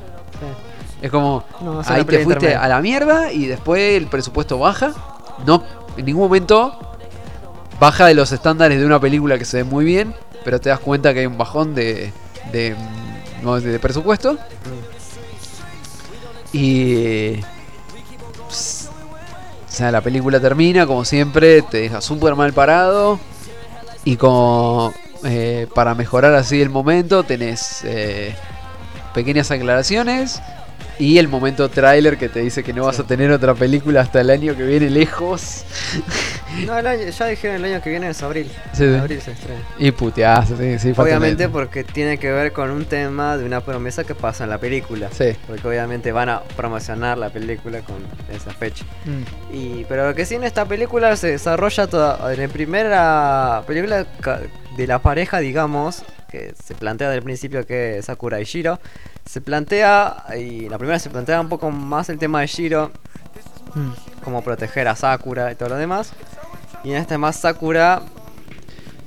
[1.01, 4.93] Es como, No, ahí te fuiste a la mierda y después el presupuesto baja.
[5.47, 5.63] No,
[5.97, 6.79] en ningún momento
[7.81, 10.15] baja de los estándares de una película que se ve muy bien,
[10.45, 12.13] pero te das cuenta que hay un bajón de,
[12.53, 12.77] de,
[13.43, 14.39] mm, de presupuesto.
[16.53, 17.37] Y...
[18.49, 18.91] ps,
[19.69, 23.19] O sea, la película termina, como siempre, te deja súper mal parado.
[24.05, 24.93] Y como
[25.25, 28.35] eh, para mejorar así el momento, tenés eh,
[29.15, 30.41] pequeñas aclaraciones.
[30.99, 34.21] Y el momento trailer que te dice que no vas a tener otra película hasta
[34.21, 35.65] el año que viene lejos.
[36.67, 38.47] No, el año- ya dijeron el año que viene es abril.
[38.75, 38.99] Sí, En sí.
[39.01, 39.63] abril se estrena.
[39.79, 44.05] Y puteás, sí, sí, Obviamente porque tiene que ver con un tema de una promesa
[44.05, 45.09] que pasa en la película.
[45.13, 45.35] Sí.
[45.47, 47.97] Porque obviamente van a promocionar la película con
[48.31, 48.85] esa fecha.
[49.07, 49.55] Mm.
[49.57, 52.31] Y, pero lo que sí en esta película se desarrolla toda.
[52.35, 54.07] En la primera película
[54.77, 58.79] de la pareja, digamos, que se plantea desde el principio que es Sakura y Shiro,
[59.33, 62.91] se plantea, y la primera se plantea un poco más el tema de Shiro,
[64.23, 66.13] cómo proteger a Sakura y todo lo demás.
[66.85, 68.03] Y en este más Sakura,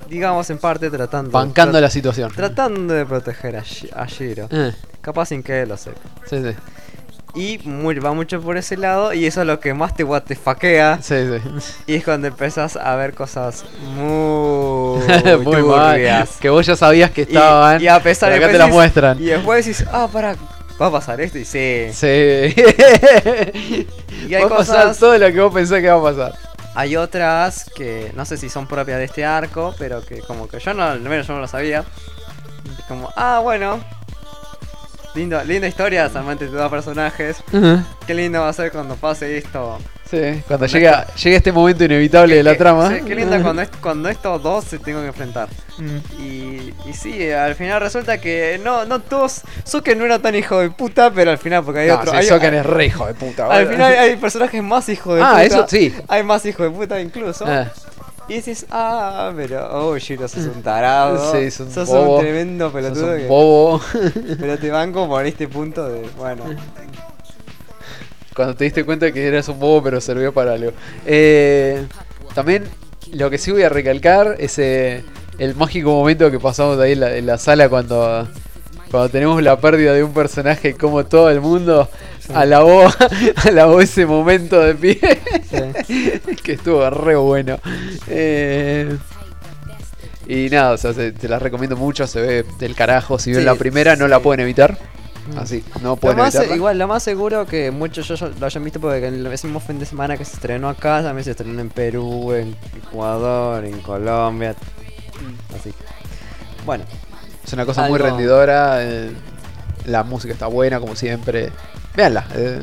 [0.10, 1.30] digamos en parte tratando.
[1.30, 2.32] Bancando tra- la situación.
[2.32, 4.48] Tratando de proteger a, Shi- a Shiro.
[4.50, 6.00] Eh, Capaz sin que él lo sepa.
[6.28, 6.56] sí, sí.
[7.36, 9.14] Y muy- va mucho por ese lado.
[9.14, 11.00] Y eso es lo que más te guatefaquea.
[11.02, 11.16] Sí,
[11.60, 11.74] sí.
[11.88, 15.00] Y es cuando empezás a ver cosas muy,
[15.44, 15.92] Muy mal.
[15.96, 16.30] turbias.
[16.40, 17.82] Que vos ya sabías que estaban.
[17.82, 19.20] Y, a pesar de que te la muestran.
[19.22, 20.36] Y después decís, ah, para,
[20.82, 21.38] va a pasar esto.
[21.38, 21.88] Y sí.
[21.94, 22.08] Sí.
[24.28, 26.34] Y hay va a pasar cosas- todo lo que vos pensás que va a pasar.
[26.74, 30.60] Hay otras que no sé si son propias de este arco, pero que como que
[30.60, 31.84] yo no, al menos yo no lo sabía.
[32.88, 33.80] Como, ah, bueno.
[35.16, 37.38] Lindo, linda historia, solamente de dos personajes.
[38.06, 39.77] Qué lindo va a ser cuando pase esto.
[40.11, 42.90] Sí, cuando llega, llega este momento inevitable de la trama.
[42.90, 45.48] sí, qué lindo cuando, cuando estos dos se tengan que enfrentar.
[45.80, 46.22] Mm.
[46.22, 49.42] Y, y sí, al final resulta que no, no todos.
[49.64, 52.11] Soken no era tan hijo de puta, pero al final, porque hay No, otro.
[52.11, 53.48] sí, hay- Soken es re hijo de puta.
[53.48, 55.44] Al final hay personajes más hijos de Ah, puta.
[55.44, 55.95] eso sí.
[56.08, 57.45] Hay más hijos de puta incluso.
[57.48, 57.72] Ah.
[58.28, 61.32] Y dices, ah, pero, oh, Shiro, sos un tarado.
[61.32, 62.16] Sí, sos un sos bobo.
[62.16, 63.82] un tremendo Sos pelotudo.
[63.92, 64.36] que-.
[64.40, 66.44] Pero te banco por este punto de, bueno.
[68.36, 70.72] Cuando te diste cuenta que eras un bobo, pero sirvió para algo.
[71.06, 71.86] Eh,
[72.34, 72.66] también,
[73.14, 75.04] lo que sí voy a recalcar es eh,
[75.38, 78.28] el mágico momento que pasamos ahí en la, en la sala cuando,
[78.92, 81.88] cuando tenemos la pérdida de un personaje, como todo el mundo
[82.34, 82.84] alabó,
[83.45, 85.00] alabó ese momento de pie.
[86.44, 87.58] que estuvo re bueno.
[88.08, 88.98] Eh,
[90.28, 93.20] y nada, o sea, se- te la recomiendo mucho, se ve del carajo.
[93.20, 94.24] Si ven Sí, la primera, no la sí.
[94.24, 94.78] pueden evitar.
[95.38, 96.56] Así, no Lo pueden más, evitarla.
[96.56, 99.80] igual, lo más seguro que muchos ya lo hayan visto porque en el mismo fin
[99.80, 104.54] de semana que se estrenó acá, también se estrenó en Perú, en Ecuador, en Colombia.
[105.60, 105.74] Así.
[106.64, 106.84] Bueno,
[107.44, 108.84] Es una cosa muy rendidora.
[108.84, 109.12] eh,
[109.86, 111.52] la música está buena, como siempre.
[111.96, 112.26] Véanla.
[112.36, 112.62] eh,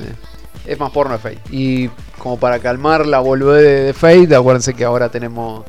[0.67, 1.41] es más porno de Fate.
[1.51, 1.89] Y
[2.19, 5.65] como para calmar la boludez de, de Fate, acuérdense que ahora tenemos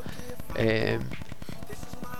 [0.56, 0.98] eh,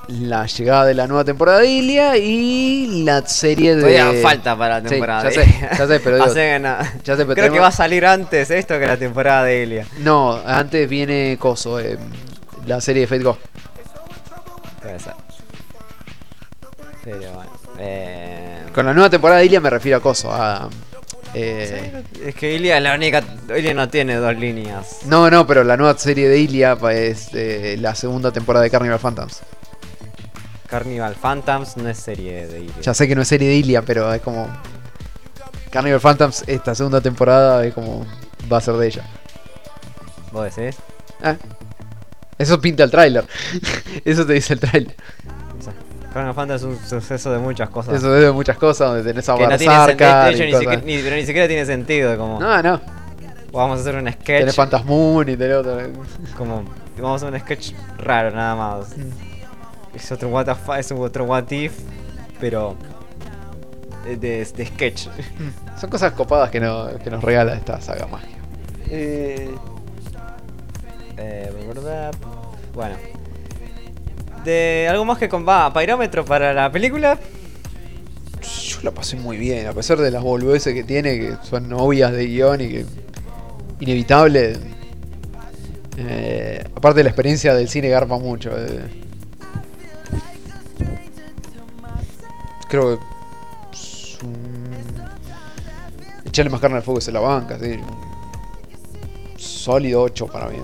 [0.09, 3.81] la llegada de la nueva temporada de Ilia y la serie de.
[3.81, 5.23] todavía falta para la Sí, temporada.
[5.23, 8.05] ya de- sé, ya sé, pero digo, ya sé, pero Creo que va a salir
[8.05, 9.87] antes esto que la temporada de Elia.
[10.01, 11.97] No, antes viene Coso, eh,
[12.67, 13.39] la serie de Fate Go.
[14.83, 15.15] Puede ser.
[17.05, 17.51] Pero bueno.
[17.79, 18.63] Eh...
[18.75, 20.69] Con la nueva temporada de Ilia me refiero a Coso, a.
[21.35, 23.23] eh, Es que Ilia es la única.
[23.57, 25.01] Ilia no tiene dos líneas.
[25.07, 28.99] No, no, pero la nueva serie de Ilia es eh, la segunda temporada de Carnival
[28.99, 29.43] Phantoms.
[30.69, 32.81] Carnival Phantoms no es serie de Ilia.
[32.81, 34.49] Ya sé que no es serie de Ilia, pero es como.
[35.71, 38.07] Carnival Phantoms, esta segunda temporada es como.
[38.53, 39.05] Va a ser de ella.
[40.33, 40.77] ¿Vos decís?
[41.23, 41.37] Ah.
[42.39, 43.25] Eso pinta el tráiler.
[44.05, 44.97] Eso te dice el tráiler.
[46.15, 47.95] Carnival Phantoms es un suceso de muchas cosas.
[47.97, 50.25] Eso es de muchas cosas, donde tenés a que no tiene Berserker sentido.
[50.25, 50.61] De y hecho, ni cosas.
[50.61, 52.17] siquiera, ni- pero ni siquiera tiene sentido.
[52.17, 52.81] Como No, no.
[53.53, 54.39] vamos a hacer un sketch.
[54.41, 55.77] Tenés Fantasmoon y tenés otro.
[56.39, 56.65] Como
[56.99, 58.95] vamos a hacer un sketch raro nada más.
[59.95, 61.79] es otro what, the es otro what if,
[62.41, 62.77] pero
[64.05, 65.09] de, de- de sketch.
[65.81, 68.39] Son cosas copadas que, no- que nos regala esta saga mágica.
[68.89, 69.53] Eh,
[71.17, 72.15] eh, ¿verdad?
[72.75, 72.97] Bueno.
[74.45, 77.19] De algo más que con va, Pyrómetro para la película.
[78.43, 82.13] Yo la pasé muy bien, a pesar de las boludeces que tiene, que son obvias
[82.13, 82.87] de guion y que
[83.81, 84.59] inevitable.
[85.97, 88.51] Eh, aparte la experiencia del cine garpa mucho.
[88.55, 89.03] eh.
[92.69, 93.05] Creo que
[96.27, 97.79] echarle más carne al fuego que se la banca, sí.
[99.37, 100.59] Sólido 8 para mí.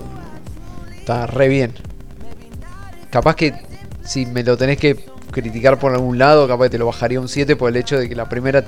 [0.99, 1.73] Está re bien.
[3.09, 3.70] Capaz que
[4.11, 4.97] si me lo tenés que
[5.31, 8.09] criticar por algún lado, capaz que te lo bajaría un 7 por el hecho de
[8.09, 8.65] que la primera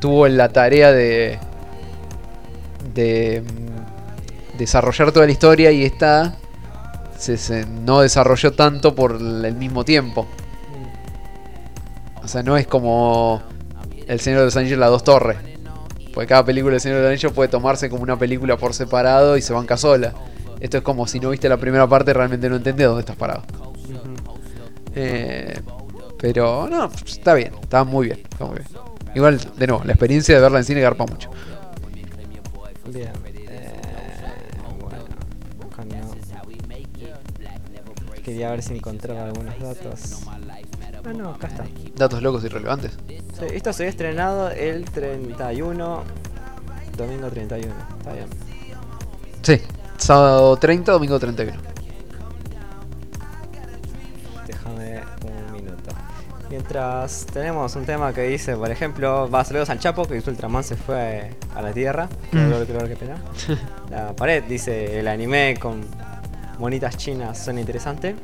[0.00, 1.38] tuvo la tarea de
[2.94, 6.38] mm, desarrollar toda la historia y esta
[7.18, 10.26] se, no desarrolló tanto por el mismo tiempo.
[12.24, 13.42] O sea, no es como
[14.06, 15.36] El Señor de los Anillos las dos torres.
[16.14, 19.36] Porque cada película del Señor de los Anillos puede tomarse como una película por separado
[19.36, 20.14] y se banca sola.
[20.60, 23.42] Esto es como si no viste la primera parte realmente no entendés dónde estás parado.
[24.94, 25.60] Eh,
[26.18, 28.68] pero no, está bien, está muy bien, está muy bien.
[29.14, 31.30] Igual, de nuevo, la experiencia de verla en cine garpa mucho.
[32.86, 33.10] Bien.
[33.36, 33.80] Eh,
[34.80, 34.98] bueno.
[38.24, 40.20] Quería ver si encontraba algunos datos.
[41.04, 41.66] Ah, no, acá está.
[41.96, 42.92] Datos locos y relevantes.
[43.08, 46.04] Sí, esto se había estrenado el 31.
[46.96, 47.74] Domingo 31.
[47.98, 48.26] Está bien.
[49.42, 49.60] Sí,
[49.96, 51.71] sábado 30, domingo 31.
[56.62, 60.62] Mientras tenemos un tema que dice, por ejemplo, va saludos al Chapo, que hizo Ultraman
[60.62, 62.08] se fue a la Tierra.
[62.30, 63.16] Qué dolor, qué dolor, qué pena.
[63.90, 65.84] La pared dice, el anime con
[66.60, 68.14] monitas chinas suena interesante.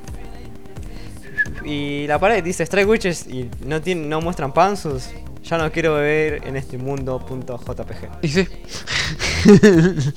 [1.64, 5.08] Y la pared dice, Strike Witches y no, tiene, no muestran pansus.
[5.42, 8.22] Ya no quiero beber en este mundo punto JPG.
[8.22, 8.46] Y sí,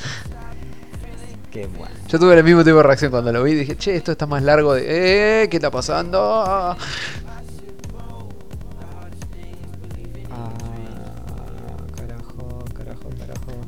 [1.51, 1.93] Qué bueno.
[2.07, 3.55] yo tuve el mismo tipo de reacción cuando lo vi.
[3.55, 5.43] Dije, che, esto está más largo de.
[5.43, 5.49] ¡Eh!
[5.49, 6.77] ¿Qué está pasando?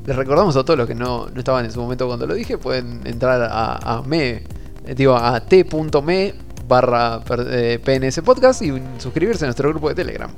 [0.06, 2.58] Les recordamos a todos los que no, no estaban en su momento cuando lo dije,
[2.58, 4.44] pueden entrar a, a me,
[4.86, 6.34] eh, digo, a t.me
[6.68, 10.32] barra per- eh, PNS Podcast y suscribirse a nuestro grupo de Telegram.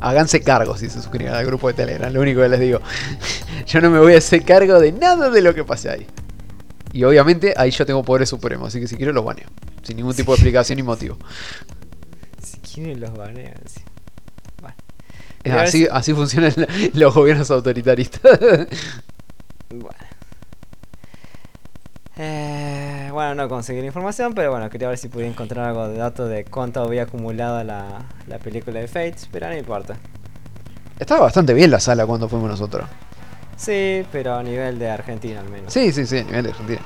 [0.00, 2.80] Háganse cargo si se suscriben al grupo de Telegram, lo único que les digo.
[3.66, 6.06] yo no me voy a hacer cargo de nada de lo que pase ahí.
[6.92, 9.48] Y obviamente ahí yo tengo poderes supremos, así que si quiero los baneo.
[9.82, 11.16] Sin ningún tipo de explicación ni motivo.
[12.42, 13.54] Si quieren los banean.
[13.66, 13.80] sí.
[15.50, 16.52] Así, así funcionan
[16.94, 18.38] los gobiernos autoritaristas.
[19.68, 19.98] Bueno.
[22.18, 25.98] Eh, bueno, no conseguí la información, pero bueno, quería ver si podía encontrar algo de
[25.98, 29.96] datos de cuánto había acumulado la, la película de Fates, pero no importa.
[30.98, 32.88] Estaba bastante bien la sala cuando fuimos nosotros.
[33.56, 35.72] Sí, pero a nivel de Argentina al menos.
[35.72, 36.80] Sí, sí, sí, a nivel de Argentina.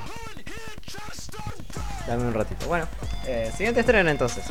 [2.07, 2.67] Dame un ratito.
[2.67, 2.87] Bueno,
[3.25, 4.43] eh, siguiente estreno entonces.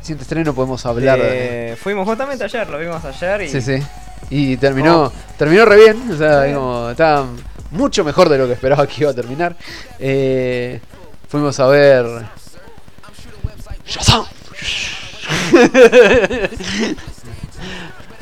[0.00, 1.72] Siguiente estreno podemos hablar de...
[1.72, 3.48] Eh, Fuimos justamente ayer, lo vimos ayer y...
[3.48, 3.82] Sí, sí.
[4.30, 5.12] Y terminó, Oh.
[5.36, 6.10] terminó re bien.
[6.10, 7.26] O sea, como, estaba
[7.70, 9.56] mucho mejor de lo que esperaba que iba a terminar.
[9.98, 10.80] Eh,
[11.28, 12.06] fuimos a ver.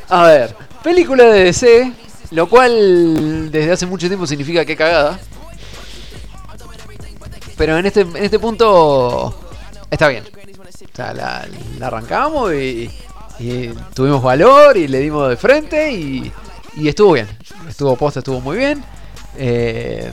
[0.09, 1.91] A ver, película de DC,
[2.31, 5.19] lo cual desde hace mucho tiempo significa que cagada.
[7.57, 9.37] Pero en este, en este punto
[9.91, 10.23] está bien.
[10.81, 11.47] O sea, la,
[11.81, 12.89] arrancamos y,
[13.39, 16.31] y tuvimos valor y le dimos de frente y,
[16.75, 17.27] y estuvo bien.
[17.67, 18.83] Estuvo posta, estuvo muy bien.
[19.37, 20.11] Eh,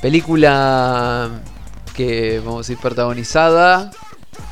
[0.00, 1.30] película
[1.94, 3.90] que vamos a decir protagonizada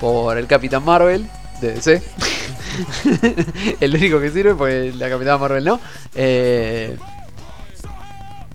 [0.01, 1.29] por el Capitán Marvel
[1.61, 2.03] de DC.
[3.81, 5.81] el único que sirve porque la Capitán Marvel no.
[6.15, 6.97] Eh,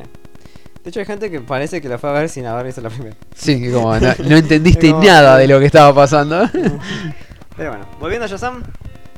[0.82, 2.89] De hecho hay gente que parece que la fue a ver sin haber visto la
[2.90, 3.14] primera.
[3.34, 6.48] Sí, que como no, no entendiste Como- nada de lo que estaba pasando.
[7.56, 8.62] Pero bueno, volviendo a Shazam.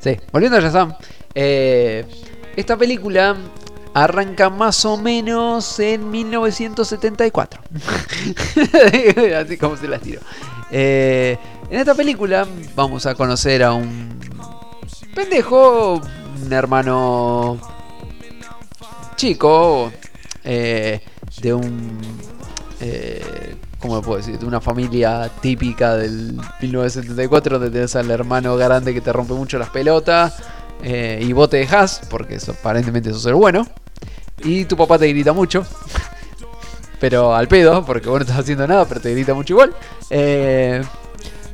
[0.00, 0.94] Sí, volviendo a Shazam.
[1.34, 2.04] eh,
[2.56, 3.34] esta película
[3.94, 7.60] arranca más o menos en 1974.
[9.38, 10.20] Así como se las tiro.
[10.70, 11.36] Eh,
[11.70, 14.18] en esta película vamos a conocer a un
[15.14, 16.00] pendejo,
[16.44, 17.58] un hermano
[19.16, 19.92] chico,
[20.44, 21.00] eh,
[21.40, 22.00] de un...
[22.80, 24.38] Eh, ¿Cómo puedo decir?
[24.38, 29.58] De una familia típica del 1974 donde tenés al hermano grande que te rompe mucho
[29.58, 30.40] las pelotas
[30.82, 33.66] eh, y vos te dejás, porque eso, aparentemente sos el bueno,
[34.44, 35.64] y tu papá te grita mucho,
[37.00, 39.74] pero al pedo, porque vos no estás haciendo nada, pero te grita mucho igual.
[40.10, 40.82] Eh,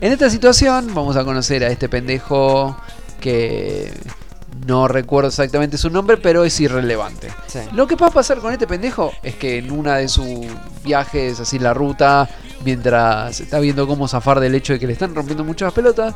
[0.01, 2.77] en esta situación vamos a conocer a este pendejo
[3.21, 3.93] que
[4.67, 7.29] no recuerdo exactamente su nombre, pero es irrelevante.
[7.47, 7.61] Sí.
[7.73, 10.47] Lo que va a pasar con este pendejo es que en una de sus
[10.85, 12.29] viajes, así la ruta,
[12.65, 16.15] mientras está viendo cómo zafar del hecho de que le están rompiendo muchas pelotas,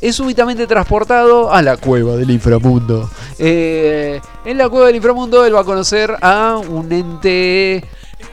[0.00, 3.08] es súbitamente transportado a la cueva del inframundo.
[3.38, 7.84] Eh, en la cueva del inframundo él va a conocer a un ente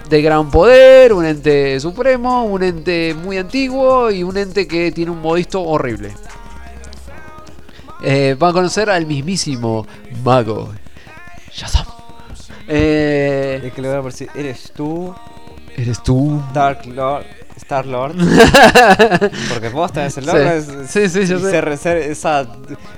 [0.09, 5.11] de gran poder, un ente supremo, un ente muy antiguo y un ente que tiene
[5.11, 6.11] un modisto horrible.
[8.01, 9.85] Eh, va a conocer al mismísimo
[10.23, 10.71] mago
[11.51, 11.85] Shazam.
[12.67, 15.13] Eh, que le voy a decir, ¿eres tú,
[15.75, 16.41] ¿Eres tú?
[16.53, 17.25] Dark Lord,
[17.57, 18.15] Star Lord?
[19.49, 20.29] Porque vos tenés el Sí.
[20.31, 20.39] logo.
[20.49, 21.49] es- Sí, sí, yo sé.
[21.51, 22.47] se reser- esa,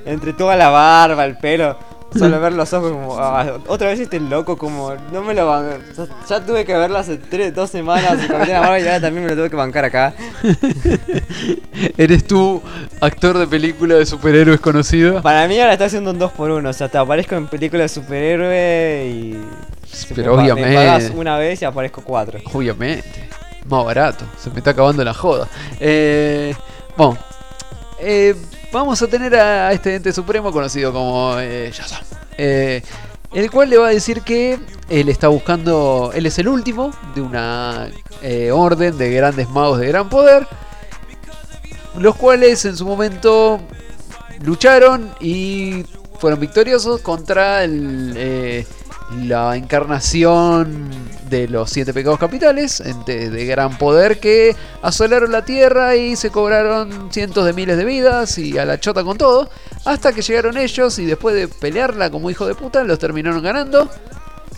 [0.05, 1.77] entre toda la barba, el pelo,
[2.17, 3.17] solo ver los ojos como.
[3.19, 4.93] ah, otra vez este loco, como.
[5.11, 5.69] No me lo van.
[5.97, 9.29] Ya, ya tuve que verlo hace tres, dos semanas y Marvel y ahora también me
[9.29, 10.13] lo tuve que bancar acá.
[11.97, 12.61] ¿Eres tú
[12.99, 15.21] actor de película de superhéroes conocido?
[15.21, 17.93] Para mí ahora está haciendo un 2 por 1 O sea, te aparezco en películas
[17.93, 19.41] de superhéroe y.
[20.15, 20.69] Pero me, obviamente.
[20.69, 22.39] Me pagas una vez y aparezco cuatro.
[22.53, 23.29] Obviamente.
[23.65, 24.25] Más barato.
[24.37, 25.47] Se me está acabando la joda.
[25.79, 26.53] Eh,
[26.97, 27.17] bueno.
[27.99, 28.35] eh,
[28.71, 31.71] vamos a tener a este ente supremo conocido como eh.
[32.37, 32.81] Eh,
[33.33, 34.59] el cual le va a decir que
[34.89, 36.11] él está buscando.
[36.13, 37.89] Él es el último de una
[38.21, 40.47] eh, orden de grandes magos de gran poder.
[41.97, 43.59] Los cuales en su momento
[44.43, 45.85] lucharon y
[46.19, 48.65] fueron victoriosos contra el, eh,
[49.19, 50.89] la encarnación
[51.29, 56.29] de los siete pecados capitales ente de gran poder que asolaron la tierra y se
[56.29, 59.49] cobraron cientos de miles de vidas y a la chota con todo
[59.85, 63.89] hasta que llegaron ellos y después de pelearla como hijo de puta los terminaron ganando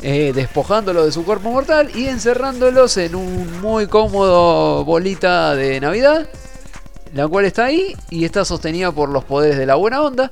[0.01, 6.27] eh, despojándolos de su cuerpo mortal y encerrándolos en un muy cómodo bolita de navidad
[7.14, 10.32] la cual está ahí y está sostenida por los poderes de la buena onda.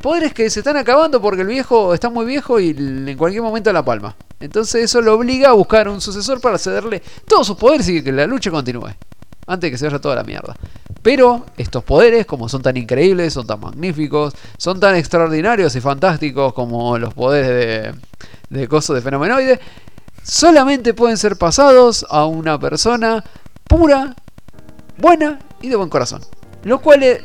[0.00, 3.72] Poderes que se están acabando porque el viejo está muy viejo y en cualquier momento
[3.72, 4.14] la palma.
[4.40, 8.12] Entonces eso lo obliga a buscar un sucesor para cederle todos sus poderes y que
[8.12, 8.90] la lucha continúe.
[9.46, 10.54] Antes de que se vaya toda la mierda.
[11.02, 16.52] Pero estos poderes, como son tan increíbles, son tan magníficos, son tan extraordinarios y fantásticos
[16.52, 17.94] como los poderes
[18.50, 19.58] de, de coso de fenomenoide,
[20.22, 23.24] solamente pueden ser pasados a una persona
[23.64, 24.14] pura,
[24.98, 26.20] buena y de buen corazón.
[26.64, 27.22] Los cuales,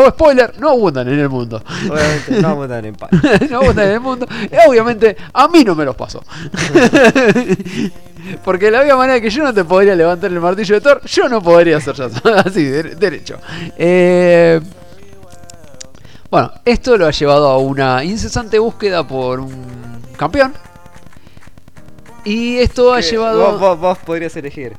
[0.00, 1.60] oh spoiler, no abundan en el mundo.
[1.90, 3.10] Obviamente, no a dar en paz.
[3.50, 4.26] no abundan en el mundo.
[4.50, 6.22] Y obviamente, a mí no me los pasó.
[8.44, 11.28] Porque la misma manera que yo no te podría levantar el martillo de Thor, yo
[11.28, 12.06] no podría hacer ya
[12.44, 13.38] así, de- derecho.
[13.76, 14.60] Eh,
[16.30, 20.52] bueno, esto lo ha llevado a una incesante búsqueda por un campeón.
[22.24, 23.52] Y esto ha llevado...
[23.52, 24.76] Vos, vos- vos podrías elegir.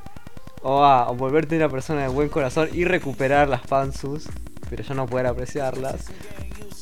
[0.61, 4.25] O A, o volverte una persona de buen corazón y recuperar las pansus,
[4.69, 6.05] pero ya no poder apreciarlas.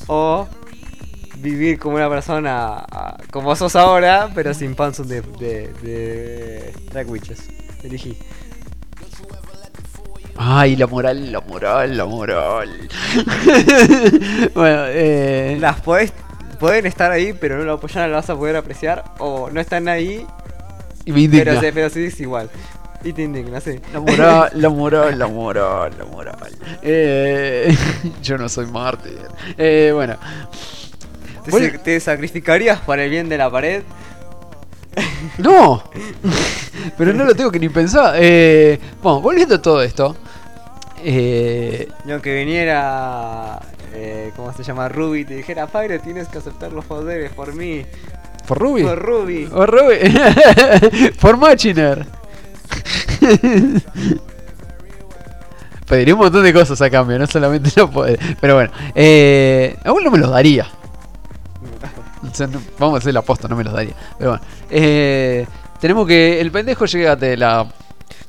[0.06, 0.46] O
[1.38, 7.08] vivir como una persona ah, como sos ahora, pero sin pansus de, de, de Drag
[7.08, 7.48] Witches.
[7.82, 8.16] Elegí.
[10.40, 12.88] Ay, la moral, la moral, la moral.
[14.54, 15.56] bueno, eh.
[15.60, 16.12] Las podés,
[16.60, 19.04] pueden estar ahí, pero no lo, ya no las vas a poder apreciar.
[19.18, 20.24] O no están ahí,
[21.04, 21.44] y me indigna.
[21.44, 22.50] pero, se- pero sí es igual.
[23.04, 23.78] Y te indigna, sí.
[23.92, 26.36] La moral, la moral, la moral, la moral.
[26.82, 27.74] Eh,
[28.22, 29.18] yo no soy mártir.
[29.56, 30.16] Eh, bueno,
[31.44, 31.70] ¿Te, Bueno.
[31.72, 33.82] sa- te sacrificarías para el bien de la pared?
[35.38, 35.82] no.
[36.98, 38.14] Pero no lo tengo que ni pensar.
[38.18, 40.16] Eh, bueno, volviendo a todo esto.
[41.04, 43.60] Eh, aunque viniera.
[43.94, 44.88] Eh, ¿Cómo se llama?
[44.88, 47.84] Ruby y te dijera, Pyre, tienes que aceptar los poderes por mí.
[48.46, 48.82] ¿Por Ruby?
[48.82, 49.46] Por Ruby.
[49.46, 51.10] Por Ruby.
[51.20, 52.06] Por Machiner.
[55.88, 58.18] Pediría un montón de cosas a cambio, no solamente los poderes.
[58.40, 60.66] Pero bueno, eh, aún no me los daría.
[62.30, 63.94] O sea, no- vamos a hacer la posta, no me los daría.
[64.18, 65.46] Pero bueno, eh,
[65.80, 67.66] tenemos que el pendejo llegue a la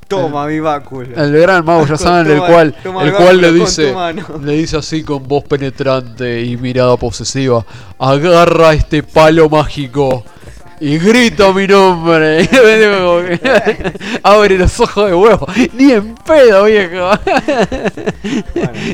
[0.08, 1.16] Toma mi báculo.
[1.24, 3.93] el gran mago Yazan, el cual, toma el el cual le dice,
[4.42, 7.64] le dice así con voz penetrante y mirada posesiva,
[8.00, 10.24] agarra este palo mágico
[10.80, 12.48] y grita mi nombre.
[14.24, 17.11] Abre los ojos de huevo, ni en pedo, viejo.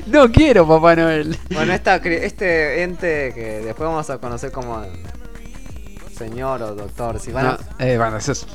[0.07, 1.37] No quiero, Papá Noel.
[1.51, 4.83] Bueno, esta, este ente que después vamos a conocer como
[6.17, 7.19] señor o doctor.
[7.19, 8.45] Si van a- No, eh, bueno, eso es-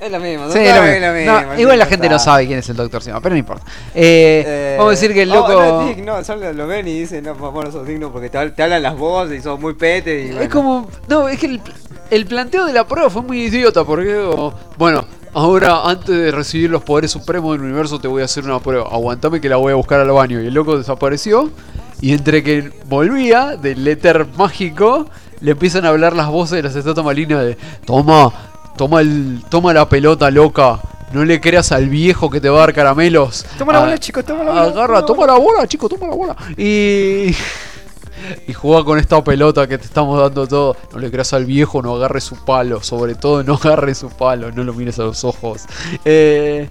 [0.00, 1.32] Es lo mismo, Sí, doctor, lo es mismo.
[1.32, 3.38] lo No, mismo, igual la gente no sabe quién es el Doctor Sima, pero no
[3.38, 3.64] importa.
[3.94, 5.52] Eh, Eh, vamos a decir que el oh, loco.
[5.62, 8.50] no, Dick, no, solo lo ven y dicen, no, papá, no sos digno porque te,
[8.50, 10.22] te hablan las voces y sos muy pete.
[10.24, 10.50] Y Es bueno.
[10.50, 10.88] como.
[11.06, 11.60] No, es que el,
[12.10, 14.16] el planteo de la prueba fue muy idiota porque.
[14.16, 18.44] oh, bueno, ahora antes de recibir los poderes supremos del universo te voy a hacer
[18.44, 18.88] una prueba.
[18.90, 20.40] Aguantame que la voy a buscar al baño.
[20.40, 21.50] Y el loco desapareció.
[22.00, 25.06] Y entre que volvía del éter mágico,
[25.40, 27.58] le empiezan a hablar las voces de las estatuas malignas de.
[27.84, 28.32] Toma,
[28.76, 30.80] toma, el, toma la pelota loca.
[31.12, 33.44] No le creas al viejo que te va a dar caramelos.
[33.58, 34.62] Toma la Ah, bola, chico, toma la bola.
[34.62, 36.36] Agarra, toma la bola, chico, toma la bola.
[36.56, 37.34] Y.
[38.46, 40.76] Y juega con esta pelota que te estamos dando todo.
[40.92, 42.82] No le creas al viejo, no agarre su palo.
[42.82, 44.50] Sobre todo, no agarre su palo.
[44.52, 45.64] No lo mires a los ojos.
[46.04, 46.68] Eh,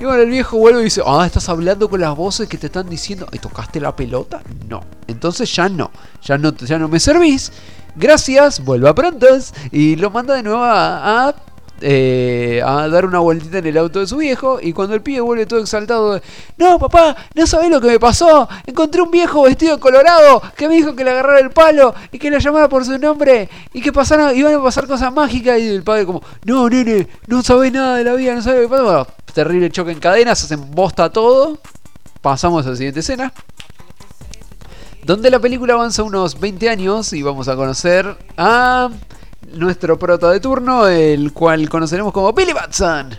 [0.00, 2.66] y bueno, el viejo vuelve y dice: Ah, estás hablando con las voces que te
[2.66, 3.26] están diciendo.
[3.32, 4.42] ¿Y tocaste la pelota?
[4.68, 4.82] No.
[5.06, 5.90] Entonces ya no.
[6.22, 7.52] Ya no, ya no me servís.
[7.94, 9.52] Gracias, vuelva prontos.
[9.70, 11.34] Y lo manda de nuevo a,
[11.82, 14.58] eh, a dar una vueltita en el auto de su viejo.
[14.60, 16.20] Y cuando el pibe vuelve todo exaltado,
[16.56, 18.48] no, papá, no sabés lo que me pasó.
[18.66, 22.30] Encontré un viejo vestido colorado que me dijo que le agarrara el palo y que
[22.30, 25.58] le llamara por su nombre y que pasaran, iban a pasar cosas mágicas.
[25.58, 28.68] Y el padre, como, no, nene, no sabés nada de la vida, no sabés lo
[28.68, 28.82] que pasa.
[28.82, 31.58] Bueno, terrible choque en cadena, se hacen bosta todo.
[32.20, 33.32] Pasamos a la siguiente escena
[35.04, 38.88] donde la película avanza unos 20 años y vamos a conocer a
[39.52, 43.10] nuestro prota de turno, el cual conoceremos como Billy Batson.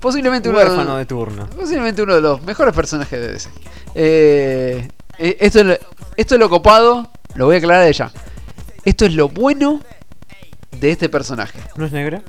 [0.00, 1.46] Posiblemente uno, Huérfano de turno.
[1.48, 3.50] posiblemente uno de los mejores personajes de DC.
[3.94, 5.74] Eh, eh, esto, es lo,
[6.16, 8.10] esto es lo copado, lo voy a aclarar de ya.
[8.84, 9.80] Esto es lo bueno
[10.78, 11.58] de este personaje.
[11.76, 12.22] ¿No es negra?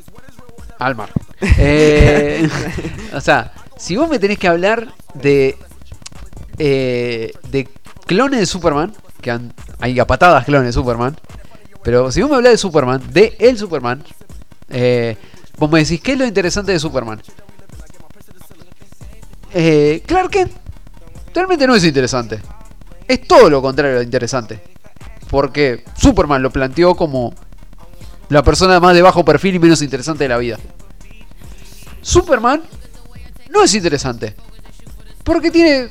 [0.79, 1.09] Almar.
[1.41, 2.47] Eh,
[3.13, 5.57] o sea, si vos me tenés que hablar de.
[6.57, 7.67] eh, de
[8.05, 11.15] clones de Superman, que han- hay a patadas clones de Superman,
[11.87, 14.03] pero si vos me hablas de Superman, de el Superman,
[14.67, 15.15] eh,
[15.55, 17.21] vos me decís, ¿qué es lo interesante de Superman?
[19.53, 20.51] Eh, Clark Kent
[21.33, 22.41] realmente no es interesante.
[23.07, 24.61] Es todo lo contrario de interesante.
[25.29, 27.33] Porque Superman lo planteó como
[28.27, 30.57] la persona más de bajo perfil y menos interesante de la vida.
[32.01, 32.63] Superman
[33.49, 34.35] no es interesante.
[35.23, 35.87] Porque tiene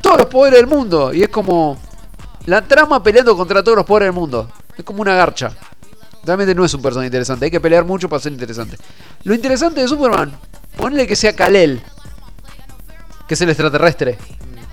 [0.00, 1.12] todos los poderes del mundo.
[1.12, 1.76] Y es como
[2.46, 4.48] la trama peleando contra todos los poderes del mundo.
[4.76, 5.52] Es como una garcha.
[6.24, 7.44] Realmente no es un personaje interesante.
[7.44, 8.76] Hay que pelear mucho para ser interesante.
[9.24, 10.32] Lo interesante de Superman,
[10.76, 11.82] ponle que sea Kal-El.
[13.28, 14.18] Que es el extraterrestre.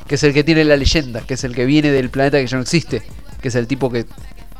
[0.07, 1.21] Que es el que tiene la leyenda.
[1.21, 3.03] Que es el que viene del planeta que ya no existe.
[3.41, 4.05] Que es el tipo que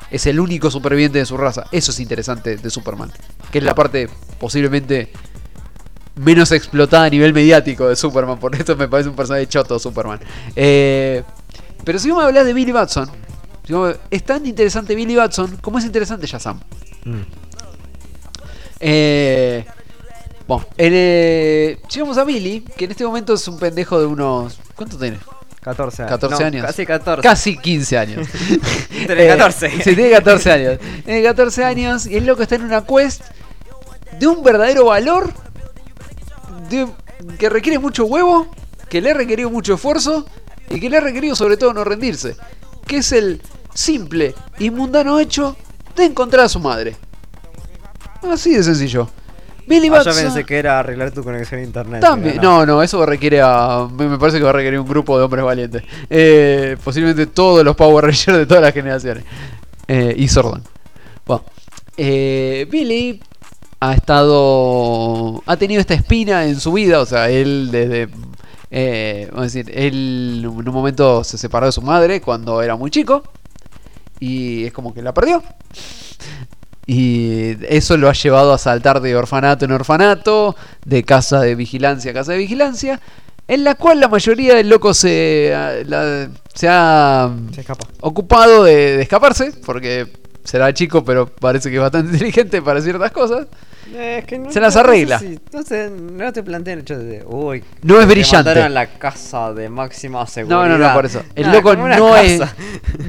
[0.09, 1.65] es el único superviviente de su raza.
[1.71, 3.11] Eso es interesante de Superman.
[3.51, 5.11] Que es la parte posiblemente
[6.15, 8.37] menos explotada a nivel mediático de Superman.
[8.37, 10.19] Por eso me parece un personaje choto Superman.
[10.55, 11.23] Eh,
[11.83, 13.09] pero si vos me hablas de Billy Batson,
[14.09, 16.59] es tan interesante Billy Batson como es interesante Shazam.
[18.79, 19.65] Eh,
[20.47, 24.05] bueno, el, eh, si vamos a Billy, que en este momento es un pendejo de
[24.07, 24.59] unos...
[24.75, 25.17] ¿Cuánto tiene?
[25.61, 26.11] 14 años.
[26.11, 26.65] 14 No, años.
[26.65, 27.21] Casi 14.
[27.27, 28.27] Casi 15 años.
[29.05, 29.65] Tiene 14.
[29.67, 30.79] Eh, sí, tiene 14 años.
[31.05, 33.21] Tiene 14 años y el loco está en una quest
[34.19, 35.31] de un verdadero valor
[36.69, 36.87] de-
[37.37, 38.47] que requiere mucho huevo,
[38.89, 40.25] que le ha requerido mucho esfuerzo
[40.71, 42.35] y que le ha requerido sobre todo no rendirse.
[42.91, 43.41] Que es el
[43.73, 45.55] simple y mundano hecho
[45.95, 46.97] de encontrar a su madre.
[48.29, 49.09] Así de sencillo.
[49.65, 50.23] Billy Ah, yo Batson.
[50.25, 52.01] pensé que era arreglar tu conexión a internet.
[52.01, 54.87] También, pero no, no, eso requiere a, me me parece que va a requerir un
[54.89, 55.83] grupo de hombres valientes.
[56.09, 59.23] Eh, posiblemente todos los Power Rangers de todas las generaciones.
[59.87, 60.61] Eh, y Sordon.
[61.25, 61.45] Bueno,
[61.95, 63.21] eh, Billy
[63.79, 68.09] ha estado, ha tenido esta espina en su vida, o sea, él desde,
[68.71, 72.75] eh, vamos a decir, él en un momento se separó de su madre cuando era
[72.75, 73.21] muy chico
[74.19, 75.43] y es como que la perdió.
[76.87, 82.11] Y eso lo ha llevado a saltar de orfanato en orfanato, de casa de vigilancia
[82.11, 82.99] a casa de vigilancia,
[83.47, 87.63] en la cual la mayoría del loco se, ah, la- se ha Se
[88.01, 90.07] ocupado de, de escaparse, porque
[90.43, 93.47] será chico, pero parece que es bastante inteligente para ciertas cosas.
[93.93, 95.19] Eh, es que no- Se las no- no sé arregla.
[95.19, 97.23] si- No sé, no te plantean el hecho de.
[97.25, 98.61] Uy, No es Te brillante.
[98.61, 100.61] a la casa de máxima seguridad.
[100.61, 101.21] No, no, no, por eso.
[101.35, 102.39] El loco no es,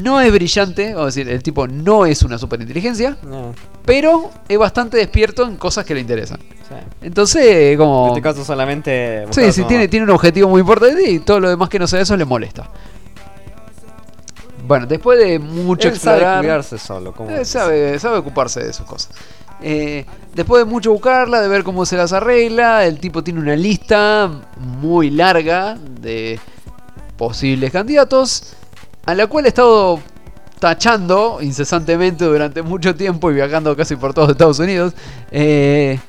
[0.02, 3.54] no es brillante, vamos a decir, el tipo no es una superinteligencia, No,
[3.84, 6.38] pero es bastante despierto en cosas que le interesan.
[6.40, 6.74] sí.
[7.02, 8.04] Entonces, como...
[8.06, 9.26] En este caso solamente.
[9.30, 12.00] Sí, sí, tiene, tiene un objetivo muy importante y todo lo demás que no sea
[12.00, 12.68] eso le molesta.
[14.72, 17.12] Bueno, después de mucho Él sabe cuidarse solo.
[17.44, 19.10] sabe, sabe ocuparse de sus cosas.
[19.60, 23.54] Eh, después de mucho buscarla, de ver cómo se las arregla, el tipo tiene una
[23.54, 26.40] lista muy larga de
[27.18, 28.54] posibles candidatos,
[29.04, 30.00] a la cual ha estado
[30.58, 34.94] tachando incesantemente durante mucho tiempo y viajando casi por todos Estados Unidos.
[35.30, 36.00] Eh,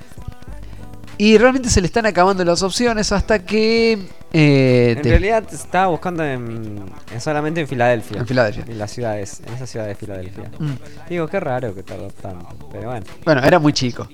[1.26, 3.94] y realmente se le están acabando las opciones hasta que...
[4.34, 8.18] eh, En te- realidad estaba buscando en, en solamente en Filadelfia.
[8.20, 8.66] En Filadelfia.
[8.68, 10.52] En las ciudades, en esa ciudad de Filadelfia.
[10.60, 10.74] Mm.
[11.10, 12.68] Digo, qué raro que tardó tanto.
[12.72, 14.08] Pero bueno, Bueno, era muy chico.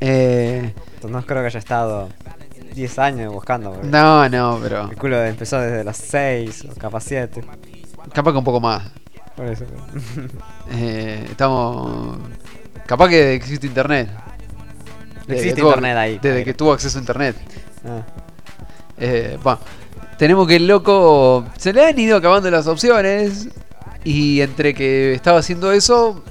[0.00, 0.74] Eh,
[1.08, 2.08] no creo que haya estado
[2.74, 3.78] 10 años buscando.
[3.82, 4.90] no, no, pero...
[4.90, 7.42] El culo empezó desde los 6 o capaz 7.
[8.12, 8.82] Capaz que un poco más.
[9.36, 9.64] Por eso.
[10.74, 12.16] Eh, estamos.
[12.86, 14.08] Capaz que existe internet.
[15.28, 16.18] Existe tuvo- internet ahí.
[16.20, 17.36] Desde que tuvo acceso a internet.
[17.84, 18.02] Ah.
[18.98, 19.58] Eh, bueno,
[20.18, 21.44] tenemos que el loco.
[21.58, 23.48] Se le han ido acabando las opciones.
[24.04, 26.22] Y entre que estaba haciendo eso.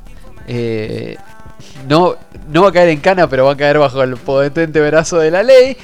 [0.47, 1.15] eh,
[1.87, 2.15] no,
[2.51, 5.31] no va a caer en cana, pero va a caer bajo el potente brazo de
[5.31, 5.77] la ley.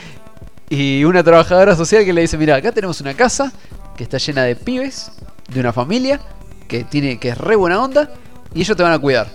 [0.69, 3.53] Y una trabajadora social que le dice: Mira, acá tenemos una casa
[3.95, 5.11] que está llena de pibes,
[5.47, 6.19] de una familia
[6.67, 8.09] que tiene que es re buena onda.
[8.53, 9.27] Y ellos te van a cuidar.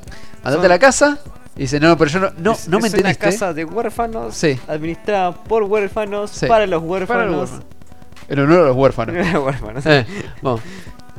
[0.45, 1.19] Andate a la casa.
[1.57, 3.25] Y dice: No, pero yo no, no, Es- no me es una entendiste.
[3.39, 4.35] casa de huérfanos.
[4.35, 4.59] Sí.
[4.69, 6.31] Administrada por huérfanos.
[6.31, 6.47] Sí.
[6.47, 7.31] Para los Para huérfanos.
[7.31, 7.67] los huérfanos.
[8.29, 9.15] En honor a los huérfanos.
[9.45, 9.87] huérfanos.
[9.87, 10.07] Eh,
[10.41, 10.61] bueno.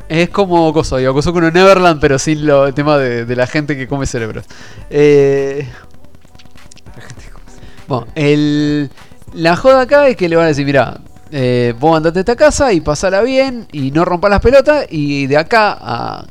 [0.10, 3.36] Es como Coso, digo, Coso con un Neverland, pero sin lo, el tema de, de
[3.36, 4.46] la gente que come cerebros.
[4.90, 5.68] Eh,
[7.88, 8.90] bueno, el,
[9.34, 11.00] la joda acá es que le van a decir, mira,
[11.32, 15.28] eh, vos andate a esta casa y pasala bien y no rompas las pelotas y
[15.28, 16.26] de acá a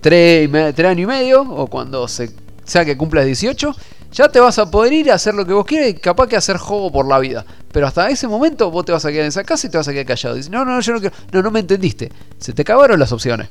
[0.00, 2.30] tres, tres años y medio o cuando se,
[2.64, 3.74] sea que cumplas 18,
[4.12, 6.36] ya te vas a poder ir a hacer lo que vos quieras y capaz que
[6.36, 7.44] hacer juego por la vida.
[7.72, 9.88] Pero hasta ese momento vos te vas a quedar en esa casa y te vas
[9.88, 10.36] a quedar callado.
[10.36, 11.14] Dice, no, no, yo no quiero.
[11.32, 12.12] No, no me entendiste.
[12.38, 13.48] Se te acabaron las opciones.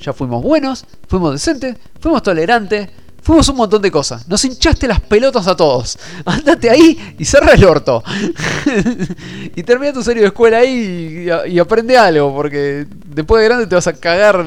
[0.00, 2.88] Ya fuimos buenos, fuimos decentes, fuimos tolerantes,
[3.22, 4.26] fuimos un montón de cosas.
[4.26, 5.96] Nos hinchaste las pelotas a todos.
[6.24, 8.02] Andate ahí y cerra el orto.
[9.54, 13.76] y termina tu serie de escuela ahí y aprende algo, porque después de grande te
[13.76, 14.44] vas a cagar.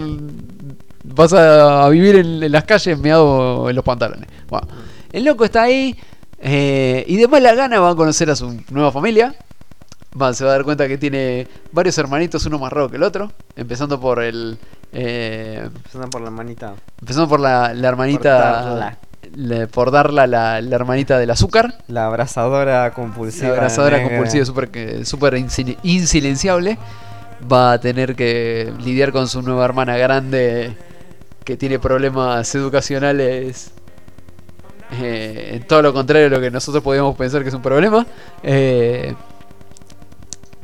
[1.16, 4.28] Vas a, vivir en, en las calles meado en los pantalones.
[4.50, 4.68] Bueno,
[5.12, 5.96] el loco está ahí
[6.40, 9.36] eh, y de mala gana va a conocer a su nueva familia.
[10.20, 13.04] Va, se va a dar cuenta que tiene varios hermanitos, uno más raro que el
[13.04, 13.32] otro.
[13.56, 14.58] Empezando por el.
[14.92, 16.74] eh, Empezando por la manita.
[17.00, 18.98] empezando por la, la hermanita.
[19.36, 21.76] le- por darla la, la hermanita del azúcar.
[21.88, 23.50] La abrazadora compulsiva.
[23.50, 24.12] La abrazadora negra.
[24.18, 26.78] compulsiva súper insil- insilenciable.
[27.52, 30.78] Va a tener que lidiar con su nueva hermana grande
[31.44, 33.72] que tiene problemas educacionales.
[34.92, 38.06] eh, en todo lo contrario de lo que nosotros podíamos pensar que es un problema.
[38.44, 39.16] Eh,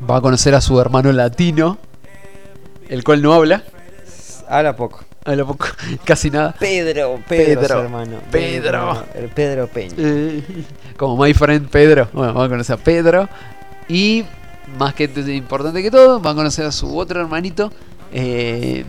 [0.09, 1.77] va a conocer a su hermano latino,
[2.89, 3.63] el cual no habla.
[4.47, 5.03] Habla poco.
[5.25, 5.67] Habla poco,
[6.05, 6.55] casi nada.
[6.59, 8.17] Pedro, Pedro, Pedro, su hermano.
[8.31, 9.03] Pedro.
[9.13, 9.93] El Pedro Peña.
[9.97, 10.43] Eh,
[10.97, 12.07] como my friend Pedro.
[12.13, 13.27] Bueno, van a conocer a Pedro.
[13.87, 14.25] Y
[14.77, 17.71] más que importante que todo, van a conocer a su otro hermanito.
[18.11, 18.85] Eh,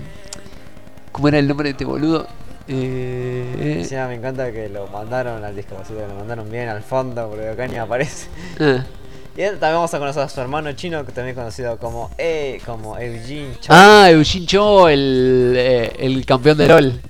[1.12, 2.26] ¿Cómo era el nombre de este boludo?
[2.68, 7.48] Eh, Encima me encanta que lo mandaron al discapacitado, lo mandaron bien al fondo porque
[7.48, 8.28] acá ni aparece.
[8.58, 8.82] eh.
[9.36, 12.60] Y también vamos a conocer a su hermano chino, que también es conocido como E,
[12.66, 13.72] como Eugene Cho.
[13.72, 17.00] Ah, Eugene Cho, el, eh, el campeón de LOL.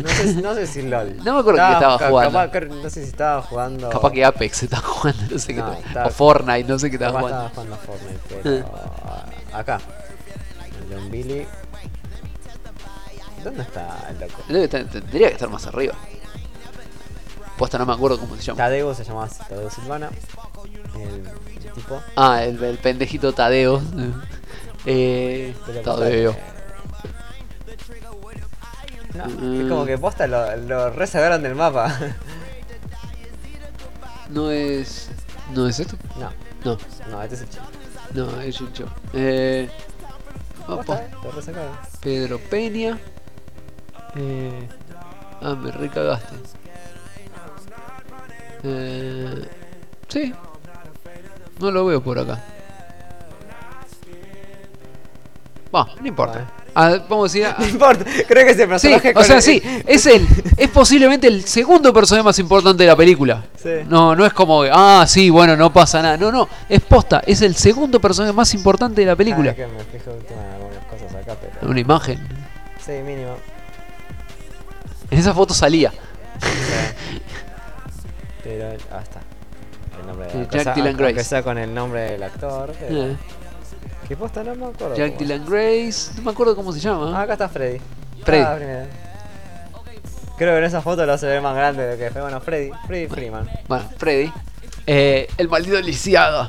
[0.00, 1.16] No sé, no sé si LOL.
[1.24, 2.38] No me acuerdo que estaba jugando.
[2.38, 3.90] capaz- no sé si estaba jugando.
[3.90, 5.60] Capaz que Apex está jugando, no sé qué.
[5.60, 7.46] No, estaba- estaba- o Fortnite, no sé qué estaba jugando.
[7.46, 8.64] estaba jugando Fortnite, pero.
[9.04, 9.80] ah, acá.
[10.88, 11.46] El Don Billy.
[13.44, 14.42] ¿Dónde está el loco?
[14.48, 15.94] Debe estar- Tendría que estar más arriba.
[17.56, 18.56] Posta no me acuerdo cómo se llama.
[18.58, 20.10] Tadeo se llamaba así, Tadeo Silvana.
[20.94, 21.26] El,
[21.64, 22.00] el tipo.
[22.16, 23.82] Ah, el, el pendejito Tadeo.
[24.86, 26.36] Eh, Pero Tadeo.
[29.14, 29.60] No, Mm.
[29.62, 31.94] es como que posta lo, lo reservaron del mapa.
[34.30, 35.08] No es.
[35.52, 35.96] ¿No es esto?
[36.16, 36.30] no,
[36.64, 36.78] No,
[37.10, 37.64] no, este es el chico.
[38.14, 38.86] no, es un show.
[39.12, 39.68] Eh,
[40.66, 41.08] Posta, posta.
[41.24, 41.72] lo resacaron.
[42.00, 42.98] Pedro Peña.
[44.16, 44.68] Eh,
[45.42, 46.34] ah, me recagaste.
[48.62, 49.42] Eh,
[50.08, 50.34] sí.
[51.60, 52.42] No lo veo por acá.
[55.74, 56.50] Va, no importa.
[56.74, 57.46] Ah, vamos a decir.
[57.46, 59.12] ah, No importa, creo que ese Sí, personaje.
[59.16, 62.96] o sea, el- sí, es el, es posiblemente el segundo personaje más importante de la
[62.96, 63.44] película.
[63.60, 63.70] Sí.
[63.88, 66.16] No, no es como, ah, sí, bueno, no pasa nada.
[66.16, 69.50] No, no, es posta, es el segundo personaje más importante de la película.
[69.50, 71.70] Ah, que me fijo última en algunas cosas acá, pero.
[71.70, 72.18] Una imagen.
[72.84, 73.36] Sí, mínimo.
[75.10, 75.92] En esa foto salía.
[78.42, 78.68] Pero.
[78.90, 79.20] Ah, está.
[80.00, 81.24] El nombre de Jack Dylan aunque Grace.
[81.28, 82.72] sea con el nombre del actor.
[82.78, 83.16] pero- Eh,
[84.08, 84.42] ¿Qué posta?
[84.42, 84.96] No me acuerdo.
[84.96, 87.20] Jack Dylan Grace, no me acuerdo cómo se Ah, llama.
[87.22, 87.80] acá está Freddy.
[88.24, 88.42] Freddy.
[88.42, 88.86] Ah.
[90.36, 92.22] Creo que en esa foto lo se ve más grande de que fue.
[92.22, 92.70] Bueno, Freddy.
[92.86, 93.48] Freddy Freeman.
[93.68, 94.32] Bueno, Freddy.
[94.86, 96.48] Eh, el maldito lisiado.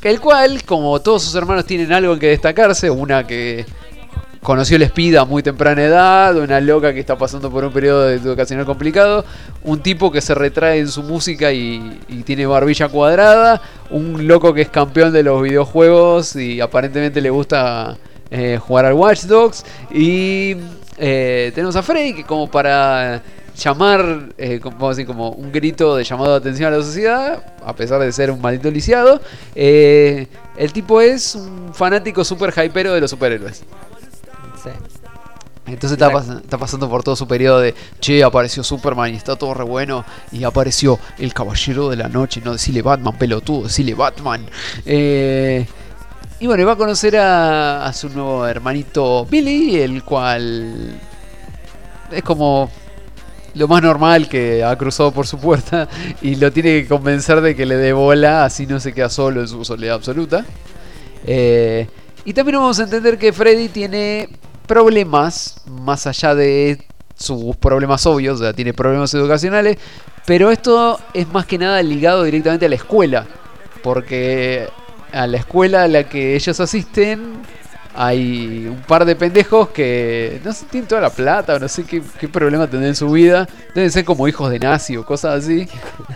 [0.00, 3.66] El cual, como todos sus hermanos tienen algo en que destacarse, una que
[4.48, 8.08] conoció el Speed a muy temprana edad, una loca que está pasando por un periodo
[8.08, 9.22] educacional complicado,
[9.62, 13.60] un tipo que se retrae en su música y, y tiene barbilla cuadrada,
[13.90, 17.98] un loco que es campeón de los videojuegos y aparentemente le gusta
[18.30, 20.56] eh, jugar al Watch Dogs, y
[20.96, 23.20] eh, tenemos a Freddy que como para
[23.54, 26.82] llamar, eh, como, vamos a decir, como un grito de llamado de atención a la
[26.82, 29.20] sociedad, a pesar de ser un maldito lisiado,
[29.54, 33.62] eh, el tipo es un fanático super hypero de los superhéroes.
[34.62, 34.70] Sí.
[35.66, 39.16] Entonces está, La- pas- está pasando por todo su periodo de, che, apareció Superman y
[39.16, 43.64] está todo re bueno, y apareció el Caballero de la Noche, no decirle Batman, pelotudo,
[43.64, 44.46] decirle Batman.
[44.86, 45.66] Eh,
[46.40, 50.98] y bueno, va a conocer a, a su nuevo hermanito Billy, el cual
[52.12, 52.70] es como
[53.54, 55.86] lo más normal que ha cruzado por su puerta
[56.22, 59.42] y lo tiene que convencer de que le dé bola, así no se queda solo
[59.42, 60.46] en su soledad absoluta.
[61.26, 61.86] Eh,
[62.24, 64.28] y también vamos a entender que Freddy tiene
[64.68, 69.78] problemas, más allá de sus problemas obvios, o sea, tiene problemas educacionales,
[70.24, 73.26] pero esto es más que nada ligado directamente a la escuela,
[73.82, 74.68] porque
[75.12, 77.42] a la escuela a la que ellos asisten
[78.00, 81.82] hay un par de pendejos que no sé, tienen toda la plata o no sé
[81.82, 85.44] qué, qué problema tendrán en su vida, deben ser como hijos de nazi o cosas
[85.44, 85.68] así,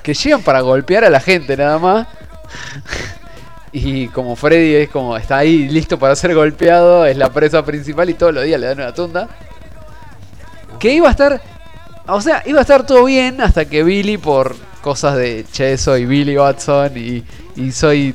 [0.05, 2.07] que llegan para golpear a la gente nada más.
[3.73, 8.11] Y como Freddy es como está ahí listo para ser golpeado, es la presa principal
[8.11, 9.29] y todos los días le dan una tunda.
[10.79, 11.41] Que iba a estar,
[12.07, 16.05] o sea, iba a estar todo bien hasta que Billy por cosas de che, soy
[16.05, 17.25] Billy Watson y,
[17.57, 18.15] y soy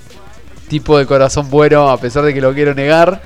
[0.68, 3.22] tipo de corazón bueno a pesar de que lo quiero negar,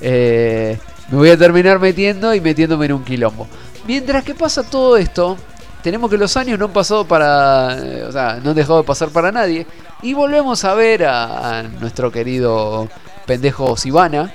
[0.00, 0.78] eh,
[1.10, 3.46] me voy a terminar metiendo y metiéndome en un quilombo.
[3.86, 5.36] Mientras que pasa todo esto,
[5.82, 7.76] tenemos que los años no han pasado para.
[7.78, 9.66] eh, o sea, no han dejado de pasar para nadie.
[10.02, 12.88] Y volvemos a ver a, a nuestro querido
[13.26, 14.32] pendejo Sivana,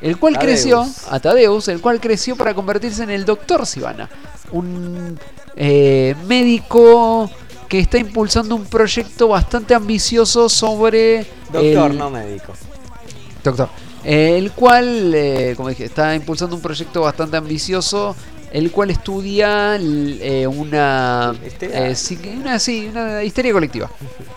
[0.00, 0.50] el cual Tadeus.
[0.50, 4.08] creció, a Tadeus, el cual creció para convertirse en el doctor Sivana.
[4.52, 5.18] Un
[5.56, 7.30] eh, médico
[7.68, 11.26] que está impulsando un proyecto bastante ambicioso sobre.
[11.52, 12.52] Doctor, el- no médico.
[13.44, 13.68] Doctor.
[14.04, 18.16] Eh, el cual, eh, como dije, está impulsando un proyecto bastante ambicioso,
[18.52, 21.88] el cual estudia eh, una, Histeria.
[21.90, 21.96] eh,
[22.40, 23.90] una, sí, una histeria colectiva.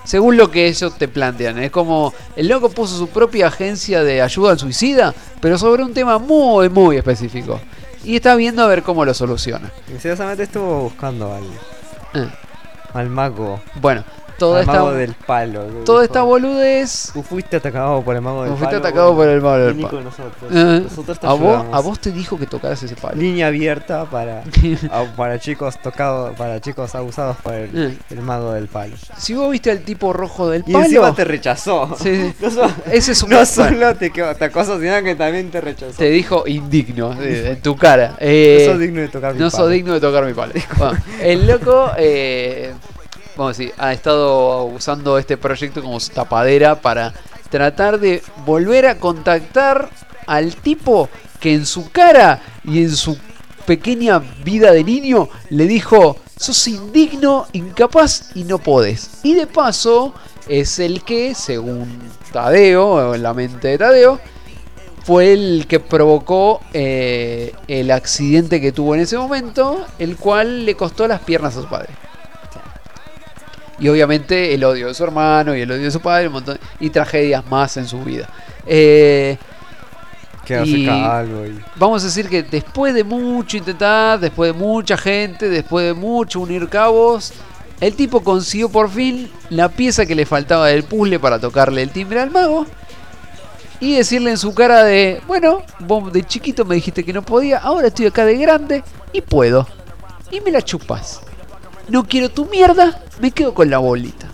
[0.06, 1.58] Según lo que ellos te plantean.
[1.60, 5.94] Es como, el loco puso su propia agencia de ayuda al suicida, pero sobre un
[5.94, 7.60] tema muy, muy específico.
[8.04, 9.72] Y está viendo a ver cómo lo soluciona.
[9.92, 11.44] Misteriosamente estuvo buscando al,
[12.24, 12.30] Eh,
[12.94, 13.62] al mago.
[13.82, 14.04] bueno,
[14.38, 15.62] toda al esta, mago del palo.
[15.86, 17.12] toda esta boludez...
[17.14, 18.58] Tú fuiste atacado por el mago del palo.
[18.58, 20.02] fuiste atacado por el mago del palo.
[20.02, 20.52] nosotros.
[20.52, 23.16] Eh, Nosotros te a, vos, a vos te dijo que tocaras ese palo.
[23.16, 24.44] Línea abierta para,
[24.92, 27.98] a- para chicos tocados, para chicos abusados por el, Eh.
[28.10, 28.96] el mago del palo.
[29.18, 30.86] Si vos viste al tipo rojo del Y palo...
[30.86, 31.96] encima te rechazó.
[32.02, 32.34] Sí.
[32.42, 35.98] No, so- Ese es un no solo te, acosó, sino que también te rechazó.
[35.98, 38.16] Te dijo indigno eh, en tu cara.
[38.20, 39.64] Eh, no sos digno de tocar mi no palo.
[39.64, 40.54] sos digno de tocar mi palo.
[40.78, 42.74] Bueno, el loco, eh,
[43.38, 47.14] vamos a ha estado usando este proyecto como su tapadera para
[47.50, 49.90] tratar de volver a contactar
[50.28, 53.18] al tipo que en su cara y en su
[53.66, 59.20] pequeña vida de niño le dijo, sos indigno, incapaz y no podés.
[59.24, 60.14] Y de paso
[60.48, 61.88] es el que, según
[62.32, 64.20] Tadeo, en la mente de Tadeo,
[65.04, 70.76] fue el que provocó eh, el accidente que tuvo en ese momento, el cual le
[70.76, 71.90] costó las piernas a su padre.
[73.80, 76.58] Y obviamente el odio de su hermano y el odio de su padre un montón,
[76.80, 78.30] y tragedias más en su vida.
[78.66, 79.38] Eh,
[80.46, 81.60] Quedarse y- calvo y...
[81.76, 86.40] vamos a decir que después de mucho intentar, después de mucha gente, después de mucho
[86.40, 87.34] unir cabos,
[87.82, 91.90] el tipo consiguió por fin la pieza que le faltaba del puzzle para tocarle el
[91.90, 92.66] timbre al mago.
[93.82, 97.58] Y decirle en su cara de, bueno, vos de chiquito me dijiste que no podía,
[97.58, 99.68] ahora estoy acá de grande y puedo.
[100.32, 101.22] Y me la chupas.
[101.90, 104.28] No quiero tu mierda, me quedo con la bolita.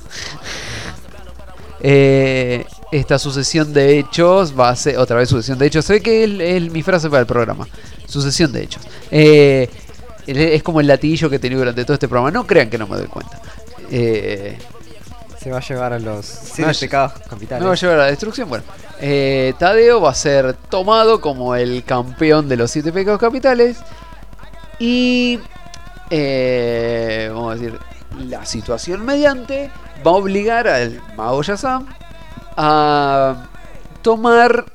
[1.81, 5.87] Eh, esta sucesión de hechos va a ser otra vez sucesión de hechos.
[5.87, 7.67] Ve que es, mi frase para el programa.
[8.07, 8.83] Sucesión de hechos.
[9.09, 9.69] Eh,
[10.27, 12.31] es como el latillo que he tenido durante todo este programa.
[12.31, 13.41] No crean que no me doy cuenta.
[13.89, 14.57] Eh,
[15.41, 17.61] Se va a llevar a los siete No, pecados capitales.
[17.61, 18.47] me va a llevar a la destrucción.
[18.47, 18.63] Bueno,
[18.99, 23.77] eh, Tadeo va a ser tomado como el campeón de los siete pecados capitales.
[24.79, 25.39] Y
[26.11, 27.79] eh, vamos a decir,
[28.27, 29.71] la situación mediante
[30.05, 31.87] va a obligar al mago Shazam
[32.57, 33.47] a
[34.01, 34.65] tomar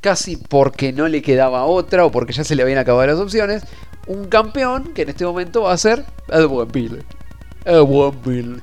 [0.00, 3.64] casi porque no le quedaba otra o porque ya se le habían acabado las opciones,
[4.06, 6.04] un campeón que en este momento va a ser
[6.72, 7.02] Billy.
[7.64, 8.60] El buen Billy.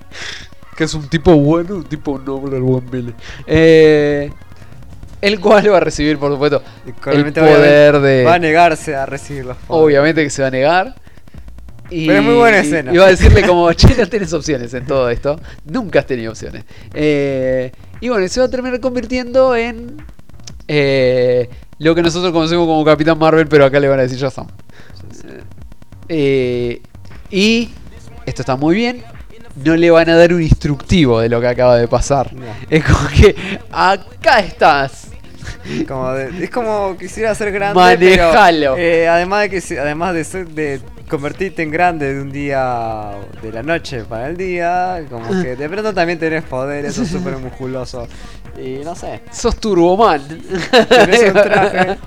[0.76, 3.14] Que es un tipo bueno, un tipo noble, el buen Billy.
[3.46, 4.32] Eh,
[5.22, 8.24] el cual va a recibir, por supuesto, el poder de...
[8.24, 9.84] Va a negarse a recibir los poderes.
[9.84, 10.96] Obviamente que se va a negar.
[11.92, 12.94] Y, Pero es muy buena escena.
[12.94, 15.40] Va a decirle como, che, no tienes opciones en todo esto.
[15.66, 16.64] Nunca has tenido opciones.
[16.94, 19.98] Eh, y bueno, se va a terminar convirtiendo en
[20.68, 24.48] eh, lo que nosotros conocemos como Capitán Marvel, pero acá le van a decir Shazam.
[26.08, 26.82] Eh,
[27.30, 27.70] y
[28.26, 29.04] esto está muy bien.
[29.64, 32.34] No le van a dar un instructivo de lo que acaba de pasar.
[32.34, 32.46] No.
[32.70, 33.36] Es como que
[33.70, 35.08] acá estás.
[35.88, 37.76] Como de- es como quisiera ser grande.
[37.80, 38.76] Manejalo.
[38.76, 40.80] Pero, eh, además de que además de, ser- de
[41.12, 45.70] convertirte en grande de un día de la noche para el día, como que de
[45.70, 48.08] pronto también tenés poderes, sos súper musculoso.
[48.58, 49.22] Y no sé.
[49.32, 50.22] Sos Turboman.
[50.88, 51.98] Tenés un traje.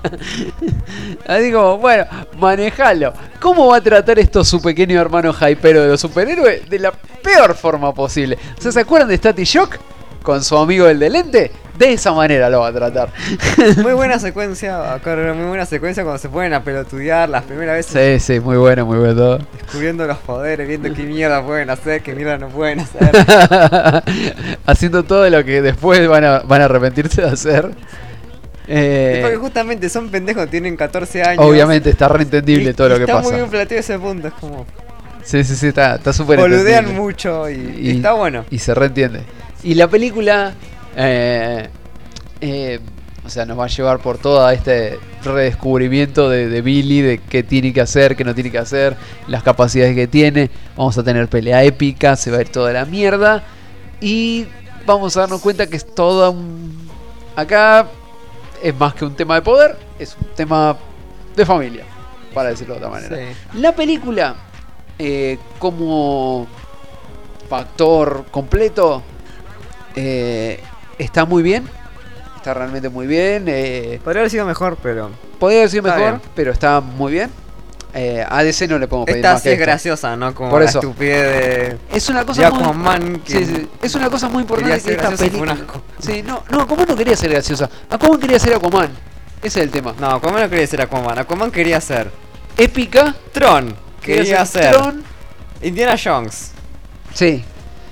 [1.27, 2.05] Así como, bueno,
[2.39, 3.13] manejalo.
[3.39, 6.67] ¿Cómo va a tratar esto su pequeño hermano hypero de los superhéroes?
[6.67, 8.37] De la peor forma posible.
[8.57, 9.77] O sea, ¿se acuerdan de Static Shock?
[10.25, 11.51] Con su amigo el de lente.
[11.77, 13.09] De esa manera lo va a tratar.
[13.83, 14.97] Muy buena secuencia,
[15.35, 18.85] muy buena secuencia cuando se ponen a pelotudear las primeras veces Sí, sí, muy bueno,
[18.85, 19.39] muy bueno todo.
[19.61, 23.11] descubriendo los poderes, viendo qué mierda pueden hacer, qué mierda no pueden hacer.
[24.65, 27.71] Haciendo todo lo que después van a, van a arrepentirse de hacer.
[28.67, 31.45] Eh, porque justamente son pendejos, tienen 14 años.
[31.45, 33.29] obviamente está reentendible todo lo que está pasa.
[33.29, 34.65] muy bien planteado ese punto, es como
[35.23, 36.99] Sí, sí, sí, está está súper boludean entendible.
[37.01, 38.45] mucho y, y Y- está bueno.
[38.49, 39.21] Y se reentiende.
[39.65, 40.53] Y la película,
[40.95, 41.67] eh,
[42.39, 42.79] eh,
[43.25, 47.41] o sea, nos va a llevar por todo este redescubrimiento de, de Billy, de qué
[47.41, 48.95] tiene que hacer, qué no tiene que hacer,
[49.27, 50.51] las capacidades que tiene.
[50.77, 53.43] Vamos a tener pelea épica, se va a ir toda la mierda.
[53.99, 54.45] Y
[54.85, 56.87] vamos a darnos cuenta que es todo un...
[57.35, 57.87] Acá
[58.61, 60.77] es más que un tema de poder, es un tema
[61.35, 61.85] de familia,
[62.35, 63.17] para decirlo de otra manera.
[63.17, 63.59] Sí.
[63.59, 64.35] La película,
[64.99, 66.45] eh, como
[67.49, 69.01] factor completo,
[69.95, 70.59] eh,
[70.97, 71.67] está muy bien.
[72.37, 73.45] Está realmente muy bien.
[73.47, 75.09] eh, Podría haber sido mejor, pero
[75.39, 76.31] podría haber sido Está mejor, bien.
[76.35, 77.29] pero está muy bien.
[77.97, 79.65] Eh, a DC no le podemos pedir esta más sí que es esto.
[79.65, 80.35] graciosa, ¿no?
[80.35, 82.59] Como Por la estupidez Es una cosa de muy...
[82.61, 85.57] Aquaman que Sí, sí, Es una cosa muy importante quería que esta película...
[85.99, 87.69] Sí, no, no, Aquaman no quería ser graciosa.
[87.89, 88.89] Aquaman quería ser Aquaman.
[89.41, 89.95] Ese es el tema.
[89.97, 92.11] No, Aquaman no quería ser Aquaman, Aquaman quería ser
[92.57, 93.15] Épica.
[93.31, 95.01] Tron, quería ser Tron.
[95.61, 96.51] Indiana Jones.
[97.13, 97.45] Sí.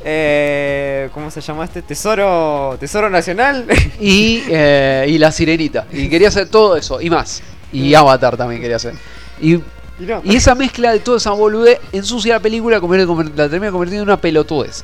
[0.03, 1.81] Eh, ¿Cómo se llama este?
[1.81, 2.77] Tesoro.
[2.79, 3.65] Tesoro Nacional.
[3.99, 5.85] Y, eh, y la sirenita.
[5.91, 7.41] Y quería hacer todo eso y más.
[7.71, 8.95] Y Avatar también quería hacer.
[9.39, 9.61] Y, y
[9.99, 10.21] no.
[10.23, 14.17] y esa mezcla de toda esa boludez ensucia la película, la termina convirtiendo en una
[14.17, 14.83] pelotudez.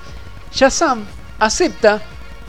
[0.53, 1.03] Shazam
[1.37, 2.01] acepta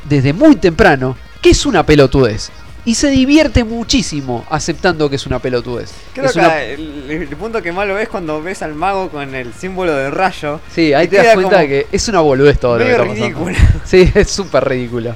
[0.05, 2.51] desde muy temprano que es una pelotudez.
[2.85, 5.93] Y se divierte muchísimo aceptando que es una pelotudez.
[6.15, 9.11] Creo Es que una- el, el punto que más lo ves cuando ves al mago
[9.11, 10.61] con el símbolo del rayo.
[10.75, 13.25] Sí, ahí te das cuenta de que es una boludez todo lo que está pasando.
[13.25, 13.57] ridículo.
[13.85, 15.15] Sí, es súper ridículo.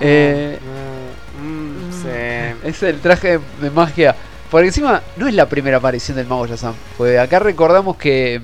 [0.00, 0.58] Eh,
[1.42, 2.08] Mm, sí.
[2.68, 4.14] Es el traje de magia.
[4.50, 6.74] Por encima, no es la primera aparición del mago Shazam.
[6.96, 8.40] Porque acá recordamos que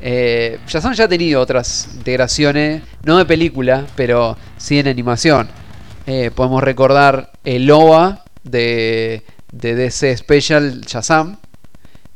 [0.00, 5.48] eh, ya ha tenido otras integraciones, no de película, pero sí en animación.
[6.06, 11.38] Eh, podemos recordar el OVA de, de DC Special Shazam.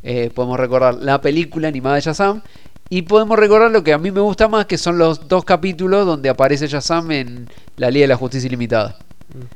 [0.03, 2.43] Eh, podemos recordar la película animada de Shazam.
[2.93, 6.05] Y podemos recordar lo que a mí me gusta más, que son los dos capítulos
[6.05, 8.99] donde aparece Shazam en la Liga de la Justicia Ilimitada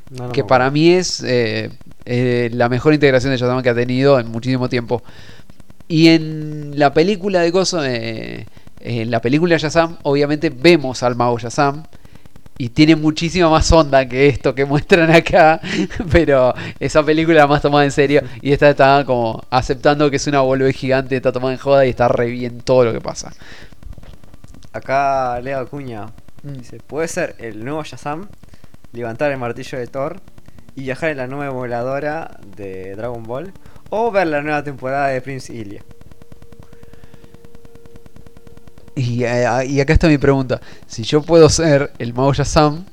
[0.09, 1.69] No, no que para mí es eh,
[2.05, 5.03] eh, la mejor integración de Shazam que ha tenido en muchísimo tiempo.
[5.89, 8.45] Y en la película de Gozo, eh,
[8.79, 11.83] En la película Shazam, obviamente vemos al mago Shazam.
[12.57, 15.59] Y tiene muchísima más onda que esto que muestran acá.
[16.11, 18.21] Pero esa película la más tomada en serio.
[18.41, 21.89] Y esta está como aceptando que es una boludez gigante, está tomada en joda y
[21.89, 23.33] está re bien todo lo que pasa.
[24.71, 26.07] Acá Leo Acuña
[26.43, 28.27] dice, puede ser el nuevo Shazam,
[28.91, 30.21] levantar el martillo de Thor
[30.75, 33.53] y viajar en la nube voladora de Dragon Ball
[33.89, 35.83] o ver la nueva temporada de Prince Ilia.
[38.95, 40.61] Y, eh, y acá está mi pregunta.
[40.87, 42.85] Si yo puedo ser el mago Shazam,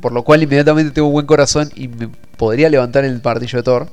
[0.00, 3.62] por lo cual inmediatamente tengo un buen corazón y me podría levantar el martillo de
[3.62, 3.88] Thor.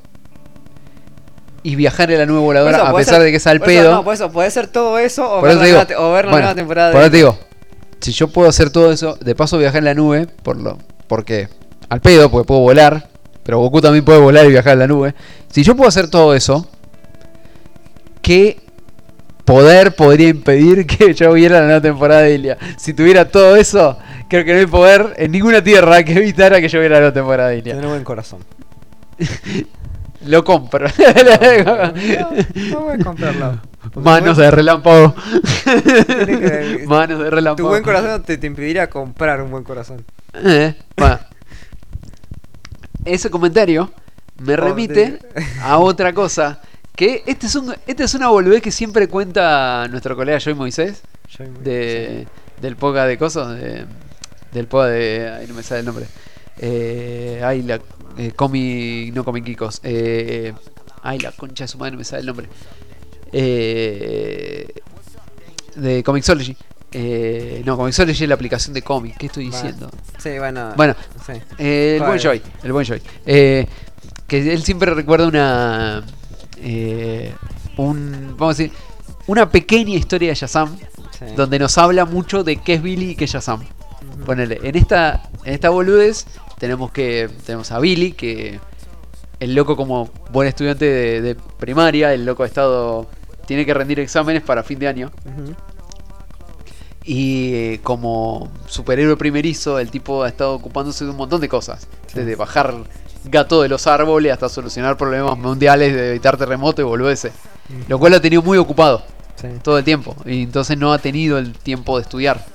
[1.64, 3.70] Y viajar en la nube voladora, eso, a pesar ser- de que es al por
[3.70, 3.92] eso, pedo.
[3.92, 6.26] no, por eso, puede ser todo eso o ver, la, digo, nueva, te- o ver
[6.26, 7.38] la bueno, nueva temporada por de te digo,
[8.00, 11.50] si yo puedo hacer todo eso, de paso viajar en la nube, por lo, porque
[11.90, 13.10] al pedo, porque puedo volar,
[13.44, 15.14] pero Goku también puede volar y viajar en la nube.
[15.52, 16.68] Si yo puedo hacer todo eso,
[18.24, 18.60] ¿qué
[19.46, 22.58] poder podría impedir que yo viera la nueva temporada de Ilia?
[22.78, 23.98] Si tuviera todo eso,
[24.30, 27.14] creo que no hay poder en ninguna tierra que evitara que yo viera la nueva
[27.14, 27.74] temporada de Ilia.
[27.76, 28.40] Tener buen corazón.
[30.26, 30.88] Lo compro.
[32.70, 33.60] No voy a comprarlo.
[33.96, 35.16] Manos de relámpago.
[35.64, 37.70] Tiene que- Manos de Tu relámpago.
[37.70, 40.06] buen corazón te, te impediría comprar un buen corazón.
[40.36, 40.76] Eh.
[43.06, 43.92] Ese comentario
[44.44, 45.20] me remite
[45.64, 46.62] a otra cosa.
[46.96, 51.02] Que este es, un, este es una boludez que siempre cuenta nuestro colega Joy Moisés.
[51.30, 52.28] Joy Moisés, De,
[52.62, 53.58] del poca de cosas.
[53.58, 53.86] De,
[54.52, 55.32] del poca de.
[55.40, 56.06] Ay, no me sale el nombre.
[56.60, 57.80] Eh, ay, la.
[58.18, 59.80] Eh, comi, no comi Kikos.
[59.84, 60.54] Eh,
[61.02, 62.48] ay, la concha de su madre, no me sale el nombre.
[63.32, 64.68] Eh,
[65.76, 66.56] de Comixology.
[66.92, 69.16] Eh, no, Comixology es la aplicación de cómic.
[69.18, 69.90] ¿Qué estoy diciendo?
[70.18, 70.74] Sí, bueno.
[70.76, 70.94] Bueno,
[71.26, 71.34] sí.
[71.58, 72.20] eh, el buen.
[72.20, 73.02] Joy, el buen Joy.
[73.26, 73.66] Eh,
[74.28, 76.04] que él siempre recuerda una.
[76.62, 77.34] Eh,
[77.78, 78.36] un.
[78.38, 78.78] Vamos a decir.
[79.28, 80.78] Una pequeña historia de Shazam.
[81.18, 81.26] sí.
[81.36, 83.62] Donde nos habla mucho de qué es Billy y qué es Shazam.
[84.26, 86.26] Ponele, en esta, en esta boludez
[86.60, 87.30] tenemos que.
[87.46, 88.60] Tenemos a Billy, que.
[89.40, 93.08] El loco como buen estudiante de, de primaria, el loco ha estado.
[93.48, 95.12] Tiene que rendir exámenes para fin de año.
[97.04, 101.88] Y eh, como superhéroe primerizo, el tipo ha estado ocupándose de un montón de cosas.
[102.14, 102.76] Desde bajar
[103.26, 107.32] gato de los árboles hasta solucionar problemas mundiales de evitar terremotos y volverse.
[107.88, 109.04] Lo cual lo ha tenido muy ocupado
[109.36, 109.48] Sí.
[109.64, 110.16] todo el tiempo.
[110.26, 112.46] Y entonces no ha tenido el tiempo de estudiar.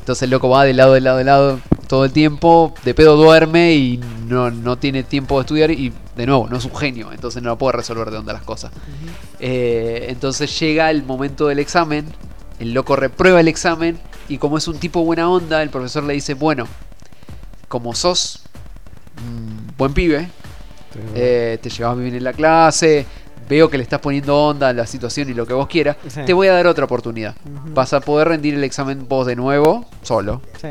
[0.00, 2.74] Entonces el loco va de lado, de lado, de lado todo el tiempo.
[2.84, 3.98] De pedo duerme y
[4.28, 5.70] no, no tiene tiempo de estudiar.
[5.70, 7.10] Y de nuevo, no es un genio.
[7.12, 8.70] Entonces no puede resolver de onda las cosas.
[9.40, 12.06] Eh, entonces llega el momento del examen.
[12.60, 13.98] El loco reprueba el examen.
[14.28, 16.66] Y como es un tipo buena onda, el profesor le dice: Bueno,
[17.68, 18.42] como sos
[19.76, 20.28] buen pibe,
[21.14, 23.06] eh, te llevas bien en la clase,
[23.48, 26.20] veo que le estás poniendo onda a la situación y lo que vos quieras, Sí.
[26.24, 27.34] te voy a dar otra oportunidad.
[27.74, 30.68] Vas a poder rendir el examen vos de nuevo, solo, Sí.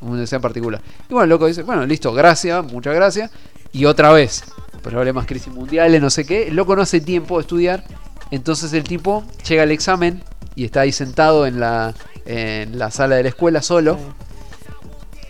[0.00, 0.80] un deseo en particular.
[1.08, 3.30] Y bueno, el loco dice, bueno, listo, gracias, muchas gracias.
[3.72, 4.44] Y otra vez,
[4.82, 6.48] problemas, crisis mundiales, no sé qué.
[6.48, 7.84] El loco no hace tiempo de estudiar.
[8.30, 10.22] Entonces el tipo llega al examen
[10.54, 11.94] y está ahí sentado en la,
[12.24, 13.98] en la sala de la escuela solo.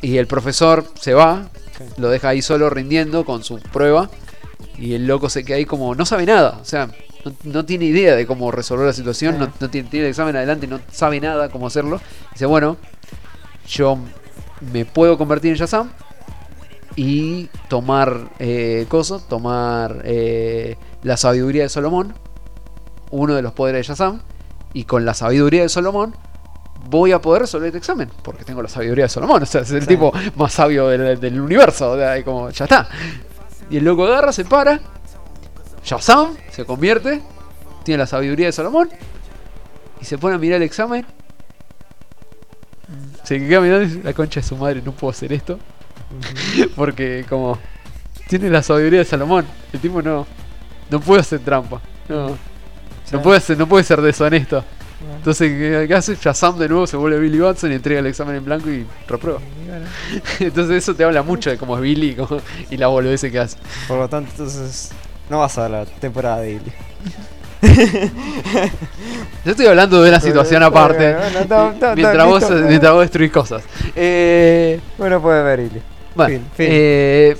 [0.02, 1.48] Y el profesor se va.
[1.96, 4.10] Lo deja ahí solo rindiendo con su prueba.
[4.78, 6.58] Y el loco se queda ahí como no sabe nada.
[6.60, 6.88] O sea,
[7.24, 9.38] no, no tiene idea de cómo resolver la situación.
[9.38, 12.00] No, no tiene, tiene el examen adelante, no sabe nada cómo hacerlo.
[12.32, 12.76] Dice, bueno,
[13.66, 13.98] yo
[14.72, 15.90] me puedo convertir en Shazam
[16.94, 22.14] y tomar eh, cosas, tomar eh, la sabiduría de Solomón,
[23.10, 24.22] uno de los poderes de Shazam,
[24.72, 26.16] y con la sabiduría de Solomón
[26.88, 29.70] voy a poder resolver este examen, porque tengo la sabiduría de Solomón, o sea, es
[29.72, 29.88] el Sí.
[29.88, 32.88] tipo más sabio del, del universo, o sea, como, ya está.
[33.70, 34.80] Y el loco agarra, se para,
[35.84, 37.22] Shazam se convierte,
[37.84, 38.88] tiene la sabiduría de Salomón
[40.00, 41.04] y se pone a mirar el examen.
[43.24, 45.58] Se queda mirando y dice, la concha de su madre, no puedo hacer esto.
[46.76, 47.58] Porque como
[48.28, 50.26] tiene la sabiduría de Salomón, el tipo no,
[50.90, 51.80] no puede hacer trampa.
[52.08, 52.36] No,
[53.12, 54.64] no, puede ser, no puede ser deshonesto.
[55.16, 56.14] Entonces, ¿qué hace?
[56.16, 59.40] Shazam de nuevo se vuelve Billy Batson y entrega el examen en blanco y reprueba.
[60.40, 63.38] Entonces eso te habla mucho de cómo es Billy y, cómo- y la boludez que
[63.38, 63.56] hace.
[63.88, 64.90] Por lo tanto, entonces
[65.28, 66.72] no vas a la temporada de Illy.
[69.44, 71.14] Yo estoy hablando de una situación aparte.
[71.14, 73.62] Bueno, no, no, no, mientras, vos, mientras vos destruís cosas.
[73.94, 75.82] Eh, Bueno, puede ver Illy.
[76.14, 76.66] bueno, Fin, fin.
[76.70, 77.36] eh,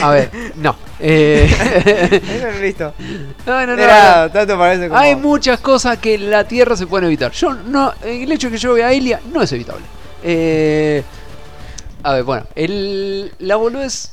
[0.00, 0.76] a ver, no.
[1.00, 1.48] Eh,
[3.46, 4.32] no, no, no, Era, no.
[4.32, 4.98] tanto parece como...
[4.98, 7.32] Hay muchas cosas que en la Tierra se pueden evitar.
[7.32, 9.84] Yo no, el hecho de que yo vea a Elia no es evitable.
[10.22, 11.02] Eh,
[12.02, 14.12] a ver, bueno, el, la boludez,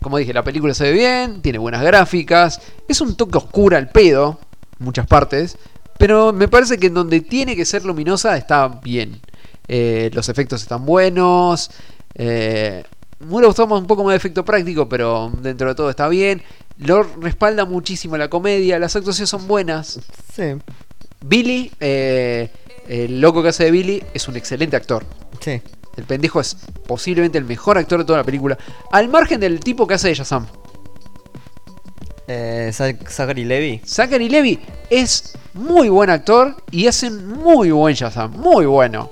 [0.00, 3.90] como dije, la película se ve bien, tiene buenas gráficas, es un toque oscura al
[3.90, 4.38] pedo,
[4.78, 5.56] en muchas partes,
[5.98, 9.20] Pero me parece que en donde tiene que ser luminosa está bien.
[9.66, 11.70] Eh, los efectos están buenos.
[12.14, 12.84] Eh,
[13.20, 16.42] gustado más- un poco más de efecto práctico, pero dentro de todo está bien.
[16.78, 18.78] Lo respalda muchísimo la comedia.
[18.78, 20.00] Las actuaciones son buenas.
[20.34, 20.42] Sí,
[21.20, 22.50] Billy, eh,
[22.88, 25.04] el loco que hace de Billy, es un excelente actor.
[25.40, 25.60] sí.
[25.96, 26.56] El pendejo es
[26.86, 28.56] posiblemente el mejor actor de toda la película.
[28.92, 30.46] Al margen del tipo que hace de Shazam.
[32.28, 33.80] Eh, Zac- Zachary Levy.
[33.84, 38.30] Zachary Levy es muy buen actor y hace un muy buen Shazam.
[38.36, 39.10] Muy bueno.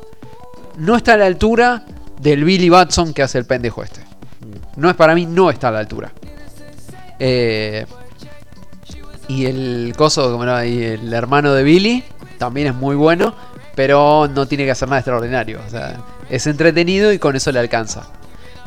[0.77, 1.85] No está a la altura
[2.27, 4.01] del Billy Batson que hace el pendejo este.
[4.75, 6.13] No es para mí, no está a la altura.
[7.21, 7.87] Eh,
[9.29, 12.03] y el coso, el hermano de Billy,
[12.37, 13.33] también es muy bueno,
[13.77, 15.61] pero no tiene que hacer nada extraordinario.
[15.65, 18.09] O sea, es entretenido y con eso le alcanza.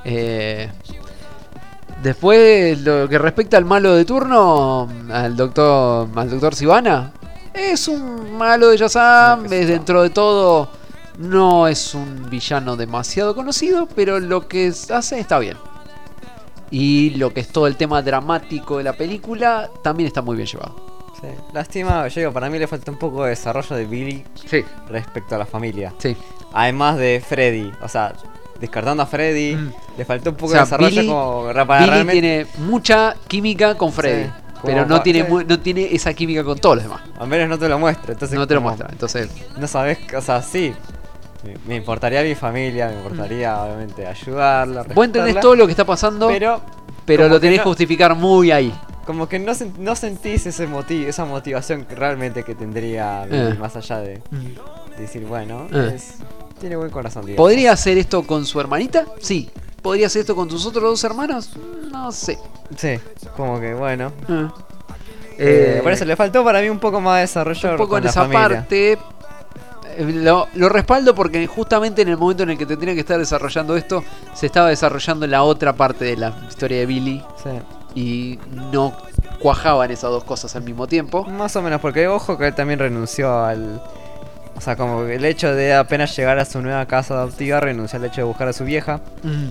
[0.05, 0.69] Eh,
[2.01, 7.11] después, lo que respecta al malo de turno, al doctor, al doctor Sivana,
[7.53, 10.78] es un malo de Shazam, es dentro de todo,
[11.19, 15.57] no es un villano demasiado conocido, pero lo que hace está bien.
[16.71, 20.47] Y lo que es todo el tema dramático de la película también está muy bien
[20.47, 20.75] llevado.
[21.19, 21.27] Sí.
[21.53, 25.35] Lástima, yo digo, para mí le falta un poco de desarrollo de Billy Sí, respecto
[25.35, 25.93] a la familia.
[25.97, 26.15] sí.
[26.53, 28.13] Además de Freddy, o sea,
[28.59, 29.71] descartando a Freddy, Mm.
[29.97, 32.47] le faltó un poco O sea, de desarrollo Billy- como ra- para Billy realmente- tiene
[32.69, 34.31] mucha química con Freddy, Sí,
[34.63, 35.45] pero no tiene, sí.
[35.47, 37.01] no tiene esa química con todos los demás.
[37.19, 38.87] Al menos no te lo muestra, entonces No te lo muestra.
[38.91, 40.73] Entonces, No sabes, o sea, sí.
[41.67, 44.83] Me, importaría mi familia, me importaría obviamente ayudarla.
[44.93, 46.59] vos entendés todo lo que está pasando, pero,
[47.05, 48.73] pero lo tenés que no- justificar muy ahí.
[49.05, 53.55] como que no, no sentís ese motivo, esa motivación que realmente que tendría Eh.
[53.59, 55.93] más allá de, de decir, bueno, Eh.
[55.95, 56.15] es-
[56.59, 57.37] tiene buen corazón, digamos.
[57.49, 59.05] ¿Podría hacer esto con su hermanita?
[59.21, 59.49] Sí.
[59.81, 61.51] ¿Podría hacer esto con tus otros dos hermanos?
[61.89, 62.37] No sé.
[62.75, 62.99] Sí,
[63.37, 64.11] como que bueno.
[65.37, 67.89] Eh, Eh, por eso le faltó para mí un poco más de desarrollo un poco
[67.91, 68.47] con en la esa familia.
[68.59, 68.99] parte.
[69.99, 73.75] Lo, lo respaldo porque justamente en el momento en el que tendría que estar desarrollando
[73.75, 74.03] esto,
[74.33, 77.49] se estaba desarrollando la otra parte de la historia de Billy Sí.
[77.95, 78.39] y
[78.71, 78.93] no
[79.39, 81.25] cuajaban esas dos cosas al mismo tiempo.
[81.25, 83.81] Más o menos, porque ojo que él también renunció al.
[84.55, 88.05] O sea, como el hecho de apenas llegar a su nueva casa adoptiva, renunció al
[88.05, 88.99] hecho de buscar a su vieja,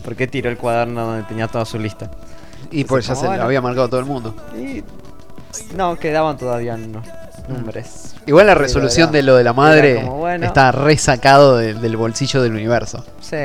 [0.05, 2.10] porque tiró el cuaderno donde tenía toda su lista.
[2.70, 4.35] Y pues ya se lo había marcado todo el mundo.
[4.55, 4.83] Y.
[5.75, 7.07] No, quedaban todavía unos
[7.49, 8.15] nombres.
[8.27, 10.47] Igual la resolución de lo de la madre era como, bueno.
[10.47, 13.05] está resacado de- del bolsillo del universo.
[13.20, 13.36] Sí.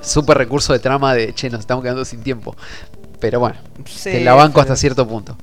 [0.00, 2.56] Super recurso de trama de che, nos estamos quedando sin tiempo.
[3.20, 5.36] Pero bueno, sí te la banco pero- hasta cierto punto.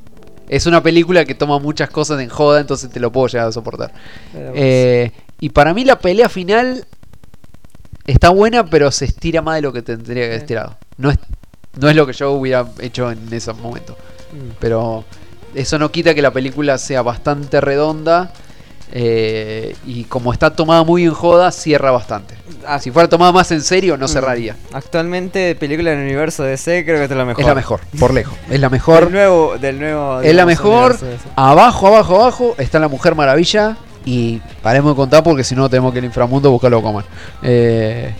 [0.50, 3.52] Es una película que toma muchas cosas en joda, entonces te lo puedo llegar a
[3.52, 3.94] soportar.
[4.34, 6.86] Eh, y para mí la pelea final
[8.08, 10.76] está buena, pero se estira más de lo que tendría que haber estirado.
[10.98, 11.20] No es,
[11.80, 13.96] no es lo que yo hubiera hecho en ese momento.
[14.34, 14.54] Mm.
[14.60, 15.06] Pero
[15.56, 18.32] eso no quita que la película sea bastante redonda.
[18.92, 22.36] eh, y como está tomada muy en joda, cierra bastante.
[22.66, 24.10] Ah, Si fuera tomada más en serio, no mm.
[24.10, 24.56] cerraría.
[24.74, 27.42] Actualmente, película del universo DC, creo que es la mejor.
[27.42, 28.34] Es la mejor, por lejos.
[28.50, 29.12] Es la Del mejor.
[29.12, 29.58] nuevo.
[29.60, 30.98] Del nuevo Es la mejor.
[31.36, 33.78] Abajo, abajo, abajo está la Mujer Maravilla.
[34.06, 37.04] Y paremos de contar porque si no tenemos que el inframundo buscarlo como
[37.44, 38.16] eh,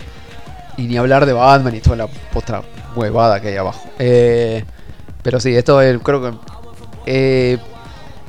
[0.76, 2.62] Y ni hablar de Batman y toda la otra
[2.94, 3.88] huevada que hay abajo.
[3.98, 4.62] Eh,
[5.22, 6.36] pero sí, esto es, creo que.
[7.06, 7.58] Eh,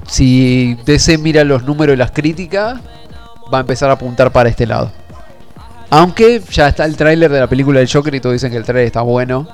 [0.07, 2.79] si DC mira los números y las críticas,
[3.53, 4.91] va a empezar a apuntar para este lado.
[5.89, 8.63] Aunque ya está el tráiler de la película del Joker y todos dicen que el
[8.63, 9.47] tráiler está bueno.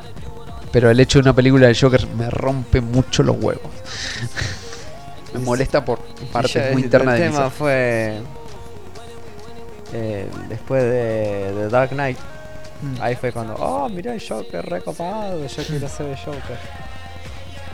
[0.72, 3.72] Pero el hecho de una película del Joker me rompe mucho los huevos.
[5.34, 6.00] me molesta por
[6.32, 7.52] partes muy el- internas El de tema mí.
[7.58, 8.22] fue.
[9.94, 12.18] eh, después de, de Dark Knight.
[12.82, 13.02] Mm.
[13.02, 13.56] Ahí fue cuando.
[13.56, 15.46] Oh, mira el Joker recopado.
[15.48, 16.58] Yo quiero ser el Joker.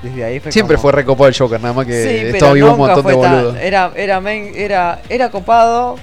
[0.03, 2.72] Desde ahí fue Siempre como- fue recopado el Joker, nada más que Sí, estaba vivo
[2.73, 3.56] un montón de boludos.
[3.56, 5.95] Era, era, main- era, era copado,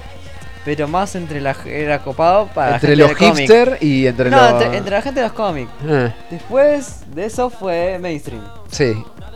[0.65, 1.55] pero más entre la.
[1.65, 4.61] Era copado para Entre la los gente hipster y entre No, los.
[4.63, 5.71] entre, entre la gente de los cómics.
[5.87, 8.43] Ah, Después de eso fue mainstream.
[8.69, 8.93] sí.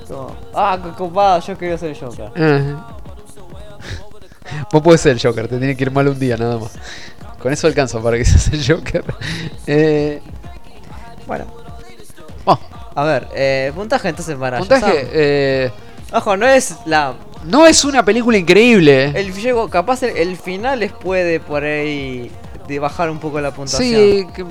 [0.08, 2.30] Como, ah, qué copado, yo quiero ser el Joker.
[2.36, 2.98] Ah.
[4.72, 6.74] Vos podés ser el Joker, te tiene que ir mal un día nada más.
[7.42, 9.04] Con eso alcanza para que seas el Joker.
[9.68, 10.22] Eh,
[11.28, 11.46] Bueno,
[12.96, 15.08] a ver, eh, puntaje entonces para puntaje.
[15.12, 15.72] Eh,
[16.14, 17.14] Ojo, no es la.
[17.44, 19.12] no es una película increíble.
[19.16, 22.32] El llego, capaz el, el final les puede por ahí
[22.68, 24.02] de bajar un poco la puntuación.
[24.02, 24.46] Sí, que-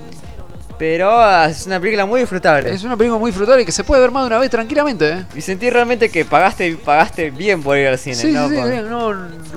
[0.76, 2.70] Pero ah, es una película muy disfrutable.
[2.74, 5.08] es una película muy frutal y que se puede ver más de una vez tranquilamente.
[5.08, 5.24] ¿eh?
[5.36, 8.48] Y sentí realmente que pagaste, pagaste bien por ir al cine, Sí, ¿no?
[8.48, 9.14] sí, sí, Por- bien, no,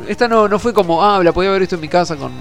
[0.08, 2.32] esta no, no fue como, ah, la podía haber visto en mi casa con,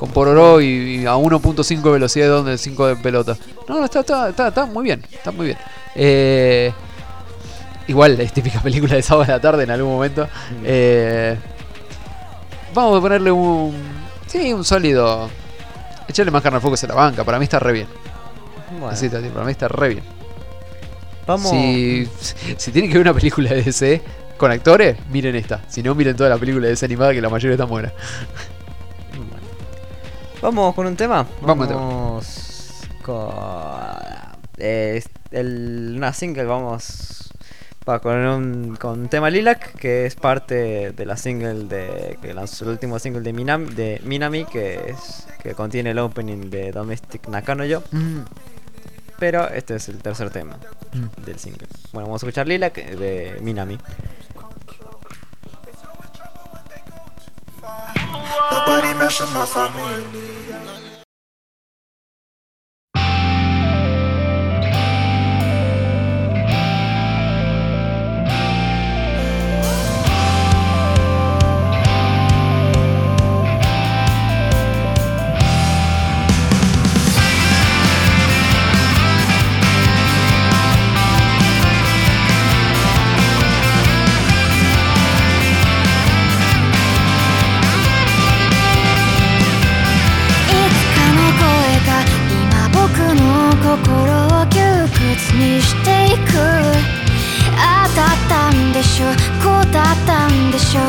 [0.00, 3.36] con Pororó y, y a 1.5 de velocidad donde 5 de pelota.
[3.68, 5.58] No, no, está, está, está, está muy bien, está muy bien.
[5.94, 6.72] Eh,
[7.86, 10.26] igual es típica película de sábado de la tarde en algún momento.
[10.64, 11.36] Eh,
[12.72, 13.76] Vamos a ponerle un.
[14.26, 15.28] Sí, un sólido.
[16.08, 17.22] Echarle más carne al fuego se la banca.
[17.22, 17.86] Para mí está re bien.
[18.70, 20.04] Bueno, Así, para mí está re bien.
[21.26, 21.50] vamos.
[21.50, 22.08] Si,
[22.56, 24.00] si tienen que ver una película de DC
[24.38, 25.60] con actores, miren esta.
[25.68, 27.92] Si no, miren toda la película de DC animada que la mayoría están buenas.
[30.42, 31.26] Vamos con un tema.
[31.42, 31.68] Vamos
[33.02, 33.30] con
[34.58, 36.44] eh, el- una single.
[36.44, 37.16] Vamos
[37.88, 42.34] va con un con un tema Lilac que es parte de la single de que
[42.34, 46.72] lanzó el último single de Minami, de Minami que es que contiene el opening de
[46.72, 47.82] Domestic Nakano Yo.
[49.18, 50.56] Pero este es el tercer tema
[50.92, 51.24] Mm.
[51.24, 51.68] del single.
[51.92, 53.78] Bueno, vamos a escuchar Lilac de Minami.
[58.30, 60.89] Nobody messing my family.
[100.70, 100.80] ったんでしょ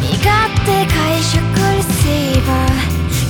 [0.00, 0.30] 身勝
[0.64, 1.42] 手解釈
[1.74, 2.70] レシーバー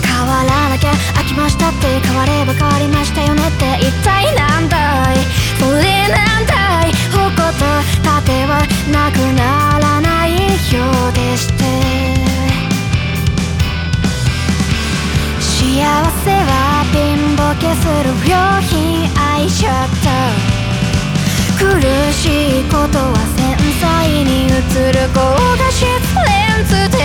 [0.05, 4.77] 変わらなきゃ飽きましたって変われば変わりましたよねって一体なんだ
[5.15, 5.17] い
[5.59, 8.61] それなんだい矛と盾は
[8.93, 10.37] なくならないよ
[11.09, 11.65] うでして
[15.41, 15.85] 幸
[16.25, 20.57] せは貧乏けする良品愛しちゃった
[21.59, 21.81] 苦
[22.13, 25.21] しいことは繊細に映る高
[25.57, 26.31] 画質レ
[26.63, 26.99] ンズで。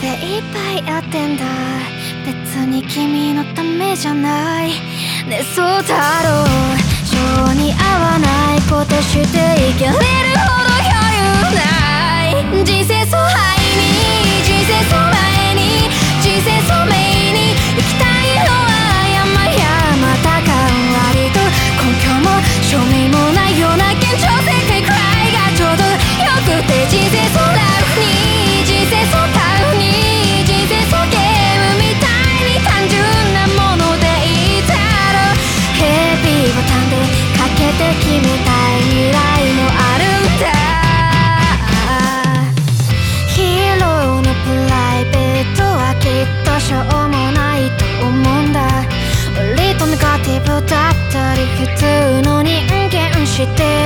[0.00, 0.02] 精
[0.38, 0.56] 一杯
[0.86, 1.44] やってんだ。
[2.26, 2.32] 別
[2.66, 4.70] に君のためじゃない。
[5.28, 6.46] ねそうだろう。
[7.04, 7.16] 性
[7.54, 9.38] に合わないことして
[9.70, 10.04] いけれるほど
[10.82, 11.60] 余裕な
[12.30, 12.64] い。
[12.64, 13.24] 人生そ愛
[13.78, 13.82] に
[14.44, 15.60] 人生そ前に
[16.20, 16.92] 人生そ命
[17.32, 18.17] に行きたい
[51.58, 52.52] 普通の人
[52.88, 53.77] 間して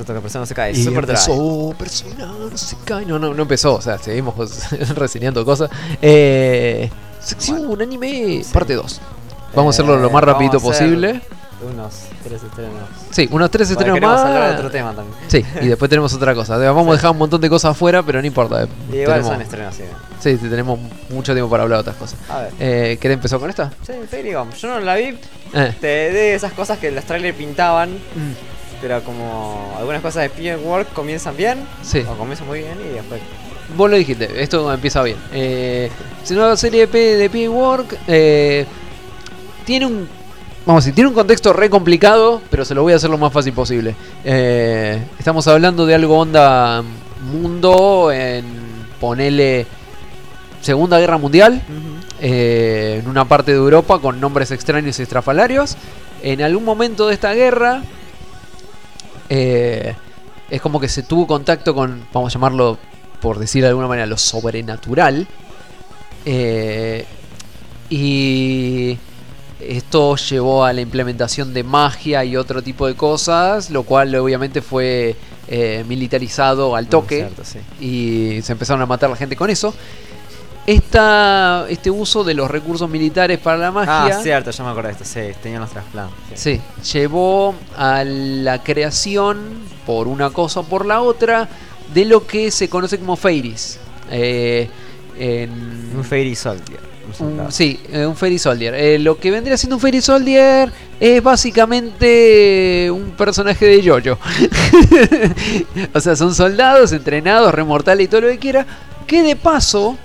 [0.00, 0.72] Volvemos a tocar Persona no se cae.
[0.72, 3.06] Y Super empezó Persona no se cae.
[3.06, 3.74] No, no, no empezó.
[3.74, 4.34] O sea, seguimos
[4.94, 5.70] reseñando cosas.
[6.00, 9.00] Eh, sección un anime parte 2.
[9.54, 11.20] Vamos a hacerlo lo más Eh, rapidito posible.
[11.62, 11.92] Unos
[12.24, 12.72] tres estrenos.
[13.10, 14.20] Sí, unos tres Porque estrenos más.
[14.24, 15.14] hablar de otro tema también.
[15.28, 16.56] Sí, y después tenemos otra cosa.
[16.56, 18.66] Vamos a dejar un montón de cosas afuera, pero no importa.
[18.90, 19.82] Y igual Tenemos- son estrenos, sí.
[20.20, 20.78] Sí, sí, tenemos
[21.10, 22.18] mucho tiempo para hablar de otras cosas.
[22.30, 22.52] A ver.
[22.60, 23.70] Eh, ¿Querés empezar con esta?
[23.86, 24.30] Sí, Fairy.
[24.30, 25.18] Yo no la vi.
[25.52, 25.74] Eh.
[25.80, 27.90] Te de esas cosas que los trailers pintaban.
[27.94, 28.32] Mm.
[28.80, 31.58] Pero como algunas cosas de PM Work comienzan bien.
[31.82, 32.02] Sí.
[32.08, 33.20] O comienzan muy bien y después.
[33.76, 35.16] Vos lo dijiste, esto empieza bien.
[35.32, 35.90] Eh,
[36.22, 37.98] es una serie de, de P-Work.
[38.08, 38.66] eh,
[39.64, 40.08] tiene un.
[40.66, 43.16] Vamos a decir, tiene un contexto re complicado, pero se lo voy a hacer lo
[43.18, 43.94] más fácil posible.
[44.24, 46.82] Eh, estamos hablando de algo onda
[47.32, 48.44] mundo en.
[49.00, 49.66] Ponele.
[50.60, 51.62] Segunda Guerra Mundial.
[52.20, 55.76] eh, en una parte de Europa con nombres extraños y estrafalarios.
[56.22, 57.82] En algún momento de esta guerra.
[59.30, 59.94] Eh,
[60.50, 62.76] es como que se tuvo contacto con, vamos a llamarlo
[63.20, 65.26] por decir de alguna manera, lo sobrenatural.
[66.26, 67.06] Eh,
[67.88, 68.98] y
[69.60, 74.62] esto llevó a la implementación de magia y otro tipo de cosas, lo cual obviamente
[74.62, 75.16] fue
[75.48, 77.58] eh, militarizado al toque Cierto, sí.
[77.80, 79.74] y se empezaron a matar la gente con eso.
[80.66, 84.88] Esta, este uso de los recursos militares para la magia Ah, cierto, ya me acordé
[84.88, 85.04] de esto.
[85.04, 86.16] Sí, tenían los trasplantes.
[86.34, 86.60] Sí.
[86.82, 89.38] Sí, llevó a la creación,
[89.86, 91.48] por una cosa o por la otra,
[91.92, 93.80] de lo que se conoce como Fairies.
[94.10, 94.68] Eh,
[95.18, 96.78] en- Un Fairy Soldier.
[97.18, 98.74] un sí, eh, un Fairy Soldier.
[98.74, 104.18] Eh, lo que vendría siendo un Fairy Soldier es básicamente un personaje de Jojo.
[105.94, 108.66] o sea, son soldados entrenados, remortales y todo lo que quiera.
[109.06, 109.96] Que de paso,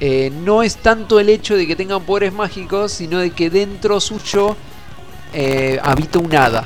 [0.00, 4.00] eh, no es tanto el hecho de que tengan poderes mágicos, sino de que dentro
[4.00, 4.56] suyo
[5.32, 6.64] eh, habita un hada.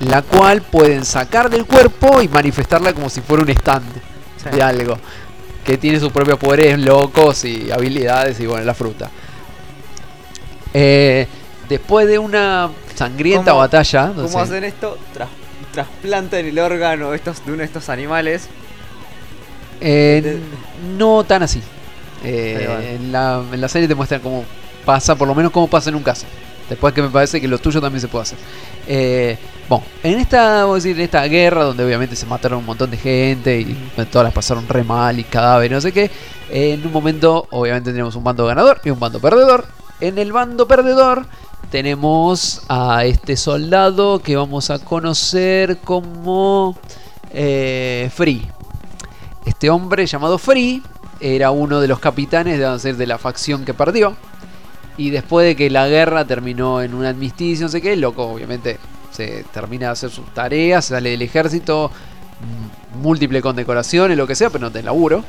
[0.00, 3.84] La cual pueden sacar del cuerpo y manifestarla como si fuera un stand
[4.42, 4.48] Sí.
[4.56, 4.98] de algo.
[5.64, 9.08] Que tiene sus propios poderes locos y habilidades y bueno, la fruta.
[10.74, 11.26] Eh,
[11.68, 14.06] después de una sangrienta ¿Cómo- batalla.
[14.08, 14.98] no ¿Cómo sé, hacen esto?
[15.14, 15.28] Tras-
[15.72, 18.48] trasplantan el órgano estos, de uno de estos animales.
[19.84, 20.38] eh,
[20.96, 21.60] no tan así.
[22.24, 24.44] Eh, en, la, en la serie te muestran cómo
[24.84, 26.26] pasa, por lo menos cómo pasa en un caso.
[26.68, 28.38] Después que me parece que lo tuyo también se puede hacer.
[28.86, 29.36] Eh,
[29.68, 32.90] bueno, en esta, vamos a decir, en esta guerra donde obviamente se mataron un montón
[32.90, 33.74] de gente y
[34.10, 36.10] todas las pasaron re mal y cadáveres, no sé qué.
[36.50, 39.66] En un momento, obviamente, tenemos un bando ganador y un bando perdedor.
[40.00, 41.26] En el bando perdedor
[41.70, 46.76] tenemos a este soldado que vamos a conocer como
[47.32, 48.46] eh, Free.
[49.46, 50.82] Este hombre llamado Free
[51.22, 54.16] era uno de los capitanes de, de la facción que perdió.
[54.96, 58.24] Y después de que la guerra terminó en un armisticio, no sé qué, el loco
[58.24, 58.78] obviamente
[59.10, 61.90] se termina de hacer sus tareas, sale del ejército,
[62.40, 65.24] mm, múltiple condecoraciones, lo que sea, pero no te laburo.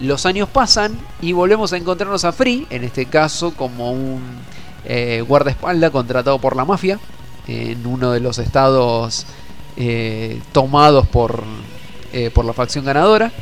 [0.00, 4.22] Los años pasan y volvemos a encontrarnos a Free, en este caso como un
[4.84, 7.00] eh, guardaespaldas contratado por la mafia,
[7.48, 9.26] en uno de los estados
[9.76, 11.42] eh, tomados por,
[12.12, 13.32] eh, por la facción ganadora.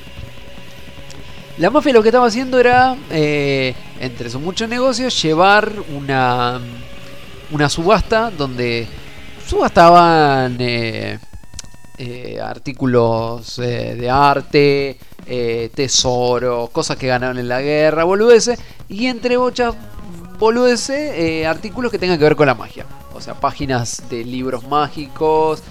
[1.59, 6.61] La mafia lo que estaba haciendo era, eh, entre sus muchos negocios, llevar una,
[7.51, 8.87] una subasta donde
[9.47, 11.19] subastaban eh,
[11.97, 14.99] eh, artículos de arte,
[15.75, 18.59] tesoros, cosas que ganaron en la guerra, boludeces,
[18.91, 19.75] y entre muchas
[20.39, 22.85] boludeces, artículos que tengan que ver con la magia.
[23.15, 25.63] O sea, páginas de libros mágicos,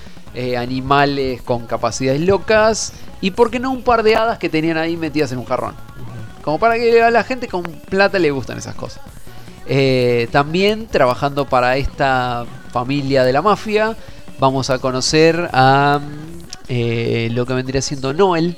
[0.58, 2.92] animales con capacidades locas,
[3.26, 5.74] y por qué no un par de hadas que tenían ahí metidas en un jarrón.
[6.44, 9.02] Como para que a la gente con plata le gustan esas cosas.
[9.66, 13.98] Eh, también trabajando para esta familia de la mafia,
[14.38, 16.02] vamos a conocer a
[16.68, 18.58] eh, lo que vendría siendo Noel.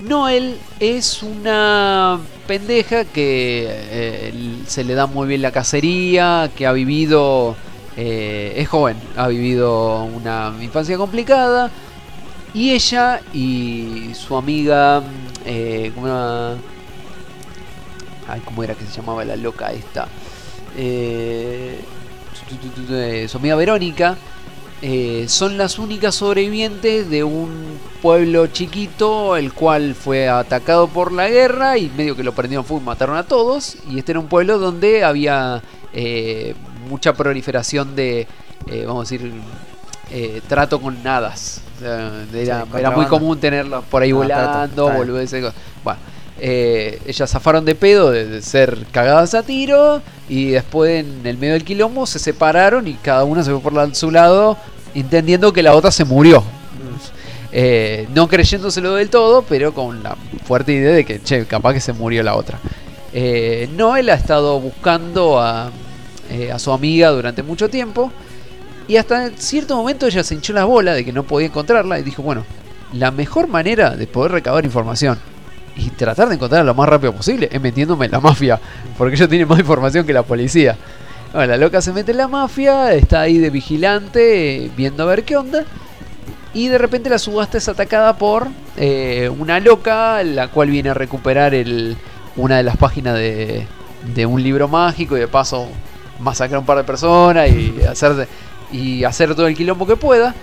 [0.00, 6.72] Noel es una pendeja que eh, se le da muy bien la cacería, que ha
[6.72, 7.54] vivido,
[7.94, 11.70] es joven, ha vivido una infancia complicada.
[12.54, 15.02] Y ella y su amiga,
[15.44, 16.52] eh, ¿cómo era?
[18.28, 20.08] Ay, ¿cómo era que se llamaba la loca esta?
[20.76, 21.80] Eh,
[23.28, 24.16] su amiga Verónica
[24.86, 31.30] eh, son las únicas sobrevivientes de un pueblo chiquito el cual fue atacado por la
[31.30, 34.58] guerra y medio que lo prendieron fuego mataron a todos y este era un pueblo
[34.58, 35.62] donde había
[35.94, 36.54] eh,
[36.86, 38.26] mucha proliferación de
[38.66, 39.32] eh, vamos a decir
[40.10, 41.60] eh, trato con nadas.
[41.76, 44.84] O sea, era, era muy común tenerlos por ahí Ah, trato, volando
[45.82, 45.94] bueno
[46.40, 51.38] eh, ellas zafaron de pedo de, de ser cagadas a tiro y después en el
[51.38, 54.56] medio del quilombo se separaron y cada una se fue por la- su lado
[54.94, 56.42] entendiendo que la otra se murió.
[57.52, 61.80] Eh, no creyéndoselo del todo, pero con la fuerte idea de que, che, capaz que
[61.80, 62.58] se murió la otra.
[63.12, 65.70] Eh, Noel ha estado buscando a,
[66.52, 68.10] a su amiga durante mucho tiempo
[68.88, 71.98] y hasta en cierto momento ella se hinchó la bola de que no podía encontrarla
[71.98, 72.44] y dijo, bueno,
[72.92, 75.18] la mejor manera de poder recabar información
[75.76, 78.60] y tratar de encontrarla lo más rápido posible es metiéndome en la mafia,
[78.96, 80.76] porque ella tiene más información que la policía.
[81.32, 85.24] Bueno, la loca se mete en la mafia, está ahí de vigilante, viendo a ver
[85.24, 85.64] qué onda.
[86.52, 88.46] Y de repente la subasta es atacada por
[88.76, 91.96] eh, una loca, la cual viene a recuperar el,
[92.36, 93.66] una de las páginas de,
[94.14, 95.68] de un libro mágico y de paso
[96.20, 98.28] masacrar a un par de personas y hacer,
[98.74, 100.34] y hacer todo el quilombo que pueda.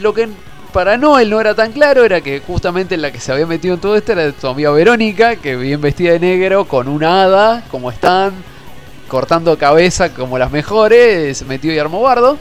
[0.00, 0.28] Lo que
[0.72, 3.80] para Noel no era tan claro era que justamente la que se había metido en
[3.80, 7.92] todo esto era tu amiga Verónica, que bien vestida de negro, con una hada, como
[7.92, 8.32] están,
[9.06, 12.36] cortando cabeza como las mejores, se metió y armó bardo.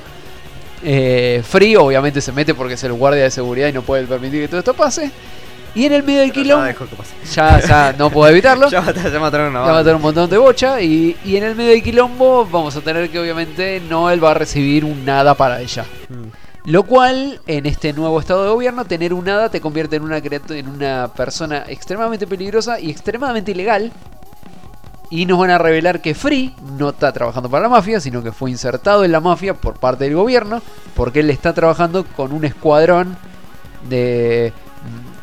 [0.83, 4.41] Eh, Free obviamente se mete porque es el guardia de seguridad y no puede permitir
[4.41, 5.11] que todo esto pase.
[5.75, 6.85] Y en el medio del quilombo,
[7.33, 8.69] ya ya, no puedo evitarlo.
[8.71, 10.79] Ya mataron, ya mataron a un montón de bocha.
[10.81, 14.33] Y, y en el medio del quilombo vamos a tener que obviamente Noel va a
[14.35, 15.85] recibir un nada para ella.
[16.09, 16.43] Mm.
[16.65, 20.17] Lo cual, en este nuevo estado de gobierno, tener un hada te convierte en una,
[20.17, 23.91] en una persona extremadamente peligrosa y extremadamente ilegal.
[25.09, 28.31] Y nos van a revelar que Free no está trabajando para la mafia, sino que
[28.31, 30.61] fue insertado en la mafia por parte del gobierno,
[30.95, 33.17] porque él está trabajando con un escuadrón
[33.89, 34.53] de.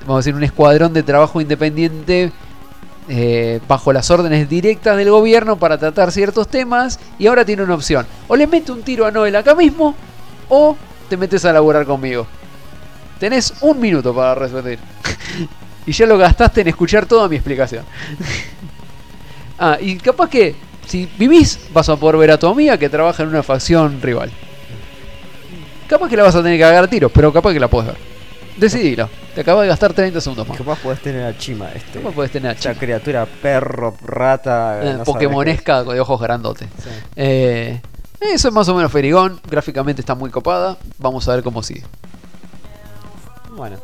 [0.00, 2.32] Vamos a decir, un escuadrón de trabajo independiente
[3.08, 6.98] eh, bajo las órdenes directas del gobierno para tratar ciertos temas.
[7.18, 9.94] Y ahora tiene una opción: o le mete un tiro a Noel acá mismo,
[10.48, 10.76] o
[11.08, 12.26] te metes a laburar conmigo.
[13.18, 14.78] Tenés un minuto para resolver.
[15.86, 17.84] y ya lo gastaste en escuchar toda mi explicación.
[19.58, 20.54] ah, y capaz que
[20.86, 24.30] si vivís vas a poder ver a tu amiga que trabaja en una facción rival.
[25.86, 27.88] Capaz que la vas a tener que cagar a tiros, pero capaz que la puedes
[27.88, 28.09] ver.
[28.60, 29.08] Decidilo.
[29.34, 30.58] Te acabas de gastar 30 segundos más.
[30.58, 31.98] Capaz podés tener a Chima, este.
[32.00, 32.80] Capaz podés tener a Esta Chima.
[32.80, 34.80] criatura, perro, rata.
[34.82, 36.68] Eh, no Pokémonesca de ojos grandotes.
[36.76, 36.82] qué.
[36.82, 36.88] Sí.
[37.16, 37.80] Eh,
[38.20, 39.40] eso es más o menos Ferigón.
[39.48, 40.76] Gráficamente está muy copada.
[40.98, 41.84] Vamos a ver cómo sigue.
[43.52, 43.78] Bueno.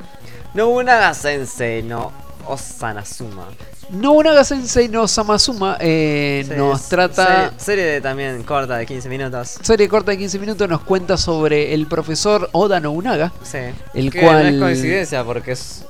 [0.55, 2.13] Nobunaga Sensei no
[2.49, 3.49] Osanazuma.
[3.91, 7.25] Nobunaga Sensei no Samazuma eh, nos trata.
[7.25, 9.58] Serie, serie de también corta de 15 minutos.
[9.62, 13.33] Serie corta de 15 minutos nos cuenta sobre el profesor Oda Nobunaga.
[13.44, 13.58] Sí.
[13.94, 15.84] El que cual- No es coincidencia porque es.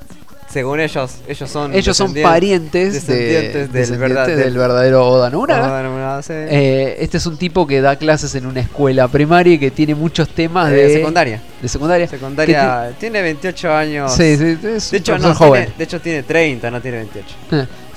[0.56, 1.74] Según ellos, ellos son.
[1.74, 5.66] Ellos son parientes, de- descendientes del, descendientes verdad- del verdadero Oda Nobunaga.
[5.68, 6.32] Oda Nobunaga, sí.
[6.32, 9.94] Eh, este es un tipo que da clases en una escuela primaria y que tiene
[9.94, 11.42] muchos temas Eh, de secundaria.
[11.60, 12.08] De secundaria.
[12.08, 12.92] Secundaria.
[12.98, 14.12] Tiene 28 años.
[14.14, 15.64] Sí, sí, es De hecho, no, joven.
[15.64, 17.34] Tiene, de hecho tiene 30, no tiene 28.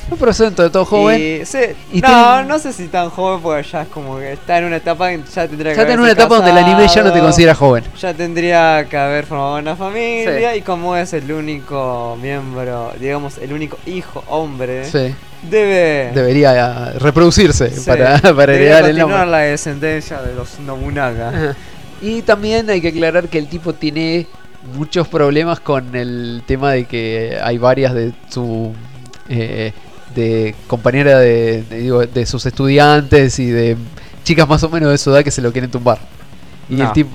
[0.09, 1.19] Eh, un profesor dentro de todo joven.
[1.19, 1.59] Y, sí,
[1.93, 4.77] Y no, no sé si tan joven porque ya es como que está en una
[4.77, 7.11] etapa que ya tendría que Ya está en una etapa donde el anime ya no
[7.13, 7.83] te considera joven.
[7.99, 13.53] Ya tendría que haber formado una familia y como es el único miembro, digamos, el
[13.53, 15.13] único hijo hombre, Sí.
[15.43, 17.47] debe, Debería para, sí,
[17.85, 19.25] para, para heredar el nombre.
[19.25, 21.29] la descendencia de los Nobunaga.
[21.29, 21.55] Ajá.
[22.01, 24.27] Y también hay que aclarar que el tipo tiene
[24.75, 28.73] muchos problemas con el tema de que hay varias de su
[29.27, 29.73] eh,
[30.19, 33.77] de compañera de, de- digo, de sus estudiantes y de
[34.23, 35.98] chicas más o menos de su edad que se lo quieren tumbar.
[36.69, 36.85] Y No.
[36.88, 37.09] el tipo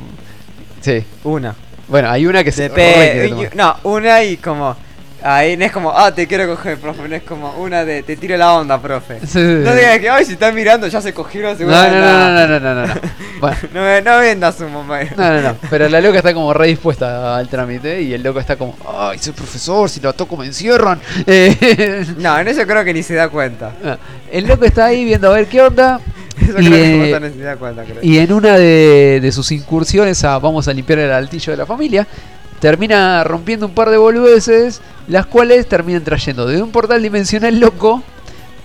[0.81, 1.55] sí, Una.
[1.89, 3.55] bueno, hay una que se tumbar.
[3.55, 4.77] no, una y como
[5.25, 8.17] ahí no es como, ah, te quiero coger, profe, no es como una de te
[8.17, 9.21] tiro la onda, profe.
[9.21, 9.77] Sí, sí, No sí.
[9.79, 12.75] digas que, ay, si están mirando, ya se cogieron, No, no, no, no, no, no,
[12.75, 12.95] no, no.
[13.41, 15.15] Bueno, No, me- no vendas un momento.
[15.17, 15.57] No, no, no.
[15.71, 19.19] Pero la loca está como re dispuesta al trámite y el loco está como, ay,
[19.19, 21.01] soy profesor, si lo toco me encierran.
[21.27, 23.73] Eh, No, en eso creo que ni se da cuenta.
[24.31, 26.01] el loco está ahí viendo a ver qué onda.
[26.41, 27.99] Eso Y, creo que eh, se da cuenta, creo.
[28.03, 31.65] Y en una de, de sus incursiones a vamos a limpiar el altillo de la
[31.65, 32.07] familia,
[32.65, 38.03] termina rompiendo un par de boludeces, las cuales terminan trayendo de un portal dimensional loco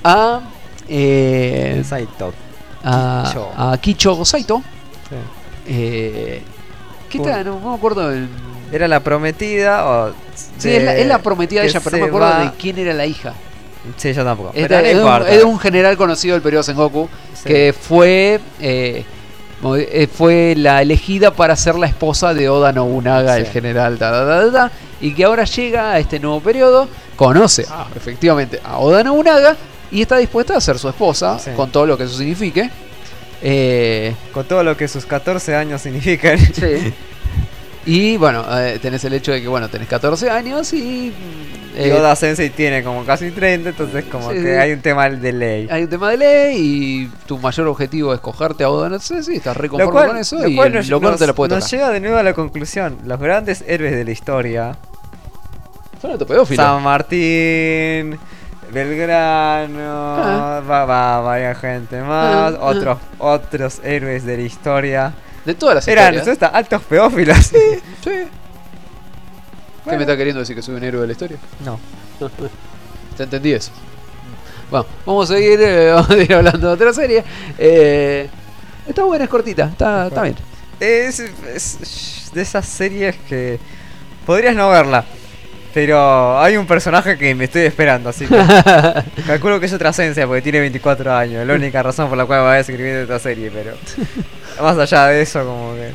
[0.06, 0.40] a.
[0.88, 2.34] eh, Saito.
[2.82, 4.64] a, a Kicho Saito.
[5.10, 5.16] Sí.
[5.68, 6.42] Eh,
[7.10, 7.44] ¿Qué tal?
[7.46, 8.10] No, no me acuerdo.
[8.10, 8.30] el-
[8.72, 10.14] Era la prometida o.
[10.58, 12.78] Sí, es la, es la prometida de ella, pero no me acuerdo va- de quién
[12.78, 13.34] era la hija.
[13.98, 14.52] Sí, yo tampoco.
[14.54, 17.44] Es Pero de, no es de un, general conocido del periodo Sengoku Sí.
[17.50, 19.04] que fue eh,
[20.12, 23.42] fue la elegida para ser la esposa de Oda Nobunaga, Sí.
[23.42, 23.98] el general,
[25.02, 29.56] y que ahora llega a este nuevo periodo, conoce ah, efectivamente a Oda Nobunaga
[29.92, 31.52] y está dispuesta a ser su esposa, Sí.
[31.56, 32.70] con todo lo que eso signifique.
[33.42, 36.38] Eh, Con todo lo que sus 14 años significan.
[36.40, 36.94] Sí.
[37.86, 41.84] Y bueno, eh, tenés el hecho de que, bueno, tenés 14 años y mm, Y
[41.90, 45.32] Eh, Oda Sensei tiene como casi 30, entonces como Sí, que hay un tema de
[45.32, 45.68] ley.
[45.72, 49.24] hay un tema de ley y tu mayor objetivo es cogerte a Oda, no sé
[49.24, 51.56] si estás re conforme con eso y cual el nos, loco no te la puede
[51.56, 51.80] nos tocar.
[51.80, 52.98] lleva de nuevo a la conclusión.
[53.06, 54.76] Los grandes héroes de la historia.
[56.02, 56.66] Son autopedófilos.
[56.66, 58.20] San Martín,
[58.72, 60.62] Belgrano, Ah.
[60.70, 62.66] va, va, vaya gente más, Ah, ah.
[62.66, 65.14] otros, otros héroes de la historia.
[65.50, 66.40] De todas las Eran historias.
[66.40, 66.56] ¿no?
[66.56, 67.38] altos pedófilos.
[67.40, 67.58] Sí.
[68.04, 71.38] ¿Qué me está queriendo decir que soy un héroe de la historia?
[71.66, 71.80] No.
[73.18, 73.72] Te entendí eso.
[74.70, 77.24] Bueno, vamos a seguir, eh, vamos a ir hablando de otra serie.
[77.58, 78.30] Eh,
[78.88, 80.36] está buena, es cortita, está, está bien.
[80.80, 83.60] Es, es de esas series que
[84.28, 85.04] podrías no verla.
[85.74, 88.38] Pero hay un personaje que me estoy esperando, así que
[89.26, 91.48] calculo que es otra esencia porque tiene 24 años.
[91.48, 93.74] La única razón por la cual va a escribir esta serie, pero
[94.62, 95.92] más allá de eso, como que.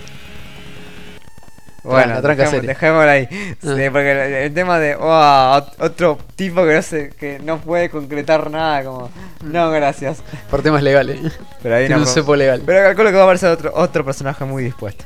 [1.83, 3.29] Bueno, dejémoslo- ahí.
[3.31, 3.55] Ah.
[3.61, 7.59] Sí, porque el, el tema de oh, ot- otro tipo que no, se, que no
[7.59, 9.11] puede concretar nada, como.
[9.43, 10.23] No, gracias.
[10.51, 11.19] Por temas legales.
[11.63, 12.63] Pero ahí no un cepo legal.
[12.65, 15.05] Pero calculo que va a aparecer otro, otro personaje muy dispuesto.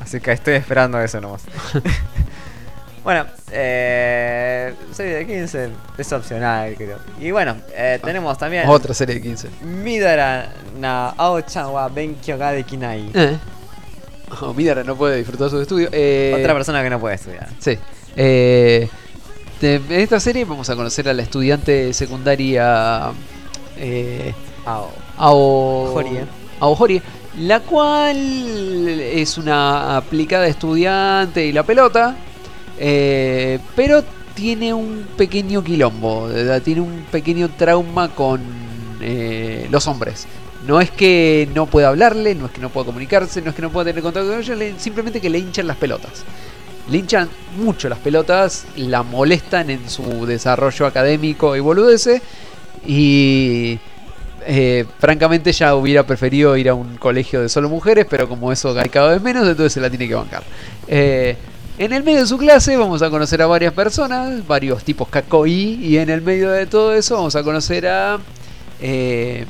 [0.00, 1.42] Así que estoy esperando eso nomás.
[3.04, 6.98] bueno, eh, serie de 15 es opcional, creo.
[7.20, 9.48] Y bueno, eh, tenemos también Otra serie de 15.
[9.62, 13.10] Midara na Aochan wa Benkyo ga dekinai.
[13.14, 13.36] Eh.
[14.40, 15.88] Oh, Midara no puede disfrutar su estudio.
[15.92, 17.48] Eh, Otra persona que no puede estudiar.
[17.58, 17.78] Sí.
[18.16, 18.88] Eh,
[19.60, 23.10] de- en esta serie vamos a conocer a la estudiante secundaria
[23.78, 24.32] eh,
[24.64, 24.90] Ao.
[25.18, 25.38] Ao
[25.94, 26.24] Horie.
[26.60, 27.02] Ao Horie,
[27.38, 32.14] la cual es una aplicada estudiante y la pelota,
[32.78, 34.02] eh, pero
[34.34, 36.28] tiene un pequeño quilombo,
[36.64, 38.40] tiene un pequeño trauma con
[39.00, 40.26] eh, los hombres.
[40.66, 43.62] No es que no pueda hablarle, no es que no pueda comunicarse, no es que
[43.62, 46.22] no pueda tener contacto con ellos, le- simplemente que le hinchan las pelotas.
[46.88, 52.22] Le hinchan mucho las pelotas, la molestan en su desarrollo académico y boludece.
[52.86, 53.78] Y
[54.46, 58.76] eh, francamente ya hubiera preferido ir a un colegio de solo mujeres, pero como eso
[58.78, 60.42] hay cada vez menos, entonces se la tiene que bancar.
[61.84, 65.80] En el medio de su clase vamos a conocer a varias personas, varios tipos kakoi,
[65.82, 68.20] y en el medio de todo eso vamos a conocer a
[68.80, 69.44] eh,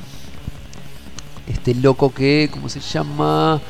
[1.47, 3.61] este loco que, ¿cómo se llama?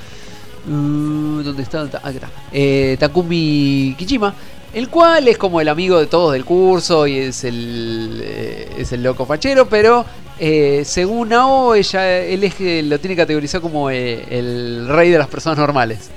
[0.68, 1.88] Uh, ¿Dónde está?
[2.04, 2.30] Ah, está.
[2.52, 4.32] Eh, Takumi Kijima,
[4.72, 8.92] el cual es como el amigo de todos del curso y es el, eh, es
[8.92, 10.04] el loco fachero, pero
[10.38, 15.26] eh, según Ao, ella, él es que lo tiene categorizado como el rey de las
[15.26, 16.10] personas normales.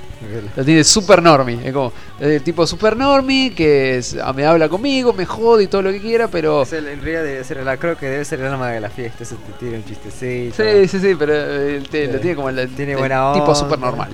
[0.55, 4.69] Lo tiene super normie, es como el tipo super normie que es- ah, me habla
[4.69, 6.63] conmigo, me jode y todo lo que quiera, pero...
[6.63, 8.89] Es el- en realidad debe ser la, creo que debe ser el alma de la
[8.89, 9.23] fiesta.
[9.23, 10.55] Ese te tira un chistecito.
[10.63, 12.13] Sí, sí, sí, pero eh, él te- Sí.
[12.13, 13.55] lo tiene como el, Tiene el buena tipo onda.
[13.55, 14.09] super normal.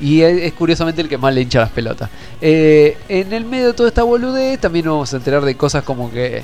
[0.00, 2.10] Y es, es curiosamente el que más le hincha las pelotas.
[2.40, 5.84] Eh, en el medio de toda esta boludez también nos vamos a enterar de cosas
[5.84, 6.42] como que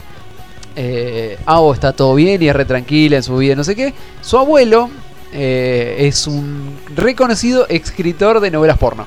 [0.76, 3.92] eh, Ao está todo bien y es re tranquila en su vida, no sé qué.
[4.22, 4.88] Su abuelo
[5.32, 9.06] eh, es un reconocido escritor de novelas porno.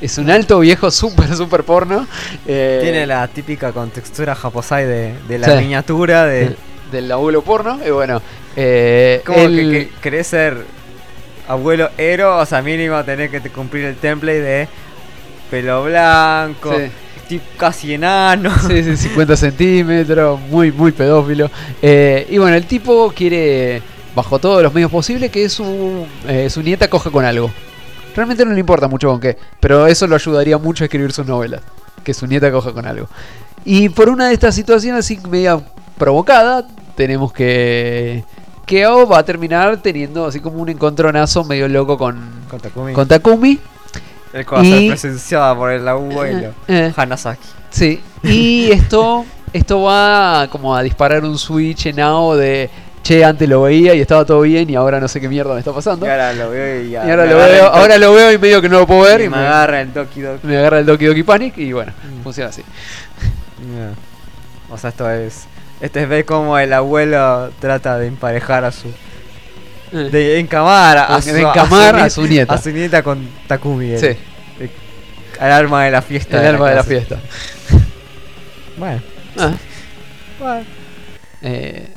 [0.00, 2.06] Es un alto viejo súper, súper porno.
[2.46, 5.56] Eh, Tiene la típica contextura japosai de, de la Sí.
[5.62, 6.40] miniatura de...
[6.40, 6.56] del-
[6.92, 7.78] del abuelo porno.
[7.86, 8.20] Y bueno,
[8.54, 10.58] eh, Como que, que querés ser
[11.48, 14.68] abuelo héroe, o sea, mínimo tenés que cumplir el template de
[15.50, 16.90] pelo blanco, Sí.
[17.28, 18.52] tipo casi enano.
[18.68, 21.50] Sí, sí, 50 centímetros, muy, muy pedófilo.
[21.80, 23.80] Eh, y bueno, el tipo quiere,
[24.14, 27.50] bajo todos los medios posibles, que su, eh, su nieta coja con algo.
[28.14, 31.26] Realmente no le importa mucho con qué, pero eso lo ayudaría mucho a escribir sus
[31.26, 31.62] novelas.
[32.04, 33.08] Que su nieta coja con algo.
[33.64, 35.60] Y por una de estas situaciones así media
[35.98, 36.66] provocada,
[36.96, 38.24] tenemos que...
[38.66, 42.18] Que Ao va a terminar teniendo así como un encontronazo medio loco con,
[42.48, 42.92] Con Takumi.
[42.92, 43.58] con Takumi.
[44.32, 46.52] el que va a y- ser presenciada por el abuelo.
[46.68, 47.42] Eh, Hanasaki.
[47.70, 52.68] Sí, y esto, esto va como a disparar un switch en AO de
[53.02, 55.58] che, antes lo veía y estaba todo bien y ahora no sé qué mierda me
[55.60, 56.06] está pasando.
[56.06, 58.32] Y ahora lo veo y, Y ya ahora me lo veo, el ahora lo veo
[58.32, 60.46] y medio que no lo puedo ver y y me me, agarra el Doki Doki.
[60.46, 62.22] me agarra el Doki Doki Panic y bueno, Mm.
[62.22, 62.62] funciona así.
[64.70, 65.44] O sea, esto es.
[65.80, 68.88] Este es ver cómo el abuelo trata de emparejar a su.
[69.92, 72.54] Eh, De encamar a, De su, encamar a su nieta.
[72.54, 73.90] A su nieta con Takumi.
[73.92, 74.16] el- sí,
[75.40, 76.36] Al alma de la fiesta.
[76.36, 77.16] el de alma de la fiesta.
[78.78, 79.02] Bueno.
[79.38, 79.52] Ah,
[80.38, 80.64] bueno.
[81.42, 81.88] eh,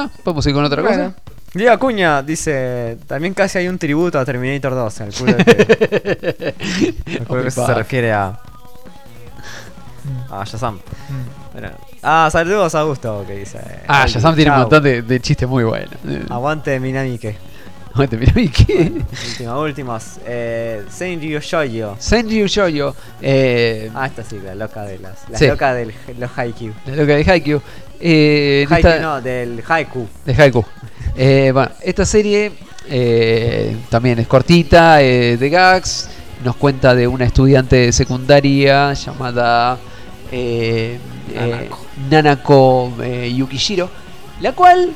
[0.00, 1.12] ah, podemos ir con otra Bueno.
[1.14, 1.32] cosa.
[1.52, 6.54] Diego Acuña dice, también casi hay un tributo a Terminator 2, calculo que,
[7.18, 8.38] calculo que eso se refiere a
[10.30, 10.78] a Shazam.
[11.52, 11.70] Bueno.
[12.02, 13.60] Ah, saludos a Augusto que dice.
[13.88, 15.94] Ah, Shazam tiene un montón de, de chistes muy buenos.
[16.30, 17.36] Aguante Minamike.
[17.94, 18.92] Aguante, mira, ¿y qué?
[19.32, 20.04] Última, últimos.
[20.26, 21.96] Eh, Senryu Shoujo.
[21.98, 22.94] Senryu Shoujo.
[23.20, 25.28] Eh, Ah, esta sí, la loca de las.
[25.28, 25.46] La Sí.
[25.48, 26.72] loca de los Haikyuu.
[26.86, 27.60] la loca de Haikyuu.
[28.00, 30.06] Eh, en Haikyuu esta- no, del Haiku.
[30.24, 30.64] De Haiku.
[31.16, 32.52] Eh, bueno, esta serie
[32.88, 36.08] eh, también es cortita, eh, de gags.
[36.44, 39.78] Nos cuenta de una estudiante de secundaria llamada
[40.32, 40.98] eh,
[41.34, 41.68] eh,
[42.08, 43.90] Nanako eh, Yukishiro,
[44.40, 44.90] la cual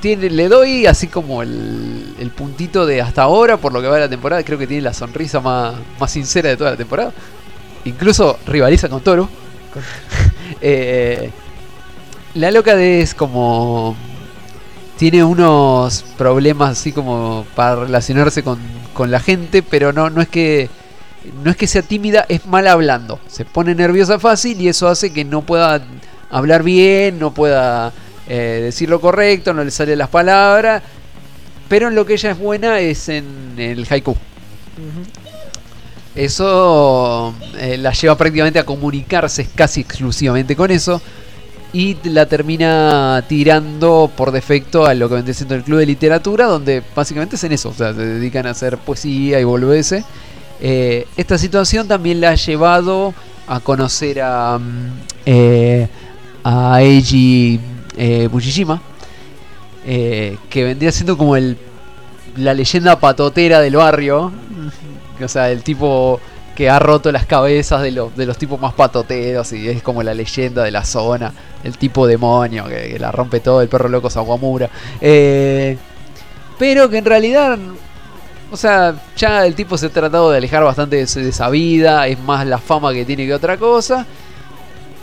[0.00, 4.02] tiene, le doy así como el, puntito de hasta ahora, por lo que va de
[4.02, 4.42] la temporada.
[4.42, 7.12] Creo que tiene la sonrisa más, más sincera de toda la temporada.
[7.84, 9.28] Incluso rivaliza con Toro.
[10.62, 11.30] Eh,
[12.34, 13.96] la loca es como.
[14.98, 18.58] Tiene unos problemas así como para relacionarse con,
[18.92, 20.68] con la gente, pero no, no es que.
[21.44, 23.20] No es que sea tímida, es mal hablando.
[23.28, 25.80] Se pone nerviosa fácil y eso hace que no pueda
[26.30, 27.92] hablar bien, no pueda
[28.32, 30.84] eh, decir lo correcto, no le salen las palabras.
[31.68, 34.16] Pero en lo que ella es buena es en el haiku.
[36.14, 41.02] Eso eh, la lleva prácticamente a comunicarse casi exclusivamente con eso.
[41.72, 46.46] Y la termina tirando por defecto a lo que vendría siendo el club de literatura,
[46.46, 50.04] donde básicamente es en eso, o sea, se dedican a hacer poesía y volverse.
[50.60, 53.12] Eh, esta situación también la ha llevado
[53.48, 54.90] a conocer a, mm,
[55.26, 55.88] eh,
[56.44, 57.60] a Eiji
[57.96, 58.28] eh,
[59.86, 61.56] eh, que vendría siendo como el,
[62.36, 64.32] la leyenda patotera del barrio.
[65.22, 66.20] O sea, el tipo
[66.54, 70.02] que ha roto las cabezas de los, de los tipos más patoteros y es como
[70.02, 71.32] la leyenda de la zona.
[71.64, 74.68] El tipo demonio que, que la rompe todo, el perro loco Sawamura.
[75.00, 75.76] Eh,
[76.58, 77.58] pero que en realidad,
[78.50, 82.06] o sea, ya el tipo se ha tratado de alejar bastante de, de esa vida.
[82.06, 84.06] Es más la fama que tiene que otra cosa.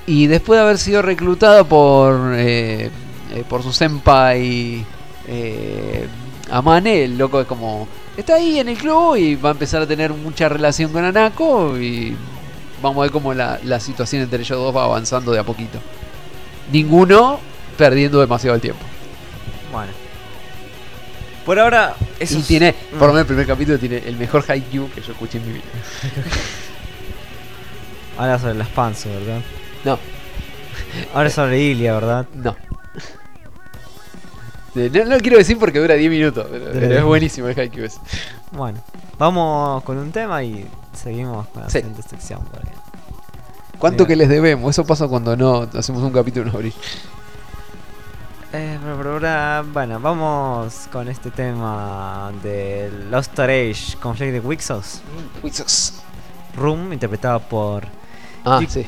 [0.08, 2.90] Y después de haber sido reclutado por, eh,
[3.34, 4.86] eh, por su senpai
[5.28, 6.08] eh,
[6.50, 7.88] Amane, el loco es como...
[8.16, 11.78] Está ahí en el club y va a empezar a tener mucha relación con Anako
[11.78, 12.16] y
[12.82, 15.78] vamos a ver cómo la, la situación entre ellos dos va avanzando de a poquito.
[16.72, 17.40] Ninguno
[17.78, 18.82] perdiendo demasiado el tiempo.
[19.72, 19.92] Bueno.
[21.46, 22.98] Por ahora, eso y tiene, Mm.
[22.98, 25.54] por lo menos el primer capítulo tiene el mejor haiku que yo escuché en mi
[25.54, 25.66] vida.
[28.18, 29.42] Ahora sobre las Panzo, ¿verdad?
[29.86, 29.98] No.
[31.14, 32.26] Ahora sobre Ilia, ¿verdad?
[32.34, 32.56] No.
[34.76, 37.60] Eh, No, no lo quiero decir porque dura 10 minutos, pero, pero es buenísimo el
[37.60, 38.00] haiku ese.
[38.52, 38.80] Bueno,
[39.18, 41.80] vamos con un tema y seguimos con la Sí.
[41.80, 42.42] siguiente sección.
[42.52, 42.72] porque-
[43.80, 44.08] ¿Cuánto Mira.
[44.08, 44.70] que les debemos?
[44.72, 46.74] Eso pasa cuando no hacemos un capítulo en abril.
[48.54, 55.02] Eh, pero por ahora, bueno, vamos con este tema de Lost Age Conflict de Wixos.
[55.44, 55.94] Wixos.
[56.56, 57.84] Room, interpretado por
[58.46, 58.88] Ah, sí.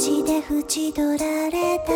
[0.00, 0.08] で
[0.50, 0.64] 縁
[0.94, 1.92] 取られた。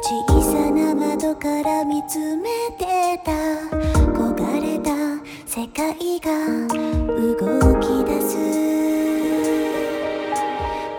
[0.00, 3.32] 小さな窓から見つめてた。
[4.12, 4.92] 焦がれた
[5.44, 6.30] 世界が
[7.18, 7.34] 動
[7.80, 8.30] き出す。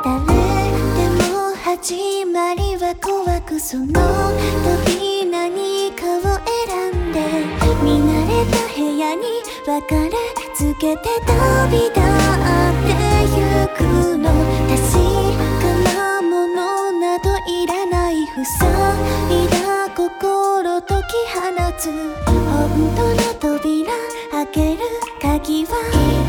[0.03, 0.17] 誰
[0.97, 0.99] で
[1.31, 3.85] も始まりは怖くその
[4.83, 6.21] 時何かを
[6.67, 7.15] 選んで。
[7.81, 9.23] 見慣れた部屋に
[9.65, 10.11] 別れ
[10.53, 12.03] つけて旅立っ
[12.83, 12.91] て
[13.31, 13.39] ゆ
[13.77, 13.79] く
[14.17, 14.27] の。
[14.67, 15.06] 確か
[18.45, 18.67] 塞
[19.31, 21.39] いだ心解き放
[21.77, 21.89] つ。
[22.25, 23.91] 本当の扉
[24.31, 24.79] 開ける
[25.21, 26.26] 鍵は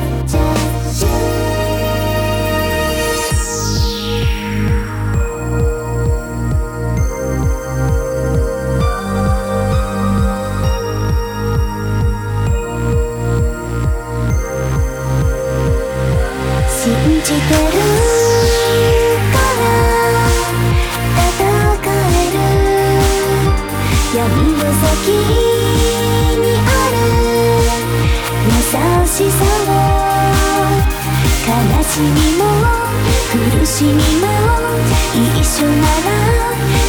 [33.79, 33.95] しみも
[35.15, 36.11] 一緒なら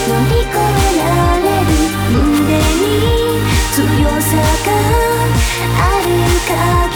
[0.08, 1.06] 乗り越えら
[1.38, 1.72] れる
[2.10, 2.98] 胸に
[3.72, 3.78] 強
[4.20, 4.34] さ
[4.66, 4.70] が
[5.78, 6.10] ある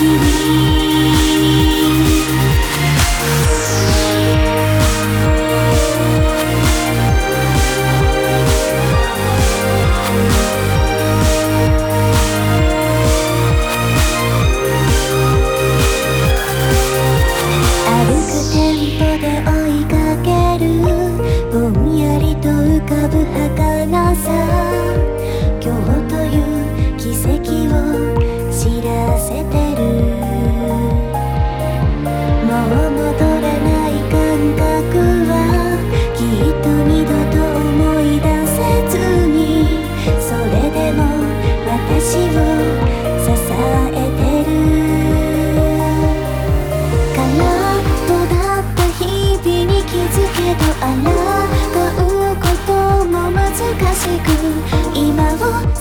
[0.01, 0.81] 限り「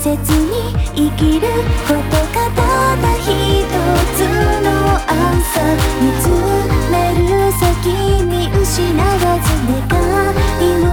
[0.03, 0.19] 切に
[0.97, 1.47] 生きる
[1.87, 2.61] ことがた
[2.97, 3.31] だ一
[4.17, 4.19] つ
[4.61, 6.27] のアンサー見つ
[6.91, 7.87] める先
[8.25, 9.07] に失わ
[9.39, 9.87] ず願
[10.59, 10.91] いを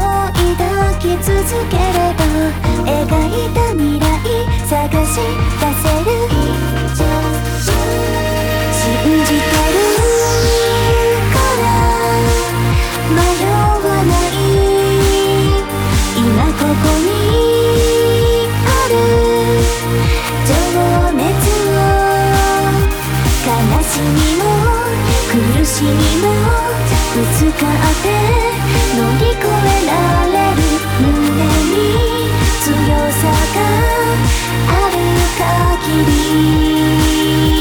[0.58, 0.62] 抱
[1.00, 1.34] き続
[1.72, 2.22] ければ
[2.86, 4.06] 描いた未来
[4.68, 6.49] 探し出せる
[24.00, 24.44] 悲しみも
[25.28, 25.90] 苦しみ
[26.22, 26.26] も
[27.14, 28.08] ぶつかって
[28.96, 29.92] 乗り越えら
[30.26, 30.58] れる
[31.02, 31.06] 胸
[31.66, 31.78] に
[32.62, 32.68] 強
[33.12, 33.60] さが
[34.68, 34.96] ある
[35.38, 36.06] 限
[37.54, 37.59] り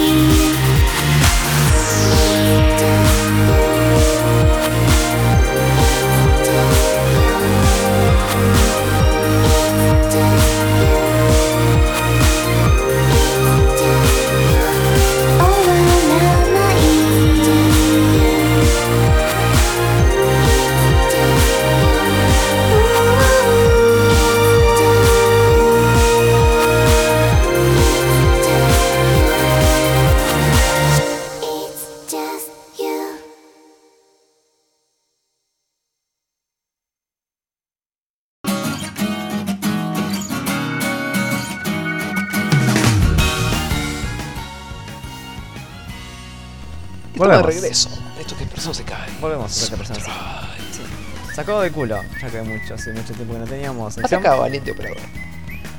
[51.60, 53.98] De culo, ya que mucho, hace mucho tiempo que no teníamos.
[53.98, 54.98] Ataca valiente operador.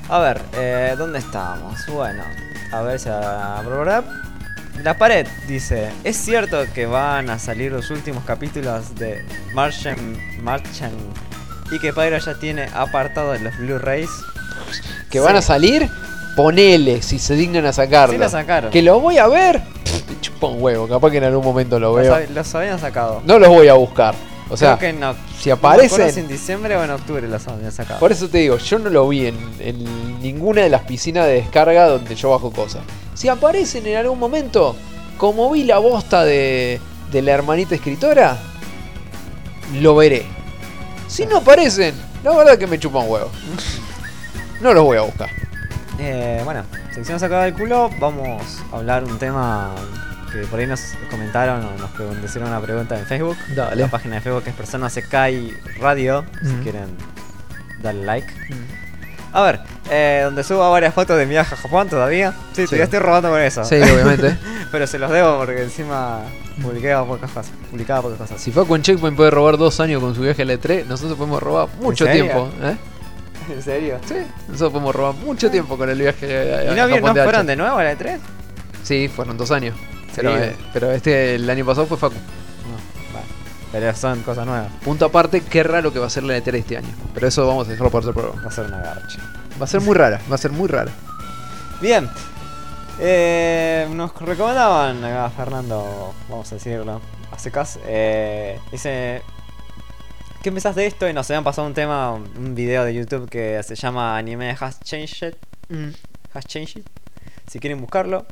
[0.10, 1.86] A ver, eh, ¿dónde estábamos?
[1.88, 2.24] Bueno,
[2.72, 3.10] a ver si...
[4.84, 10.92] La pared dice, ¿es cierto que van a salir los últimos capítulos de Martian, Martian
[11.70, 14.10] y que Pyro ya tiene apartado de los Blu-rays?
[15.10, 15.90] Que van a salir,
[16.36, 18.14] ponele si se dignan a sacarlo.
[18.14, 18.72] Sí lo sacaron.
[18.72, 19.62] Que lo voy a ver.
[19.84, 22.18] Pff, chupa un huevo, capaz que en algún momento lo veo.
[22.34, 23.22] los habían sacado.
[23.26, 24.16] No los voy a buscar.
[24.50, 25.16] O sea, Creo que no.
[25.40, 26.12] si No aparecen.
[26.12, 28.00] si en diciembre o en octubre los habían sacado.
[28.00, 31.34] Por eso te digo, yo no lo vi en, en ninguna de las piscinas de
[31.34, 32.82] descarga donde yo bajo cosas.
[33.14, 34.76] Si aparecen en algún momento,
[35.18, 36.80] como vi la bosta de,
[37.12, 38.38] de la hermanita escritora,
[39.80, 40.26] lo veré.
[41.08, 43.30] Si no aparecen, la verdad que me chupan huevo.
[44.62, 45.30] No los voy a buscar.
[46.00, 46.64] Eh, bueno,
[46.94, 49.74] sección sacada del culo, vamos a hablar un tema
[50.32, 53.38] que por ahí nos comentaron o nos pregun- hicieron una pregunta en Facebook.
[53.56, 53.76] Dale.
[53.82, 56.88] La página de Facebook es Persona Sekai Radio, si quieren
[57.82, 58.34] darle like.
[59.32, 59.60] A ver,
[59.92, 62.34] eh, donde subo varias fotos de mi viaje a Japón todavía.
[62.54, 63.64] Sí, todavía estoy robando con eso.
[63.64, 64.36] Sí, obviamente.
[64.72, 66.22] Pero se los debo porque encima
[66.62, 67.52] publicaba pocas cosas.
[67.70, 68.42] Publicaba pocas cosas.
[68.42, 71.16] Si Facu en Checkpoint puede robar dos años con su viaje a la E3, nosotros
[71.18, 72.24] podemos robar mucho serio?
[72.26, 72.50] tiempo.
[72.64, 72.76] ¿eh?
[73.54, 74.00] ¿En serio?
[74.08, 74.16] Sí,
[74.48, 76.26] nosotros podemos robar mucho tiempo con el viaje
[76.56, 78.18] a, ¿Y a no, vi- Japón no de fueron de nuevo a la E3?
[78.84, 79.76] Sí, fueron dos años.
[80.16, 80.56] Pero, eh,
[80.96, 82.16] este, el año pasado fue Facu.
[82.16, 83.26] No, vale.
[83.72, 84.72] Pero son cosas nuevas.
[84.84, 86.90] Punto aparte, qué raro que va a ser la E3 este año.
[87.14, 88.42] Pero eso vamos a dejarlo para otro programa.
[88.42, 89.20] Va a ser una garcha.
[89.60, 90.92] Va a ser muy rara, va a ser muy rara.
[91.82, 92.10] Bien.
[93.02, 97.00] Eh, nos recomendaban acá Fernando, vamos a decirlo,
[97.32, 97.80] hace caso.
[97.86, 99.22] Eh, dice,
[100.44, 101.08] ¿qué pensás de esto?
[101.08, 104.82] Y nos habían pasado un tema, un video de YouTube que se llama Anime Has
[104.82, 105.36] Changed.
[106.34, 106.84] Has Changed.
[107.48, 108.26] Si quieren buscarlo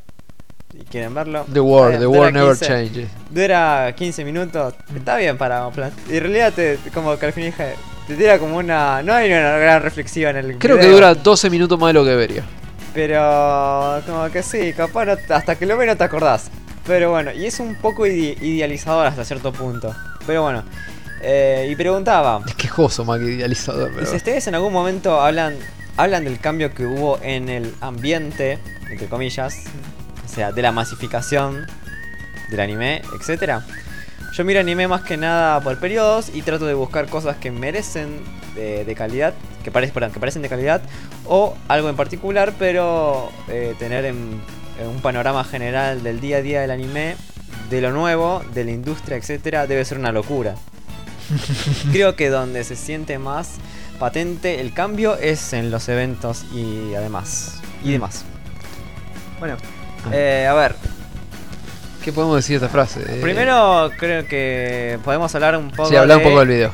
[0.90, 1.44] quieren verlo.
[1.52, 3.08] The War, Eh, The War Never 15 Changes.
[3.30, 4.74] Dura 15 minutos.
[4.94, 7.74] Está bien para plan- Y en realidad, te, como que al fin dije,
[8.06, 9.02] te tira como una.
[9.02, 12.04] No hay una gran reflexiva en el Creo que dura 12 minutos más de lo
[12.04, 12.42] que debería.
[12.94, 16.50] Pero como que sí, capaz no- hasta que lo ves no te acordás.
[16.86, 19.94] Pero bueno, y es un poco ide- idealizador hasta cierto punto.
[20.26, 20.64] Pero bueno,
[21.22, 24.06] eh, y preguntaba, Es quejoso más que idealizador, pero.
[24.06, 25.56] si ustedes en algún momento hablan,
[25.96, 28.58] hablan del cambio que hubo en el ambiente,
[28.90, 29.64] entre comillas,
[30.28, 31.66] o sea, de la masificación
[32.50, 33.64] del anime, etcétera.
[34.34, 38.20] Yo miro anime más que nada por periodos y trato de buscar cosas que merecen
[38.54, 39.34] de, de calidad,
[39.64, 40.82] que, parece, perdón, que parecen de calidad,
[41.26, 44.40] o algo en particular, pero eh, tener en,
[44.80, 47.16] en un panorama general del día a día del anime,
[47.70, 50.56] de lo nuevo, de la industria, etcétera, debe ser una locura.
[51.92, 53.56] Creo que donde se siente más
[53.98, 57.60] patente el cambio es en los eventos y además.
[57.82, 58.24] Y demás.
[59.38, 59.56] Bueno.
[60.12, 60.74] Eh, a ver,
[62.02, 63.00] ¿Qué podemos decir de esta frase?
[63.00, 66.72] Eh, Primero creo que podemos hablar un poco Sí, habla un poco del video.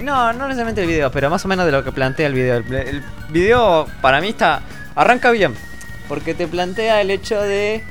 [0.00, 2.56] No, no necesariamente el video, pero más o menos de lo que plantea el video.
[2.56, 4.62] El, el video para mí está
[4.96, 5.54] arranca bien,
[6.08, 7.84] porque te plantea el hecho de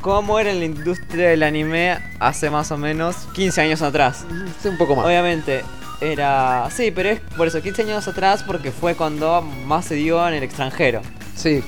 [0.00, 4.24] cómo era en la industria del anime hace más o menos 15 años atrás.
[4.62, 5.04] Sí, un poco más.
[5.04, 5.64] Obviamente
[6.00, 10.26] era, sí, pero es por eso 15 años atrás porque fue cuando más se dio
[10.26, 11.02] en el extranjero.
[11.36, 11.62] Sí.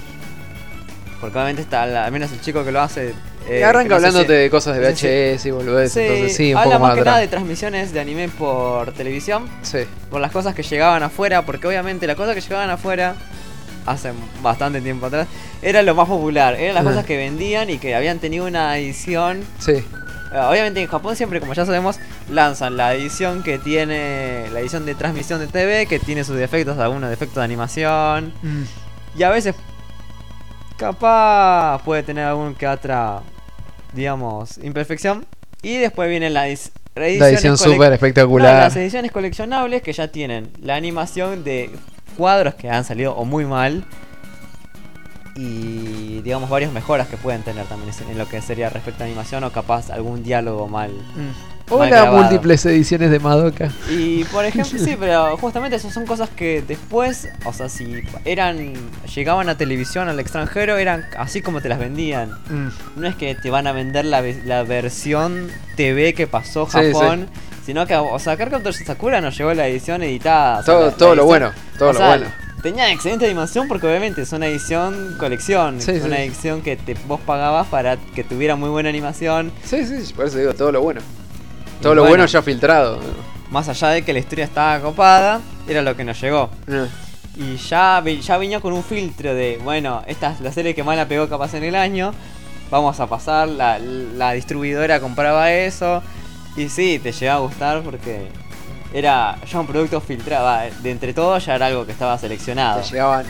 [1.25, 3.15] Porque obviamente está, la- al menos el chico que lo hace.
[3.49, 6.75] eh, Y arranca hablándote de cosas de VHS y volvés, Sí, entonces sí, un habla
[6.77, 9.81] poco más más que nada de transmisiones de anime por televisión, Sí.
[10.11, 13.15] por las cosas que llegaban afuera, porque obviamente las cosas que llegaban afuera
[13.87, 14.13] hace
[14.43, 15.27] bastante tiempo atrás
[15.63, 19.43] era lo más popular, eran las cosas que vendían y que habían tenido una edición.
[19.59, 19.73] Sí.
[19.73, 19.85] Eh,
[20.49, 21.99] Obviamente en Japón siempre, como ya sabemos,
[22.31, 26.79] lanzan la edición que tiene la edición de transmisión de TV, que tiene sus defectos,
[26.79, 28.33] algunos defectos de animación.
[29.17, 29.55] Y a veces,
[30.85, 33.23] capaz puede tener algún que otra,
[33.93, 35.25] digamos, imperfección.
[35.63, 36.43] Y después viene la,
[36.95, 38.55] La edición súper No, espectacular.
[38.65, 41.71] las ediciones coleccionables que ya tienen la animación de
[42.19, 43.85] cuadros que han salido o muy mal.
[45.37, 49.43] Y digamos varias mejoras que pueden tener también en lo que sería respecto a animación
[49.43, 50.93] o capaz algún diálogo mal.
[50.93, 53.71] mal Hola, múltiples ediciones de Madoka.
[53.91, 58.75] Y por ejemplo, sí, pero justamente esas son cosas que después, o sea, si eran
[59.15, 62.31] llegaban a televisión al extranjero, eran así como te las vendían.
[62.51, 62.69] Mm.
[63.01, 67.29] No es que te van a vender la, la versión TV que pasó Sí, Japón,
[67.65, 70.59] sino que, o sea, Card Captor Sakura nos llegó la edición editada.
[70.59, 72.27] o sea, Todo- la- todo la lo edición- bueno, todo o lo sea, bueno.
[72.63, 76.23] Tenía excelente animación porque obviamente es una edición colección, Sí, una sí.
[76.23, 79.51] edición que te, vos pagabas para que tuviera muy buena animación.
[79.65, 81.01] Sí, sí, por eso digo, todo lo bueno.
[81.85, 82.13] Todo lo bueno.
[82.17, 82.99] bueno ya filtrado.
[83.51, 86.51] Más allá de que la historia estaba copada, era lo que nos llegó.
[86.67, 86.87] Eh.
[87.37, 90.97] Y ya, ya venía con un filtro de, bueno, esta es la serie que más
[90.97, 92.13] la pegó capaz en el año.
[92.71, 96.03] Vamos a pasar, la, la distribuidora compraba eso.
[96.57, 98.29] Y sí, te llegaba a gustar porque
[98.93, 100.71] era ya un producto filtrado.
[100.83, 102.81] De entre todos ya era algo que estaba seleccionado.
[102.81, 103.27] Te llegaban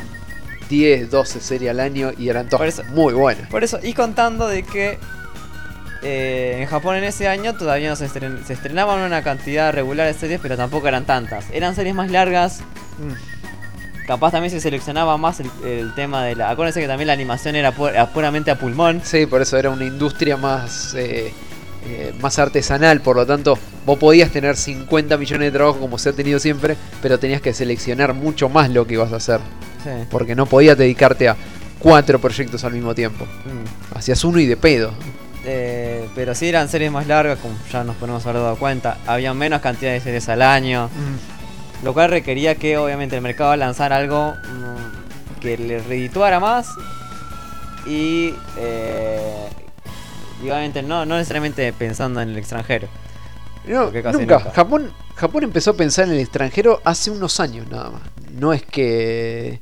[0.68, 3.48] 10, 12 series al año y eran Por todas eso- muy buenas.
[3.50, 4.98] Por eso, y contando de que
[6.04, 10.06] eh, en Japón en ese año todavía no se, estren- se estrenaban una cantidad regular
[10.06, 11.46] de series, pero tampoco eran tantas.
[11.52, 12.60] Eran series más largas.
[14.06, 16.50] Capaz también se seleccionaba más el, el tema de la.
[16.50, 19.00] Acuérdense que también la animación era, pu- era puramente a pulmón.
[19.02, 21.32] Sí, por eso era una industria más, eh,
[21.86, 26.10] eh, más artesanal, por lo tanto, vos podías tener 50 millones de trabajos como se
[26.10, 29.40] ha tenido siempre, pero tenías que seleccionar mucho más lo que ibas a hacer,
[29.82, 29.90] Sí.
[30.10, 31.36] porque no podías dedicarte a
[31.78, 33.24] cuatro proyectos al mismo tiempo.
[33.24, 33.96] Mm.
[33.96, 34.92] Hacías uno y de pedo.
[35.46, 38.98] Eh, pero sí eran series más largas, como ya nos podemos haber dado cuenta.
[39.06, 40.88] Había menos cantidad de series al año.
[41.82, 46.68] Lo cual requería que obviamente el mercado lanzara algo mm, que le redituara más.
[47.86, 49.48] Y, eh,
[50.42, 52.88] y obviamente no, no necesariamente pensando en el extranjero.
[53.66, 54.12] No, nunca.
[54.12, 54.40] nunca.
[54.52, 58.02] Japón, Japón empezó a pensar en el extranjero hace unos años nada más.
[58.32, 59.58] No es que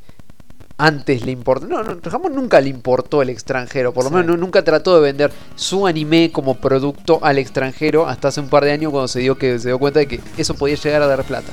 [0.78, 1.66] antes le importó.
[1.66, 3.92] No, no, Japón nunca le importó el extranjero.
[3.92, 4.16] Por lo Sí.
[4.16, 8.48] menos nu- nunca trató de vender su anime como producto al extranjero hasta hace un
[8.48, 11.02] par de años cuando se dio, que, se dio cuenta de que eso podía llegar
[11.02, 11.52] a dar plata.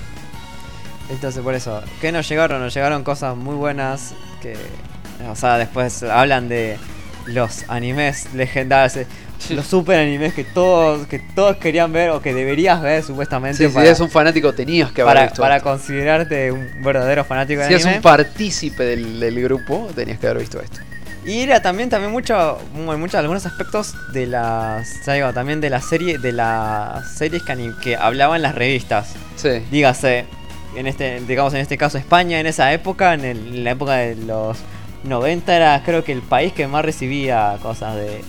[1.09, 2.61] Entonces por eso, ¿qué nos llegaron?
[2.61, 4.55] Nos llegaron cosas muy buenas que,
[5.29, 6.77] o sea, después hablan de
[7.25, 9.05] los animes legendarios,
[9.49, 13.71] los super animes que todos, que todos querían ver o que deberías ver supuestamente Sí,
[13.73, 15.69] si eres un fanático tenías que haber para, visto para esto.
[15.69, 17.97] considerarte un verdadero fanático de Si eres anime.
[17.97, 20.79] un partícipe del, del grupo, tenías que haber visto esto.
[21.25, 25.69] Y era también, también mucho, en muchos, algunos aspectos de las, ya digo, también de
[25.69, 29.13] la serie, de las series que, que hablaban las revistas.
[29.35, 29.61] Sí.
[29.69, 30.25] Dígase,
[30.75, 33.95] en este, digamos en este caso España en esa época, en, el- en la época
[33.95, 34.57] de los
[35.03, 38.21] 90 era creo que el país que más recibía cosas de.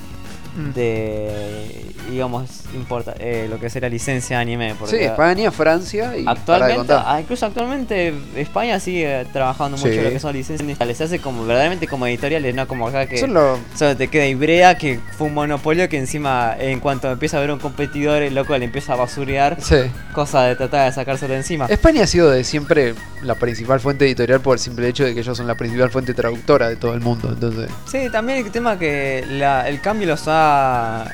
[0.56, 4.74] De digamos, importa, eh, lo que sería licencia de anime.
[4.78, 10.00] Porque Sí, España, Francia y Actualmente, ah, incluso actualmente España sigue trabajando mucho Sí.
[10.00, 10.96] lo que son licencias.
[10.96, 14.08] Se hace como verdaderamente como editoriales, no como acá que Eso es lo- solo te
[14.08, 18.22] queda Ibrea, que fue un monopolio que encima en cuanto empieza a ver un competidor,
[18.22, 19.76] el loco le empieza a basurear, Sí.
[20.12, 21.66] cosa de tratar de sacárselo encima.
[21.66, 25.20] España ha sido de siempre la principal fuente editorial por el simple hecho de que
[25.20, 27.28] ellos son la principal fuente traductora de todo el mundo.
[27.30, 31.04] Entonces, Sí, también el tema que la- el cambio los ha.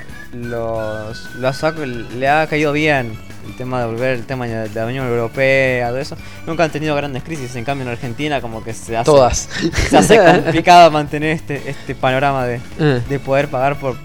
[0.42, 3.12] Los, los ha- le ha caído bien.
[3.46, 6.16] El tema de volver, el tema de la Unión Europea, todo eso.
[6.48, 7.54] Nunca han tenido grandes crisis.
[7.54, 9.04] En cambio, en Argentina, como que se hace.
[9.04, 9.48] Todas.
[9.88, 13.02] Se hace complicado mantener este, este panorama de, Eh.
[13.08, 13.96] de poder pagar por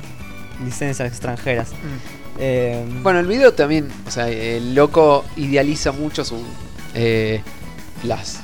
[0.63, 1.69] licencias extranjeras.
[2.39, 6.43] Eh, bueno, el video también, o sea, el loco idealiza mucho su,
[6.93, 7.41] eh,
[8.03, 8.39] las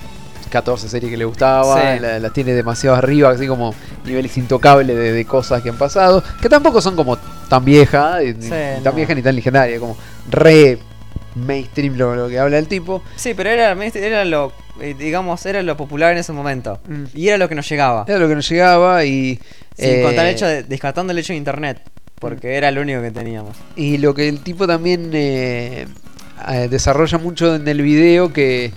[0.51, 1.99] 14 series que le gustaba, Sí.
[1.99, 6.23] la- las tiene demasiado arriba, así como niveles intocables de, de cosas que han pasado,
[6.41, 7.17] que tampoco son como
[7.49, 8.91] tan viejas, ni, Sí, ni tan no.
[8.93, 9.97] viejas ni tan legendarias, como
[10.29, 10.77] re
[11.35, 13.03] mainstream lo, lo que habla el tipo.
[13.15, 14.51] sí, pero era, era lo.
[14.81, 16.79] eh, digamos, era lo popular en ese momento.
[17.13, 18.05] Y era lo que nos llegaba.
[18.07, 19.39] Era lo que nos llegaba y...
[19.77, 20.63] Sin eh, contar el hecho de.
[20.63, 21.79] descartando el hecho de internet.
[22.19, 23.55] Porque era lo único que teníamos.
[23.75, 25.85] Y lo que el tipo también eh,
[26.49, 28.71] eh, desarrolla mucho en el video que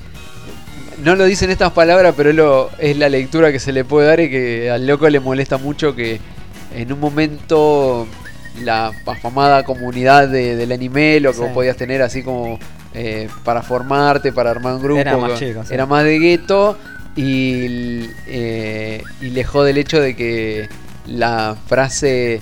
[1.02, 4.20] no lo dicen estas palabras, pero lo, es la lectura que se le puede dar
[4.20, 6.20] y que al loco le molesta mucho que
[6.74, 8.06] en un momento
[8.62, 11.42] la afamada comunidad de- del anime, lo que Sí.
[11.42, 12.58] vos podías tener así como
[12.92, 15.72] eh, para formarte, para armar un grupo, Era más chico, sí.
[15.72, 16.76] era más de gueto
[17.14, 20.68] y, eh, y le jode el hecho de que
[21.06, 22.40] la frase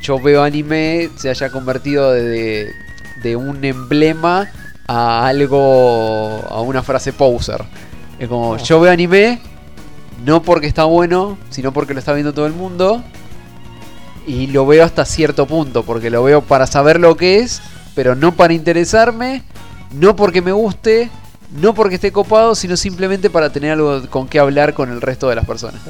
[0.00, 2.70] yo veo anime se haya convertido de,
[3.22, 4.50] de un emblema
[4.86, 7.62] a algo, a una frase poser.
[8.18, 8.56] Es como, Oh.
[8.58, 9.40] yo veo anime,
[10.24, 13.02] no porque está bueno, sino porque lo está viendo todo el mundo.
[14.26, 17.60] Y lo veo hasta cierto punto, porque lo veo para saber lo que es,
[17.94, 19.42] pero no para interesarme,
[19.92, 21.10] no porque me guste,
[21.60, 25.28] no porque esté copado, sino simplemente para tener algo con qué hablar con el resto
[25.28, 25.80] de las personas.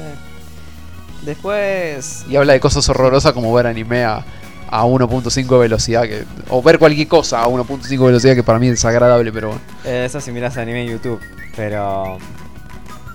[1.23, 2.25] Después.
[2.29, 4.23] Y habla de cosas horrorosas como ver anime a,
[4.69, 8.59] a 1.5 de velocidad, que, o ver cualquier cosa a 1.5 de velocidad, que para
[8.59, 9.61] mí es desagradable, pero bueno.
[9.85, 11.19] eh, eso si miras anime en YouTube.
[11.55, 12.17] Pero.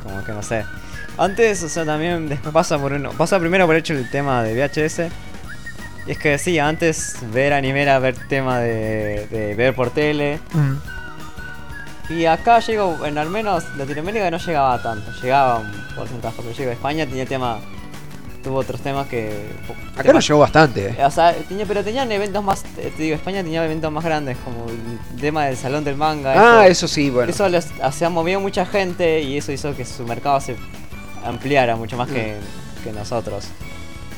[0.02, 0.64] Como que no sé.
[1.20, 3.10] Antes, o sea, también después pasa por uno.
[3.12, 5.00] Pasa primero por hecho el tema de VHS.
[6.06, 10.40] Y es que sí, antes ver anime era ver tema de, de ver por tele.
[12.08, 16.70] Y acá llegó, en al menos Latinoamérica no llegaba tanto, llegaba un porcentaje, pero llegó
[16.72, 17.60] España tenía tema,
[18.42, 19.50] tuvo otros temas que...
[19.94, 20.88] Acá temas- nos llegó bastante.
[20.88, 21.04] eh.
[21.04, 24.36] O sea, tenía, pero tenían eventos más, te te digo, España tenía eventos más grandes,
[24.44, 26.32] como el tema del Salón del Manga.
[26.62, 27.30] Ah, eso sí, bueno.
[27.30, 30.56] Eso les, o sea, movió mucha gente y eso hizo que su mercado se
[31.24, 32.36] ampliara mucho más que,
[32.84, 33.44] que nosotros.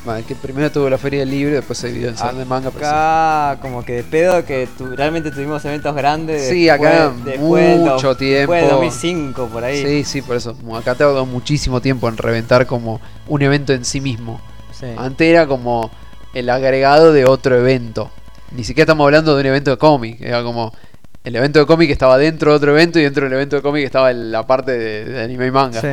[0.04, 2.70] Bueno, que primero tuvo la feria del libro, después se dividió en salón de manga.
[2.70, 6.48] Acá, como que de pedo que tu- realmente tuvimos eventos grandes.
[6.48, 8.52] Sí, acá después- mucho tiempo.
[8.52, 9.80] Después de 2005, por ahí.
[9.84, 10.56] Sí, sí, por eso.
[10.74, 14.40] Acá tardó muchísimo tiempo en reventar como un evento en sí mismo.
[14.72, 14.86] Sí.
[14.96, 15.88] Antes era como
[16.34, 18.10] el agregado de otro evento.
[18.50, 20.20] Ni siquiera estamos hablando de un evento de cómic.
[20.20, 20.74] Era como
[21.22, 23.84] el evento de cómic estaba dentro de otro evento y dentro del evento de cómic
[23.84, 25.80] estaba la parte de, de anime y manga.
[25.80, 25.86] Sí.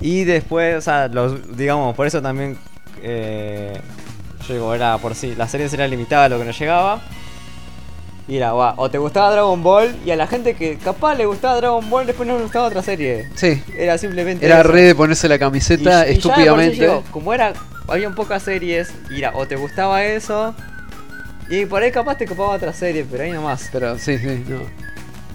[0.00, 2.56] Y después, o sea, los, digamos, por eso también
[3.02, 3.78] eh,
[4.46, 7.00] yo digo, era por sí, la serie era limitada a lo que nos llegaba.
[8.26, 11.56] Y era, o te gustaba Dragon Ball y a la gente que capaz le gustaba
[11.56, 13.28] Dragon Ball después no le gustaba otra serie.
[13.34, 13.62] Sí.
[13.76, 14.68] Era simplemente Era eso.
[14.70, 16.76] re de ponerse la camiseta Y- y ya estúpidamente.
[16.76, 17.52] llegó, como era,
[17.86, 20.54] había pocas series, y era, o te gustaba eso,
[21.50, 23.68] y por ahí capaz te copaba otra serie, pero ahí nomás.
[23.70, 24.60] Pero sí, sí, no.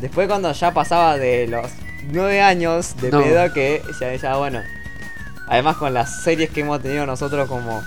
[0.01, 1.67] Después cuando ya pasaba de los
[2.11, 3.21] nueve años de No.
[3.23, 4.61] pedo que ya, ya bueno.
[5.47, 7.81] Además con las series que hemos tenido nosotros como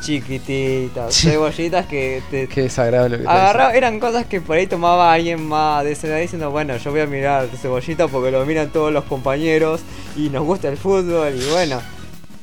[0.00, 1.28] chiquititas, Sí.
[1.28, 5.84] cebollitas que te Qué desagradable que agarraba, eran cosas que por ahí tomaba alguien más
[5.84, 9.04] de esa edad diciendo, bueno, yo voy a mirar cebollita porque lo miran todos los
[9.04, 9.80] compañeros
[10.16, 11.80] y nos gusta el fútbol y bueno.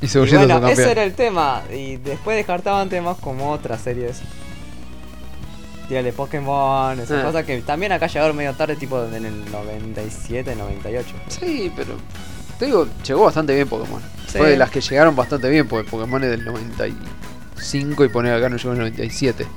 [0.01, 1.63] Y Y bueno, ese era el tema.
[1.73, 4.21] Y después descartaban temas como otras series.
[5.87, 11.15] Tírale Pokémon, esas cosas que también acá llegaron medio tarde, tipo en el 97, 98.
[11.29, 11.95] Sí, pero.
[12.59, 14.01] Te digo, llegó bastante bien Pokémon.
[14.27, 14.37] Sí.
[14.39, 18.49] Fue de las que llegaron bastante bien, porque Pokémon es del 95 y poner acá
[18.49, 19.47] no llegó en el 97.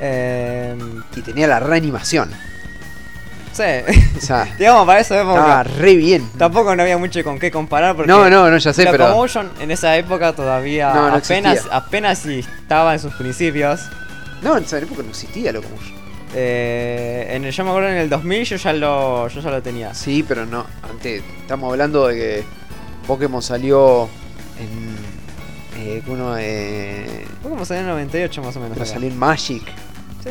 [0.00, 0.76] Eh,
[1.16, 2.30] Y tenía la reanimación.
[3.54, 3.62] Sí.
[4.18, 6.28] O sea, Digamos, para eso vemos estaba re bien.
[6.36, 7.96] tampoco no había mucho con qué comparar.
[7.96, 9.06] Porque No, no, no, ya sé, pero.
[9.08, 11.76] Locomotion en esa época todavía No, no apenas, existía.
[11.76, 13.80] apenas si estaba en sus principios.
[14.42, 15.94] No, en esa época no existía Locomotion.
[16.36, 19.62] Eh, en el, yo me acuerdo en el 2000 yo ya lo, yo ya lo
[19.62, 19.94] tenía.
[19.94, 20.66] Sí, pero no.
[20.90, 22.44] Antes, estamos hablando de que
[23.06, 24.08] Pokémon salió
[24.58, 25.14] en.
[25.76, 28.76] Eh, uno, eh, Pokémon salió en el 98 más o menos.
[28.76, 28.92] no acá.
[28.92, 29.62] salió en Magic.
[30.24, 30.30] Sí.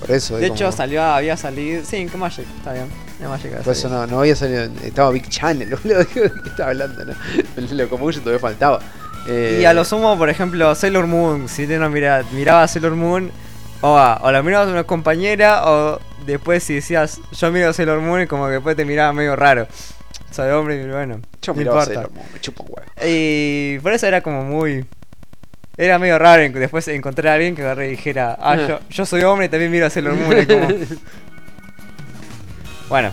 [0.00, 0.36] Por eso.
[0.36, 1.82] De hecho, como- salió, había salido.
[1.84, 2.86] Sí, en Magic, está bien.
[3.20, 4.64] En Magic Por eso no, no había salido.
[4.84, 5.98] Estaba Big Channel, boludo.
[6.00, 7.04] ¿De qué estaba hablando?
[7.04, 7.14] No?
[7.56, 8.80] El Locomotion todavía faltaba.
[9.28, 13.30] Eh, Y a lo sumo, por ejemplo, Sailor Moon, si uno mira, miraba Sailor Moon,
[13.80, 18.00] o, ah, o la mirabas a una compañera, o después si decías, yo miro Sailor
[18.00, 19.66] Moon, y como que después te miraba medio raro.
[20.30, 21.94] Soy hombre y bueno, Yo no miraba importa.
[22.02, 22.90] Sailor Moon, me chupa un huevo.
[23.04, 24.84] Y por eso era como muy...
[25.78, 29.04] Era medio raro en- después encontrar a alguien que agarre y dijera, ah, yo, yo
[29.04, 30.44] soy hombre y también miro a Sailor Moon.
[30.46, 30.68] como-
[32.88, 33.10] Bueno,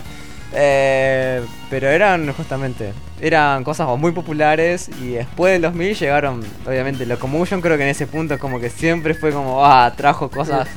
[0.52, 7.60] eh, pero eran justamente, eran cosas muy populares y después del 2000 llegaron, obviamente, Locomotion
[7.60, 10.68] creo que en ese punto como que siempre fue como, ah, trajo cosas.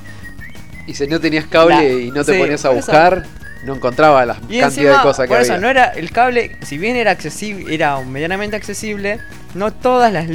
[0.88, 3.24] Y si no tenías cable La- y no te sí, ponías a eso- buscar,
[3.66, 5.62] no encontraba las Y cantidad encima, de cosas que por eso, había.
[5.62, 9.20] no era, el cable, si bien era accesible, era medianamente accesible,
[9.54, 10.28] no todas las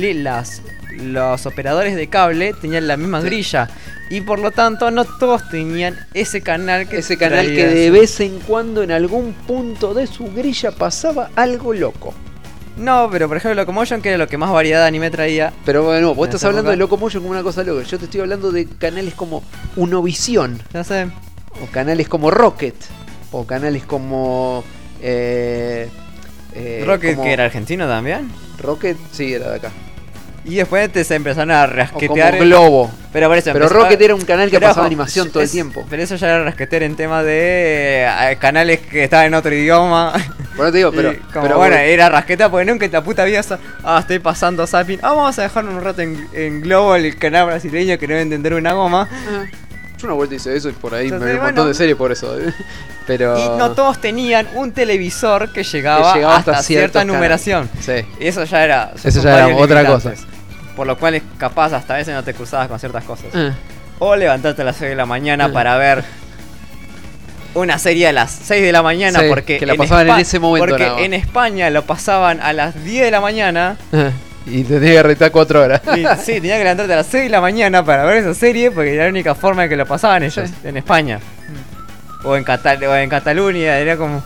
[0.97, 3.69] los operadores de cable tenían la misma grilla.
[4.11, 8.21] Y por lo tanto, no todos tenían ese canal que Ese canal que de vez
[8.21, 12.13] en cuando en algún punto de su grilla pasaba algo loco.
[12.77, 15.53] No, pero por ejemplo Locomotion, que era lo que más variedad de anime traía.
[15.65, 16.77] Pero bueno, vos estás hablando de.
[16.77, 17.83] Locomotion como una cosa loca.
[17.85, 19.43] Yo te estoy hablando de canales como
[19.77, 21.07] Unovisión No sé.
[21.63, 22.75] o canales como Rocket.
[23.31, 24.63] o canales como
[25.03, 25.89] eh,
[26.55, 28.31] eh, Rocket, como- que era argentino también.
[28.59, 29.73] Rocket sí era de acá
[30.45, 32.39] Y después te se empezaron a o como rasquetear.
[32.39, 35.31] Globo Pero por eso pero empezó a- Rocket era un canal que Pero pasaba animación
[35.31, 39.27] todo el tiempo Pero eso ya era rasquetear en tema de eh, canales que estaban
[39.27, 40.13] en otro idioma.
[40.55, 43.41] eso te digo pero, como, pero bueno, era rasqueta porque nunca en la puta vida
[43.85, 44.99] Ah, estoy pasando zapping.
[45.03, 48.19] Ah, vamos a dejar un rato en, en Globo el canal brasileño que no va
[48.19, 49.09] a entender una goma.
[49.11, 49.45] Ah,
[49.99, 51.55] yo una vuelta hice eso y por ahí Entonces, me vi un bueno.
[51.57, 52.37] montón de series por eso
[53.07, 57.71] pero Y no todos tenían un televisor que llegaba, Que llegaba hasta, hasta cierta numeración.
[57.81, 58.93] sí Y eso ya era.
[59.05, 60.27] Eso ya era otra limitantes.
[60.77, 63.27] Por lo cual es capaz hasta a veces no te cruzabas con ciertas cosas.
[63.35, 63.51] Ah,
[63.99, 65.53] O levantarte a las 6 de la mañana Ah.
[65.53, 66.03] para ver
[67.55, 70.39] una serie a las 6 de la mañana Sí, porque que la pasaban en ese
[70.39, 71.05] momento Porque nada más.
[71.05, 73.77] en España lo pasaban a las 10 de la mañana.
[73.93, 74.11] ah,
[74.47, 77.25] y te tenía que retar cuatro horas Y, sí, tenía que levantarte a las 6
[77.25, 79.87] de la mañana para ver esa serie porque era la única forma en que lo
[79.87, 80.55] pasaban ellos Sí.
[80.69, 81.21] en España.
[82.25, 84.23] O en, Catal o en Cataluña, era como.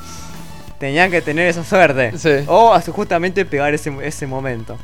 [0.79, 2.13] Tenían que tener esa suerte.
[2.19, 2.45] Sí.
[2.47, 4.77] O justamente pegar ese, ese momento.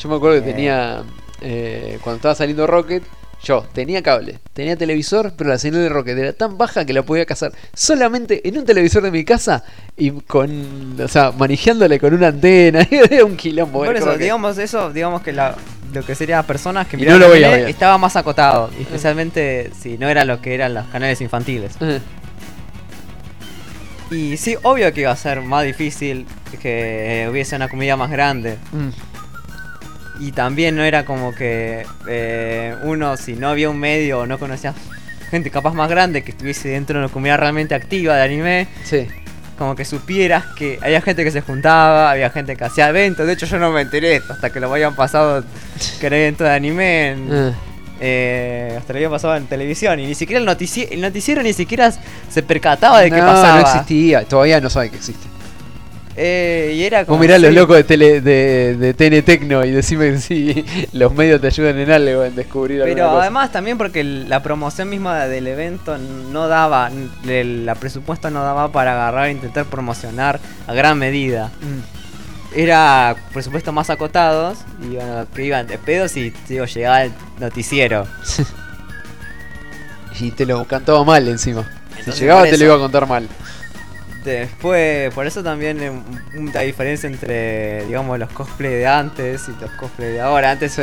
[0.00, 0.52] Yo me acuerdo que Eh.
[0.52, 1.02] tenía.
[1.42, 3.02] eh, cuando estaba saliendo Rocket,
[3.42, 7.02] yo tenía cable, tenía televisor, pero la señal de Rocket era tan baja que la
[7.02, 9.64] podía cazar solamente en un televisor de mi casa
[9.96, 10.96] y con.
[11.02, 12.80] O sea, manejándole con una antena.
[12.90, 13.84] Era un quilombo.
[13.84, 14.20] Por eso, Rocket.
[14.20, 15.54] digamos eso, digamos que la,
[15.94, 17.68] lo que sería personas que miraban no lo veía bien.
[17.68, 21.72] estaba más acotado, y especialmente si no era lo que eran los canales infantiles.
[21.80, 22.00] Eh,
[24.10, 26.26] Y sí, obvio que iba a ser más difícil
[26.60, 28.58] que hubiese una comunidad más grande.
[28.72, 28.88] mm,
[30.20, 34.38] Y también no era como que eh, uno, si no había un medio o no
[34.38, 34.74] conocía
[35.30, 39.06] gente capaz más grande que estuviese dentro de una comunidad realmente activa de anime, Sí.
[39.56, 43.26] como que supieras que había gente que se juntaba, había gente que hacía eventos.
[43.26, 45.44] De hecho, yo no me enteré esto hasta que lo habían pasado
[46.00, 47.10] que era evento de anime.
[47.12, 47.54] en-
[48.02, 50.00] eh, hasta lo había pasado en televisión.
[50.00, 51.92] Y ni siquiera el, notici- el noticiero ni siquiera
[52.30, 53.54] se percataba de no, qué pasaba.
[53.60, 55.26] no existía, todavía no sabe que existe.
[56.16, 57.16] Eh, y era como.
[57.16, 61.40] Vos mirá los locos de, tele, de, de TN Tecno y decime si los medios
[61.40, 63.22] te ayudan en algo, en descubrir alguna Pero cosa.
[63.22, 66.90] además también porque la promoción misma del evento no daba,
[67.26, 71.52] el la presupuesto no daba para agarrar e intentar promocionar a gran medida.
[71.60, 72.58] Mm.
[72.58, 78.06] Era presupuestos más acotados y bueno, que iban de pedos y digo, llegaba el noticiero.
[80.18, 81.64] Y te lo cantaba mal encima.
[81.90, 83.26] Entonces, si llegaba te lo iba a contar mal.
[84.24, 85.92] Después, por eso también eh,
[86.52, 90.50] la diferencia entre, digamos, los cosplay de antes y los cosplay de ahora.
[90.50, 90.82] Antes Sí.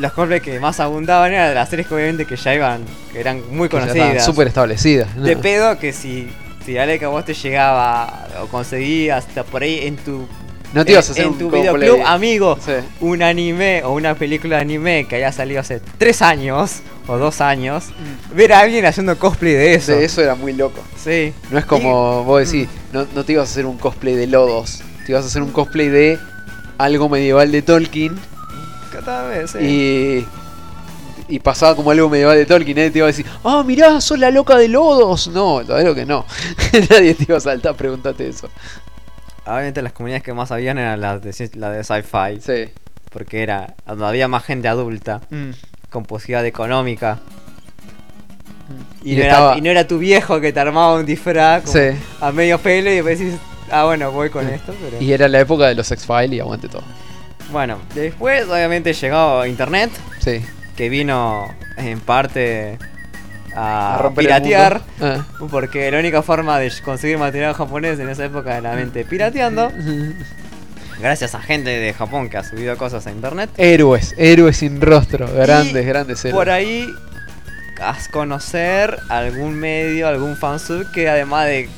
[0.00, 3.42] los cosplay que más abundaban eran las series que obviamente que ya iban, que eran
[3.54, 4.24] muy Que conocidas.
[4.24, 5.14] súper establecidas.
[5.16, 5.24] ¿no?
[5.24, 6.32] De pedo que si,
[6.64, 10.26] si Ale que a vos te llegaba o conseguías hasta por ahí en tu
[10.74, 11.62] No te ibas a hacer en un tu cosplay.
[11.62, 12.72] videoclub amigo Sí.
[13.00, 17.40] un anime o una película de anime que haya salido hace tres años o dos
[17.40, 17.86] años,
[18.34, 19.92] ver a alguien haciendo cosplay de eso.
[19.94, 20.80] Eso era muy loco.
[21.02, 21.32] Sí.
[21.50, 24.82] No es como vos decís, no, no te ibas a hacer un cosplay de Lodos.
[25.06, 26.18] Te ibas a hacer un cosplay de
[26.76, 28.14] algo medieval de Tolkien.
[28.14, 29.58] Y, cada vez, sí.
[29.58, 30.26] Y,
[31.34, 32.76] y pasaba como algo medieval de Tolkien.
[32.76, 35.28] Nadie te iba a decir, ah, mirá, sos la loca de Lodos.
[35.28, 36.26] No, verdad que no.
[36.90, 38.50] Nadie te iba a saltar, pregúntate eso.
[39.48, 42.40] Obviamente las comunidades que más habían eran las de, la de sci-fi.
[42.40, 42.72] Sí.
[43.10, 45.50] Porque era donde había más gente adulta, Mm.
[45.90, 47.18] con posibilidad económica.
[49.02, 51.64] Y, Y no estaba- era, y no era tu viejo que te armaba un disfraz
[51.70, 51.96] Sí.
[52.20, 53.34] a medio pelo y después decís,
[53.70, 54.54] ah, bueno, voy con Sí.
[54.54, 54.74] esto.
[54.78, 55.00] Pero...
[55.02, 56.82] Y era la época de los X-Files y aguante todo.
[57.50, 60.44] Bueno, después obviamente llegó internet, Sí.
[60.76, 61.46] que vino
[61.78, 62.76] en parte
[63.58, 64.82] a, A romper piratear.
[65.00, 65.24] Ah.
[65.50, 69.70] Porque la única forma de conseguir material japonés en esa época era mente pirateando.
[71.00, 73.50] Gracias a gente de Japón que ha subido cosas a internet.
[73.56, 75.28] Héroes, héroes sin rostro.
[75.32, 76.34] Grandes, Y grandes héroes.
[76.34, 76.86] Por ahí
[77.80, 81.68] haz conocer algún medio, algún fansub que además de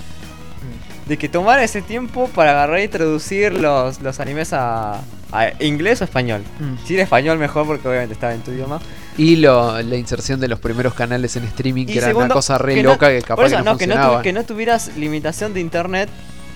[1.10, 5.00] de que tomara ese tiempo para agarrar y traducir los, los animes a,
[5.32, 6.42] a inglés o español.
[6.60, 6.86] Mm.
[6.86, 8.80] Si era español mejor porque obviamente estaba en tu idioma.
[9.20, 12.34] Y lo- la inserción de los primeros canales en streaming, que Y era segundo, una
[12.34, 14.22] cosa re que no- loca que por capaz eso, que no, que, no funcionaba.
[14.22, 16.08] que no tuvieras limitación de internet.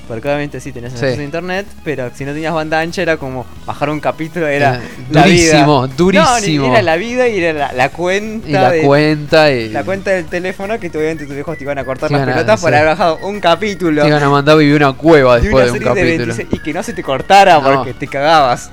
[0.07, 0.99] Porque obviamente sí tenías Sí.
[0.99, 4.75] acceso a internet, pero si no tenías banda ancha era como bajar un capítulo, era
[4.75, 5.95] Eh, la durísimo, vida.
[5.97, 6.67] durísimo.
[6.67, 9.83] No, era la vida y era la, la cuenta y la de- cuenta y la
[9.83, 12.77] cuenta del teléfono que obviamente tus viejos te iban a cortar las pelotas por sí.
[12.77, 15.73] haber bajado un capítulo te iban a mandar a vivir una cueva de después una
[15.73, 16.35] de un de capítulo.
[16.37, 17.63] 26 y que no se te cortara No.
[17.63, 18.69] porque te cagabas.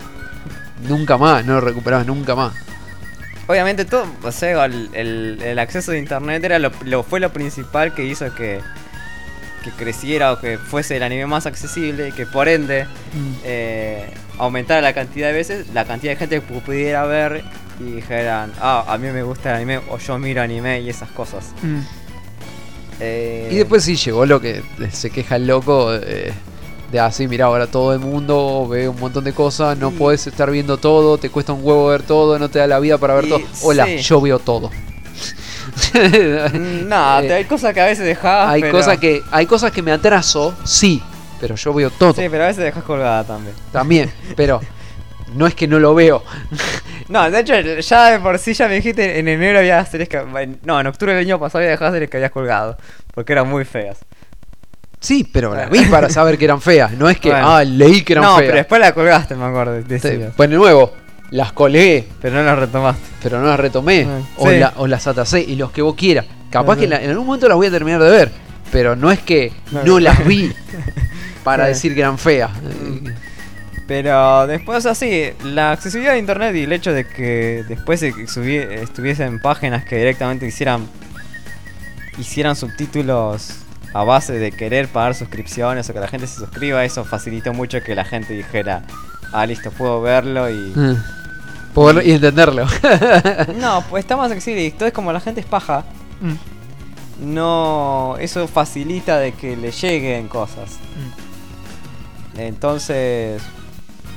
[0.87, 2.51] Nunca más, no lo recuperabas nunca más.
[3.51, 7.31] Obviamente todo, o sea, el, el- el acceso de internet era lo, lo- fue lo
[7.33, 8.59] principal que hizo que,
[9.63, 12.87] que creciera o que fuese el anime más accesible y que por ende
[13.43, 17.43] eh, aumentara la cantidad de veces, la cantidad de gente que pudiera ver
[17.79, 21.09] y dijeran, ah, a mí me gusta el anime o yo miro anime y esas
[21.11, 21.51] cosas.
[22.99, 26.31] Eh, Y después sí llegó lo que se queja el loco eh,
[26.91, 30.51] de así, mira, ahora todo el mundo ve un montón de cosas, no puedes estar
[30.51, 33.25] viendo todo, te cuesta un huevo ver todo, no te da la vida para ver
[33.25, 33.41] Y- todo.
[33.63, 33.97] Hola, sí.
[33.99, 34.69] yo veo todo.
[35.93, 38.49] mm, No, Eh, hay cosas que a veces dejas.
[38.49, 41.01] hay pero- cosas que hay cosas que me atraso, sí,
[41.39, 43.55] pero yo veo todo Sí, pero a veces dejas colgada también.
[43.71, 44.59] también, pero
[45.35, 46.23] no es que no lo veo.
[47.07, 50.17] No, de hecho, ya de por sí ya me dijiste en enero había series que.
[50.63, 52.77] No, en octubre del año pasado había dejado series que habías colgado.
[53.13, 53.97] Porque eran muy feas.
[55.01, 57.55] Sí, pero las vi para saber que eran feas, no es que Bueno.
[57.55, 58.45] ah, leí que eran no, feas.
[58.45, 59.81] pero después la colgaste, me acuerdo.
[59.99, 60.19] Sí.
[60.37, 60.93] Pues de nuevo,
[61.31, 63.01] las colgué, Pero no la retomaste.
[63.23, 64.05] pero no las retomé.
[64.07, 66.25] Ah, o, la- las atacé y los que vos quieras.
[66.51, 68.31] Capaz que la- en algún momento las voy a terminar de ver.
[68.71, 69.99] Pero no es que No, no, no.
[69.99, 70.53] las vi
[71.43, 72.51] para decir que eran feas.
[73.87, 79.83] Pero después así, la accesibilidad de internet y el hecho de que después estuviesen páginas
[79.83, 80.87] que directamente hicieran
[82.17, 83.55] hicieran subtítulos
[83.93, 87.81] a base de querer pagar suscripciones o que la gente se suscriba, eso facilitó mucho
[87.81, 88.83] que la gente dijera,
[89.31, 90.73] ah listo, puedo verlo y...
[90.75, 90.97] Mm.
[92.03, 92.67] Y entenderlo.
[93.61, 95.85] no, pues está más accesible entonces como la gente es paja,
[97.21, 98.15] no...
[98.19, 100.77] Eso facilita de que le lleguen cosas.
[102.37, 103.41] Entonces,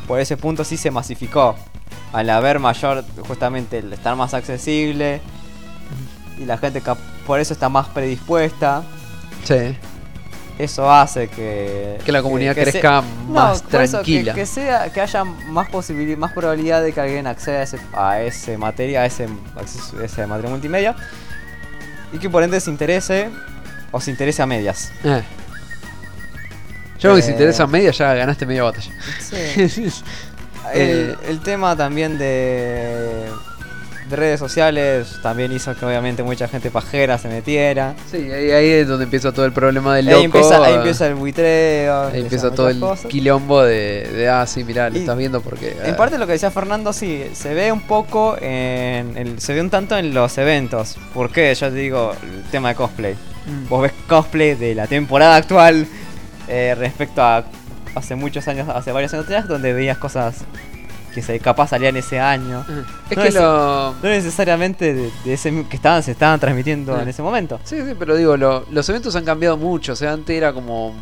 [0.09, 1.55] por ese punto sí se masificó.
[2.13, 5.21] Al haber mayor, justamente, el estar más accesible.
[6.39, 6.83] Y la gente
[7.27, 8.83] por eso está más predispuesta.
[9.45, 9.77] Sí.
[10.57, 11.99] Eso hace que...
[12.05, 14.35] Que la comunidad crezca más por eso, que- tranquila.
[14.35, 18.21] que, sea, que haya más posibilidad, más probabilidad de que alguien acceda a ese, a
[18.21, 20.95] ese material, a ese, acceso- ese material multimedia.
[22.13, 23.31] Y que por ende se interese
[23.91, 24.93] o se interese a medias.
[25.03, 25.23] Eh.
[26.95, 27.33] Yo creo que si Eh.
[27.33, 28.93] te interesa media ya ganaste media batalla.
[29.21, 29.37] Sí.
[30.73, 31.17] El, Eh.
[31.29, 33.29] el tema también de,
[34.09, 37.95] de redes sociales también hizo que obviamente mucha gente pajera se metiera.
[38.11, 40.19] Sí, ahí, ahí es donde empieza todo el problema del loco.
[40.19, 42.03] Ahí empieza, ahí empieza el buitreo.
[42.09, 43.07] Ahí empieza todo el cosas.
[43.07, 45.77] quilombo de, de, ah, sí, mirá, lo Y- estás viendo porque...
[45.85, 49.17] En ah, parte lo que decía Fernando, sí, se ve un poco en.
[49.17, 50.97] el- se ve un tanto en los eventos.
[51.15, 51.55] ¿Por qué?
[51.55, 53.15] Yo te digo, el tema de cosplay.
[53.15, 53.69] mm.
[53.71, 55.87] Vos ves cosplay de la temporada actual
[56.49, 57.45] eh, respecto a
[57.95, 60.45] hace muchos años, hace varios años atrás, donde veías cosas
[61.15, 62.65] que se, capaz salían ese año.
[63.09, 63.93] Es No que es- lo...
[64.03, 67.61] No necesariamente de, de ese que estaban, se estaban transmitiendo en ese momento.
[67.65, 69.93] Sí, sí, pero digo, lo- los eventos han cambiado mucho.
[69.93, 70.95] O sea, antes era como.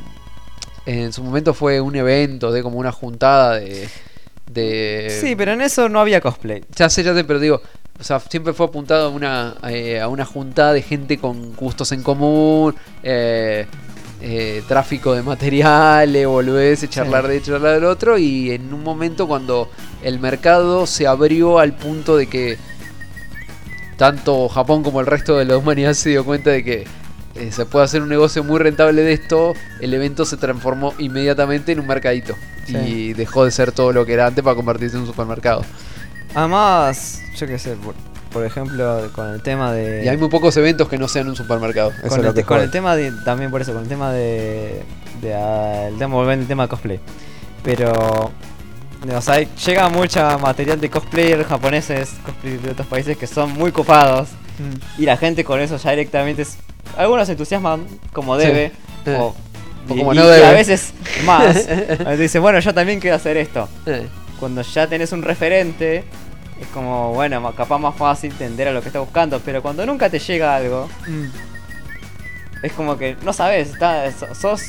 [0.84, 3.88] En su momento fue un evento, de como una juntada de.
[4.46, 6.64] de Sí, pero en eso no había cosplay.
[6.76, 7.60] Ya sé, ya sé, pero digo.
[8.00, 11.92] O sea, siempre fue apuntado a una, eh, a una juntada de gente con gustos
[11.92, 13.66] en común, eh,
[14.24, 18.18] eh, tráfico de materiales, boludeces, charlar de esto, charlar del otro.
[18.18, 19.68] Y en un momento cuando
[20.02, 22.56] el mercado se abrió al punto de que
[23.96, 26.86] tanto Japón como el resto de la humanidad se dio cuenta de que
[27.34, 31.72] eh, se puede hacer un negocio muy rentable de esto, el evento se transformó inmediatamente
[31.72, 32.36] en un mercadito.
[32.66, 32.76] Sí.
[32.76, 35.64] Y dejó de ser todo lo que era antes para convertirse en un supermercado.
[36.32, 37.96] Además, yo qué sé, por,
[38.32, 40.04] por ejemplo, con el tema de.
[40.04, 41.90] Y hay muy pocos eventos que no sean un supermercado.
[41.90, 43.12] Eso con, es lo el, que te- con el tema de.
[43.24, 44.82] También por eso, con el tema de.
[45.20, 47.00] de ah, el tema, volviendo al tema de cosplay.
[47.62, 47.92] Pero.
[49.16, 53.72] O sea, llega mucha material de cosplayers japoneses, cosplay de otros países que son muy
[53.72, 54.28] copados.
[54.58, 55.02] Mm.
[55.02, 56.42] Y la gente con eso ya directamente.
[56.42, 56.56] es-
[56.96, 58.70] algunos se entusiasman como debe.
[59.04, 59.10] Sí.
[59.10, 59.34] O, O
[59.94, 60.46] y- como y- no y debe.
[60.46, 60.92] a veces
[61.24, 61.66] más.
[62.18, 63.68] Dice, bueno, yo también quiero hacer esto.
[64.38, 66.04] Cuando ya tenés un referente,
[66.62, 69.40] es como, bueno, capaz más fácil entender a lo que estás buscando.
[69.44, 72.64] Pero cuando nunca te llega algo, mm.
[72.64, 74.62] es como que no sabes, está- so- sos,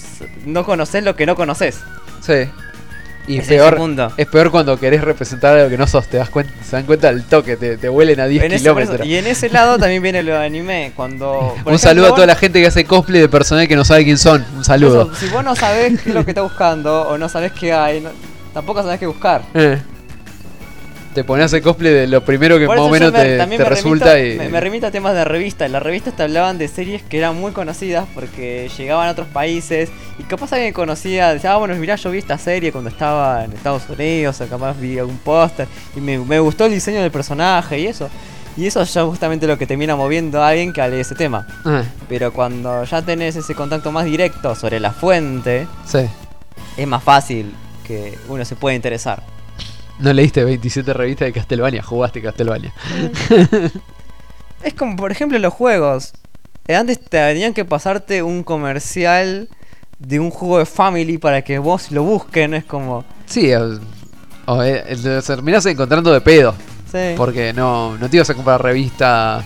[0.46, 1.80] no conoces lo que no conoces.
[2.22, 2.50] Sí.
[3.26, 6.08] Y Ese peor, es es peor cuando querés representar algo que no sos.
[6.08, 8.70] Te das cuenta, se dan cuenta del toque, te, te huelen a 10 En ese-
[8.74, 9.08] por eso- kilómetros.
[9.08, 10.92] y en ese lado también viene lo de anime.
[10.94, 11.56] Cuando.
[11.66, 14.18] Un saludo a toda la gente que hace cosplay de personal que no sabe quién
[14.18, 14.46] son.
[14.58, 15.10] Un saludo.
[15.16, 18.02] si vos no sabés qué es lo que estás buscando o no sabés qué hay,
[18.02, 18.10] no-
[18.54, 19.42] tampoco sabés qué buscar.
[19.54, 19.82] Eh.
[21.14, 23.38] Te pones a hacer cosplay de lo primero que Por más o menos me- te,
[23.38, 24.38] también te me resulta remito, y.
[24.38, 25.70] me, me remito a temas de revistas.
[25.70, 29.90] Las revistas te hablaban de series que eran muy conocidas porque llegaban a otros países
[30.18, 33.54] y capaz alguien conocía, decía, ah, bueno, mirá, yo vi esta serie cuando estaba en
[33.54, 37.80] Estados Unidos, o capaz vi algún póster y me, me gustó el diseño del personaje
[37.80, 38.10] y eso.
[38.56, 41.16] Y eso ya es justamente lo que termina moviendo a alguien que hable de ese
[41.16, 41.48] tema.
[41.66, 46.08] Eh, Pero cuando ya tenés ese contacto más directo sobre la fuente, sí.
[46.78, 47.52] es más fácil
[47.84, 49.24] que uno se pueda interesar.
[50.00, 52.74] No leíste 27 revistas de Castlevania, jugaste Castlevania.
[54.64, 56.14] Es como, por ejemplo, los juegos.
[56.68, 59.50] Eh, Antes te tenían que pasarte un comercial
[60.00, 62.54] de un juego de Family para que vos lo busquen.
[62.54, 63.04] Es como.
[63.26, 63.60] Sí, eh,
[64.46, 66.56] o, eh, lo terminás encontrando de pedo.
[66.92, 67.14] Sí.
[67.18, 69.44] Porque no, no te ibas a comprar revista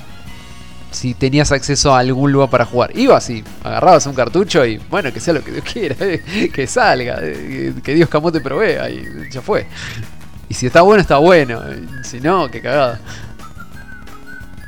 [0.91, 2.95] si tenías acceso a algún lugar para jugar.
[2.95, 5.95] Ibas y agarrabas un cartucho y bueno, que sea lo que Dios quiera,
[6.53, 9.65] que salga, que Dios camote provea y ya fue.
[10.49, 11.61] Y si está bueno, está bueno.
[12.03, 12.99] Si no, que cagada.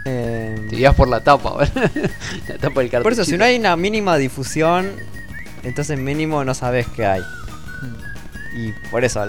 [0.06, 1.92] Eh, Te ibas por la tapa, ¿verdad?
[2.48, 3.04] la tapa del cartucho.
[3.04, 4.92] por eso, si no hay una mínima difusión,
[5.64, 7.22] entonces mínimo no sabes qué hay.
[8.56, 9.24] Y por eso,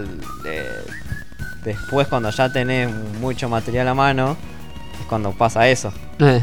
[0.46, 0.68] eh,
[1.64, 4.36] después cuando ya tenés mucho material a mano,
[5.00, 5.92] es cuando pasa eso.
[6.18, 6.42] Eh,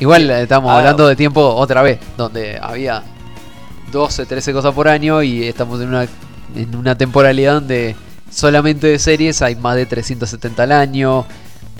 [0.00, 3.02] Igual estamos Ah, hablando de tiempo otra vez, donde había
[3.92, 6.06] 12, 13 cosas por año y estamos en una,
[6.56, 7.94] en una temporalidad donde
[8.34, 11.24] solamente de series hay más de 370 al año,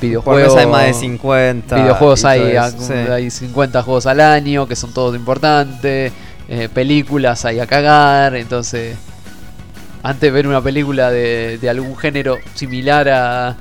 [0.00, 1.76] videojuegos hay más de 50.
[1.76, 2.92] videojuegos hay, eso, sí.
[2.92, 6.12] hay 50 juegos al año, que son todos importantes,
[6.48, 8.96] eh, películas hay a cagar, entonces
[10.02, 13.56] antes de ver una película de, de algún género similar a,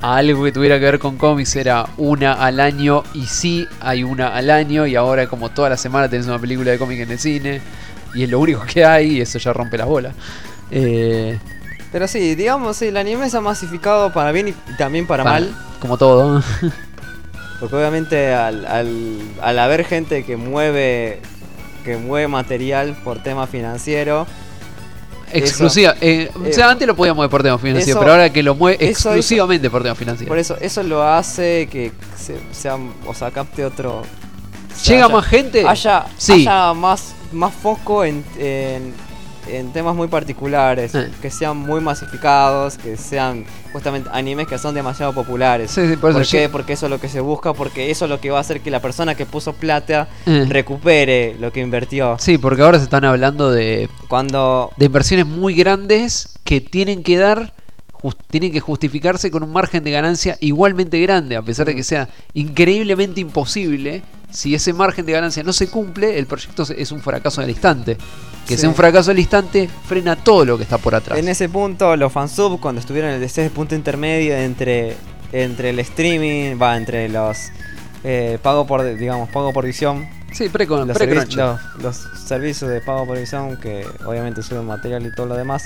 [0.00, 4.04] a algo que tuviera que ver con cómics era una al año y sí hay
[4.04, 7.10] una al año y ahora como toda la semana tenés una película de cómic en
[7.10, 7.60] el cine
[8.14, 10.14] y es lo único que hay y eso ya rompe las bolas.
[10.70, 11.38] Eh,
[11.92, 15.54] Pero sí, digamos, el anime se ha masificado para bien y también para mal.
[15.80, 16.42] como todo.
[17.60, 21.20] Porque obviamente al, al, al haber gente que mueve
[21.84, 24.26] que mueve material por tema financiero,
[25.32, 25.94] Exclusiva.
[26.00, 28.54] eh, o sea, antes lo podíamos ver por temas financieros, eso- pero ahora que lo
[28.54, 30.28] mueve eso exclusivamente por temas financieros.
[30.28, 32.76] por eso eso lo hace que se, sea,
[33.06, 34.02] o sea, capte otro
[34.86, 35.66] ¿Llega haya- más gente?
[35.66, 36.32] haya, Sí.
[36.46, 38.94] haya más más foco en, en,
[39.56, 41.10] en temas muy particulares, Eh.
[41.22, 45.70] que sean muy masificados, que sean justamente animes que son demasiado populares.
[45.70, 46.48] Sí, sí, por eso ¿Por qué?
[46.48, 48.60] Porque eso es lo que se busca, porque eso es lo que va a hacer
[48.60, 50.46] que la persona que puso plata Eh.
[50.48, 52.16] recupere lo que invirtió.
[52.18, 57.16] Sí, porque ahora se están hablando de, Cuando de inversiones muy grandes que tienen que
[57.18, 57.52] dar,
[58.30, 61.76] tienen que justificarse con un margen de ganancia igualmente grande, a pesar de Mm.
[61.76, 64.02] que sea increíblemente imposible.
[64.30, 67.96] Si ese margen de ganancia no se cumple, el proyecto es un fracaso al instante.
[68.48, 68.60] Que Sí.
[68.62, 71.18] sea un fracaso al instante frena todo lo que está por atrás.
[71.18, 74.96] En ese punto, los fansub, cuando estuvieron en ese punto intermedio entre,
[75.32, 77.36] entre el streaming, va, entre los
[78.04, 81.96] eh, pago por, digamos, pago por visión, Sí, pre los, pre servi- los, los
[82.26, 85.64] servicios de pago por visión, que obviamente suben material y todo lo demás,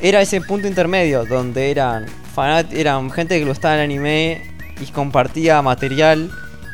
[0.00, 4.42] era ese punto intermedio donde eran, fanat eran gente que gustaba el anime
[4.80, 6.30] y compartía material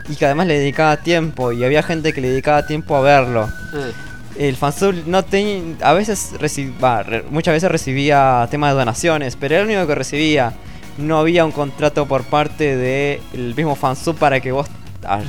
[0.08, 3.48] y que además le dedicaba tiempo y había gente que le dedicaba tiempo a verlo.
[3.74, 3.92] Eh,
[4.38, 5.62] El fansub no tenía.
[5.82, 7.04] A veces recibía.
[7.30, 10.52] muchas veces recibía temas de donaciones, pero era el único que recibía.
[10.98, 14.66] No había un contrato por parte del mismo fansub para que vos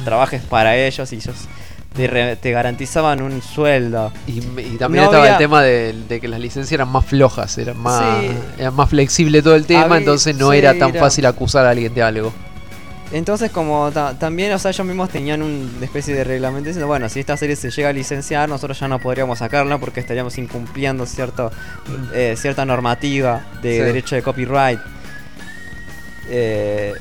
[0.05, 1.35] trabajes para ellos y ellos
[1.95, 4.11] te, re- te garantizaban un sueldo.
[4.27, 7.05] Y, y también No estaba había- el tema de, de que las licencias eran más
[7.05, 8.63] flojas, eran más, Sí.
[8.73, 11.71] más flexible todo el tema, Había- entonces no sí, era tan era- fácil acusar a
[11.71, 12.33] alguien de algo.
[13.11, 17.07] Entonces, como ta- también, o sea, ellos mismos tenían una especie de reglamento diciendo, bueno,
[17.07, 21.05] si esta serie se llega a licenciar, nosotros ya no podríamos sacarla porque estaríamos incumpliendo
[21.05, 21.49] cierto,
[22.13, 23.79] eh, cierta normativa de Sí.
[23.81, 24.79] derecho de copyright.
[26.29, 26.93] Eh,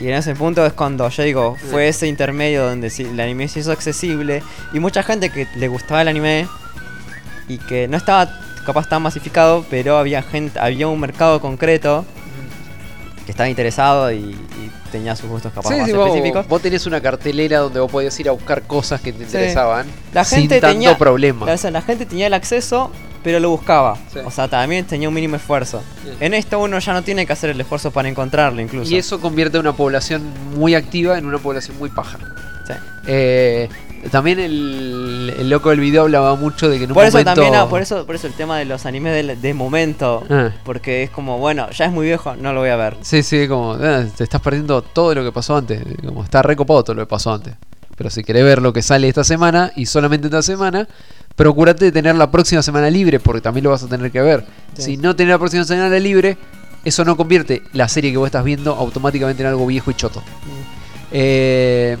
[0.00, 3.60] y en ese punto es cuando yo digo, fue ese intermedio donde el anime se
[3.60, 4.42] hizo accesible
[4.74, 6.46] y mucha gente que le gustaba el anime
[7.48, 8.28] y que no estaba
[8.66, 12.04] capaz tan masificado, pero había gente, había un mercado concreto
[13.24, 16.46] que estaba interesado y, y tenía sus gustos capaz Sí, más sí, vos, específicos.
[16.46, 20.24] vos tenés una cartelera donde vos podías ir a buscar cosas que te interesaban La
[20.24, 21.46] sin gente tanto tenía, problema.
[21.46, 22.90] La, gente tenía el acceso,
[23.22, 23.96] pero lo buscaba.
[24.12, 24.18] Sí.
[24.24, 25.82] O sea, también tenía un mínimo esfuerzo.
[26.20, 28.92] En esto uno ya no tiene que hacer el esfuerzo para encontrarlo incluso.
[28.92, 30.22] Y eso convierte a una población
[30.56, 32.18] muy activa en una población muy paja.
[32.66, 32.74] Sí.
[33.06, 33.68] Eh,
[34.10, 37.34] también el, el loco del video hablaba mucho de que en un Por eso momento...
[37.34, 40.50] también, ah, por eso, por eso el tema de los animes de, de momento, Ah.
[40.64, 42.96] porque es como, bueno, ya es muy viejo, no lo voy a ver.
[43.02, 45.82] Sí, sí, como ah, te estás perdiendo todo lo que pasó antes.
[46.04, 47.54] Como está recopado todo lo que pasó antes.
[47.96, 50.88] Pero si querés ver lo que sale esta semana y solamente esta semana,
[51.36, 54.44] procurate de tener la próxima semana libre porque también lo vas a tener que ver.
[54.76, 54.82] Sí.
[54.82, 56.36] Si no tenés la próxima semana libre,
[56.84, 60.22] eso no convierte la serie que vos estás viendo automáticamente en algo viejo y choto.
[61.12, 61.96] Eh,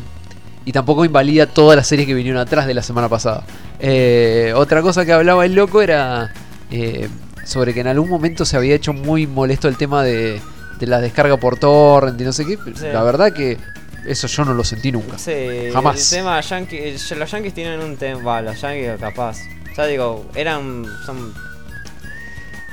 [0.64, 3.44] y tampoco invalida todas las series que vinieron atrás de la semana pasada.
[3.80, 6.32] Eh, otra cosa que hablaba el loco era
[6.70, 7.08] eh,
[7.44, 10.40] sobre que en algún momento se había hecho muy molesto el tema de,
[10.78, 12.56] de la descarga por torrent y no sé qué.
[12.74, 12.86] Sí.
[12.92, 13.58] La verdad que
[14.06, 15.18] eso yo no lo sentí nunca.
[15.18, 15.32] Sí,
[15.72, 16.12] Jamás.
[16.12, 19.38] el tema yankee, los yankees tienen un tema, va, los yankees capaz.
[19.76, 21.34] Ya digo, eran, son...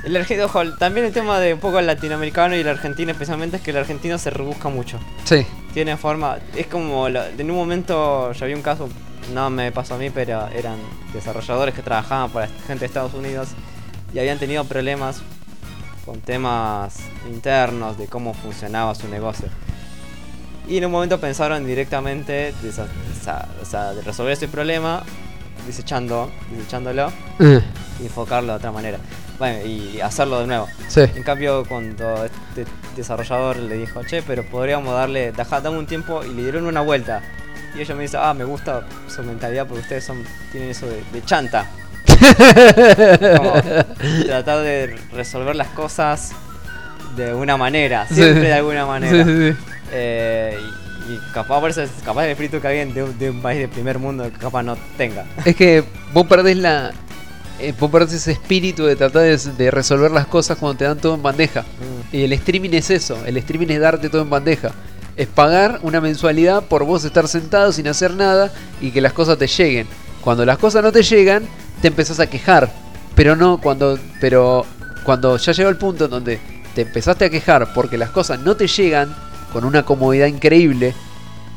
[0.04, 3.58] El argentino, ojo, también el tema de un poco el latinoamericano y el argentino especialmente
[3.58, 5.00] es que el argentino se rebusca mucho.
[5.26, 5.46] Sí.
[5.74, 8.90] Tiene forma, es como, lo- en un momento yo vi un caso,
[9.34, 10.76] no me pasó a mí, pero eran
[11.14, 13.50] desarrolladores que trabajaban para gente de Estados Unidos
[14.14, 15.22] y habían tenido problemas
[16.06, 16.98] con temas
[17.30, 19.48] internos de cómo funcionaba su negocio.
[20.68, 25.04] Y en un momento pensaron directamente de resolver ese problema
[25.68, 27.62] desechando, desechándolo Eh,
[28.02, 28.98] y enfocarlo de otra manera.
[29.42, 30.68] Bueno, y hacerlo de nuevo.
[30.88, 31.02] sí.
[31.16, 36.32] En cambio, cuando este desarrollador le dijo, che, pero podríamos darle, dame un tiempo y
[36.32, 37.24] le dieron una vuelta.
[37.76, 41.02] Y ellos me dicen, ah, me gusta su mentalidad porque ustedes son, tienen eso de,
[41.12, 41.66] de chanta.
[43.38, 43.54] Como
[44.26, 46.34] tratar de resolver las cosas
[47.16, 48.16] de una manera, Sí.
[48.16, 49.24] siempre de alguna manera.
[49.26, 49.56] Sí.
[49.92, 50.56] Eh,
[51.10, 53.60] y, y capaz por eso es capaz el espíritu que alguien de, de un país
[53.60, 55.26] de primer mundo que capaz no tenga.
[55.46, 56.92] Es que vos perdés la.
[57.62, 60.98] Eh, vos perdés ese espíritu de tratar de, de resolver las cosas cuando te dan
[60.98, 61.64] todo en bandeja.
[62.12, 64.72] Y el streaming es eso, el streaming es darte todo en bandeja.
[65.16, 69.38] Es pagar una mensualidad por vos estar sentado sin hacer nada y que las cosas
[69.38, 69.88] te lleguen.
[70.22, 71.44] Cuando las cosas no te llegan,
[71.82, 72.72] te empezás a quejar.
[73.16, 74.00] Pero no cuando.
[74.20, 74.66] Pero
[75.04, 76.40] cuando ya llegó el punto en donde
[76.76, 79.14] te empezaste a quejar porque las cosas no te llegan
[79.52, 80.94] con una comodidad increíble,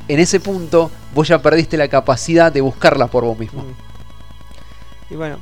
[0.08, 3.64] en ese punto vos ya perdiste la capacidad de buscarlas por vos mismo.
[5.10, 5.38] Y bueno,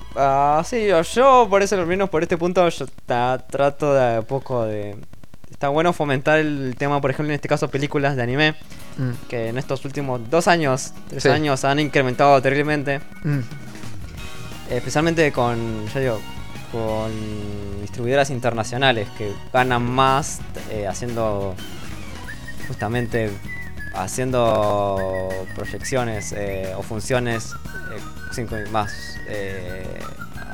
[0.65, 4.23] sí, yo, yo por eso, al menos por este punto, yo ta- trato de a
[4.23, 4.97] poco de...
[5.51, 8.55] Está bueno fomentar el tema, por ejemplo, en este caso, películas de anime,
[8.99, 9.11] Mm.
[9.29, 11.29] que en estos últimos dos años, tres Sí.
[11.31, 13.01] años, han incrementado terriblemente.
[13.25, 13.39] Mm.
[14.71, 16.21] Especialmente con, ya digo,
[16.71, 17.11] con
[17.81, 21.55] distribuidoras internacionales que ganan más eh, haciendo
[22.69, 23.31] justamente
[23.95, 27.53] haciendo proyecciones eh, o funciones
[27.95, 27.99] eh,
[28.35, 29.87] cinco- más eh,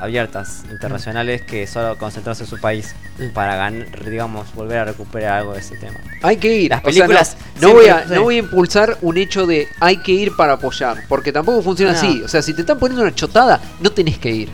[0.00, 3.32] abiertas internacionales que solo concentrarse en su país Mm.
[3.32, 5.98] para ganar, digamos, volver a recuperar algo de ese tema.
[6.22, 6.70] Hay que ir.
[6.70, 9.66] Las o sea, no- películas no, voy a, no voy a impulsar un hecho de
[9.80, 10.98] hay que ir para apoyar.
[11.08, 11.98] Porque tampoco funciona No.
[11.98, 12.22] así.
[12.22, 14.48] O sea, si te están poniendo una chotada, no tenés que ir.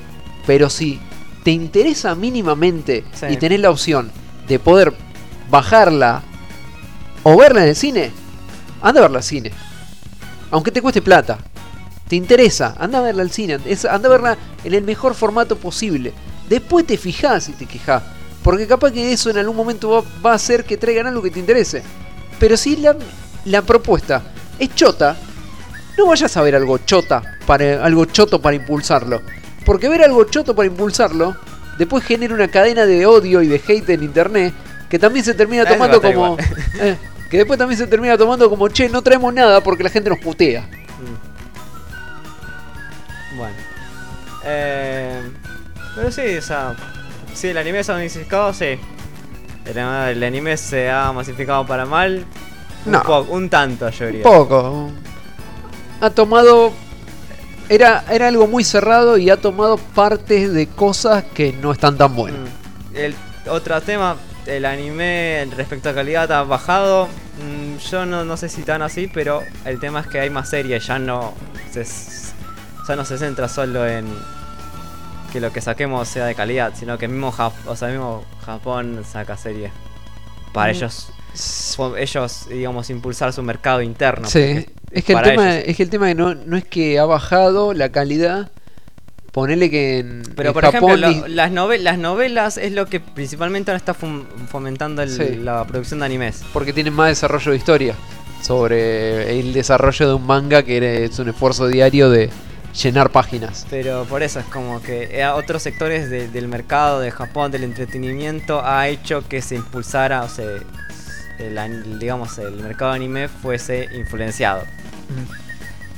[0.47, 0.99] Pero si
[1.43, 3.27] te interesa mínimamente Sí.
[3.31, 4.11] y tenés la opción
[4.49, 4.95] de poder
[5.51, 6.23] bajarla
[7.23, 8.11] o verla en el cine,
[8.81, 9.51] anda a verla al cine.
[10.51, 11.37] Aunque te cueste plata.
[12.15, 13.59] Te interesa, anda a verla al cine.
[13.67, 16.13] es- anda a verla en el mejor formato posible.
[16.49, 18.05] Después te fijás y te quejás.
[18.41, 21.33] Porque capaz que eso en algún momento va, va a hacer que traigan algo que
[21.33, 21.83] te interese.
[22.39, 22.95] Pero si la,
[23.47, 24.23] la propuesta
[24.61, 25.17] es chota,
[25.99, 29.21] no vayas a ver algo chota para algo choto para impulsarlo.
[29.67, 31.35] Porque ver algo choto para impulsarlo
[31.79, 34.55] después genera una cadena de odio y de hate en internet
[34.89, 36.37] que también se termina tomando como
[36.81, 36.97] eh,
[37.29, 40.21] que después también se termina tomando como che, no traemos nada porque la gente nos
[40.21, 40.69] putea.
[43.37, 43.57] Bueno.
[44.45, 45.21] Eh,
[45.95, 46.75] pero sí, o sea,
[47.35, 48.79] sí, el anime se ha masificado, sí.
[49.65, 52.25] El, el anime se ha masificado para mal.
[52.87, 53.03] Un, No.
[53.03, 54.23] po- un tanto, yo diría.
[54.23, 54.91] Poco.
[56.01, 56.73] Ha tomado.
[57.71, 62.15] Era, era algo muy cerrado y ha tomado partes de cosas que no están tan
[62.15, 62.41] buenas.
[62.41, 62.97] Mm.
[62.97, 63.15] El
[63.49, 67.09] otro tema, el anime respecto a calidad ha bajado.
[67.43, 70.51] Mm, yo no, no sé si tan así, pero el tema es que hay más
[70.51, 71.33] series, ya no
[71.73, 71.87] se,
[72.87, 74.07] ya no se centra solo en
[75.33, 79.03] que lo que saquemos sea de calidad, sino que mismo, Jap- o sea, mismo Japón
[79.11, 79.73] saca series
[80.53, 80.77] para Mm.
[80.77, 81.09] ellos,
[81.99, 84.29] ellos, digamos, impulsar su mercado interno.
[84.29, 85.65] Sí, es que, el tema, ellos.
[85.69, 88.51] es que el tema no, no es que ha bajado la calidad.
[89.33, 92.87] Ponele que en, Pero en por Japón ejemplo, lo- las, nove- las novelas es lo
[92.87, 95.35] que principalmente ahora está fom- fomentando el- Sí.
[95.43, 96.45] la producción de animes.
[96.53, 97.95] porque tienen más desarrollo de historia
[98.43, 102.31] sobre el desarrollo de un manga que es un esfuerzo diario de
[102.83, 103.67] llenar páginas.
[103.71, 107.51] Pero por eso es como que eh, a otros sectores de- del mercado de Japón,
[107.53, 110.47] del entretenimiento, ha hecho que se impulsara, o sea,
[111.39, 114.63] el, digamos, el mercado de anime fuese influenciado.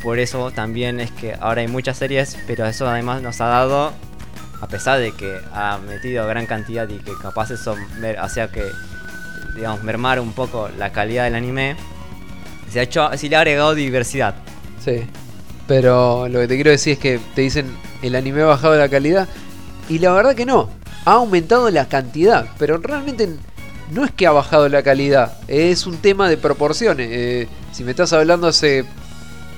[0.03, 3.93] Por eso también es que ahora hay muchas series, pero eso además nos ha dado,
[4.61, 7.75] a pesar de que ha metido gran cantidad y que capaz eso
[8.21, 8.65] hacía que,
[9.57, 11.77] digamos, mermar un poco la calidad del anime,
[12.71, 14.35] se ha hecho, se le ha agregado diversidad.
[14.85, 15.07] Sí.
[15.67, 17.67] Pero lo que te quiero decir es que te dicen
[18.03, 19.29] el anime ha bajado la calidad.
[19.89, 20.71] Y la verdad que no.
[21.05, 22.47] Ha aumentado la cantidad.
[22.59, 23.29] Pero realmente
[23.91, 25.39] no es que ha bajado la calidad.
[25.49, 27.09] Es un tema de proporciones.
[27.11, 28.85] Eh, si me estás hablando hace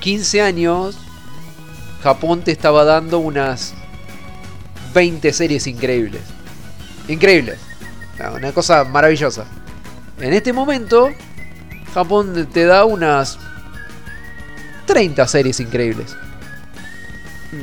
[0.00, 0.98] 15 años,
[2.02, 3.74] Japón te estaba dando unas
[4.94, 6.22] 20 series increíbles.
[7.08, 7.58] Increíbles.
[8.34, 9.44] Una cosa maravillosa.
[10.20, 11.10] En este momento,
[11.94, 13.38] Japón te da unas
[14.88, 16.16] 30 series increíbles.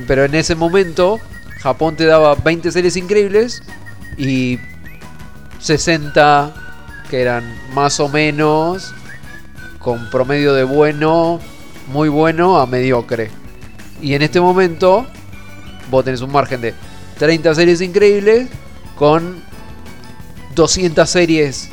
[0.07, 1.19] Pero en ese momento,
[1.59, 3.63] Japón te daba 20 series increíbles
[4.17, 4.59] y
[5.59, 6.53] 60
[7.09, 8.93] que eran más o menos
[9.79, 11.39] con promedio de bueno,
[11.87, 13.31] muy bueno a mediocre.
[14.01, 15.07] Y en este momento,
[15.89, 16.75] vos tenés un margen de
[17.17, 18.49] 30 series increíbles
[18.95, 19.43] con
[20.53, 21.69] 200 series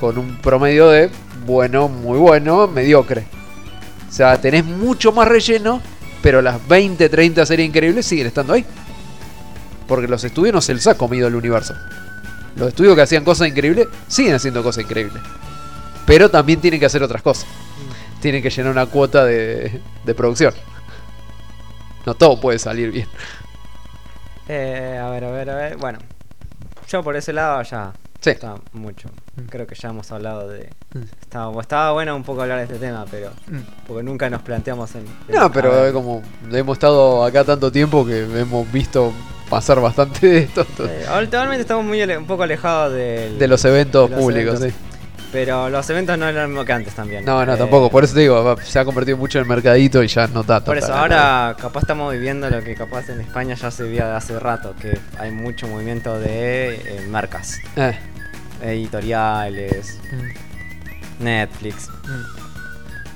[0.00, 1.10] con un promedio de
[1.46, 3.37] bueno, muy bueno, mediocre.
[4.08, 5.80] O sea, tenés mucho más relleno,
[6.22, 8.64] pero las 20, 30 series increíbles siguen estando ahí.
[9.86, 11.74] Porque los estudios no se les ha comido el universo.
[12.56, 15.22] Los estudios que hacían cosas increíbles siguen haciendo cosas increíbles.
[16.06, 17.46] Pero también tienen que hacer otras cosas.
[18.20, 20.52] Tienen que llenar una cuota de, de producción.
[22.04, 23.06] No todo puede salir bien.
[24.48, 25.76] Eh, a ver, a ver, a ver.
[25.76, 25.98] Bueno,
[26.88, 28.30] yo por ese lado ya Sí.
[28.30, 29.08] está mucho.
[29.48, 30.70] Creo que ya hemos hablado de.
[31.20, 33.30] Estaba, estaba bueno un poco hablar de este tema, pero.
[33.86, 35.04] Porque nunca nos planteamos en.
[35.28, 39.12] en- No, pero como hemos estado acá tanto tiempo que hemos visto
[39.48, 40.66] pasar bastante de esto.
[40.80, 44.80] eh, actualmente estamos muy un poco alejados del- De los eventos de los públicos, eventos.
[45.30, 47.20] Pero los eventos no eran lo mismo que antes también.
[47.20, 47.26] sí.
[47.26, 47.90] No, no, Eh, tampoco.
[47.90, 50.64] Por eso te digo, se ha convertido mucho en el mercadito y ya no está
[50.64, 54.16] Por eso, ahora capaz estamos viviendo lo que capaz en España ya se veía de
[54.16, 57.94] hace rato, que hay mucho movimiento de eh, marcas, Eh,
[58.62, 59.98] editoriales,
[61.20, 61.88] Netflix.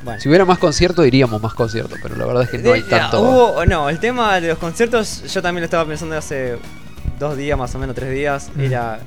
[0.05, 0.21] Bueno.
[0.21, 2.89] si hubiera más conciertos, diríamos más conciertos, pero la verdad es que no hay De-
[2.91, 3.21] tanto.
[3.21, 6.59] hubo- no, el tema de los conciertos, yo también lo estaba pensando hace
[7.21, 8.51] dos días, más o menos tres días.
[8.57, 8.61] Mm.
[8.63, 8.99] Era.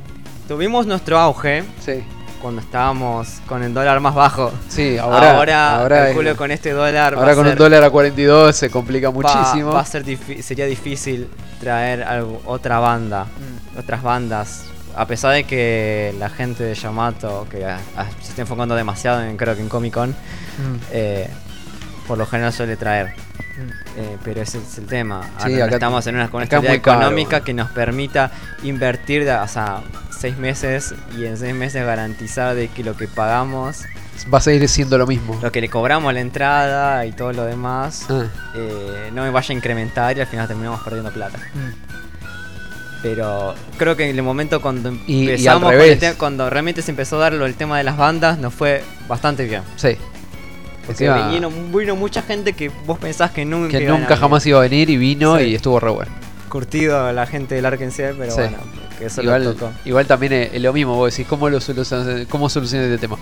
[0.47, 2.01] Tuvimos nuestro auge Sí,
[2.41, 4.53] cuando estábamos con el dólar más bajo.
[4.69, 5.35] sí, ahora.
[5.35, 7.15] ahora, ahora, calculo es- con este dólar.
[7.15, 9.71] ahora con un dólar a 42 se complica muchísimo.
[9.73, 10.05] Va, a ser
[10.41, 11.27] sería difícil
[11.59, 13.79] traer algo- otra banda, Mm.
[13.79, 14.63] otras bandas.
[14.95, 19.21] A pesar de que la gente de Yamato, que a- a- se está enfocando demasiado
[19.23, 20.13] en creo que en Comic Con, Mm.
[20.91, 21.29] eh,
[22.07, 23.13] por lo general suele traer.
[23.97, 25.21] Eh, pero ese es el tema.
[25.23, 27.01] Sí, Ahora no acá- estamos en una, con una acá es estabilidad muy caro.
[27.01, 28.31] económica que nos permita
[28.63, 29.81] invertir, de- o sea,
[30.17, 33.83] seis meses y en seis meses garantizar de que lo que pagamos,
[34.33, 35.37] Va a seguir siendo lo mismo.
[35.41, 38.25] lo que le cobramos a la entrada y todo lo demás, Ah,
[38.55, 41.37] eh, no me vaya a incrementar y al final terminamos perdiendo plata.
[43.05, 46.89] Pero creo que en el momento cuando Y- y empezamos, con el cuando realmente se
[46.89, 49.61] empezó a dar lo- el tema de las bandas, nos fue bastante bien.
[49.75, 49.95] sí.
[50.87, 54.61] Porque vino, vino mucha gente que vos pensás que nunca, que nunca jamás iba a
[54.61, 55.45] venir y vino Sí.
[55.45, 56.11] y estuvo re bueno.
[56.49, 58.37] curtido la gente del Arkansas, pero Sí.
[58.41, 58.57] bueno,
[58.97, 59.71] que eso lo Igual, tocó.
[59.83, 63.17] igual también es, es lo mismo, vos decís, ¿cómo, lo solucionas, ¿cómo solucionas este tema?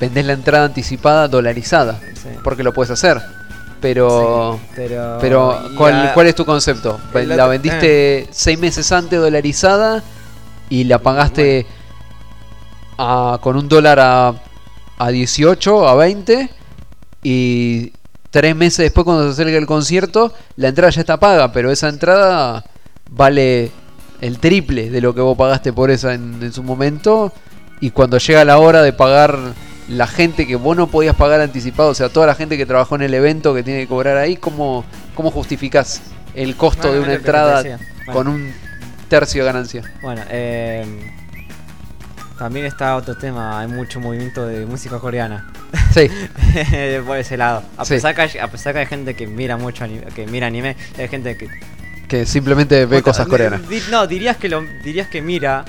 [0.00, 2.28] Vendés la entrada anticipada dolarizada, Sí.
[2.42, 3.20] porque lo puedes hacer.
[3.82, 6.98] Pero, Sí, pero pero ¿cuál, es tu concepto?
[7.12, 10.02] la vendiste seis meses antes dolarizada
[10.70, 11.66] y la pagaste
[12.98, 14.34] a- con un dólar a,
[14.98, 16.48] a 18, a 20
[17.24, 17.92] y
[18.30, 21.88] tres meses después cuando se acerca el concierto la entrada ya está paga, pero esa
[21.88, 22.64] entrada
[23.10, 23.70] vale
[24.20, 27.32] el triple de lo que vos pagaste por esa en, en su momento
[27.80, 29.36] y cuando llega la hora de pagar
[29.92, 32.96] la gente que vos no podías pagar anticipado, o sea, toda la gente que trabajó
[32.96, 36.00] en el evento que tiene que cobrar ahí, ¿cómo, cómo justificás
[36.34, 37.62] el costo Bueno, de una entrada.
[37.62, 37.78] Bueno.
[38.12, 38.52] con un
[39.08, 39.82] tercio de ganancia?
[40.02, 40.84] Bueno, eh,
[42.38, 45.48] también está otro tema, hay mucho movimiento de música coreana
[45.94, 46.08] Sí,
[47.06, 47.62] por ese lado.
[47.76, 47.94] A Sí.
[47.94, 50.76] pesar, que hay, a pesar que hay gente que mira mucho anime, que mira anime,
[50.98, 51.48] hay gente que
[52.08, 53.66] que simplemente ve cosas coreanas.
[53.70, 55.64] Di- No, dirías que lo dirías que mira,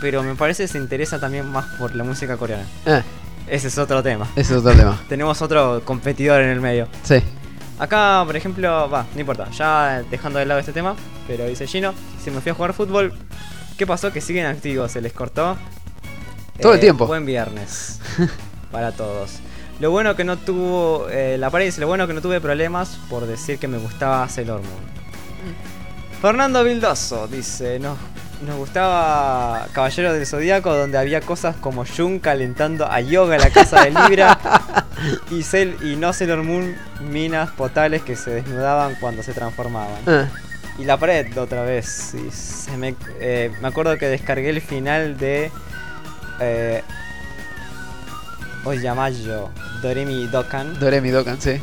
[0.00, 2.62] pero me parece que se interesa también más por la música coreana.
[2.86, 3.02] Ah,
[3.50, 4.26] Ese es otro tema.
[4.36, 5.00] ese es otro tema.
[5.08, 6.88] Tenemos otro competidor en el medio.
[7.02, 7.22] Sí.
[7.78, 10.96] Acá, por ejemplo, va, no importa, ya dejando de lado este tema,
[11.28, 13.12] pero dice Gino, si me fui a jugar fútbol,
[13.76, 14.12] ¿qué pasó?
[14.12, 15.52] Que siguen activos, se les cortó.
[16.58, 17.06] Eh, Todo el tiempo.
[17.06, 18.00] Buen viernes
[18.72, 19.38] para todos.
[19.78, 22.98] Lo bueno que no tuvo, eh, la pared dice, lo bueno que no tuve problemas
[23.08, 24.98] por decir que me gustaba Sailor Moon.
[26.20, 27.96] Fernando Vildoso dice, nos,
[28.42, 33.50] nos gustaba Caballero del Zodíaco donde había cosas como Jun calentando a yoga en la
[33.50, 34.38] casa de Libra
[35.30, 39.98] y, Cel y no Sailor Moon minas potales que se desnudaban cuando se transformaban.
[40.06, 40.26] Ah,
[40.78, 42.14] Y la pared otra vez.
[42.32, 45.50] se me, eh, me acuerdo que descargué el final de
[46.40, 46.82] eh,
[48.64, 49.50] Oyamayo
[49.82, 51.60] Doremi Dokan Doremi Dokan, sí.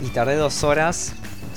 [0.00, 1.12] y tardé dos horas.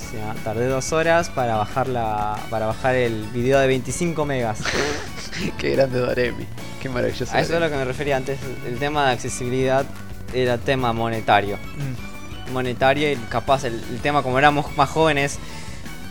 [0.07, 4.59] O sea, tardé dos horas para bajar la, para bajar el video de 25 megas.
[5.57, 6.45] Qué grande Doremi.
[6.81, 7.33] Qué maravilloso.
[7.35, 8.39] A eso es lo que me refería antes.
[8.67, 9.85] El tema de accesibilidad
[10.33, 11.57] era tema monetario.
[11.57, 12.53] Mm.
[12.53, 15.37] Monetario y capaz el, el tema como éramos más jóvenes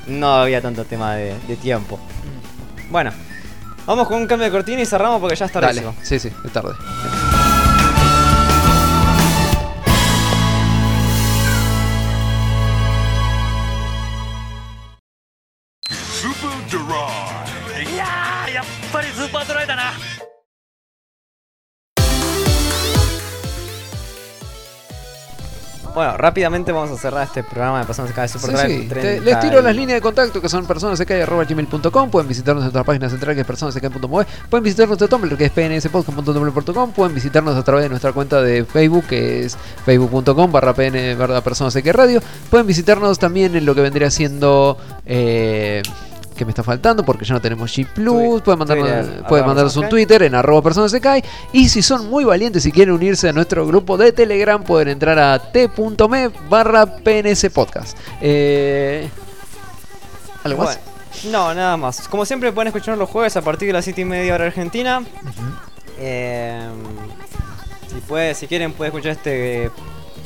[0.06, 1.96] no había tanto tema de, de tiempo.
[1.98, 2.92] Mm.
[2.92, 3.10] Bueno,
[3.86, 6.04] vamos con un cambio de cortina y cerramos porque ya está Dale, tardísimo.
[6.04, 6.74] sí, sí, es tarde.
[25.98, 28.82] Bueno, rápidamente vamos a cerrar este programa de Personas Sky Super Sí, Drive.
[28.82, 28.88] sí.
[28.88, 32.84] Te- 30 les tiro las líneas de contacto que son personasek.gmail.com Pueden visitarnos en nuestra
[32.84, 37.64] página central que es personasek.move Pueden visitar nuestro Tumblr que es pnspodcast.tumblr.com Pueden visitarnos a
[37.64, 41.42] través de nuestra cuenta de Facebook que es facebook.com barra pn barra
[41.92, 44.78] radio Pueden visitarnos también en lo que vendría siendo...
[45.04, 45.82] Eh,
[46.38, 48.40] que me está faltando porque ya no tenemos G Plus.
[48.40, 49.88] Pueden mandarnos, pueden mandarnos un.
[49.88, 51.24] Twitter en arroba personasek.
[51.52, 55.18] Y si son muy valientes y quieren unirse a nuestro grupo de Telegram, pueden entrar
[55.18, 57.98] a t.me barra PNS Podcast.
[58.20, 59.08] Eh,
[60.44, 60.78] ¿Algo más?
[61.22, 62.08] Bueno, no, nada más.
[62.08, 65.02] Como siempre pueden escuchar los jueves a partir de las 7 y media hora argentina.
[65.98, 66.68] Eh,
[67.88, 69.70] si, puede, si quieren pueden escuchar este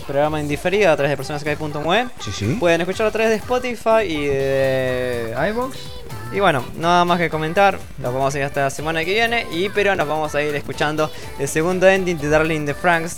[0.06, 2.08] programa en diferido a través de personasky.mue.
[2.20, 2.56] Sí, sí.
[2.58, 6.01] Pueden escucharlo a través de Spotify y de iVoox.
[6.34, 7.78] Y bueno, nada más que comentar.
[7.98, 9.46] Nos vamos a ir hasta la semana que viene.
[9.52, 13.16] Y pero nos vamos a ir escuchando el segundo ending de Darling the Franks.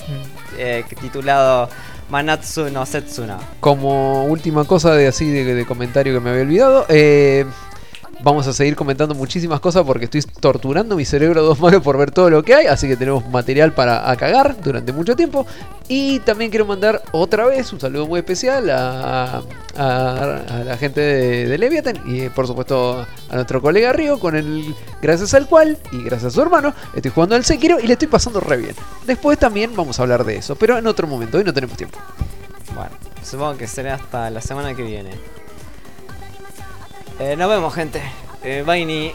[0.58, 1.68] eh, titulado
[2.10, 3.38] Manatsu no Setsuna.
[3.60, 7.46] Como última cosa de así de, de comentario que me había olvidado, eh,
[8.24, 12.10] vamos a seguir comentando muchísimas cosas porque estoy torturando mi cerebro dos manos por ver
[12.10, 15.46] todo lo que hay, así que tenemos material para a cagar durante mucho tiempo.
[15.86, 19.42] Y también quiero mandar otra vez un saludo muy especial a,
[19.76, 24.74] la gente de, de Leviathan y eh, por supuesto a nuestro colega Río, con el
[25.02, 28.08] gracias al cual y gracias a su hermano estoy jugando al Sekiro y le estoy
[28.08, 28.74] pasando re bien.
[29.06, 31.98] Después también vamos a hablar de eso, pero en otro momento, hoy no tenemos tiempo.
[32.74, 35.33] Bueno, supongo que será hasta la semana que viene.
[37.18, 38.02] Eh, nos vemos, gente.
[38.42, 39.12] Eh, bye ni.